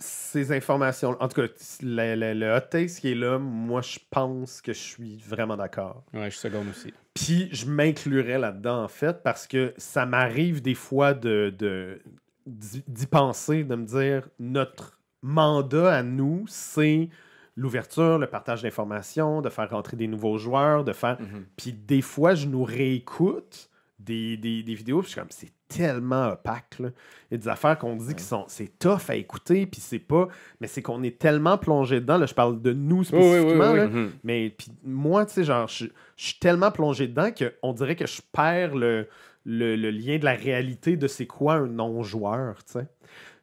Ces 0.00 0.52
informations. 0.52 1.16
En 1.20 1.28
tout 1.28 1.40
cas, 1.40 1.48
le, 1.82 2.14
le, 2.14 2.34
le 2.34 2.56
hot 2.56 2.60
take 2.70 2.86
qui 2.86 3.12
est 3.12 3.14
là, 3.14 3.38
moi, 3.38 3.82
je 3.82 3.98
pense 4.10 4.60
que 4.60 4.72
je 4.72 4.78
suis 4.78 5.16
vraiment 5.26 5.56
d'accord. 5.56 6.04
Ouais, 6.12 6.24
je 6.24 6.30
suis 6.30 6.40
seconde 6.40 6.68
aussi. 6.68 6.92
Puis 7.14 7.48
je 7.52 7.66
m'inclurais 7.66 8.38
là-dedans, 8.38 8.82
en 8.82 8.88
fait, 8.88 9.22
parce 9.22 9.46
que 9.46 9.74
ça 9.76 10.06
m'arrive 10.06 10.62
des 10.62 10.74
fois 10.74 11.14
de, 11.14 12.00
d'y 12.46 13.06
penser, 13.06 13.64
de 13.64 13.74
me 13.74 13.84
dire 13.84 14.28
notre 14.38 14.98
mandat 15.22 15.94
à 15.94 16.02
nous, 16.02 16.44
c'est 16.48 17.08
l'ouverture, 17.56 18.18
le 18.18 18.26
partage 18.26 18.62
d'informations, 18.62 19.42
de 19.42 19.48
faire 19.50 19.70
rentrer 19.70 19.96
des 19.96 20.08
nouveaux 20.08 20.38
joueurs, 20.38 20.84
de 20.84 20.92
faire. 20.92 21.20
Mhm. 21.20 21.46
Puis 21.56 21.72
des 21.72 22.02
fois, 22.02 22.34
je 22.34 22.46
nous 22.46 22.64
réécoute 22.64 23.69
des, 24.04 24.36
des, 24.36 24.62
des 24.62 24.74
vidéos, 24.74 25.00
puis 25.00 25.08
je 25.08 25.12
suis 25.12 25.20
comme, 25.20 25.30
c'est 25.30 25.52
tellement 25.68 26.30
opaque. 26.30 26.78
Là. 26.80 26.88
Il 27.30 27.34
y 27.34 27.36
a 27.36 27.38
des 27.38 27.48
affaires 27.48 27.78
qu'on 27.78 27.94
dit 27.96 28.14
qui 28.14 28.24
sont, 28.24 28.44
c'est 28.48 28.78
tough 28.78 29.08
à 29.08 29.14
écouter, 29.14 29.66
puis 29.66 29.80
c'est 29.80 29.98
pas, 30.00 30.28
mais 30.60 30.66
c'est 30.66 30.82
qu'on 30.82 31.02
est 31.02 31.18
tellement 31.18 31.58
plongé 31.58 32.00
dedans. 32.00 32.18
Là, 32.18 32.26
je 32.26 32.34
parle 32.34 32.60
de 32.60 32.72
nous 32.72 32.98
oui, 33.00 33.04
spécifiquement. 33.04 33.72
oui. 33.72 33.78
là. 33.78 33.86
Mhm. 33.86 34.10
Mais 34.24 34.54
puis 34.56 34.72
moi, 34.84 35.26
tu 35.26 35.34
sais, 35.34 35.44
genre, 35.44 35.68
je 35.68 35.86
je 36.16 36.24
suis 36.26 36.38
tellement 36.38 36.70
plongé 36.70 37.06
dedans 37.08 37.30
qu'on 37.30 37.72
dirait 37.72 37.96
que 37.96 38.06
je 38.06 38.20
perds 38.32 38.74
le, 38.74 39.08
le, 39.46 39.74
le 39.76 39.90
lien 39.90 40.18
de 40.18 40.24
la 40.24 40.34
réalité 40.34 40.96
de 40.96 41.06
c'est 41.06 41.26
quoi 41.26 41.54
un 41.54 41.66
non-joueur, 41.66 42.62
tu 42.64 42.72
sais. 42.72 42.86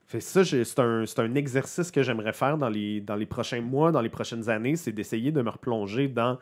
Fait 0.06 0.22
ça, 0.22 0.46
c'est 0.46 0.80
un, 0.80 1.06
c'est 1.06 1.20
un 1.20 1.36
exercice 1.36 1.92
que 1.92 2.02
j'aimerais 2.02 2.32
faire 2.34 2.58
dans 2.58 2.70
les, 2.70 3.02
dans 3.02 3.16
les 3.16 3.26
prochains 3.26 3.60
mois, 3.60 3.92
dans 3.92 4.00
les 4.00 4.08
prochaines 4.10 4.48
années, 4.50 4.78
c'est 4.78 4.94
d'essayer 4.94 5.32
de 5.34 5.42
me 5.42 5.50
replonger 5.50 6.08
dans 6.08 6.38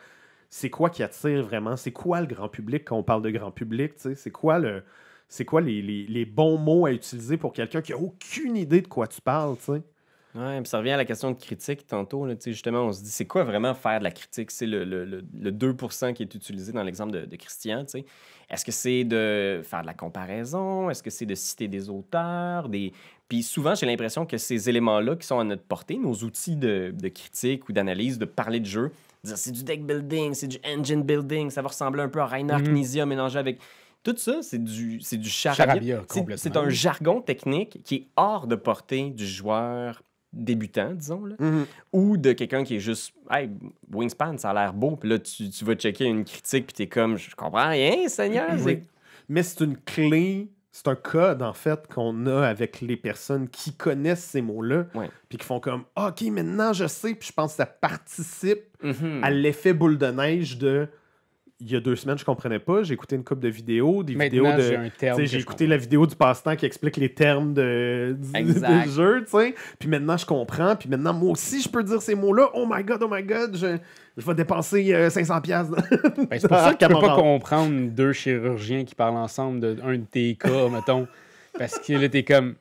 c'est 0.50 0.70
quoi 0.70 0.90
qui 0.90 1.04
attire 1.04 1.44
vraiment, 1.44 1.76
c'est 1.76 1.92
quoi 1.92 2.22
le 2.22 2.28
grand 2.28 2.50
public 2.50 2.84
quand 2.86 2.98
on 2.98 3.04
parle 3.04 3.22
de 3.22 3.30
grand 3.32 3.52
public, 3.52 3.94
c'est 3.98 4.32
quoi 4.32 4.60
le 4.60 4.84
c'est 5.28 5.44
quoi 5.46 5.60
les, 5.60 5.82
les- 5.82 6.06
les 6.06 6.26
bons 6.26 6.58
mots 6.58 6.86
à 6.86 6.92
utiliser 6.92 7.38
pour 7.38 7.52
quelqu'un 7.52 7.82
qui 7.82 7.94
a 7.94 7.98
aucune 7.98 8.56
idée 8.56 8.82
de 8.82 8.88
quoi 8.88 9.08
tu 9.08 9.22
parles, 9.22 9.58
tu 9.58 9.74
sais? 9.74 9.82
Ça 10.66 10.80
revient 10.80 10.92
à 10.92 10.98
la 10.98 11.06
question 11.06 11.32
de 11.32 11.38
critique 11.38 11.88
tantôt. 11.88 12.26
Là, 12.26 12.36
justement, 12.46 12.82
on 12.84 12.92
se 12.92 13.02
dit, 13.02 13.10
c'est 13.10 13.26
quoi 13.26 13.44
vraiment 13.46 13.74
faire 13.74 14.00
de 14.00 14.04
la 14.04 14.12
critique? 14.12 14.52
C'est 14.52 14.66
le, 14.68 14.84
le, 14.84 15.06
le, 15.06 15.24
le 15.40 15.52
2% 15.52 16.14
qui 16.14 16.24
est 16.24 16.36
utilisé 16.36 16.74
dans 16.74 16.84
l'exemple 16.84 17.14
de, 17.14 17.26
de 17.26 17.36
Christian. 17.38 17.86
Est-ce 18.50 18.66
que 18.66 18.72
c'est 18.74 19.06
de 19.06 19.62
faire 19.64 19.82
de 19.82 19.88
la 19.88 19.94
comparaison? 19.94 20.90
Est-ce 20.90 21.02
que 21.02 21.10
c'est 21.10 21.26
de 21.26 21.36
citer 21.36 21.68
des 21.70 21.90
auteurs? 21.90 22.68
Des... 22.68 22.92
Puis 23.30 23.44
souvent, 23.44 23.76
j'ai 23.76 23.86
l'impression 23.86 24.26
que 24.26 24.38
ces 24.38 24.70
éléments-là 24.70 25.16
qui 25.16 25.26
sont 25.26 25.40
à 25.40 25.44
notre 25.46 25.64
portée, 25.64 25.98
nos 25.98 26.14
outils 26.16 26.58
de, 26.58 26.94
de 26.96 27.08
critique 27.08 27.70
ou 27.70 27.72
d'analyse, 27.72 28.20
de 28.20 28.26
parler 28.26 28.60
de 28.60 28.66
jeu, 28.66 28.92
dire 29.26 29.38
c'est 29.38 29.52
du 29.52 29.64
deck 29.64 29.86
building, 29.86 30.34
c'est 30.34 30.48
du 30.48 30.58
engine 30.66 31.04
building, 31.04 31.50
ça 31.50 31.62
va 31.62 31.68
ressembler 31.70 32.02
un 32.02 32.10
peu 32.10 32.20
à 32.22 32.26
Reinhard 32.28 32.60
Mhm. 32.62 32.68
Knizia 32.74 33.06
mélangé 33.06 33.38
avec... 33.40 33.60
Tout 34.04 34.16
ça, 34.18 34.40
c'est 34.44 34.64
du, 34.64 35.02
c'est 35.02 35.18
du 35.18 35.30
Charabia, 35.30 35.66
charabia. 35.66 36.02
C'est- 36.08 36.20
complètement. 36.20 36.42
C'est 36.44 36.58
un 36.58 36.70
jargon 36.70 37.22
technique 37.22 37.82
qui 37.84 37.96
est 37.96 38.08
hors 38.16 38.46
de 38.46 38.56
portée 38.56 39.10
du 39.10 39.26
joueur 39.26 40.04
débutant, 40.32 40.92
disons, 40.94 41.26
là, 41.26 41.36
ou 41.94 42.18
de 42.18 42.34
quelqu'un 42.34 42.64
qui 42.64 42.76
est 42.76 42.80
juste, 42.80 43.14
hey, 43.32 43.50
Wingspan, 43.92 44.38
ça 44.38 44.50
a 44.50 44.54
l'air 44.54 44.74
beau, 44.74 44.96
puis 44.98 45.10
là, 45.10 45.18
tu, 45.18 45.50
tu 45.50 45.64
vas 45.66 45.76
checker 45.76 46.06
une 46.06 46.24
critique, 46.26 46.68
puis 46.68 46.74
t'es 46.76 46.88
comme, 46.88 47.18
je 47.18 47.34
comprends 47.36 47.70
rien, 47.70 48.08
Seigneur. 48.10 48.50
Oui. 48.64 48.82
Mais 49.30 49.42
c'est 49.44 49.64
une 49.64 49.78
clé, 49.78 50.50
c'est 50.78 50.90
un 50.90 50.96
code 50.96 51.42
en 51.42 51.54
fait 51.54 51.88
qu'on 51.88 52.26
a 52.28 52.46
avec 52.46 52.82
les 52.82 52.98
personnes 52.98 53.48
qui 53.48 53.72
connaissent 53.74 54.26
ces 54.26 54.42
mots-là, 54.42 54.88
Ouais. 54.94 55.10
puis 55.30 55.38
qui 55.38 55.46
font 55.46 55.62
comme 55.62 55.86
ok, 55.96 56.22
maintenant 56.24 56.74
je 56.74 56.86
sais, 56.86 57.16
puis 57.16 57.30
je 57.30 57.34
pense 57.34 57.52
que 57.54 57.58
ça 57.58 57.66
participe 57.66 58.64
Mhm. 58.84 59.22
à 59.24 59.30
l'effet 59.32 59.72
boule 59.74 59.98
de 59.98 60.08
neige 60.08 60.58
de. 60.58 60.90
Il 61.62 61.72
y 61.72 61.76
a 61.78 61.80
deux 61.80 61.96
semaines, 61.96 62.18
je 62.18 62.26
comprenais 62.26 62.60
pas. 62.60 62.84
J'ai 62.84 62.96
écouté 62.96 63.16
une 63.16 63.24
couple 63.24 63.42
de 63.42 63.48
vidéos, 63.48 64.04
des 64.04 64.14
vidéos 64.14 64.44
de. 64.44 65.26
j'ai 65.26 65.40
écouté 65.40 65.68
la 65.68 65.78
vidéo 65.78 66.06
du 66.06 66.16
passe-temps 66.16 66.58
qui 66.58 66.66
explique 66.66 66.98
les 66.98 67.14
termes 67.14 67.54
de, 67.54 68.18
du, 68.20 68.90
jeu, 68.92 69.24
tu 69.24 69.32
sais. 69.32 69.56
Puis 69.80 69.88
maintenant, 69.88 70.18
je 70.18 70.26
comprends. 70.26 70.76
Puis 70.76 70.90
maintenant, 70.90 71.14
moi 71.14 71.32
aussi, 71.32 71.62
je 71.62 71.70
peux 71.70 71.82
dire 71.82 72.02
ces 72.02 72.14
mots-là. 72.14 72.50
Oh 72.56 72.68
my 72.70 72.84
god, 72.84 73.02
oh 73.04 73.08
my 73.10 73.24
god, 73.24 73.56
je, 73.56 73.78
je 74.18 74.26
vais 74.26 74.36
dépenser 74.36 74.94
euh, 74.94 75.10
500$. 75.10 75.42
piastres. 75.42 75.76
Ben, 75.76 76.28
c'est 76.40 76.48
pour 76.50 76.58
ça 76.58 76.74
que 76.74 76.86
tu 76.86 76.94
peux 76.94 77.00
pas 77.00 77.16
comprendre 77.16 77.90
deux 77.90 78.12
chirurgiens 78.12 78.84
qui 78.84 78.94
parlent 78.94 79.16
ensemble 79.16 79.62
de 79.62 79.78
un 79.82 79.98
de 79.98 80.06
tes 80.06 80.36
cas, 80.36 80.68
mettons. 80.68 81.08
Parce 81.58 81.80
que 81.80 81.94
là, 81.94 82.10
t'es 82.10 82.24
comme. 82.24 82.56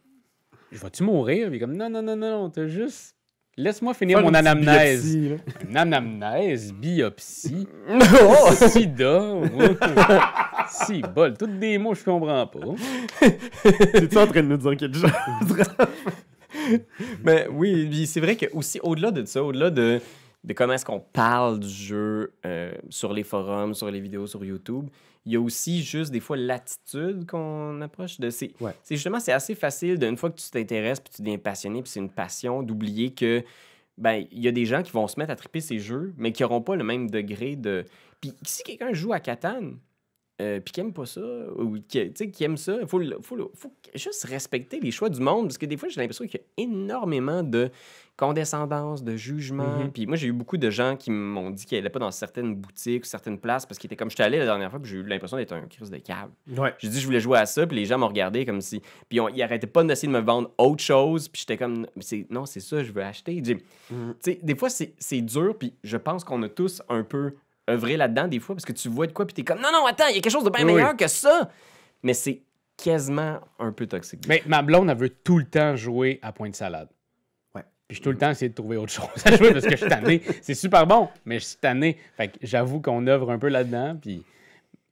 Je 0.70 0.78
vais-tu 0.78 1.02
mourir? 1.02 1.50
Puis 1.50 1.58
comme, 1.58 1.76
non, 1.76 1.90
non, 1.90 2.02
non, 2.02 2.14
non, 2.14 2.30
non, 2.30 2.50
t'as 2.50 2.68
juste. 2.68 3.13
Laisse-moi 3.56 3.94
finir 3.94 4.18
Faire 4.18 4.26
mon 4.26 4.34
anamnèse. 4.34 5.16
biopsie. 5.16 5.42
Une 5.70 5.76
anamnèse, 5.76 6.72
biopsie, 6.72 7.68
Oh! 7.88 8.50
sida. 8.52 9.34
si, 10.68 11.02
bol, 11.02 11.34
tous 11.36 11.46
des 11.46 11.78
mots, 11.78 11.94
je 11.94 12.02
comprends 12.04 12.46
pas. 12.46 12.58
T'es-tu 13.92 14.18
en 14.18 14.26
train 14.26 14.42
de 14.42 14.48
nous 14.48 14.56
dire 14.56 14.76
quelque 14.76 14.98
chose? 14.98 15.10
Mais 17.24 17.46
oui, 17.52 18.06
c'est 18.06 18.20
vrai 18.20 18.36
que 18.36 18.46
aussi 18.52 18.80
au-delà 18.82 19.10
de 19.10 19.24
ça, 19.24 19.42
au-delà 19.42 19.70
de, 19.70 20.00
de 20.42 20.52
comment 20.52 20.72
est-ce 20.72 20.84
qu'on 20.84 21.00
parle 21.00 21.60
du 21.60 21.68
jeu 21.68 22.32
euh, 22.46 22.72
sur 22.88 23.12
les 23.12 23.22
forums, 23.22 23.74
sur 23.74 23.90
les 23.90 24.00
vidéos 24.00 24.26
sur 24.26 24.44
YouTube, 24.44 24.86
il 25.26 25.32
y 25.32 25.36
a 25.36 25.40
aussi 25.40 25.82
juste 25.82 26.10
des 26.10 26.20
fois 26.20 26.36
l'attitude 26.36 27.26
qu'on 27.26 27.80
approche 27.80 28.20
de. 28.20 28.30
C'est 28.30 28.52
Ouais. 28.60 28.72
justement, 28.90 29.20
c'est 29.20 29.32
assez 29.32 29.54
facile 29.54 29.98
d'une 29.98 30.16
fois 30.16 30.30
que 30.30 30.38
tu 30.40 30.50
t'intéresses 30.50 31.00
puis 31.00 31.12
tu 31.14 31.22
deviens 31.22 31.38
passionné 31.38 31.82
puis 31.82 31.90
c'est 31.90 32.00
une 32.00 32.10
passion 32.10 32.62
d'oublier 32.62 33.12
que 33.12 33.42
ben 33.96 34.26
il 34.32 34.40
y 34.40 34.48
a 34.48 34.52
des 34.52 34.66
gens 34.66 34.82
qui 34.82 34.90
vont 34.92 35.06
se 35.06 35.18
mettre 35.18 35.30
à 35.32 35.36
triper 35.36 35.60
ces 35.60 35.78
jeux 35.78 36.12
mais 36.18 36.32
qui 36.32 36.42
n'auront 36.42 36.60
pas 36.62 36.76
le 36.76 36.84
même 36.84 37.08
degré 37.10 37.56
de. 37.56 37.84
Puis 38.20 38.32
si 38.42 38.62
quelqu'un 38.64 38.92
joue 38.92 39.12
à 39.12 39.20
Catan, 39.20 39.72
euh, 40.40 40.58
puis 40.60 40.72
qui 40.72 40.80
aime 40.80 40.92
pas 40.92 41.06
ça, 41.06 41.20
ou 41.56 41.78
qui, 41.86 42.12
qui 42.12 42.44
aime 42.44 42.56
ça, 42.56 42.76
il 42.80 42.88
faut, 42.88 43.00
faut, 43.22 43.38
juste 43.94 44.24
respecter 44.24 44.80
les 44.80 44.90
choix 44.90 45.08
du 45.08 45.20
monde, 45.20 45.46
parce 45.46 45.58
que 45.58 45.66
des 45.66 45.76
fois, 45.76 45.88
j'ai 45.88 46.00
l'impression 46.00 46.26
qu'il 46.26 46.40
y 46.40 46.62
a 46.62 46.64
énormément 46.64 47.42
de 47.42 47.70
condescendance, 48.16 49.02
de 49.02 49.16
jugement. 49.16 49.78
Mhm. 49.78 49.92
Puis 49.92 50.06
moi, 50.06 50.16
j'ai 50.16 50.28
eu 50.28 50.32
beaucoup 50.32 50.56
de 50.56 50.70
gens 50.70 50.96
qui 50.96 51.10
m'ont 51.10 51.50
dit 51.50 51.66
qu'ils 51.66 51.78
n'allaient 51.78 51.90
pas 51.90 51.98
dans 51.98 52.10
certaines 52.10 52.54
boutiques 52.54 53.04
ou 53.04 53.06
certaines 53.06 53.38
places, 53.38 53.66
parce 53.66 53.78
qu'ils 53.78 53.88
étaient 53.88 53.96
comme 53.96 54.10
j'étais 54.10 54.22
allé 54.22 54.38
la 54.38 54.44
dernière 54.44 54.70
fois, 54.70 54.80
puis 54.80 54.90
j'ai 54.90 54.98
eu 54.98 55.02
l'impression 55.04 55.36
d'être 55.36 55.52
un 55.52 55.62
crise 55.62 55.90
de 55.90 55.98
câble. 55.98 56.32
Ouais. 56.56 56.74
J'ai 56.78 56.88
dit 56.88 57.00
je 57.00 57.06
voulais 57.06 57.20
jouer 57.20 57.38
à 57.38 57.46
ça, 57.46 57.66
puis 57.66 57.76
les 57.76 57.84
gens 57.84 57.98
m'ont 57.98 58.08
regardé 58.08 58.44
comme 58.44 58.60
si. 58.60 58.82
Puis 59.08 59.20
on- 59.20 59.28
ils 59.28 59.42
arrêtaient 59.42 59.66
pas 59.66 59.82
d'essayer 59.84 60.12
de 60.12 60.16
me 60.16 60.24
vendre 60.24 60.50
autre 60.58 60.82
chose, 60.82 61.28
puis 61.28 61.40
j'étais 61.40 61.56
comme 61.56 61.86
non, 62.30 62.46
c'est 62.46 62.60
ça, 62.60 62.82
je 62.82 62.92
veux 62.92 63.02
acheter. 63.02 63.42
Sais, 64.20 64.38
des 64.42 64.54
fois, 64.54 64.68
c'est 64.70 65.20
dur, 65.20 65.56
puis 65.58 65.74
je 65.82 65.96
pense 65.96 66.24
qu'on 66.24 66.42
a 66.42 66.48
tous 66.48 66.82
un 66.88 67.02
peu 67.02 67.34
œuvré 67.68 67.96
là-dedans, 67.96 68.28
des 68.28 68.40
fois, 68.40 68.54
parce 68.54 68.64
que 68.64 68.72
tu 68.72 68.88
vois 68.88 69.06
de 69.06 69.12
quoi, 69.12 69.26
puis 69.26 69.34
t'es 69.34 69.42
comme 69.44 69.60
non, 69.60 69.70
non, 69.72 69.86
attends, 69.86 70.06
il 70.08 70.16
y 70.16 70.18
a 70.18 70.20
quelque 70.20 70.32
chose 70.32 70.44
de 70.44 70.50
bien 70.50 70.66
Oui. 70.66 70.74
meilleur 70.74 70.96
que 70.96 71.08
ça. 71.08 71.50
Mais 72.02 72.12
c'est 72.14 72.42
quasiment 72.76 73.40
un 73.58 73.72
peu 73.72 73.86
toxique. 73.86 74.24
Mais 74.28 74.42
ma 74.46 74.60
blonde, 74.62 74.90
elle 74.90 74.96
veut 74.98 75.08
tout 75.08 75.38
le 75.38 75.44
temps 75.44 75.74
jouer 75.76 76.18
à 76.22 76.32
point 76.32 76.50
de 76.50 76.54
salade. 76.54 76.88
Ouais. 77.54 77.62
Puis 77.88 77.96
je 77.98 78.02
tout 78.02 78.10
le 78.10 78.18
temps 78.18 78.30
essayer 78.30 78.48
de 78.48 78.54
trouver 78.54 78.76
autre 78.76 78.92
chose 78.92 79.06
à 79.24 79.36
jouer 79.36 79.52
parce 79.52 79.64
que 79.64 79.70
je 79.72 79.76
suis 79.76 79.88
tanné. 79.88 80.22
C'est 80.42 80.54
super 80.54 80.86
bon, 80.86 81.08
mais 81.24 81.38
je 81.38 81.44
suis 81.44 81.56
tanné. 81.56 81.96
Fait 82.16 82.28
que 82.28 82.38
j'avoue 82.42 82.80
qu'on 82.80 83.06
œuvre 83.06 83.30
un 83.30 83.38
peu 83.38 83.48
là-dedans. 83.48 83.96
Puis... 84.00 84.22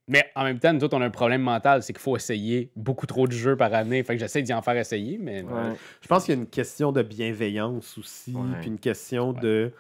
Mais 0.08 0.24
en 0.34 0.44
même 0.44 0.58
temps, 0.58 0.72
nous 0.72 0.82
autres, 0.82 0.96
on 0.96 1.00
a 1.00 1.06
un 1.06 1.10
problème 1.10 1.42
mental, 1.42 1.82
c'est 1.82 1.92
qu'il 1.92 2.02
faut 2.02 2.16
essayer 2.16 2.70
beaucoup 2.74 3.06
trop 3.06 3.26
de 3.26 3.32
jeux 3.32 3.56
par 3.56 3.72
année. 3.74 4.02
Fait 4.02 4.14
que 4.14 4.20
j'essaie 4.20 4.42
d'y 4.42 4.52
en 4.52 4.60
faire 4.62 4.76
essayer, 4.76 5.18
mais. 5.20 5.42
Ouais. 5.42 5.74
Je 6.00 6.08
pense 6.08 6.24
qu'il 6.24 6.34
y 6.34 6.36
a 6.38 6.40
une 6.40 6.48
question 6.48 6.90
de 6.92 7.02
bienveillance 7.02 7.96
aussi, 7.98 8.32
Ouais. 8.34 8.42
puis 8.60 8.68
une 8.68 8.78
question 8.80 9.32
de 9.32 9.72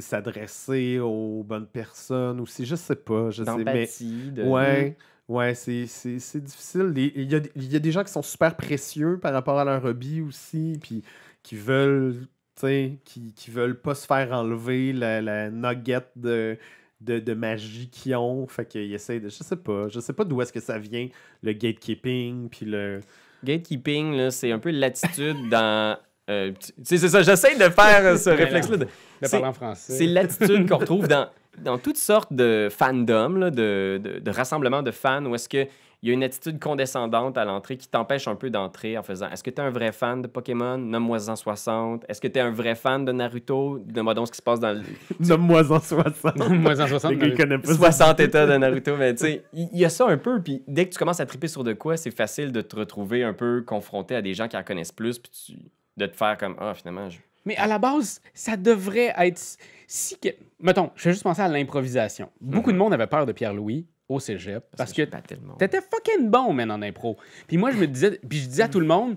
s'adresser 0.00 0.98
aux 1.00 1.42
bonnes 1.42 1.66
personnes 1.66 2.40
aussi. 2.40 2.64
Je 2.64 2.76
sais 2.76 2.96
pas, 2.96 3.30
je 3.30 3.42
sais, 3.56 3.64
mais 3.64 3.86
de. 4.30 4.42
ouais, 4.42 4.96
ouais, 5.28 5.54
c'est 5.54 5.86
c'est- 5.86 6.18
c'est 6.18 6.42
difficile. 6.42 6.92
Il 6.96 7.30
y, 7.30 7.34
a, 7.34 7.40
il 7.56 7.72
y 7.72 7.76
a 7.76 7.78
des 7.78 7.92
gens 7.92 8.04
qui 8.04 8.12
sont 8.12 8.22
super 8.22 8.56
précieux 8.56 9.18
par 9.18 9.32
rapport 9.32 9.58
à 9.58 9.64
leur 9.64 9.84
hobby 9.84 10.20
aussi, 10.20 10.78
puis 10.82 11.02
qui 11.42 11.56
veulent, 11.56 12.26
tu 12.54 12.60
sais, 12.60 12.98
qui, 13.04 13.32
qui 13.32 13.50
veulent 13.50 13.80
pas 13.80 13.94
se 13.94 14.06
faire 14.06 14.32
enlever 14.32 14.92
la, 14.92 15.20
la 15.22 15.50
nugget 15.50 16.00
de, 16.16 16.58
de, 17.00 17.18
de 17.18 17.34
magie 17.34 17.88
qu'ils 17.88 18.16
ont. 18.16 18.46
Fait 18.46 18.66
qu'ils 18.66 18.92
essaient 18.92 19.20
de, 19.20 19.28
je 19.28 19.42
sais 19.42 19.56
pas, 19.56 19.88
je 19.88 20.00
sais 20.00 20.12
pas 20.12 20.24
d'où 20.24 20.42
est-ce 20.42 20.52
que 20.52 20.60
ça 20.60 20.78
vient, 20.78 21.08
le 21.42 21.52
gatekeeping, 21.52 22.48
puis 22.48 22.66
le... 22.66 23.00
Gatekeeping, 23.44 24.16
là, 24.16 24.30
c'est 24.32 24.50
un 24.50 24.58
peu 24.58 24.70
l'attitude 24.70 25.48
dans. 25.48 25.96
Euh, 26.28 26.52
tu 26.52 26.72
tu 26.72 26.82
sais, 26.84 26.98
c'est 26.98 27.08
ça, 27.08 27.22
j'essaie 27.22 27.54
de 27.56 27.70
faire 27.70 28.00
euh, 28.04 28.16
ce 28.16 28.30
réflexe-là. 28.42 28.76
de- 28.76 28.84
De 28.84 28.88
C'est- 29.22 29.30
parler 29.32 29.46
en 29.46 29.52
français. 29.52 29.92
C'est 29.94 30.06
l'attitude 30.06 30.68
qu'on 30.68 30.78
retrouve 30.78 31.08
dans, 31.08 31.28
dans 31.58 31.78
toutes 31.78 31.96
sortes 31.98 32.32
de 32.32 32.68
fandoms, 32.70 33.36
là, 33.38 33.50
de, 33.50 34.00
de, 34.02 34.18
de 34.20 34.30
rassemblements 34.30 34.82
de 34.82 34.90
fans, 34.92 35.24
où 35.24 35.34
est-ce 35.34 35.48
qu'il 35.48 35.66
y 36.04 36.10
a 36.10 36.12
une 36.12 36.22
attitude 36.22 36.60
condescendante 36.60 37.36
à 37.36 37.44
l'entrée 37.44 37.76
qui 37.76 37.88
t'empêche 37.88 38.28
un 38.28 38.36
peu 38.36 38.48
d'entrer 38.50 38.96
en 38.96 39.02
faisant 39.02 39.28
Est-ce 39.30 39.42
que 39.42 39.50
tu 39.50 39.56
es 39.60 39.64
un 39.64 39.70
vrai 39.70 39.90
fan 39.90 40.22
de 40.22 40.28
Pokémon? 40.28 40.78
Nomme-moi-en 40.78 41.34
60. 41.34 42.04
Est-ce 42.08 42.20
que 42.20 42.28
tu 42.28 42.38
es 42.38 42.40
un 42.40 42.52
vrai 42.52 42.76
fan 42.76 43.04
de 43.04 43.10
Naruto? 43.10 43.80
Donne-moi 43.84 44.14
donc 44.14 44.28
ce 44.28 44.32
qui 44.32 44.36
se 44.38 44.42
passe 44.42 44.60
dans 44.60 44.70
le 44.72 44.82
Nomme-moi 45.26 45.62
en 45.72 45.80
60. 45.80 46.36
Moi, 46.50 46.80
en 46.80 46.86
60, 46.86 47.10
Les 47.10 47.16
gars, 47.18 47.26
ils 47.26 47.36
connaissent 47.36 47.62
pas 47.78 47.90
ça. 47.90 48.06
60 48.06 48.20
états 48.20 48.46
de 48.46 48.56
Naruto. 48.56 48.96
Mais 48.96 49.14
tu 49.16 49.24
sais, 49.24 49.42
il 49.52 49.68
il 49.72 49.80
y, 49.80 49.84
a 49.84 49.88
ça 49.88 50.06
un 50.06 50.16
peu. 50.18 50.40
Puis 50.40 50.62
dès 50.68 50.84
que 50.86 50.92
tu 50.92 50.98
commences 51.00 51.18
à 51.18 51.26
triper 51.26 51.48
sur 51.48 51.64
de 51.64 51.72
quoi, 51.72 51.96
c'est 51.96 52.12
facile 52.12 52.52
de 52.52 52.60
te 52.60 52.76
retrouver 52.76 53.24
un 53.24 53.32
peu 53.32 53.62
confronté 53.66 54.14
à 54.14 54.22
des 54.22 54.34
gens 54.34 54.46
qui 54.46 54.56
en 54.56 54.62
connaissent 54.62 54.92
plus, 54.92 55.18
puis 55.18 55.32
tu- 55.32 55.58
de 55.98 56.06
te 56.06 56.16
faire 56.16 56.36
comme 56.38 56.56
Ah, 56.58 56.74
finalement, 56.74 57.10
je. 57.10 57.18
Mais 57.44 57.56
à 57.56 57.66
la 57.66 57.78
base, 57.78 58.20
ça 58.34 58.56
devrait 58.56 59.12
être. 59.16 59.40
Si 59.86 60.18
que... 60.18 60.28
Mettons, 60.60 60.90
je 60.96 61.04
vais 61.04 61.12
juste 61.12 61.22
penser 61.22 61.40
à 61.40 61.48
l'improvisation. 61.48 62.30
Beaucoup 62.40 62.72
de 62.72 62.76
monde 62.76 62.92
avait 62.92 63.06
peur 63.06 63.24
de 63.26 63.32
Pierre-Louis 63.32 63.86
au 64.08 64.20
cégep 64.20 64.64
parce 64.76 64.92
que 64.92 65.02
monde. 65.46 65.58
t'étais 65.58 65.80
fucking 65.80 66.28
bon, 66.28 66.52
man, 66.52 66.70
en 66.70 66.82
impro. 66.82 67.16
Puis 67.46 67.56
moi, 67.56 67.70
je 67.70 67.76
me 67.78 67.86
disais, 67.86 68.18
puis 68.28 68.38
je 68.38 68.48
disais 68.48 68.62
à 68.64 68.68
tout 68.68 68.80
le 68.80 68.86
monde, 68.86 69.16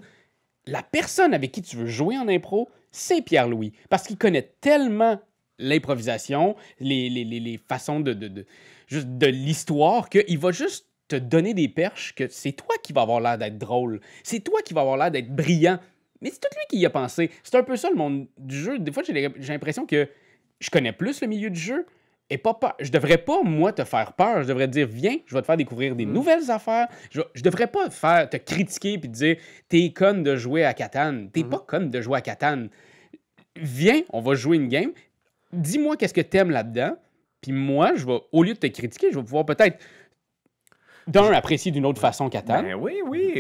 la 0.66 0.82
personne 0.84 1.34
avec 1.34 1.52
qui 1.52 1.62
tu 1.62 1.76
veux 1.76 1.88
jouer 1.88 2.18
en 2.18 2.28
impro, 2.30 2.70
c'est 2.92 3.22
Pierre-Louis. 3.22 3.74
Parce 3.90 4.04
qu'il 4.08 4.18
connaît 4.18 4.54
tellement 4.62 5.20
l'improvisation, 5.60 6.56
les, 6.80 7.10
les, 7.10 7.24
les, 7.24 7.40
les 7.40 7.58
façons 7.58 8.00
de, 8.00 8.14
de, 8.14 8.28
de- 8.28 8.46
juste 8.88 9.08
de 9.18 9.28
l'histoire, 9.28 10.10
qu'il 10.10 10.38
va 10.40 10.52
juste 10.52 10.88
te 11.08 11.16
donner 11.18 11.54
des 11.54 11.68
perches 11.68 12.16
que 12.16 12.28
c'est 12.30 12.54
toi 12.54 12.76
qui 12.84 12.94
vas 12.94 13.02
avoir 13.02 13.20
l'air 13.20 13.38
d'être 13.38 13.58
drôle. 13.58 14.00
C'est 14.24 14.40
toi 14.40 14.62
qui 14.64 14.74
vas 14.74 14.82
avoir 14.82 14.98
l'air 14.98 15.12
d'être 15.12 15.34
brillant. 15.36 15.80
Mais 16.22 16.30
c'est 16.30 16.40
tout 16.40 16.50
lui 16.56 16.66
qui 16.70 16.78
y 16.78 16.86
a 16.86 16.90
pensé. 16.90 17.32
C'est 17.44 17.56
un 17.56 17.64
peu 17.64 17.76
ça 17.76 17.90
le 17.90 17.96
monde 17.96 18.28
du 18.38 18.56
jeu. 18.56 18.80
Des 18.80 18.92
fois, 18.92 19.04
j'ai 19.04 19.30
l'impression 19.48 19.86
que 19.86 20.08
je 20.60 20.70
connais 20.70 20.94
plus 20.94 21.22
le 21.22 21.28
milieu 21.28 21.50
du 21.50 21.60
jeu. 21.60 21.86
Et 22.30 22.38
pas 22.38 22.54
peur. 22.54 22.76
Je 22.80 22.92
devrais 22.92 23.18
pas, 23.18 23.44
moi, 23.44 23.74
te 23.74 23.84
faire 23.84 24.14
peur. 24.14 24.44
Je 24.44 24.48
devrais 24.48 24.68
te 24.68 24.72
dire, 24.72 24.88
viens, 24.88 25.18
je 25.26 25.36
vais 25.36 25.42
te 25.42 25.46
faire 25.46 25.58
découvrir 25.58 25.98
des 25.98 26.06
nouvelles 26.06 26.50
affaires. 26.50 26.88
Je, 27.10 27.20
je 27.34 27.44
devrais 27.44 27.68
pas 27.68 27.90
te 27.90 27.94
faire 27.94 28.30
te 28.30 28.38
critiquer 28.38 28.98
puis 28.98 29.12
te 29.12 29.16
dire, 29.16 29.36
t'es 29.68 29.92
conne 29.92 30.24
de 30.24 30.38
jouer 30.38 30.64
à 30.64 30.74
Catane. 30.74 31.30
T'es 31.32 31.44
pas 31.44 31.60
conne 31.60 31.90
de 31.90 32.00
jouer 32.00 32.20
à 32.20 32.22
Catane. 32.22 32.70
Viens, 33.58 34.04
on 34.14 34.22
va 34.22 34.36
jouer 34.36 34.56
une 34.56 34.70
game. 34.70 34.92
Dis-moi 35.52 35.98
qu'est-ce 35.98 36.14
que 36.14 36.22
t'aimes 36.22 36.52
là-dedans. 36.52 36.96
Puis 37.42 37.52
moi, 37.52 37.96
je 37.96 38.06
vais, 38.06 38.20
au 38.32 38.44
lieu 38.44 38.54
de 38.54 38.60
te 38.60 38.68
critiquer, 38.68 39.08
je 39.12 39.18
vais 39.18 39.26
pouvoir 39.26 39.46
peut-être, 39.46 39.84
d'un, 41.08 41.32
apprécier 41.34 41.72
d'une 41.72 41.86
autre 41.86 42.00
façon 42.02 42.30
Catane. 42.30 42.66
Ben 42.66 42.76
oui, 42.76 43.00
oui, 43.08 43.34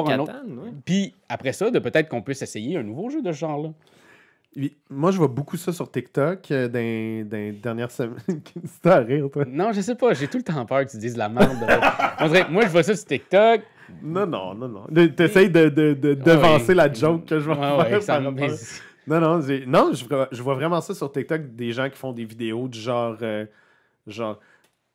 autre- 0.00 0.26
Catane, 0.26 0.58
ouais. 0.58 0.70
Puis 0.84 1.14
après 1.28 1.52
ça, 1.52 1.70
de 1.70 1.78
peut-être 1.78 2.08
qu'on 2.08 2.22
puisse 2.22 2.42
essayer 2.42 2.76
un 2.76 2.82
nouveau 2.82 3.08
jeu 3.10 3.22
de 3.22 3.32
ce 3.32 3.38
genre-là. 3.38 3.70
Moi, 4.88 5.10
je 5.10 5.18
vois 5.18 5.28
beaucoup 5.28 5.58
ça 5.58 5.70
sur 5.70 5.90
TikTok 5.90 6.50
euh, 6.50 6.66
dans, 6.66 7.28
dans 7.28 7.36
les 7.36 7.52
dernières 7.52 7.90
semaines. 7.90 8.16
C'était 8.64 8.88
à 8.88 8.98
rire, 9.00 9.28
toi. 9.30 9.44
Non, 9.46 9.70
je 9.72 9.82
sais 9.82 9.94
pas, 9.94 10.14
j'ai 10.14 10.28
tout 10.28 10.38
le 10.38 10.42
temps 10.44 10.64
peur 10.64 10.84
que 10.86 10.90
tu 10.90 10.96
dises 10.96 11.12
de 11.12 11.18
la 11.18 11.28
merde. 11.28 11.60
de- 11.60 11.66
On 12.24 12.28
dirait, 12.28 12.46
moi, 12.48 12.62
je 12.62 12.68
vois 12.68 12.82
ça 12.82 12.96
sur 12.96 13.04
TikTok. 13.06 13.60
Non, 14.02 14.26
non, 14.26 14.54
non, 14.54 14.68
non. 14.68 15.08
T'essayes 15.10 15.50
de, 15.50 15.68
de, 15.68 15.92
de 15.92 16.14
devancer 16.14 16.68
ouais. 16.68 16.74
la 16.74 16.90
joke 16.92 17.26
que 17.26 17.38
je 17.38 17.50
vais 17.50 17.54
Ouais, 17.54 18.00
faire. 18.00 18.22
Non, 18.22 19.20
non, 19.20 19.40
non 19.66 19.92
je, 19.92 20.04
vois- 20.08 20.28
je 20.32 20.42
vois 20.42 20.54
vraiment 20.54 20.80
ça 20.80 20.94
sur 20.94 21.12
TikTok, 21.12 21.54
des 21.54 21.72
gens 21.72 21.88
qui 21.90 21.96
font 21.98 22.12
des 22.12 22.24
vidéos 22.24 22.66
du 22.66 22.80
genre, 22.80 23.16
euh, 23.20 23.44
genre, 24.06 24.40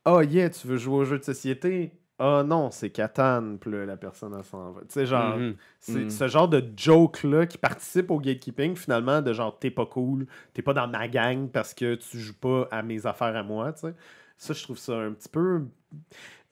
oh 0.05 0.22
yeah, 0.22 0.49
tu 0.49 0.68
veux 0.68 0.76
jouer 0.78 0.95
au 0.95 1.05
jeu 1.05 1.20
de 1.20 1.24
société? 1.24 1.91
Ah 2.24 2.43
non, 2.45 2.69
c'est 2.69 2.91
Catan, 2.91 3.57
puis 3.59 3.72
là, 3.72 3.84
la 3.86 3.97
personne 3.97 4.36
elle 4.38 4.43
s'en 4.43 4.72
va. 4.74 4.82
Tu 4.82 4.88
sais, 4.89 5.05
genre, 5.07 5.38
Mhm. 5.38 5.55
c'est 5.80 5.91
Mhm. 6.03 6.09
ce 6.11 6.28
genre 6.28 6.47
de 6.47 6.63
joke-là 6.78 7.47
qui 7.47 7.57
participe 7.57 8.11
au 8.11 8.19
gatekeeping, 8.19 8.76
finalement, 8.76 9.22
de 9.24 9.34
genre, 9.34 9.57
t'es 9.57 9.72
pas 9.72 9.88
cool, 9.88 10.28
t'es 10.53 10.61
pas 10.61 10.74
dans 10.74 10.88
ma 10.88 11.07
gang 11.07 11.47
parce 11.49 11.74
que 11.74 11.95
tu 11.95 12.19
joues 12.19 12.38
pas 12.39 12.67
à 12.69 12.84
mes 12.84 13.07
affaires 13.07 13.36
à 13.36 13.41
moi, 13.41 13.74
tu 13.74 13.88
sais. 13.88 13.93
Ça, 14.38 14.53
je 14.53 14.61
trouve 14.63 14.78
ça 14.78 14.93
un 14.97 15.13
petit 15.13 15.30
peu. 15.30 15.61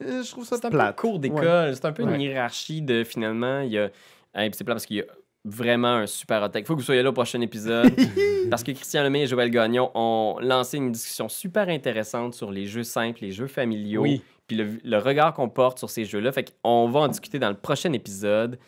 euh, 0.03 0.23
Je 0.23 0.31
trouve 0.31 0.45
ça 0.45 0.57
C'est 0.57 0.65
un 0.65 0.69
peu 0.71 0.93
cours 0.95 1.13
Ouais. 1.13 1.19
d'école. 1.19 1.75
C'est 1.75 1.85
un 1.85 1.91
peu 1.91 2.03
une 2.03 2.19
hiérarchie 2.21 2.81
de 2.81 3.03
finalement. 3.03 3.61
Il 3.61 3.71
y 3.71 3.77
a. 3.79 3.89
Hey, 4.33 4.49
c'est 4.53 4.63
plat 4.63 4.73
parce 4.75 4.85
qu'il 4.85 4.97
y 4.97 5.01
a 5.01 5.05
vraiment 5.45 5.95
un 5.95 6.05
super 6.07 6.41
hot 6.43 6.49
take. 6.49 6.59
Il 6.61 6.65
faut 6.65 6.75
que 6.75 6.79
vous 6.79 6.85
soyez 6.85 7.01
là 7.03 7.09
au 7.09 7.13
prochain 7.13 7.41
épisode. 7.41 7.91
parce 8.49 8.63
que 8.63 8.71
Christian 8.71 9.03
Lemay 9.03 9.21
et 9.23 9.27
Joël 9.27 9.49
Gagnon 9.49 9.89
ont 9.95 10.37
lancé 10.41 10.77
une 10.77 10.91
discussion 10.91 11.29
super 11.29 11.67
intéressante 11.69 12.33
sur 12.33 12.51
les 12.51 12.65
jeux 12.65 12.83
simples, 12.83 13.19
les 13.21 13.31
jeux 13.31 13.47
familiaux. 13.47 14.01
Oui. 14.03 14.21
Puis 14.49 14.57
le, 14.57 14.67
le 14.83 14.97
regard 14.97 15.33
qu'on 15.33 15.47
porte 15.47 15.77
sur 15.79 15.89
ces 15.89 16.03
jeux-là. 16.03 16.33
Fait 16.33 16.51
qu'on 16.61 16.89
va 16.89 16.99
en 17.01 17.07
discuter 17.07 17.39
dans 17.39 17.49
le 17.49 17.55
prochain 17.55 17.93
épisode. 17.93 18.59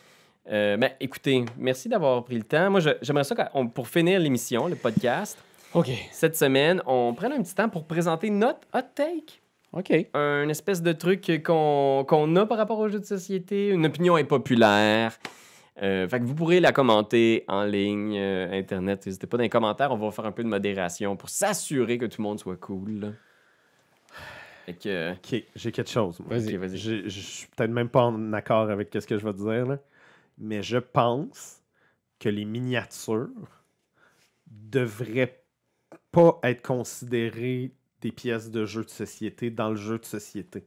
Euh, 0.49 0.77
ben, 0.77 0.91
écoutez, 0.99 1.43
merci 1.57 1.89
d'avoir 1.89 2.23
pris 2.23 2.35
le 2.37 2.43
temps. 2.43 2.69
Moi, 2.71 2.79
j'aimerais 3.01 3.23
ça, 3.25 3.35
qu'on- 3.35 3.67
pour 3.67 3.87
finir 3.87 4.19
l'émission, 4.19 4.67
le 4.67 4.75
podcast, 4.75 5.37
OK. 5.73 5.89
cette 6.11 6.35
semaine, 6.37 6.81
on 6.85 7.13
prenne 7.13 7.33
un 7.33 7.41
petit 7.41 7.53
temps 7.55 7.67
pour 7.69 7.85
présenter 7.85 8.29
notre 8.29 8.59
hot 8.73 8.79
take 8.95 9.41
OK. 9.73 9.91
un 10.13 10.49
espèce 10.49 10.81
de 10.81 10.91
truc 10.93 11.31
qu'on 11.45 12.05
qu'on 12.07 12.35
a 12.35 12.45
par 12.45 12.57
rapport 12.57 12.77
aux 12.79 12.87
jeux 12.89 12.99
de 12.99 13.05
société, 13.05 13.69
une 13.69 13.85
opinion 13.85 14.15
impopulaire. 14.15 15.17
Euh, 15.81 16.07
fait 16.09 16.19
que 16.19 16.25
vous 16.25 16.35
pourrez 16.35 16.59
la 16.59 16.71
commenter 16.73 17.45
en 17.47 17.63
ligne, 17.63 18.15
euh, 18.17 18.51
Internet. 18.51 19.05
N'hésitez 19.05 19.27
pas 19.27 19.37
dans 19.37 19.43
les 19.43 19.49
commentaires, 19.49 19.91
on 19.91 19.95
va 19.97 20.11
faire 20.11 20.25
un 20.25 20.31
peu 20.33 20.43
de 20.43 20.49
modération 20.49 21.15
pour 21.15 21.29
s'assurer 21.29 21.97
que 21.97 22.05
tout 22.05 22.21
le 22.21 22.27
monde 22.27 22.39
soit 22.39 22.57
cool. 22.57 23.13
Euh, 24.85 25.13
Ok, 25.13 25.43
j'ai 25.55 25.71
quelque 25.71 25.89
chose. 25.89 26.19
Vas-y. 26.25 26.55
vas-y. 26.57 26.77
Je, 26.77 27.09
je 27.09 27.19
suis 27.19 27.47
peut-être 27.55 27.71
même 27.71 27.89
pas 27.89 28.03
en 28.03 28.33
accord 28.33 28.69
avec 28.69 28.89
ce 28.93 29.05
que 29.05 29.17
je 29.17 29.25
vais 29.25 29.33
te 29.33 29.37
dire, 29.37 29.65
là, 29.65 29.77
mais 30.37 30.61
je 30.63 30.77
pense 30.77 31.61
que 32.19 32.29
les 32.29 32.45
miniatures 32.45 33.29
devraient 34.47 35.43
pas 36.11 36.39
être 36.43 36.61
considérées 36.61 37.71
des 38.01 38.11
pièces 38.11 38.49
de 38.51 38.65
jeu 38.65 38.83
de 38.83 38.89
société 38.89 39.49
dans 39.49 39.69
le 39.69 39.75
jeu 39.75 39.97
de 39.99 40.05
société. 40.05 40.65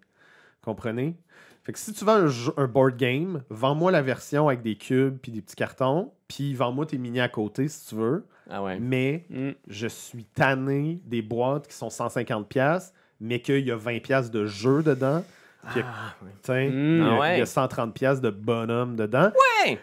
Comprenez? 0.63 1.17
Fait 1.63 1.73
que 1.73 1.79
si 1.79 1.93
tu 1.93 2.05
vends 2.05 2.13
un, 2.15 2.27
jeu- 2.27 2.53
un 2.57 2.67
board 2.67 2.97
game, 2.97 3.43
vends-moi 3.51 3.91
la 3.91 4.03
version 4.03 4.49
avec 4.49 4.63
des 4.63 4.77
cubes 4.77 5.17
puis 5.19 5.33
des 5.33 5.41
petits 5.43 5.57
cartons, 5.57 6.13
puis 6.29 6.55
vends-moi 6.55 6.87
tes 6.87 6.99
mini 6.99 7.21
à 7.21 7.29
côté 7.29 7.69
si 7.69 7.87
tu 7.89 7.95
veux. 7.97 8.27
Ah 8.49 8.63
ouais. 8.63 8.79
Mais 8.79 9.25
Mm. 9.31 9.51
je 9.67 9.87
suis 9.87 10.25
tanné 10.25 11.01
des 11.05 11.23
boîtes 11.23 11.67
qui 11.67 11.75
sont 11.75 11.89
150$, 11.89 12.45
piastres, 12.45 12.95
mais 13.25 13.41
qu'il 13.41 13.67
y 13.67 13.71
a 13.73 13.77
20$ 13.77 14.01
piastres 14.01 14.31
de 14.31 14.47
jeu 14.47 14.83
dedans. 14.83 15.25
Puis, 15.73 15.81
Ah, 15.83 16.15
il 16.23 16.99
y 16.99 17.01
a- 17.01 17.19
ouais. 17.19 17.37
il 17.37 17.39
y 17.39 17.43
a 17.43 17.47
130$ 17.47 17.93
piastres 17.93 18.23
de 18.23 18.31
bonhomme 18.31 18.97
dedans. 18.97 19.33
Ouais! 19.65 19.79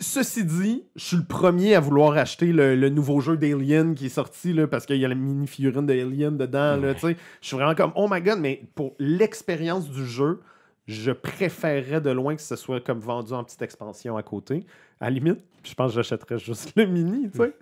Ceci 0.00 0.44
dit, 0.44 0.84
je 0.96 1.04
suis 1.04 1.16
le 1.16 1.24
premier 1.24 1.74
à 1.74 1.80
vouloir 1.80 2.16
acheter 2.18 2.52
le, 2.52 2.74
le 2.76 2.88
nouveau 2.90 3.20
jeu 3.20 3.36
d'Alien 3.36 3.94
qui 3.94 4.06
est 4.06 4.10
sorti 4.10 4.52
là, 4.52 4.66
parce 4.66 4.84
qu'il 4.86 4.96
y 4.96 5.04
a 5.04 5.08
la 5.08 5.14
mini 5.14 5.46
figurine 5.46 5.86
d'Alien 5.86 6.36
dedans. 6.36 6.78
Je 6.82 7.14
suis 7.40 7.56
vraiment 7.56 7.74
comme, 7.74 7.92
oh 7.94 8.06
my 8.10 8.20
god, 8.20 8.38
mais 8.40 8.62
pour 8.74 8.94
l'expérience 8.98 9.88
du 9.90 10.04
jeu, 10.06 10.40
je 10.86 11.10
préférerais 11.12 12.00
de 12.00 12.10
loin 12.10 12.34
que 12.34 12.42
ce 12.42 12.56
soit 12.56 12.80
comme 12.84 12.98
vendu 13.00 13.32
en 13.32 13.44
petite 13.44 13.62
expansion 13.62 14.16
à 14.16 14.22
côté. 14.22 14.66
À 15.00 15.04
la 15.06 15.10
limite, 15.10 15.38
je 15.62 15.74
pense 15.74 15.92
que 15.92 15.96
j'achèterais 15.96 16.38
juste 16.38 16.72
le 16.76 16.86
mini. 16.86 17.30
tu 17.30 17.38
sais. 17.38 17.52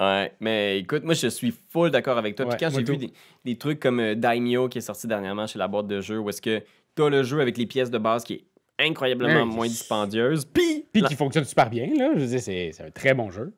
Ouais, 0.00 0.32
mais 0.40 0.78
écoute, 0.78 1.02
moi 1.04 1.14
je 1.14 1.26
suis 1.28 1.52
full 1.70 1.90
d'accord 1.90 2.18
avec 2.18 2.36
toi. 2.36 2.46
Ouais, 2.46 2.56
Puis 2.56 2.64
quand 2.64 2.72
j'ai 2.72 2.84
vu 2.84 2.96
des, 2.96 3.12
des 3.44 3.56
trucs 3.56 3.80
comme 3.80 3.98
euh, 4.00 4.14
Daimyo 4.14 4.68
qui 4.68 4.78
est 4.78 4.82
sorti 4.82 5.06
dernièrement 5.08 5.46
chez 5.46 5.58
la 5.58 5.66
boîte 5.66 5.88
de 5.88 6.00
jeu, 6.00 6.18
où 6.18 6.28
est-ce 6.28 6.40
que 6.40 6.62
t'as 6.94 7.08
le 7.08 7.22
jeu 7.24 7.40
avec 7.40 7.58
les 7.58 7.66
pièces 7.66 7.90
de 7.90 7.98
base 7.98 8.22
qui 8.24 8.34
est 8.34 8.44
incroyablement 8.78 9.44
moins 9.44 9.66
dispendieuse. 9.66 10.44
Puis, 10.44 10.84
Puis 10.92 11.02
qui 11.02 11.16
fonctionne 11.16 11.44
super 11.44 11.68
bien, 11.68 11.86
là. 11.96 12.10
Je 12.14 12.20
veux 12.20 12.26
dire, 12.26 12.40
c'est 12.40 12.70
un 12.80 12.90
très 12.92 13.12
bon 13.12 13.28
jeu. 13.30 13.52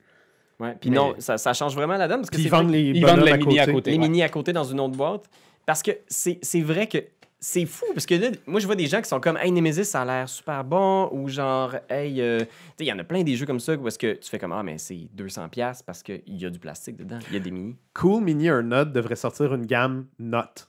ouais, 0.61 0.74
puis 0.80 0.88
Mais- 0.88 0.97
non, 0.97 1.14
ça, 1.18 1.36
ça 1.36 1.53
change 1.53 1.74
vraiment 1.74 1.99
la 1.99 2.09
donne 2.09 2.20
parce 2.20 2.30
que 2.30 2.38
ils 2.38 2.49
vendent 2.49 2.70
les 2.70 2.84
Ils 2.84 3.05
vendent 3.05 3.20
la 3.20 3.34
à 3.34 3.36
mini 3.36 3.59
à 3.59 3.64
côté. 3.66 3.74
côté. 3.74 3.91
les 3.91 3.97
ouais. 3.99 4.03
mini 4.03 4.22
à 4.22 4.28
côté 4.30 4.53
dans 4.55 4.64
une 4.64 4.80
autre 4.80 4.97
boîte. 4.97 5.24
Parce 5.66 5.82
que 5.82 5.91
c'est 6.09 6.61
vrai 6.62 6.86
que 6.86 6.99
c'est 7.41 7.64
fou. 7.66 7.86
Parce 7.95 8.05
que 8.07 8.14
là, 8.14 8.28
moi, 8.47 8.61
je 8.61 8.66
vois 8.66 8.76
des 8.76 8.86
gens 8.86 9.01
qui 9.01 9.09
sont 9.09 9.18
comme 9.20 9.36
Hey, 9.38 9.51
Nemesis, 9.51 9.84
ça 9.86 10.03
a 10.03 10.05
l'air 10.05 10.28
super 10.28 10.62
bon. 10.62 11.09
Ou 11.12 11.28
genre, 11.28 11.74
Hey, 11.88 12.20
euh, 12.20 12.41
tu 12.41 12.45
sais, 12.45 12.51
il 12.80 12.86
y 12.86 12.93
en 12.93 12.99
a 12.99 13.05
plein 13.05 13.22
des 13.22 13.34
jeux 13.36 13.47
comme 13.47 13.61
ça 13.61 13.74
où 13.74 13.88
est-ce 13.88 13.99
que 13.99 14.12
tu 14.14 14.28
fais 14.28 14.38
comme 14.38 14.53
Ah, 14.53 14.62
mais 14.62 14.76
c'est 14.78 15.09
200$ 15.16 15.82
parce 15.84 16.03
qu'il 16.03 16.20
y 16.26 16.45
a 16.45 16.51
du 16.51 16.59
plastique 16.59 16.97
dedans. 16.97 17.18
Il 17.28 17.34
y 17.34 17.36
a 17.36 17.41
des 17.41 17.51
mini. 17.51 17.76
Cool 17.95 18.22
Mini 18.22 18.51
or 18.51 18.62
Not 18.62 18.86
devrait 18.86 19.16
sortir 19.16 19.55
une 19.55 19.64
gamme 19.66 20.07
Not. 20.18 20.66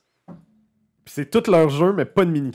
Puis 1.04 1.14
c'est 1.14 1.30
tout 1.30 1.50
leur 1.50 1.68
jeu, 1.68 1.92
mais 1.92 2.04
pas 2.04 2.24
de 2.24 2.30
mini. 2.30 2.52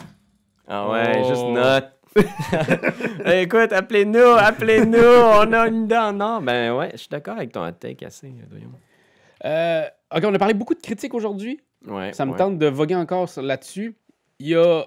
Ah 0.68 0.90
ouais, 0.90 1.22
Oh. 1.24 1.28
juste 1.30 1.46
note. 1.46 1.94
Hey, 3.26 3.44
écoute, 3.44 3.72
appelez-nous, 3.74 4.20
appelez-nous, 4.20 4.98
on 4.98 5.54
a 5.54 5.68
une 5.68 5.88
dent. 5.88 6.12
Non, 6.14 6.42
ben 6.42 6.74
ouais, 6.76 6.90
je 6.94 6.98
suis 6.98 7.10
d'accord 7.10 7.36
avec 7.38 7.52
ton 7.52 7.70
take 7.72 8.06
assez, 8.06 8.34
Doyon. 8.50 8.72
Euh, 9.46 9.84
OK, 10.16 10.24
on 10.26 10.34
a 10.34 10.40
parlé 10.40 10.54
beaucoup 10.54 10.74
de 10.74 10.80
critiques 10.82 11.14
aujourd'hui. 11.14 11.60
Ouais, 11.86 12.12
Ça 12.14 12.26
me 12.26 12.32
ouais. 12.32 12.38
tente 12.38 12.58
de 12.58 12.66
voguer 12.68 12.96
encore 12.96 13.30
là-dessus. 13.38 13.96
Il 14.40 14.48
y 14.48 14.56
a 14.56 14.86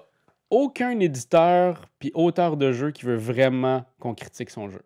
aucun 0.51 0.99
éditeur 1.01 1.87
puis 1.99 2.11
auteur 2.15 2.57
de 2.57 2.73
jeu 2.73 2.91
qui 2.91 3.05
veut 3.05 3.17
vraiment 3.17 3.85
qu'on 4.01 4.15
critique 4.15 4.51
son 4.51 4.69
jeu. 4.69 4.83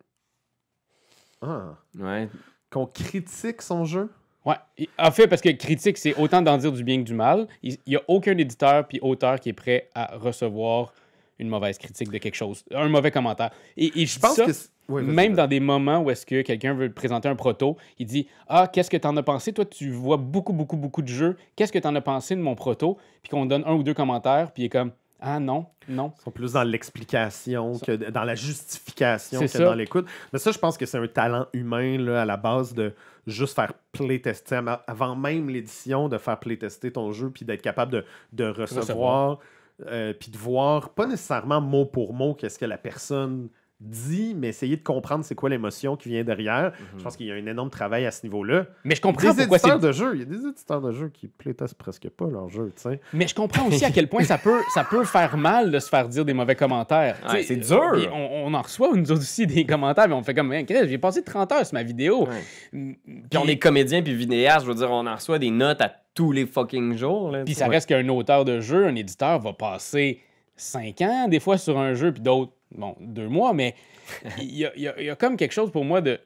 Ah. 1.43 1.77
Ouais. 1.99 2.29
Qu'on 2.71 2.87
critique 2.87 3.63
son 3.63 3.85
jeu? 3.85 4.11
Ouais. 4.45 4.57
En 4.99 5.11
fait, 5.11 5.27
parce 5.27 5.41
que 5.41 5.51
critique, 5.51 5.97
c'est 5.97 6.15
autant 6.17 6.43
d'en 6.43 6.59
dire 6.59 6.73
du 6.73 6.85
bien 6.85 6.99
que 6.99 7.05
du 7.05 7.15
mal. 7.15 7.47
Il 7.63 7.79
n'y 7.87 7.97
a 7.97 8.03
aucun 8.09 8.37
éditeur 8.37 8.87
puis 8.87 8.99
auteur 9.01 9.41
qui 9.41 9.51
est 9.51 9.55
prêt 9.55 9.89
à 9.95 10.17
recevoir 10.17 10.93
une 11.39 11.49
mauvaise 11.49 11.79
critique 11.79 12.11
de 12.11 12.19
quelque 12.19 12.37
chose, 12.37 12.65
un 12.71 12.89
mauvais 12.89 13.11
commentaire. 13.11 13.51
Et, 13.77 14.03
et 14.03 14.07
je 14.07 14.15
Je 14.15 14.21
pense 14.21 14.37
ça, 14.37 14.47
que. 14.47 14.53
Même 14.89 15.35
dans 15.35 15.47
des 15.47 15.61
moments 15.61 16.01
où 16.01 16.11
est-ce 16.11 16.27
que 16.27 16.43
quelqu'un 16.43 16.75
veut 16.75 16.89
te 16.89 16.95
présenter 16.95 17.29
un 17.29 17.37
proto, 17.37 17.77
il 17.99 18.07
dit 18.07 18.29
Ah, 18.49 18.69
qu'est-ce 18.73 18.91
que 18.91 18.97
t'en 18.97 19.17
as 19.17 19.23
pensé? 19.23 19.53
Toi, 19.53 19.65
tu 19.65 19.91
vois 19.91 20.17
beaucoup, 20.17 20.53
beaucoup, 20.53 20.77
beaucoup 20.77 21.03
de 21.03 21.09
jeux. 21.09 21.37
Qu'est-ce 21.57 21.73
que 21.73 21.79
t'en 21.79 21.95
as 21.95 22.01
pensé 22.01 22.37
de 22.37 22.41
mon 22.41 22.55
proto 22.55 22.99
Puis 23.23 23.31
qu'on 23.31 23.47
donne 23.47 23.65
un 23.67 23.75
ou 23.75 23.83
deux 23.83 23.95
commentaires, 23.95 24.53
puis 24.53 24.65
il 24.65 24.67
est 24.67 24.71
comme 24.71 24.93
Ah 25.21 25.41
non, 25.41 25.67
non. 25.89 26.13
Ils 26.19 26.23
sont 26.23 26.31
plus 26.31 26.53
dans 26.53 26.65
l'explication 26.65 27.79
que 27.79 27.93
dans 28.11 28.25
la 28.25 28.35
justification 28.35 29.41
que 29.41 29.47
ça. 29.47 29.65
dans 29.65 29.75
l'écoute. 29.75 30.07
Mais 30.33 30.39
ça, 30.39 30.53
je 30.53 30.59
pense 30.59 30.77
que 30.77 30.87
c'est 30.87 30.99
un 30.99 31.07
talent 31.07 31.47
humain 31.53 31.99
là, 31.99 32.23
à 32.23 32.25
la 32.25 32.37
base 32.37 32.75
de 32.75 32.93
juste 33.27 33.55
faire 33.55 33.73
playtester 33.93 34.61
avant 34.87 35.17
même 35.17 35.49
l'édition, 35.49 36.09
de 36.09 36.19
faire 36.19 36.39
playtester 36.39 36.93
ton 36.93 37.13
jeu 37.13 37.31
puis 37.31 37.45
d'être 37.45 37.63
capable 37.63 37.93
de, 37.93 38.05
de 38.33 38.45
recevoir, 38.45 39.39
euh, 39.87 40.13
puis 40.13 40.31
de 40.31 40.37
voir, 40.37 40.91
pas 40.91 41.07
nécessairement 41.07 41.61
mot 41.61 41.87
pour 41.87 42.13
mot, 42.13 42.35
qu'est-ce 42.35 42.59
que 42.59 42.67
la 42.67 42.79
personne 42.79 43.49
dit, 43.85 44.35
mais 44.37 44.49
essayer 44.49 44.77
de 44.77 44.83
comprendre 44.83 45.25
c'est 45.25 45.35
quoi 45.35 45.51
l'émotion 45.51 45.97
qui 45.97 46.09
vient 46.09 46.25
derrière. 46.25 46.73
Je 46.97 47.03
pense 47.03 47.17
qu'il 47.17 47.27
y 47.27 47.33
a 47.33 47.35
un 47.35 47.47
énorme 47.47 47.71
travail 47.71 48.07
à 48.07 48.11
ce 48.11 48.25
niveau-là. 48.25 48.67
Mais 48.85 48.95
je 48.95 49.01
comprends 49.01 49.33
Des 49.33 49.43
pourquoi 49.43 49.59
c'est 49.59 49.79
de 49.79 49.93
jeux, 49.93 50.13
il 50.15 50.21
y 50.21 50.23
a 50.23 50.27
des 50.27 50.47
éditeurs 50.47 50.81
de 50.81 50.93
jeux 50.93 51.09
qui 51.09 51.29
playtestent 51.29 51.75
presque 51.75 52.09
pas 52.09 52.27
leur 52.27 52.49
jeu, 52.49 52.73
tu 52.77 52.83
sais. 52.83 53.01
Mais 53.13 53.27
je 53.27 53.35
comprends 53.35 53.67
aussi 53.67 53.85
à 53.85 53.91
quel 53.91 54.09
point 54.09 54.25
ça 54.25 54.39
peut, 54.39 54.61
ça 54.73 54.85
peut 54.85 55.05
faire 55.05 55.37
mal 55.37 55.71
de 55.71 55.79
se 55.79 55.89
faire 55.89 56.09
dire 56.09 56.25
des 56.25 56.35
mauvais 56.35 56.55
commentaires. 56.55 57.17
Ouais, 57.31 57.43
c'est 57.43 57.57
dur. 57.57 57.93
On, 58.13 58.45
on 58.47 58.55
en 58.55 58.63
reçoit, 58.63 58.93
nous 58.95 59.11
autres 59.13 59.21
aussi, 59.23 59.47
des 59.47 59.65
commentaires, 59.67 60.09
mais 60.09 60.15
on 60.15 60.23
fait 60.23 60.35
comme, 60.35 60.53
Hey, 60.53 60.65
Chris, 60.65 60.89
j'ai 60.89 60.99
passé 60.99 61.23
30 61.23 61.53
heures 61.53 61.67
sur 61.67 61.75
ma 61.75 61.83
vidéo. 61.83 62.27
Ouais. 62.27 62.97
Puis 63.31 63.39
on 63.39 63.47
est 63.47 63.59
comédien 63.59 64.03
puis 64.03 64.15
vidéaste, 64.15 64.67
je 64.67 64.71
veux 64.71 64.77
dire, 64.77 64.91
on 64.91 65.07
en 65.07 65.15
reçoit 65.15 65.39
des 65.39 65.51
notes 65.51 65.81
à 65.81 65.93
tous 66.15 66.33
les 66.33 66.47
fucking 66.47 66.97
jours. 66.97 67.31
Là, 67.31 67.45
Puis 67.45 67.55
ça 67.55 67.67
reste 67.67 67.89
qu'un 67.89 68.09
auteur 68.09 68.45
de 68.45 68.61
jeu, 68.61 68.87
un 68.87 68.95
éditeur 68.95 69.41
va 69.41 69.53
passer 69.53 70.21
5 70.57 71.01
ans, 71.03 71.29
des 71.29 71.41
fois, 71.41 71.59
sur 71.59 71.79
un 71.79 71.95
jeu, 71.95 72.13
puis 72.13 72.23
d'autres, 72.23 72.53
bon, 72.73 72.97
deux 73.01 73.29
mois, 73.29 73.53
mais 73.53 73.75
il 74.39 74.45
y 74.51 74.59
y 74.59 74.67
a- 74.67 74.73
il 74.99 75.05
y 75.07 75.11
a 75.11 75.17
comme 75.17 75.37
quelque 75.37 75.53
chose 75.53 75.71
pour 75.71 75.85
moi 75.85 76.01
de. 76.01 76.21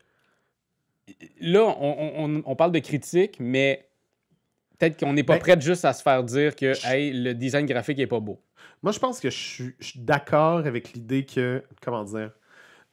Là, 1.41 1.63
on, 1.81 2.25
on- 2.25 2.43
on 2.45 2.57
parle 2.57 2.73
de 2.73 2.81
critique, 2.81 3.37
mais 3.41 3.89
peut-être 4.79 4.99
qu'on 5.01 5.13
n'est 5.15 5.23
pas 5.25 5.35
Ben, 5.35 5.41
prêt 5.41 5.61
juste 5.61 5.85
à 5.85 5.93
se 5.95 6.03
faire 6.03 6.23
dire 6.23 6.55
que 6.55 6.75
hey, 6.87 7.13
le 7.13 7.35
design 7.35 7.65
graphique 7.67 7.99
est 7.99 8.07
pas 8.07 8.21
beau. 8.21 8.41
Moi, 8.83 8.93
je 8.93 8.99
pense 8.99 9.19
que 9.19 9.31
je 9.31 9.37
suis, 9.37 9.75
je 9.81 9.87
suis 9.87 10.01
d'accord 10.01 10.59
avec 10.67 10.93
l'idée 10.93 11.25
que, 11.25 11.63
comment 11.81 12.05
dire, 12.05 12.33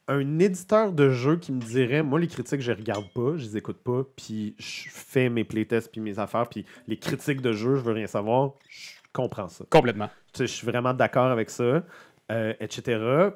un 0.08 0.38
éditeur 0.38 0.92
de 0.92 1.10
jeu 1.10 1.36
qui 1.36 1.52
me 1.52 1.60
dirait, 1.60 2.02
moi, 2.02 2.18
les 2.18 2.28
critiques, 2.28 2.60
je 2.60 2.72
les 2.72 2.78
regarde 2.78 3.06
pas, 3.12 3.36
je 3.36 3.44
les 3.44 3.56
écoute 3.56 3.78
pas, 3.82 4.04
puis 4.16 4.54
je 4.58 4.88
fais 4.88 5.28
mes 5.28 5.44
playtests 5.44 5.90
puis 5.90 6.00
mes 6.00 6.18
affaires, 6.18 6.48
puis 6.48 6.64
les 6.86 6.96
critiques 6.96 7.40
de 7.42 7.52
jeu, 7.52 7.74
je 7.76 7.80
veux 7.82 7.92
rien 7.92 8.06
savoir, 8.06 8.52
je 8.68 8.90
comprends 9.16 9.48
ça. 9.48 9.64
Complètement. 9.70 10.08
Tu 10.32 10.38
sais, 10.38 10.46
je 10.46 10.52
suis 10.52 10.66
vraiment 10.66 10.94
d'accord 10.94 11.26
avec 11.30 11.50
ça, 11.50 11.82
euh, 12.30 12.52
etc. 12.60 13.30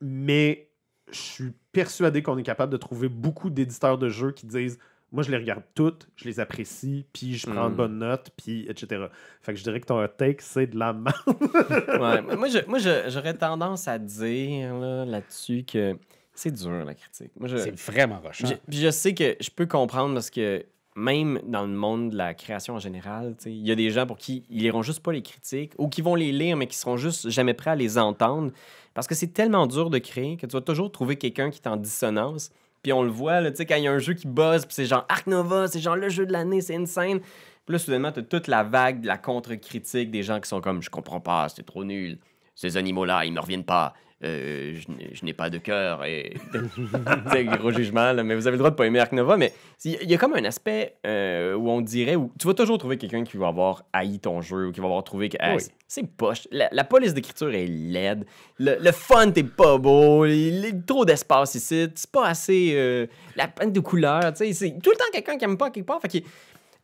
Mais 0.00 0.70
je 1.10 1.18
suis 1.18 1.52
persuadé 1.72 2.22
qu'on 2.22 2.38
est 2.38 2.42
capable 2.42 2.72
de 2.72 2.76
trouver 2.76 3.08
beaucoup 3.08 3.50
d'éditeurs 3.50 3.98
de 3.98 4.08
jeux 4.08 4.32
qui 4.32 4.46
disent 4.46 4.78
moi, 5.10 5.22
je 5.22 5.30
les 5.30 5.38
regarde 5.38 5.62
toutes, 5.74 6.06
je 6.16 6.26
les 6.26 6.38
apprécie, 6.38 7.06
puis 7.14 7.34
je 7.38 7.46
prends 7.50 7.68
Mm. 7.68 7.72
de 7.72 7.76
bonnes 7.76 7.98
notes, 7.98 8.30
puis 8.36 8.66
etc. 8.68 9.06
Fait 9.40 9.54
que 9.54 9.58
je 9.58 9.64
dirais 9.64 9.80
que 9.80 9.86
ton 9.86 10.06
take, 10.06 10.36
c'est 10.40 10.66
de 10.66 10.78
la 10.78 10.92
merde. 10.92 11.14
Ouais, 11.98 12.20
moi, 12.36 12.48
je- 12.48 12.66
moi, 12.68 12.78
j'aurais 13.08 13.32
tendance 13.32 13.88
à 13.88 13.98
dire 13.98 14.74
là, 14.74 15.06
là-dessus 15.06 15.64
que 15.64 15.96
c'est 16.34 16.50
dur, 16.50 16.84
la 16.84 16.94
critique. 16.94 17.32
C'est 17.56 17.80
vraiment 17.90 18.20
rochant. 18.20 18.46
je, 18.48 18.54
puis 18.68 18.78
je 18.80 18.90
sais 18.90 19.14
que 19.14 19.34
je 19.40 19.48
peux 19.50 19.64
comprendre 19.64 20.12
parce 20.12 20.28
que 20.28 20.62
même 20.98 21.40
dans 21.44 21.62
le 21.62 21.68
monde 21.72 22.10
de 22.10 22.16
la 22.16 22.34
création 22.34 22.74
en 22.74 22.78
général, 22.80 23.36
il 23.46 23.66
y 23.66 23.70
a 23.70 23.76
des 23.76 23.90
gens 23.90 24.04
pour 24.04 24.18
qui 24.18 24.42
ils 24.50 24.62
liront 24.62 24.82
juste 24.82 25.00
pas 25.00 25.12
les 25.12 25.22
critiques 25.22 25.72
ou 25.78 25.88
qui 25.88 26.02
vont 26.02 26.16
les 26.16 26.32
lire, 26.32 26.56
mais 26.56 26.66
qui 26.66 26.76
seront 26.76 26.96
juste 26.96 27.30
jamais 27.30 27.54
prêts 27.54 27.70
à 27.70 27.76
les 27.76 27.98
entendre. 27.98 28.50
Parce 28.94 29.06
que 29.06 29.14
c'est 29.14 29.28
tellement 29.28 29.68
dur 29.68 29.90
de 29.90 29.98
créer 29.98 30.36
que 30.36 30.46
tu 30.46 30.52
vas 30.54 30.60
toujours 30.60 30.90
trouver 30.90 31.16
quelqu'un 31.16 31.50
qui 31.50 31.60
est 31.60 31.68
en 31.68 31.76
dissonance. 31.76 32.50
Puis 32.82 32.92
on 32.92 33.04
le 33.04 33.10
voit, 33.10 33.40
là, 33.40 33.50
quand 33.52 33.76
il 33.76 33.84
y 33.84 33.86
a 33.86 33.92
un 33.92 33.98
jeu 33.98 34.14
qui 34.14 34.26
buzz, 34.26 34.66
puis 34.66 34.74
c'est 34.74 34.86
genre 34.86 35.06
Ark 35.08 35.26
Nova, 35.28 35.68
c'est 35.68 35.80
genre 35.80 35.96
le 35.96 36.08
jeu 36.08 36.26
de 36.26 36.32
l'année, 36.32 36.60
c'est 36.60 36.74
insane. 36.74 37.20
Puis 37.20 37.72
là, 37.72 37.78
soudainement, 37.78 38.10
tu 38.10 38.20
as 38.20 38.22
toute 38.24 38.48
la 38.48 38.64
vague 38.64 39.00
de 39.00 39.06
la 39.06 39.18
contre-critique 39.18 40.10
des 40.10 40.24
gens 40.24 40.40
qui 40.40 40.48
sont 40.48 40.60
comme 40.60 40.82
Je 40.82 40.90
comprends 40.90 41.20
pas, 41.20 41.48
c'est 41.48 41.64
trop 41.64 41.84
nul. 41.84 42.18
Ces 42.56 42.76
animaux-là, 42.76 43.24
ils 43.24 43.32
me 43.32 43.40
reviennent 43.40 43.64
pas. 43.64 43.94
Euh, 44.24 44.74
je 44.74 44.90
n'ai- 44.92 45.14
je 45.14 45.24
n'ai 45.24 45.32
pas 45.32 45.48
de 45.48 45.58
cœur. 45.58 46.04
Et... 46.04 46.34
gros 47.58 47.70
jugement, 47.70 48.12
là, 48.12 48.22
mais 48.24 48.34
vous 48.34 48.46
avez 48.46 48.54
le 48.56 48.58
droit 48.58 48.70
de 48.70 48.74
pas 48.74 48.84
aimer 48.86 48.98
Ark 48.98 49.12
Nova. 49.12 49.36
Mais 49.36 49.52
il 49.84 50.10
y, 50.10 50.14
a- 50.14 50.18
comme 50.18 50.34
un 50.34 50.44
aspect 50.44 50.96
euh, 51.06 51.54
où 51.54 51.68
on 51.70 51.80
dirait 51.80 52.16
où 52.16 52.32
tu 52.38 52.46
vas 52.46 52.54
toujours 52.54 52.78
trouver 52.78 52.96
quelqu'un 52.98 53.22
qui 53.22 53.36
va 53.36 53.48
avoir 53.48 53.84
haï 53.92 54.18
ton 54.18 54.40
jeu 54.40 54.66
ou 54.68 54.72
qui 54.72 54.80
va 54.80 54.86
avoir 54.86 55.04
trouvé 55.04 55.28
que 55.28 55.36
hey, 55.40 55.56
Oui. 55.56 55.62
c'est- 55.86 56.02
poche. 56.06 56.48
La, 56.50 56.68
la 56.72 56.84
police 56.84 57.14
d'écriture 57.14 57.54
est 57.54 57.66
laide. 57.66 58.24
Le, 58.58 58.76
le 58.80 58.92
fun, 58.92 59.30
t'es 59.30 59.44
pas 59.44 59.78
beau. 59.78 60.26
Il 60.26 60.64
y 60.64 60.66
a 60.66 60.70
trop 60.84 61.04
d'espace 61.04 61.54
ici. 61.54 61.86
C'est 61.94 62.10
pas 62.10 62.26
assez. 62.26 62.72
euh, 62.74 63.06
la 63.36 63.46
peine 63.46 63.72
de 63.72 63.80
couleur. 63.80 64.20
tu 64.32 64.38
sais, 64.46 64.52
C'est 64.52 64.70
tout 64.82 64.90
le 64.90 64.96
temps 64.96 65.04
quelqu'un 65.12 65.38
qui 65.38 65.44
aime 65.44 65.56
pas 65.58 65.70
quelque 65.70 65.86
part. 65.86 66.00
Fait 66.00 66.08
qu'il- 66.08 66.24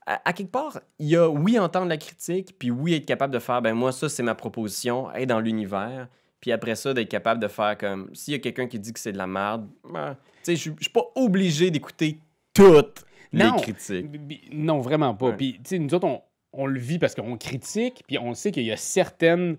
à 0.07 0.32
quelque 0.35 0.51
part, 0.51 0.78
il 0.99 1.09
y 1.09 1.16
a 1.16 1.26
oui 1.30 1.59
entendre 1.59 1.89
la 1.89 1.97
critique, 1.97 2.55
puis 2.59 2.70
oui 2.70 2.93
être 2.93 3.07
capable 3.07 3.32
de 3.32 3.39
faire, 3.39 3.62
ben 3.62 3.72
moi, 3.72 3.91
ça, 3.91 4.11
c'est 4.11 4.22
ma 4.22 4.35
proposition, 4.35 5.11
être 5.14 5.28
dans 5.30 5.41
l'univers. 5.41 6.09
Puis 6.45 6.53
après 6.53 6.74
ça, 6.74 6.92
d'être 6.92 7.09
capable 7.09 7.40
de 7.40 7.49
faire 7.49 7.78
comme, 7.78 8.11
s'il 8.12 8.32
y 8.32 8.36
a 8.36 8.38
quelqu'un 8.38 8.66
qui 8.66 8.78
dit 8.78 8.92
que 8.92 9.01
c'est 9.01 9.12
de 9.12 9.16
la 9.16 9.26
merde, 9.26 9.66
ben, 9.90 10.14
tu 10.45 10.55
sais, 10.55 10.57
je 10.57 10.61
suis- 10.78 10.90
pas 10.92 11.07
obligé 11.14 11.70
d'écouter 11.70 12.18
toutes 12.53 13.07
les 13.32 13.45
Non. 13.47 13.57
critiques. 13.57 14.05
Non, 14.53 14.78
vraiment 14.80 15.14
pas. 15.14 15.28
Ouais. 15.30 15.36
Puis, 15.38 15.53
tu 15.55 15.61
sais, 15.64 15.78
nous 15.78 15.95
autres, 15.95 16.07
on, 16.07 16.20
on 16.53 16.66
le 16.66 16.78
vit 16.78 16.99
parce 16.99 17.14
qu'on 17.14 17.38
critique, 17.38 18.03
puis 18.07 18.18
on 18.18 18.34
sait 18.34 18.51
qu'il 18.53 18.64
y 18.64 18.72
a 18.72 18.76
certaines. 18.76 19.57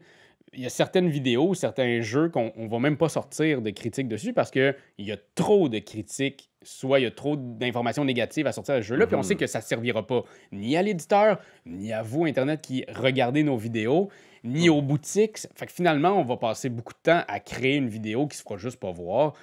Il 0.53 0.61
y 0.61 0.65
a 0.67 0.69
certaines 0.69 1.09
vidéos, 1.09 1.55
certains 1.55 2.01
jeux 2.01 2.29
qu'on 2.29 2.53
on 2.55 2.67
va 2.67 2.77
même 2.77 2.97
pas 2.97 3.09
sortir 3.09 3.63
de 3.63 3.71
critiques 3.71 4.07
dessus 4.07 4.31
parce 4.31 4.51
qu'il 4.51 4.75
y 4.99 5.11
a 5.11 5.17
trop 5.33 5.67
de 5.69 5.79
critiques, 5.79 6.49
soit 6.61 6.99
il 6.99 7.03
y 7.03 7.05
a 7.07 7.11
trop 7.11 7.36
d'informations 7.36 8.05
négatives 8.05 8.45
à 8.47 8.51
sortir 8.53 8.75
de 8.75 8.81
ce 8.81 8.88
jeu-là, 8.89 9.07
puis 9.07 9.15
on 9.15 9.19
Mhm. 9.19 9.23
sait 9.23 9.36
que 9.36 9.47
ça 9.47 9.59
servira 9.59 10.05
pas 10.07 10.23
ni 10.53 10.77
à 10.77 10.83
l'éditeur, 10.83 11.39
ni 11.65 11.91
à 11.91 12.03
vous, 12.03 12.25
Internet, 12.25 12.61
qui 12.61 12.86
regardez 12.88 13.43
nos 13.43 13.57
vidéos, 13.57 14.09
ni 14.45 14.69
aux 14.69 14.81
boutiques. 14.81 15.39
Fait 15.55 15.65
que 15.65 15.71
finalement, 15.73 16.11
on 16.11 16.23
va 16.23 16.37
passer 16.37 16.69
beaucoup 16.69 16.93
de 16.93 16.99
temps 17.11 17.21
à 17.27 17.39
créer 17.39 17.75
une 17.75 17.89
vidéo 17.89 18.27
qui 18.27 18.37
se 18.37 18.43
fera 18.43 18.57
juste 18.57 18.79
pas 18.79 18.91
voir. 18.91 19.33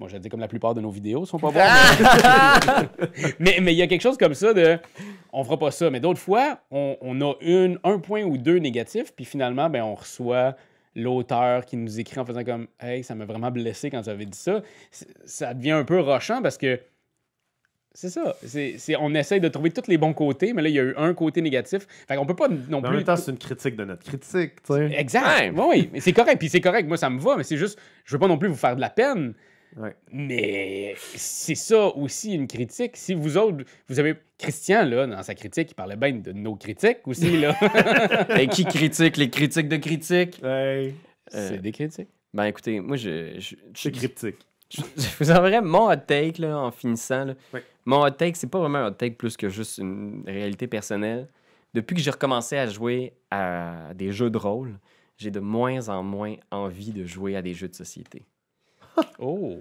Moi, 0.00 0.08
je 0.08 0.16
dis 0.16 0.28
comme 0.28 0.40
la 0.40 0.48
plupart 0.48 0.74
de 0.74 0.80
nos 0.80 0.90
vidéos 0.90 1.24
sont 1.26 1.38
pas 1.38 1.48
voir. 1.50 1.66
mais- 3.38 3.56
il 3.60 3.72
y 3.74 3.82
a 3.82 3.86
quelque 3.86 4.00
chose 4.02 4.16
comme 4.16 4.34
ça 4.34 4.52
de 4.52 4.78
on 5.32 5.44
fera 5.44 5.58
pas 5.58 5.70
ça. 5.70 5.90
Mais 5.90 6.00
d'autres 6.00 6.20
fois, 6.20 6.58
on, 6.70 6.96
on 7.00 7.20
a 7.20 7.34
une, 7.40 7.78
un 7.84 7.98
point 7.98 8.22
ou 8.24 8.36
deux 8.38 8.58
négatifs, 8.58 9.12
puis 9.14 9.24
finalement, 9.24 9.68
ben, 9.70 9.82
on 9.82 9.94
reçoit 9.94 10.56
l'auteur 10.96 11.64
qui 11.64 11.76
nous 11.76 11.98
écrit 11.98 12.20
en 12.20 12.24
faisant 12.24 12.44
comme 12.44 12.68
Hey, 12.80 13.02
ça 13.02 13.14
m'a 13.14 13.24
vraiment 13.24 13.50
blessé 13.50 13.90
quand 13.90 14.02
tu 14.02 14.10
avais 14.10 14.26
dit 14.26 14.38
ça. 14.38 14.62
Ça 15.24 15.52
devient 15.54 15.72
un 15.72 15.84
peu 15.84 16.00
rochant 16.00 16.40
parce 16.42 16.56
que 16.56 16.80
c'est 17.94 18.10
ça. 18.10 18.34
C'est, 18.44 18.74
c'est- 18.78 18.96
on 18.96 19.14
essaye 19.14 19.40
de 19.40 19.48
trouver 19.48 19.70
tous 19.70 19.88
les 19.88 19.96
bons 19.98 20.12
côtés, 20.12 20.52
mais 20.52 20.62
là, 20.62 20.68
il 20.68 20.74
y 20.74 20.80
a 20.80 20.82
eu 20.82 20.94
un 20.96 21.14
côté 21.14 21.40
négatif. 21.40 21.86
Fait 22.08 22.16
qu'on 22.16 22.26
peut 22.26 22.36
pas 22.36 22.48
non 22.48 22.56
Mais 22.68 22.74
en 22.76 22.82
plus. 22.82 22.96
même 22.96 23.04
temps, 23.04 23.16
c'est 23.16 23.30
une 23.30 23.38
critique 23.38 23.76
de 23.76 23.84
notre 23.84 24.02
critique, 24.04 24.62
tu 24.62 24.72
sais. 24.74 24.90
Exact. 24.98 25.52
Ouais. 25.56 25.64
Oui. 25.68 25.88
Mais 25.92 26.00
c'est 26.00 26.12
correct. 26.12 26.38
Puis 26.38 26.48
c'est 26.48 26.60
correct. 26.60 26.86
Moi, 26.88 26.96
ça 26.96 27.08
me 27.08 27.18
va. 27.20 27.36
Mais 27.36 27.44
c'est 27.44 27.56
juste, 27.56 27.78
je 28.04 28.12
veux 28.14 28.18
pas 28.18 28.28
non 28.28 28.36
plus 28.36 28.48
vous 28.48 28.56
faire 28.56 28.76
de 28.76 28.80
la 28.80 28.90
peine. 28.90 29.34
Ouais. 29.76 29.94
Mais 30.12 30.94
c'est 31.16 31.54
ça 31.56 31.86
aussi 31.96 32.34
une 32.34 32.46
critique. 32.46 32.96
Si 32.96 33.12
vous 33.14 33.36
autres, 33.36 33.64
vous 33.88 33.98
avez 33.98 34.14
Christian 34.38 34.84
là 34.84 35.06
dans 35.06 35.22
sa 35.24 35.34
critique, 35.34 35.70
il 35.72 35.74
parlait 35.74 35.96
bien 35.96 36.12
de 36.12 36.32
nos 36.32 36.54
critiques 36.54 37.06
aussi 37.06 37.36
là. 37.38 37.56
Et 38.40 38.46
qui 38.48 38.64
critique? 38.64 39.16
Les 39.16 39.30
critiques 39.30 39.68
de 39.68 39.76
critiques? 39.76 40.40
Hey, 40.44 40.94
c'est 41.28 41.60
des 41.60 41.72
critiques. 41.72 42.08
Ben 42.32 42.44
écoutez, 42.44 42.80
moi, 42.80 42.96
je, 42.96 43.34
je, 43.38 43.40
je- 43.40 43.56
c'est 43.74 43.90
cryptique. 43.92 44.36
Je 44.96 45.06
vous 45.18 45.30
enverrai 45.30 45.60
mon 45.60 45.90
hot 45.90 45.96
take 46.06 46.40
là, 46.40 46.58
en 46.58 46.70
finissant. 46.70 47.24
là. 47.24 47.34
Oui. 47.52 47.60
Mon 47.84 48.02
hot 48.02 48.10
take, 48.10 48.34
c'est 48.34 48.46
pas 48.48 48.58
vraiment 48.58 48.78
un 48.78 48.88
hot 48.88 48.92
take 48.92 49.16
plus 49.16 49.36
que 49.36 49.48
juste 49.48 49.78
une 49.78 50.24
réalité 50.26 50.66
personnelle. 50.66 51.28
Depuis 51.74 51.94
que 51.94 52.00
j'ai 52.00 52.10
recommencé 52.10 52.56
à 52.56 52.66
jouer 52.66 53.14
à 53.30 53.92
des 53.94 54.12
jeux 54.12 54.30
de 54.30 54.38
rôle, 54.38 54.78
j'ai 55.16 55.30
de 55.30 55.40
moins 55.40 55.88
en 55.88 56.02
moins 56.02 56.36
envie 56.50 56.92
de 56.92 57.04
jouer 57.04 57.36
à 57.36 57.42
des 57.42 57.54
jeux 57.54 57.68
de 57.68 57.74
société. 57.74 58.22
Oh. 59.18 59.58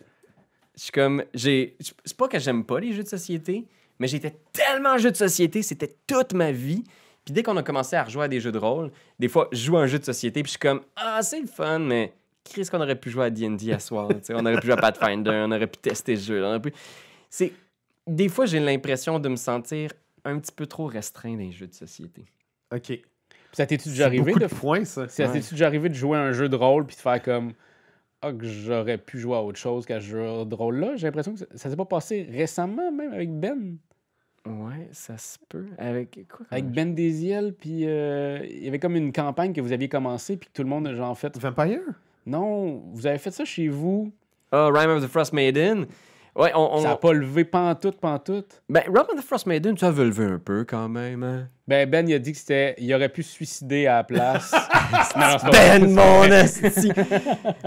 Je 0.75 0.83
suis 0.83 0.91
comme. 0.91 1.23
j'ai 1.33 1.75
C'est 2.05 2.17
pas 2.17 2.27
que 2.27 2.39
j'aime 2.39 2.63
pas 2.63 2.79
les 2.79 2.93
jeux 2.93 3.03
de 3.03 3.07
société, 3.07 3.67
mais 3.99 4.07
j'étais 4.07 4.35
tellement 4.51 4.97
jeu 4.97 5.11
de 5.11 5.15
société, 5.15 5.61
c'était 5.61 5.95
toute 6.07 6.33
ma 6.33 6.51
vie. 6.51 6.83
Puis 7.25 7.33
dès 7.33 7.43
qu'on 7.43 7.57
a 7.57 7.63
commencé 7.63 7.95
à 7.95 8.03
rejouer 8.03 8.25
à 8.25 8.27
des 8.27 8.39
jeux 8.39 8.51
de 8.51 8.57
rôle, 8.57 8.91
des 9.19 9.29
fois, 9.29 9.47
je 9.51 9.57
joue 9.57 9.77
à 9.77 9.81
un 9.81 9.87
jeu 9.87 9.99
de 9.99 10.03
société, 10.03 10.43
puis 10.43 10.49
je 10.49 10.57
suis 10.57 10.59
comme, 10.59 10.81
ah, 10.95 11.21
c'est 11.21 11.39
le 11.39 11.47
fun, 11.47 11.79
mais 11.79 12.13
qu'est-ce 12.43 12.69
qu'on 12.71 12.81
aurait 12.81 12.99
pu 12.99 13.09
jouer 13.09 13.25
à 13.25 13.29
D&D 13.29 13.71
à 13.71 13.79
soir? 13.79 14.07
tu 14.09 14.15
sais, 14.23 14.33
on 14.35 14.39
aurait 14.39 14.55
pu 14.59 14.65
jouer 14.67 14.73
à 14.73 14.77
Pathfinder, 14.77 15.43
on 15.45 15.51
aurait 15.51 15.67
pu 15.67 15.77
tester 15.79 16.15
ce 16.15 16.25
jeu. 16.27 16.43
on 16.43 16.47
aurait 16.49 16.61
pu- 16.61 16.73
C'est... 17.29 17.51
Des 18.05 18.27
fois, 18.29 18.45
j'ai 18.45 18.59
l'impression 18.59 19.17
de 19.19 19.29
me 19.29 19.35
sentir 19.37 19.91
un 20.25 20.37
petit 20.39 20.51
peu 20.51 20.65
trop 20.67 20.85
restreint 20.87 21.33
dans 21.33 21.37
les 21.39 21.51
jeux 21.51 21.67
de 21.67 21.73
société. 21.73 22.25
OK. 22.73 22.87
Puis 22.87 23.01
ça 23.53 23.65
t'es-tu 23.65 23.89
déjà 23.89 24.05
arrivé 24.07 24.31
beaucoup 24.33 24.39
de, 24.39 24.45
de 24.47 24.53
points, 24.53 24.83
ça. 24.83 25.07
ça 25.07 25.25
Ouais. 25.27 25.31
t'es-tu 25.33 25.53
déjà 25.53 25.67
arrivé 25.67 25.87
de 25.89 25.93
jouer 25.93 26.17
à 26.17 26.21
un 26.21 26.31
jeu 26.33 26.49
de 26.49 26.55
rôle 26.55 26.85
puis 26.85 26.95
de 26.95 27.01
faire 27.01 27.21
comme 27.21 27.53
ah 28.21 28.31
que 28.33 28.45
j'aurais 28.45 28.97
pu 28.97 29.19
jouer 29.19 29.35
à 29.35 29.41
autre 29.41 29.59
chose 29.59 29.85
qu'à 29.85 29.99
ce 29.99 30.05
jeu 30.05 30.45
de 30.45 30.55
rôle 30.55 30.79
là. 30.79 30.95
J'ai 30.95 31.07
l'impression 31.07 31.33
que 31.33 31.39
ça, 31.39 31.45
ça 31.55 31.69
s'est 31.69 31.75
pas 31.75 31.85
passé 31.85 32.27
récemment 32.31 32.91
même 32.91 33.13
avec 33.13 33.31
Ben. 33.31 33.77
Ouais, 34.45 34.87
ça 34.91 35.17
se 35.17 35.37
peut. 35.47 35.67
Avec 35.77 36.27
quoi? 36.29 36.45
Avec 36.51 36.71
Ben 36.71 36.93
Desiel, 36.95 37.53
puis 37.53 37.85
euh, 37.85 38.45
il 38.45 38.63
y 38.63 38.67
avait 38.67 38.79
comme 38.79 38.95
une 38.97 39.13
campagne 39.13 39.53
que 39.53 39.61
vous 39.61 39.71
aviez 39.71 39.87
commencé, 39.87 40.35
puis 40.35 40.49
que 40.49 40.53
tout 40.53 40.63
le 40.63 40.69
monde 40.69 40.87
a 40.87 40.93
genre 40.95 41.17
fait. 41.17 41.37
Vampire? 41.37 41.79
Non, 42.25 42.83
vous 42.93 43.05
avez 43.07 43.17
fait 43.17 43.31
ça 43.31 43.45
chez 43.45 43.67
vous. 43.67 44.11
Ah, 44.51 44.69
Rime 44.73 44.91
of 44.91 45.03
the 45.03 45.07
Frost 45.07 45.33
Maiden. 45.33 45.85
Ouais, 46.35 46.51
on... 46.55 46.77
on- 46.77 46.81
Ça 46.81 46.87
n'a 46.89 46.95
pas 46.95 47.13
levé 47.13 47.43
pantoute, 47.45 47.97
pantoute. 47.99 48.63
Ben, 48.67 48.81
Rime 48.87 49.05
of 49.13 49.19
the 49.19 49.23
Frost 49.23 49.45
Maiden, 49.45 49.77
ça 49.77 49.91
veut 49.91 50.05
lever 50.05 50.25
un 50.25 50.39
peu 50.39 50.63
quand 50.65 50.89
même, 50.89 51.21
hein? 51.23 51.47
Ben, 51.67 51.87
Ben, 51.87 52.07
il 52.09 52.13
a 52.15 52.19
dit 52.19 52.31
que 52.31 52.37
c'était. 52.39 52.73
Il 52.79 52.91
aurait 52.93 53.09
pu 53.09 53.21
se 53.21 53.31
suicider 53.31 53.85
à 53.85 53.97
la 53.97 54.03
place. 54.03 54.51
non, 55.15 55.51
Ben, 55.51 55.93
mon 55.93 56.23
esti! 56.23 56.91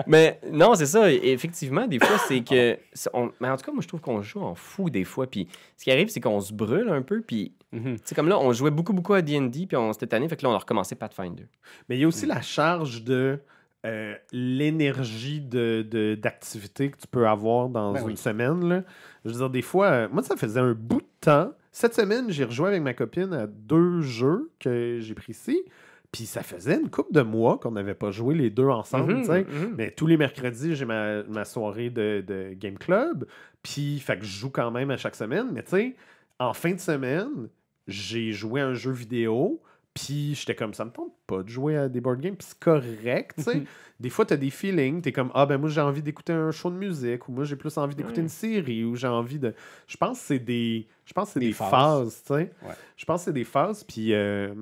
Mais 0.07 0.41
non, 0.51 0.75
c'est 0.75 0.87
ça. 0.87 1.11
Effectivement, 1.13 1.87
des 1.87 1.99
fois, 1.99 2.19
c'est 2.27 2.41
que. 2.41 2.77
on- 3.13 3.31
Mais 3.41 3.49
en 3.49 3.57
tout 3.57 3.65
cas, 3.67 3.73
moi, 3.73 3.83
je 3.83 3.89
trouve 3.89 4.01
qu'on 4.01 4.21
joue 4.23 4.41
en 4.43 4.55
fou 4.55 4.91
des 4.91 5.05
fois. 5.05 5.29
Puis 5.29 5.47
ce 5.77 5.85
qui 5.85 5.91
arrive, 5.93 6.09
c'est 6.09 6.21
qu'on 6.21 6.41
se 6.41 6.53
brûle 6.53 6.89
un 6.89 7.03
peu. 7.03 7.21
Puis, 7.23 7.53
Mhm. 7.73 7.97
c'est 8.05 8.15
comme 8.15 8.29
là, 8.29 8.39
on 8.39 8.53
jouait 8.53 8.71
beaucoup, 8.71 8.93
beaucoup 8.93 9.15
à 9.15 9.23
D&D. 9.23 9.67
Puis 9.67 9.77
on 9.77 9.93
s'était 9.93 10.07
tanné. 10.09 10.29
Fait 10.29 10.37
que 10.37 10.43
là, 10.43 10.51
on 10.51 10.55
a 10.55 10.59
recommencé 10.59 10.95
Pathfinder. 10.95 11.47
Mais 11.89 11.97
il 11.97 12.01
y 12.01 12.05
a 12.05 12.09
aussi 12.09 12.27
la 12.27 12.41
charge 12.41 13.05
de 13.05 13.41
euh, 13.87 14.15
l'énergie 14.33 15.41
de, 15.41 15.87
de- 15.89 16.15
d'activité 16.15 16.91
que 16.91 16.99
tu 16.99 17.07
peux 17.07 17.27
avoir 17.29 17.69
dans 17.69 17.93
Ben 17.93 18.01
une 18.01 18.07
oui. 18.09 18.17
semaine. 18.17 18.69
Là. 18.69 18.83
Je 19.25 19.31
veux 19.31 19.37
dire, 19.37 19.51
des 19.51 19.63
fois, 19.63 19.87
euh, 19.87 20.09
moi, 20.13 20.23
ça 20.23 20.37
faisait 20.37 20.61
un 20.61 20.73
bout 20.75 21.01
de 21.01 21.07
temps. 21.21 21.53
Cette 21.73 21.95
semaine, 21.95 22.31
j'ai 22.31 22.45
rejoué 22.45 22.69
avec 22.69 22.83
ma 22.83 22.95
copine 22.95 23.33
à 23.33 23.47
deux 23.47 24.01
jeux 24.01 24.51
que 24.61 24.99
j'ai 25.01 25.15
pris 25.15 25.33
ici. 25.33 25.63
Puis 26.13 26.25
ça 26.25 26.43
faisait 26.43 26.81
une 26.81 26.89
couple 26.89 27.13
de 27.13 27.21
mois 27.21 27.59
qu'on 27.59 27.73
n'avait 27.73 27.95
pas 27.95 28.11
joué 28.11 28.35
les 28.35 28.49
deux 28.49 28.69
ensemble. 28.69 29.17
Mhm, 29.17 29.25
sais. 29.25 29.45
mhm. 29.45 29.75
Mais 29.77 29.91
tous 29.91 30.07
les 30.07 30.17
mercredis, 30.17 30.75
j'ai 30.75 30.85
ma, 30.87 31.23
ma 31.25 31.45
soirée 31.45 31.91
de, 31.91 32.25
de 32.27 32.55
Game 32.55 32.79
Club. 32.79 33.27
Puis, 33.63 33.99
fait 34.01 34.19
que 34.19 34.25
je 34.25 34.39
joue 34.39 34.51
quand 34.51 34.71
même 34.71 34.91
à 34.91 34.97
chaque 34.97 35.17
semaine. 35.17 35.49
Mais 35.53 35.63
tu 35.63 35.71
sais, 35.71 35.97
en 36.39 36.55
fin 36.55 36.73
de 36.73 36.81
semaine, 36.81 37.49
j'ai 37.89 38.33
joué 38.33 38.61
à 38.61 38.67
un 38.69 38.75
jeu 38.75 38.93
vidéo. 38.93 39.61
Puis, 39.97 40.35
j'étais 40.37 40.55
comme, 40.55 40.73
ça 40.75 40.85
me 40.85 40.91
tente 40.91 41.13
pas 41.27 41.43
de 41.43 41.49
jouer 41.49 41.77
à 41.77 41.89
des 41.89 42.01
board 42.01 42.21
games. 42.21 42.37
Puis, 42.37 42.47
c'est 42.51 42.59
correct, 42.61 43.33
tu 43.39 43.43
sais. 43.43 43.63
des 44.01 44.11
fois, 44.11 44.25
tu 44.27 44.35
as 44.35 44.37
des 44.37 44.51
feelings. 44.51 45.01
Tu 45.03 45.09
es 45.09 45.13
comme, 45.13 45.31
ah 45.35 45.47
ben 45.47 45.57
moi, 45.59 45.69
j'ai 45.71 45.81
envie 45.81 46.03
d'écouter 46.03 46.33
un 46.35 46.51
show 46.51 46.71
de 46.71 46.77
musique. 46.77 47.27
Ou 47.29 47.33
moi, 47.33 47.45
j'ai 47.45 47.57
plus 47.57 47.77
envie 47.79 47.95
d'écouter 47.97 48.19
Ouais. 48.19 48.23
une 48.25 48.29
série. 48.29 48.85
Ou 48.85 48.95
j'ai 48.95 49.09
envie 49.09 49.39
de. 49.39 49.55
Je 49.89 49.97
pense 49.97 50.21
que 50.21 50.25
c'est 50.27 50.39
des. 50.39 50.87
Je 51.07 51.13
pense 51.13 51.31
c'est 51.31 51.41
Des 51.41 51.47
des, 51.49 51.53
phases. 51.53 52.23
tu 52.27 52.35
sais. 52.35 52.53
Ouais. 52.63 52.75
Je 52.97 53.05
pense 53.05 53.23
que 53.23 53.25
c'est 53.27 53.33
des 53.33 53.45
phases. 53.45 53.83
Puis, 53.85 54.13
euh, 54.13 54.53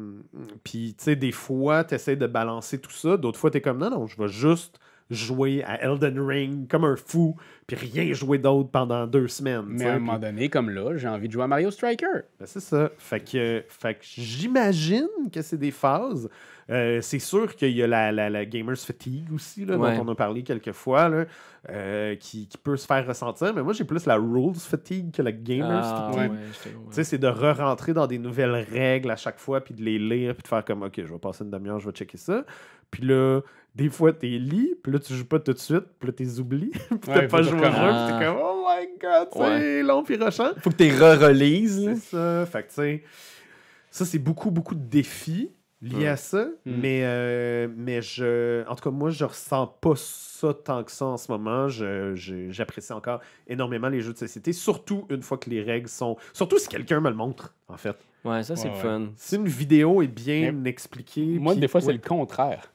puis 0.62 0.95
tu 0.97 1.05
sais, 1.05 1.16
des 1.16 1.32
fois, 1.32 1.82
tu 1.85 1.95
essaies 1.95 2.16
de 2.16 2.26
balancer 2.26 2.78
tout 2.78 2.91
ça. 2.93 3.16
D'autres 3.16 3.39
fois, 3.39 3.51
tu 3.51 3.59
es 3.59 3.61
comme, 3.61 3.78
non, 3.78 3.91
non, 3.91 4.07
je 4.07 4.16
vais 4.16 4.28
juste 4.28 4.78
jouer 5.11 5.62
à 5.64 5.82
Elden 5.82 6.18
Ring 6.18 6.68
comme 6.68 6.84
un 6.84 6.96
fou, 6.96 7.36
puis 7.66 7.76
rien 7.76 8.12
jouer 8.14 8.38
d'autre 8.38 8.70
pendant 8.70 9.07
deux 9.07 9.28
semaines. 9.28 9.64
Mais 9.68 9.84
à 9.84 9.92
un 9.92 9.96
puis- 9.96 10.05
moment 10.05 10.18
donné, 10.18 10.48
comme 10.48 10.70
là, 10.70 10.96
j'ai 10.96 11.09
envie 11.09 11.28
de 11.28 11.32
jouer 11.32 11.44
à 11.44 11.46
Mario 11.46 11.70
Striker. 11.70 12.07
ben, 12.38 12.46
c'est 12.46 12.61
ça. 12.61 12.90
Fait 12.98 13.20
que, 13.20 13.62
fait 13.68 13.94
que 13.94 14.00
j'imagine 14.02 15.07
que 15.32 15.42
c'est 15.42 15.59
des 15.59 15.70
phases. 15.70 16.28
Euh, 16.70 17.00
c'est 17.02 17.18
sûr 17.18 17.55
qu'il 17.57 17.72
y 17.76 17.82
a 17.82 17.86
la, 17.86 18.11
la, 18.11 18.30
la 18.30 18.46
gamers 18.46 18.78
fatigue 18.78 19.30
aussi, 19.34 19.66
là, 19.66 19.76
Ouais. 19.76 19.96
dont 19.98 20.05
on 20.07 20.12
a 20.12 20.14
parlé 20.14 20.42
quelques 20.42 20.72
fois, 20.72 21.11
là, 21.11 21.24
euh, 21.68 22.16
qui, 22.16 22.46
qui 22.48 22.57
peut 22.57 22.76
se 22.78 22.86
faire 22.86 23.07
ressentir. 23.07 23.52
Mais 23.55 23.62
moi, 23.62 23.74
j'ai 23.74 23.84
plus 23.84 24.07
la 24.07 24.16
rules 24.16 24.55
fatigue 24.55 25.12
que 25.12 25.20
la 25.20 25.32
gamers 25.32 25.68
Ah, 25.84 26.11
fatigue. 26.14 26.30
ouais, 26.32 26.38
ouais. 26.96 27.05
C'est 27.05 27.18
de 27.18 27.26
re-rentrer 27.28 27.92
dans 27.92 28.07
des 28.07 28.18
nouvelles 28.18 28.64
règles 28.72 29.11
à 29.11 29.16
chaque 29.16 29.38
fois, 29.38 29.61
puis 29.62 29.74
de 29.74 29.82
les 29.82 29.98
lire, 29.98 30.34
puis 30.34 30.42
de 30.42 30.48
faire 30.48 30.64
comme, 30.64 30.82
OK, 30.82 30.94
je 30.96 31.02
vais 31.12 31.18
passer 31.18 31.44
une 31.44 31.50
demi-heure, 31.50 31.80
je 31.80 31.86
vais 31.86 31.92
checker 31.94 32.16
ça. 32.16 32.44
Puis 32.90 33.02
là, 33.05 33.40
des 33.75 33.89
fois, 33.89 34.12
t'es 34.12 34.29
lis, 34.29 34.75
puis 34.83 34.93
là, 34.93 34.99
tu 34.99 35.14
joues 35.14 35.25
pas 35.27 35.39
tout 35.41 35.53
de 35.53 35.59
suite, 35.59 35.85
puis 35.99 36.09
là, 36.09 36.12
t'es 36.12 36.39
oublié, 36.39 36.70
puis 36.91 36.99
t'as 37.01 37.14
Ouais, 37.20 37.29
pas 37.29 37.43
joué 37.43 37.59
au 37.59 37.64
jeu, 37.64 37.70
puis 37.70 38.18
t'es 38.18 38.25
comme, 38.25 38.37
oh 38.41 38.66
my 38.68 38.89
god, 39.01 39.29
c'est 39.33 39.39
Ouais. 39.41 39.83
long, 39.83 40.03
puis 40.05 40.16
rochant. 40.16 40.51
Faut 40.59 40.70
que 40.70 40.77
tu 40.77 40.91
re-relises. 40.91 41.85
là. 41.85 41.95
C'est 41.97 42.16
ça. 42.16 42.47
Fait 42.47 42.62
que, 42.62 42.68
tu 42.68 42.75
sais, 42.75 43.03
ça, 43.91 44.05
c'est 44.05 44.18
beaucoup, 44.18 44.51
beaucoup 44.51 44.75
de 44.75 44.85
défis 44.85 45.51
liés 45.83 46.05
Mm. 46.07 46.09
à 46.09 46.16
ça. 46.16 46.45
Mm. 46.64 46.72
Mais, 46.81 47.01
euh, 47.05 47.68
mais 47.77 48.01
je, 48.01 48.66
en 48.68 48.75
tout 48.75 48.85
cas, 48.85 48.91
moi, 48.91 49.11
je 49.11 49.25
ressens 49.25 49.66
pas 49.81 49.93
ça 49.97 50.55
tant 50.55 50.83
que 50.85 50.91
ça 50.93 51.05
en 51.07 51.16
ce 51.16 51.31
moment. 51.31 51.68
Je- 51.68 52.14
je- 52.14 52.51
J'apprécie 52.51 52.93
encore 52.93 53.20
énormément 53.47 53.89
les 53.89 54.01
jeux 54.01 54.12
de 54.12 54.18
société, 54.18 54.53
surtout 54.53 55.05
une 55.11 55.22
fois 55.22 55.37
que 55.37 55.51
les 55.51 55.62
règles 55.62 55.89
sont. 55.89 56.16
Surtout 56.33 56.59
si 56.59 56.68
quelqu'un 56.68 57.01
me 57.01 57.11
le 57.11 57.16
montre, 57.16 57.55
en 57.68 57.77
fait. 57.77 57.97
Ouais, 58.25 58.43
ça, 58.43 58.57
c'est 58.57 58.68
Ouais, 58.68 58.75
fun. 58.77 59.09
Si 59.16 59.37
une 59.37 59.47
vidéo 59.49 60.01
est 60.01 60.07
bien 60.07 60.64
expliquée. 60.64 61.39
Moi, 61.39 61.55
des 61.55 61.68
fois, 61.68 61.81
c'est 61.83 61.93
le 61.93 61.99
contraire. 61.99 62.72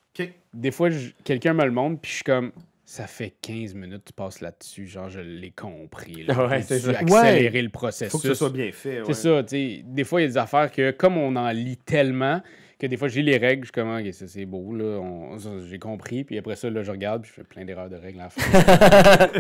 Des 0.54 0.72
fois, 0.72 0.90
quelqu'un 1.24 1.54
me 1.54 1.64
le 1.64 1.72
montre, 1.72 2.02
puis 2.02 2.10
je 2.10 2.16
suis 2.16 2.24
comme, 2.24 2.52
ça 2.86 3.06
fait 3.06 3.36
15 3.42 3.76
minutes 3.76 4.04
que 4.04 4.08
tu 4.10 4.14
passes 4.14 4.42
là-dessus. 4.42 4.88
Genre, 4.88 5.10
je 5.10 5.20
l'ai 5.20 5.52
compris. 5.52 6.24
Là. 6.24 6.48
Ouais, 6.48 6.62
c'est 6.64 6.80
ça. 6.80 6.90
accélérer 6.98 7.62
le 7.62 7.70
processus. 7.70 8.12
Faut 8.12 8.18
que 8.18 8.28
ce 8.28 8.34
soit 8.34 8.50
bien 8.50 8.72
fait. 8.72 9.02
C'est 9.04 9.08
ouais. 9.08 9.14
ça, 9.14 9.44
tu 9.44 9.50
sais. 9.50 9.82
Des 9.86 10.04
fois, 10.04 10.22
il 10.22 10.24
y 10.24 10.26
a 10.26 10.30
des 10.30 10.38
affaires 10.38 10.72
que, 10.72 10.90
comme 10.92 11.18
on 11.18 11.36
en 11.36 11.50
lit 11.52 11.78
tellement, 11.78 12.42
que 12.80 12.88
des 12.88 12.98
fois, 12.98 13.08
j'ai 13.10 13.22
les 13.22 13.38
règles, 13.38 13.64
je 13.64 13.68
suis 13.68 13.72
comme, 13.74 13.96
ok, 13.96 14.12
ça 14.14 14.28
c'est 14.28 14.46
beau, 14.46 14.74
là, 14.74 15.00
on- 15.00 15.38
ça, 15.38 15.50
j'ai 15.70 15.78
compris. 15.78 16.24
Puis 16.24 16.38
après 16.38 16.56
ça, 16.56 16.70
là, 16.70 16.82
je 16.82 16.90
regarde, 16.90 17.22
puis 17.24 17.30
je 17.30 17.42
fais 17.42 17.44
plein 17.44 17.64
d'erreurs 17.66 17.90
de 17.90 17.98
règles 17.98 18.22
à 18.22 18.24
la 18.24 18.30
fin. 18.30 19.30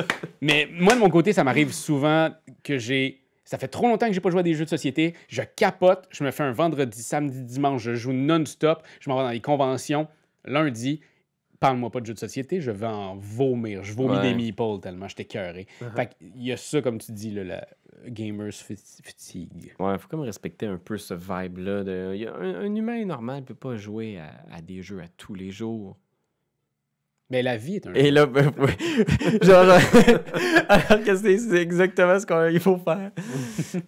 Mais 0.40 0.68
moi, 0.72 0.94
de 0.94 1.00
mon 1.00 1.10
côté, 1.10 1.32
ça 1.32 1.44
m'arrive 1.44 1.72
souvent 1.72 2.30
que 2.62 2.78
j'ai. 2.78 3.19
Ça 3.50 3.58
fait 3.58 3.66
trop 3.66 3.88
longtemps 3.88 4.06
que 4.06 4.12
j'ai 4.12 4.20
pas 4.20 4.30
joué 4.30 4.38
à 4.38 4.42
des 4.44 4.54
jeux 4.54 4.64
de 4.64 4.70
société. 4.70 5.12
Je 5.26 5.42
capote, 5.42 6.06
je 6.12 6.22
me 6.22 6.30
fais 6.30 6.44
un 6.44 6.52
vendredi, 6.52 7.02
samedi, 7.02 7.42
dimanche, 7.42 7.82
je 7.82 7.94
joue 7.96 8.12
non-stop, 8.12 8.84
je 9.00 9.10
m'en 9.10 9.16
vais 9.16 9.24
dans 9.24 9.30
les 9.30 9.40
conventions. 9.40 10.06
Lundi, 10.44 11.00
parle-moi 11.58 11.90
pas 11.90 12.00
de 12.00 12.06
jeux 12.06 12.14
de 12.14 12.18
société, 12.20 12.60
je 12.60 12.70
vais 12.70 12.86
en 12.86 13.16
vomir. 13.16 13.82
Je 13.82 13.92
vomis 13.92 14.18
Ouais. 14.18 14.22
des 14.22 14.34
meeples 14.34 14.78
tellement 14.80 15.08
j'étais 15.08 15.24
cœuré. 15.24 15.66
Uh-huh. 15.82 15.96
Fait 15.96 16.10
qu'il 16.16 16.44
y 16.44 16.52
a 16.52 16.56
ça, 16.56 16.80
comme 16.80 16.98
tu 16.98 17.10
dis, 17.10 17.32
là, 17.32 17.42
la 17.42 17.66
gamers 18.06 18.50
fati- 18.52 19.02
fatigue. 19.04 19.74
Ouais, 19.80 19.98
faut 19.98 20.06
comme 20.06 20.20
respecter 20.20 20.66
un 20.66 20.78
peu 20.78 20.96
ce 20.96 21.14
vibe-là. 21.14 21.82
De... 21.82 22.14
il 22.16 22.28
Un, 22.28 22.54
un 22.60 22.72
humain 22.76 23.04
normal 23.04 23.42
peut 23.42 23.54
pas 23.56 23.74
jouer 23.76 24.18
à, 24.20 24.30
à 24.54 24.62
des 24.62 24.80
jeux 24.80 25.00
à 25.00 25.08
tous 25.16 25.34
les 25.34 25.50
jours. 25.50 25.96
Mais 27.30 27.42
la 27.42 27.56
vie 27.56 27.76
est 27.76 27.86
un 27.86 27.94
Et 27.94 28.10
là, 28.10 28.26
ben, 28.26 28.50
ouais. 28.58 28.76
genre, 29.42 29.66
alors 30.68 31.04
que 31.04 31.16
c'est 31.16 31.54
exactement 31.60 32.18
ce 32.18 32.26
qu'il 32.50 32.60
faut 32.60 32.78
faire. 32.78 33.10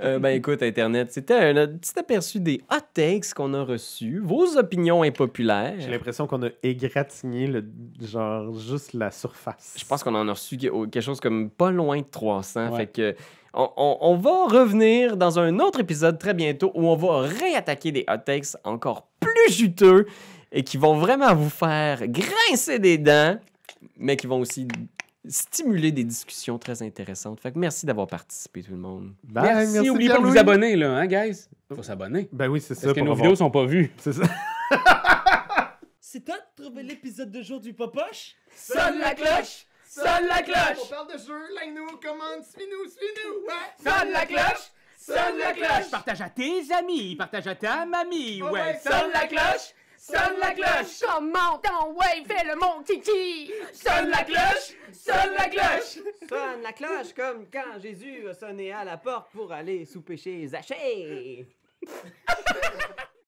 Euh, 0.00 0.18
ben 0.20 0.30
écoute, 0.30 0.62
Internet, 0.62 1.12
c'était 1.12 1.34
un, 1.34 1.56
un 1.56 1.66
petit 1.66 1.98
aperçu 1.98 2.38
des 2.40 2.60
hot 2.70 2.76
takes 2.94 3.34
qu'on 3.34 3.52
a 3.54 3.62
reçus, 3.64 4.20
vos 4.22 4.56
opinions 4.56 5.02
impopulaires. 5.02 5.74
J'ai 5.78 5.90
l'impression 5.90 6.26
qu'on 6.26 6.42
a 6.44 6.48
égratigné 6.62 7.46
le, 7.48 7.64
genre 8.00 8.56
juste 8.58 8.92
la 8.94 9.10
surface. 9.10 9.74
Je 9.76 9.84
pense 9.84 10.02
qu'on 10.04 10.14
en 10.14 10.28
a 10.28 10.32
reçu 10.32 10.56
que- 10.56 10.86
quelque 10.86 11.00
chose 11.00 11.20
comme 11.20 11.50
pas 11.50 11.70
loin 11.70 11.98
de 11.98 12.04
300. 12.08 12.70
Ouais. 12.70 12.76
Fait 12.78 12.86
que 12.86 13.14
on, 13.54 13.68
on- 13.76 13.98
on 14.00 14.16
va 14.16 14.46
revenir 14.46 15.16
dans 15.16 15.38
un 15.38 15.58
autre 15.58 15.80
épisode 15.80 16.18
très 16.18 16.34
bientôt 16.34 16.70
où 16.74 16.86
on 16.88 16.96
va 16.96 17.20
réattaquer 17.20 17.90
des 17.92 18.04
hot 18.08 18.18
takes 18.24 18.56
encore 18.64 19.08
plus 19.20 19.52
juteux 19.52 20.06
et 20.52 20.62
qui 20.62 20.76
vont 20.76 20.96
vraiment 20.98 21.34
vous 21.34 21.50
faire 21.50 22.06
grincer 22.06 22.78
des 22.78 22.98
dents, 22.98 23.38
mais 23.96 24.16
qui 24.16 24.26
vont 24.26 24.40
aussi 24.40 24.68
stimuler 25.26 25.92
des 25.92 26.04
discussions 26.04 26.58
très 26.58 26.82
intéressantes. 26.82 27.40
Fait 27.40 27.52
que 27.52 27.58
merci 27.58 27.86
d'avoir 27.86 28.06
participé 28.06 28.62
tout 28.62 28.72
le 28.72 28.76
monde. 28.78 29.14
Bye, 29.24 29.44
Merci, 29.72 29.80
n'oubliez 29.86 30.10
pas 30.10 30.18
de 30.18 30.26
vous 30.26 30.36
abonner, 30.36 30.76
là, 30.76 30.90
hein, 30.96 31.06
guys? 31.06 31.46
Faut 31.74 31.82
s'abonner. 31.82 32.28
Ben 32.32 32.48
oui, 32.48 32.60
c'est 32.60 32.74
ça. 32.74 32.82
Parce 32.82 32.94
que 32.94 33.00
nos 33.00 33.12
avoir- 33.12 33.16
vidéos 33.16 33.36
sont 33.36 33.50
pas 33.50 33.64
vues. 33.64 33.90
C'est 33.98 34.12
ça. 34.12 34.24
C'est 36.00 36.24
toi 36.24 36.36
de 36.36 36.62
trouver 36.62 36.82
l'épisode 36.82 37.30
de 37.30 37.40
jour 37.40 37.58
du 37.60 37.72
Popoche? 37.72 38.34
Sonne 38.54 38.98
la 38.98 39.14
cloche! 39.14 39.66
Sonne 39.88 40.26
la 40.28 40.42
cloche! 40.42 40.90
parle 40.90 41.06
de 41.10 41.18
jeu, 41.18 41.54
like-nous, 41.54 41.98
commande, 42.02 42.44
suis-nous, 42.44 42.90
suis-nous. 42.90 43.46
Sonne 43.82 44.12
la 44.12 44.26
cloche! 44.26 44.70
Sonne 44.98 45.38
la 45.38 45.52
cloche! 45.52 45.90
Partage 45.90 46.20
à 46.20 46.28
tes 46.28 46.70
amis, 46.78 47.16
partage 47.16 47.46
à 47.46 47.54
ta 47.54 47.86
mamie, 47.86 48.42
ouais. 48.42 48.78
Sonne 48.82 49.10
la 49.14 49.26
cloche! 49.26 49.72
Sonne 50.04 50.40
la 50.40 50.50
cloche! 50.50 50.98
Comment 51.00 51.58
ton 51.58 51.92
ouais, 51.92 52.24
fais 52.26 52.44
le 52.44 52.56
mon 52.56 52.82
titi! 52.82 53.52
Sonne 53.72 54.10
la 54.10 54.24
cloche! 54.24 54.74
Sonne 54.92 55.32
la 55.38 55.48
cloche! 55.48 56.02
Sonne 56.28 56.60
la 56.60 56.72
cloche 56.72 57.14
comme 57.14 57.46
quand 57.48 57.80
Jésus 57.80 58.28
a 58.28 58.34
sonné 58.34 58.72
à 58.72 58.82
la 58.82 58.96
porte 58.96 59.30
pour 59.30 59.52
aller 59.52 59.84
souper 59.84 60.16
chez 60.16 60.48
Zachée. 60.48 61.46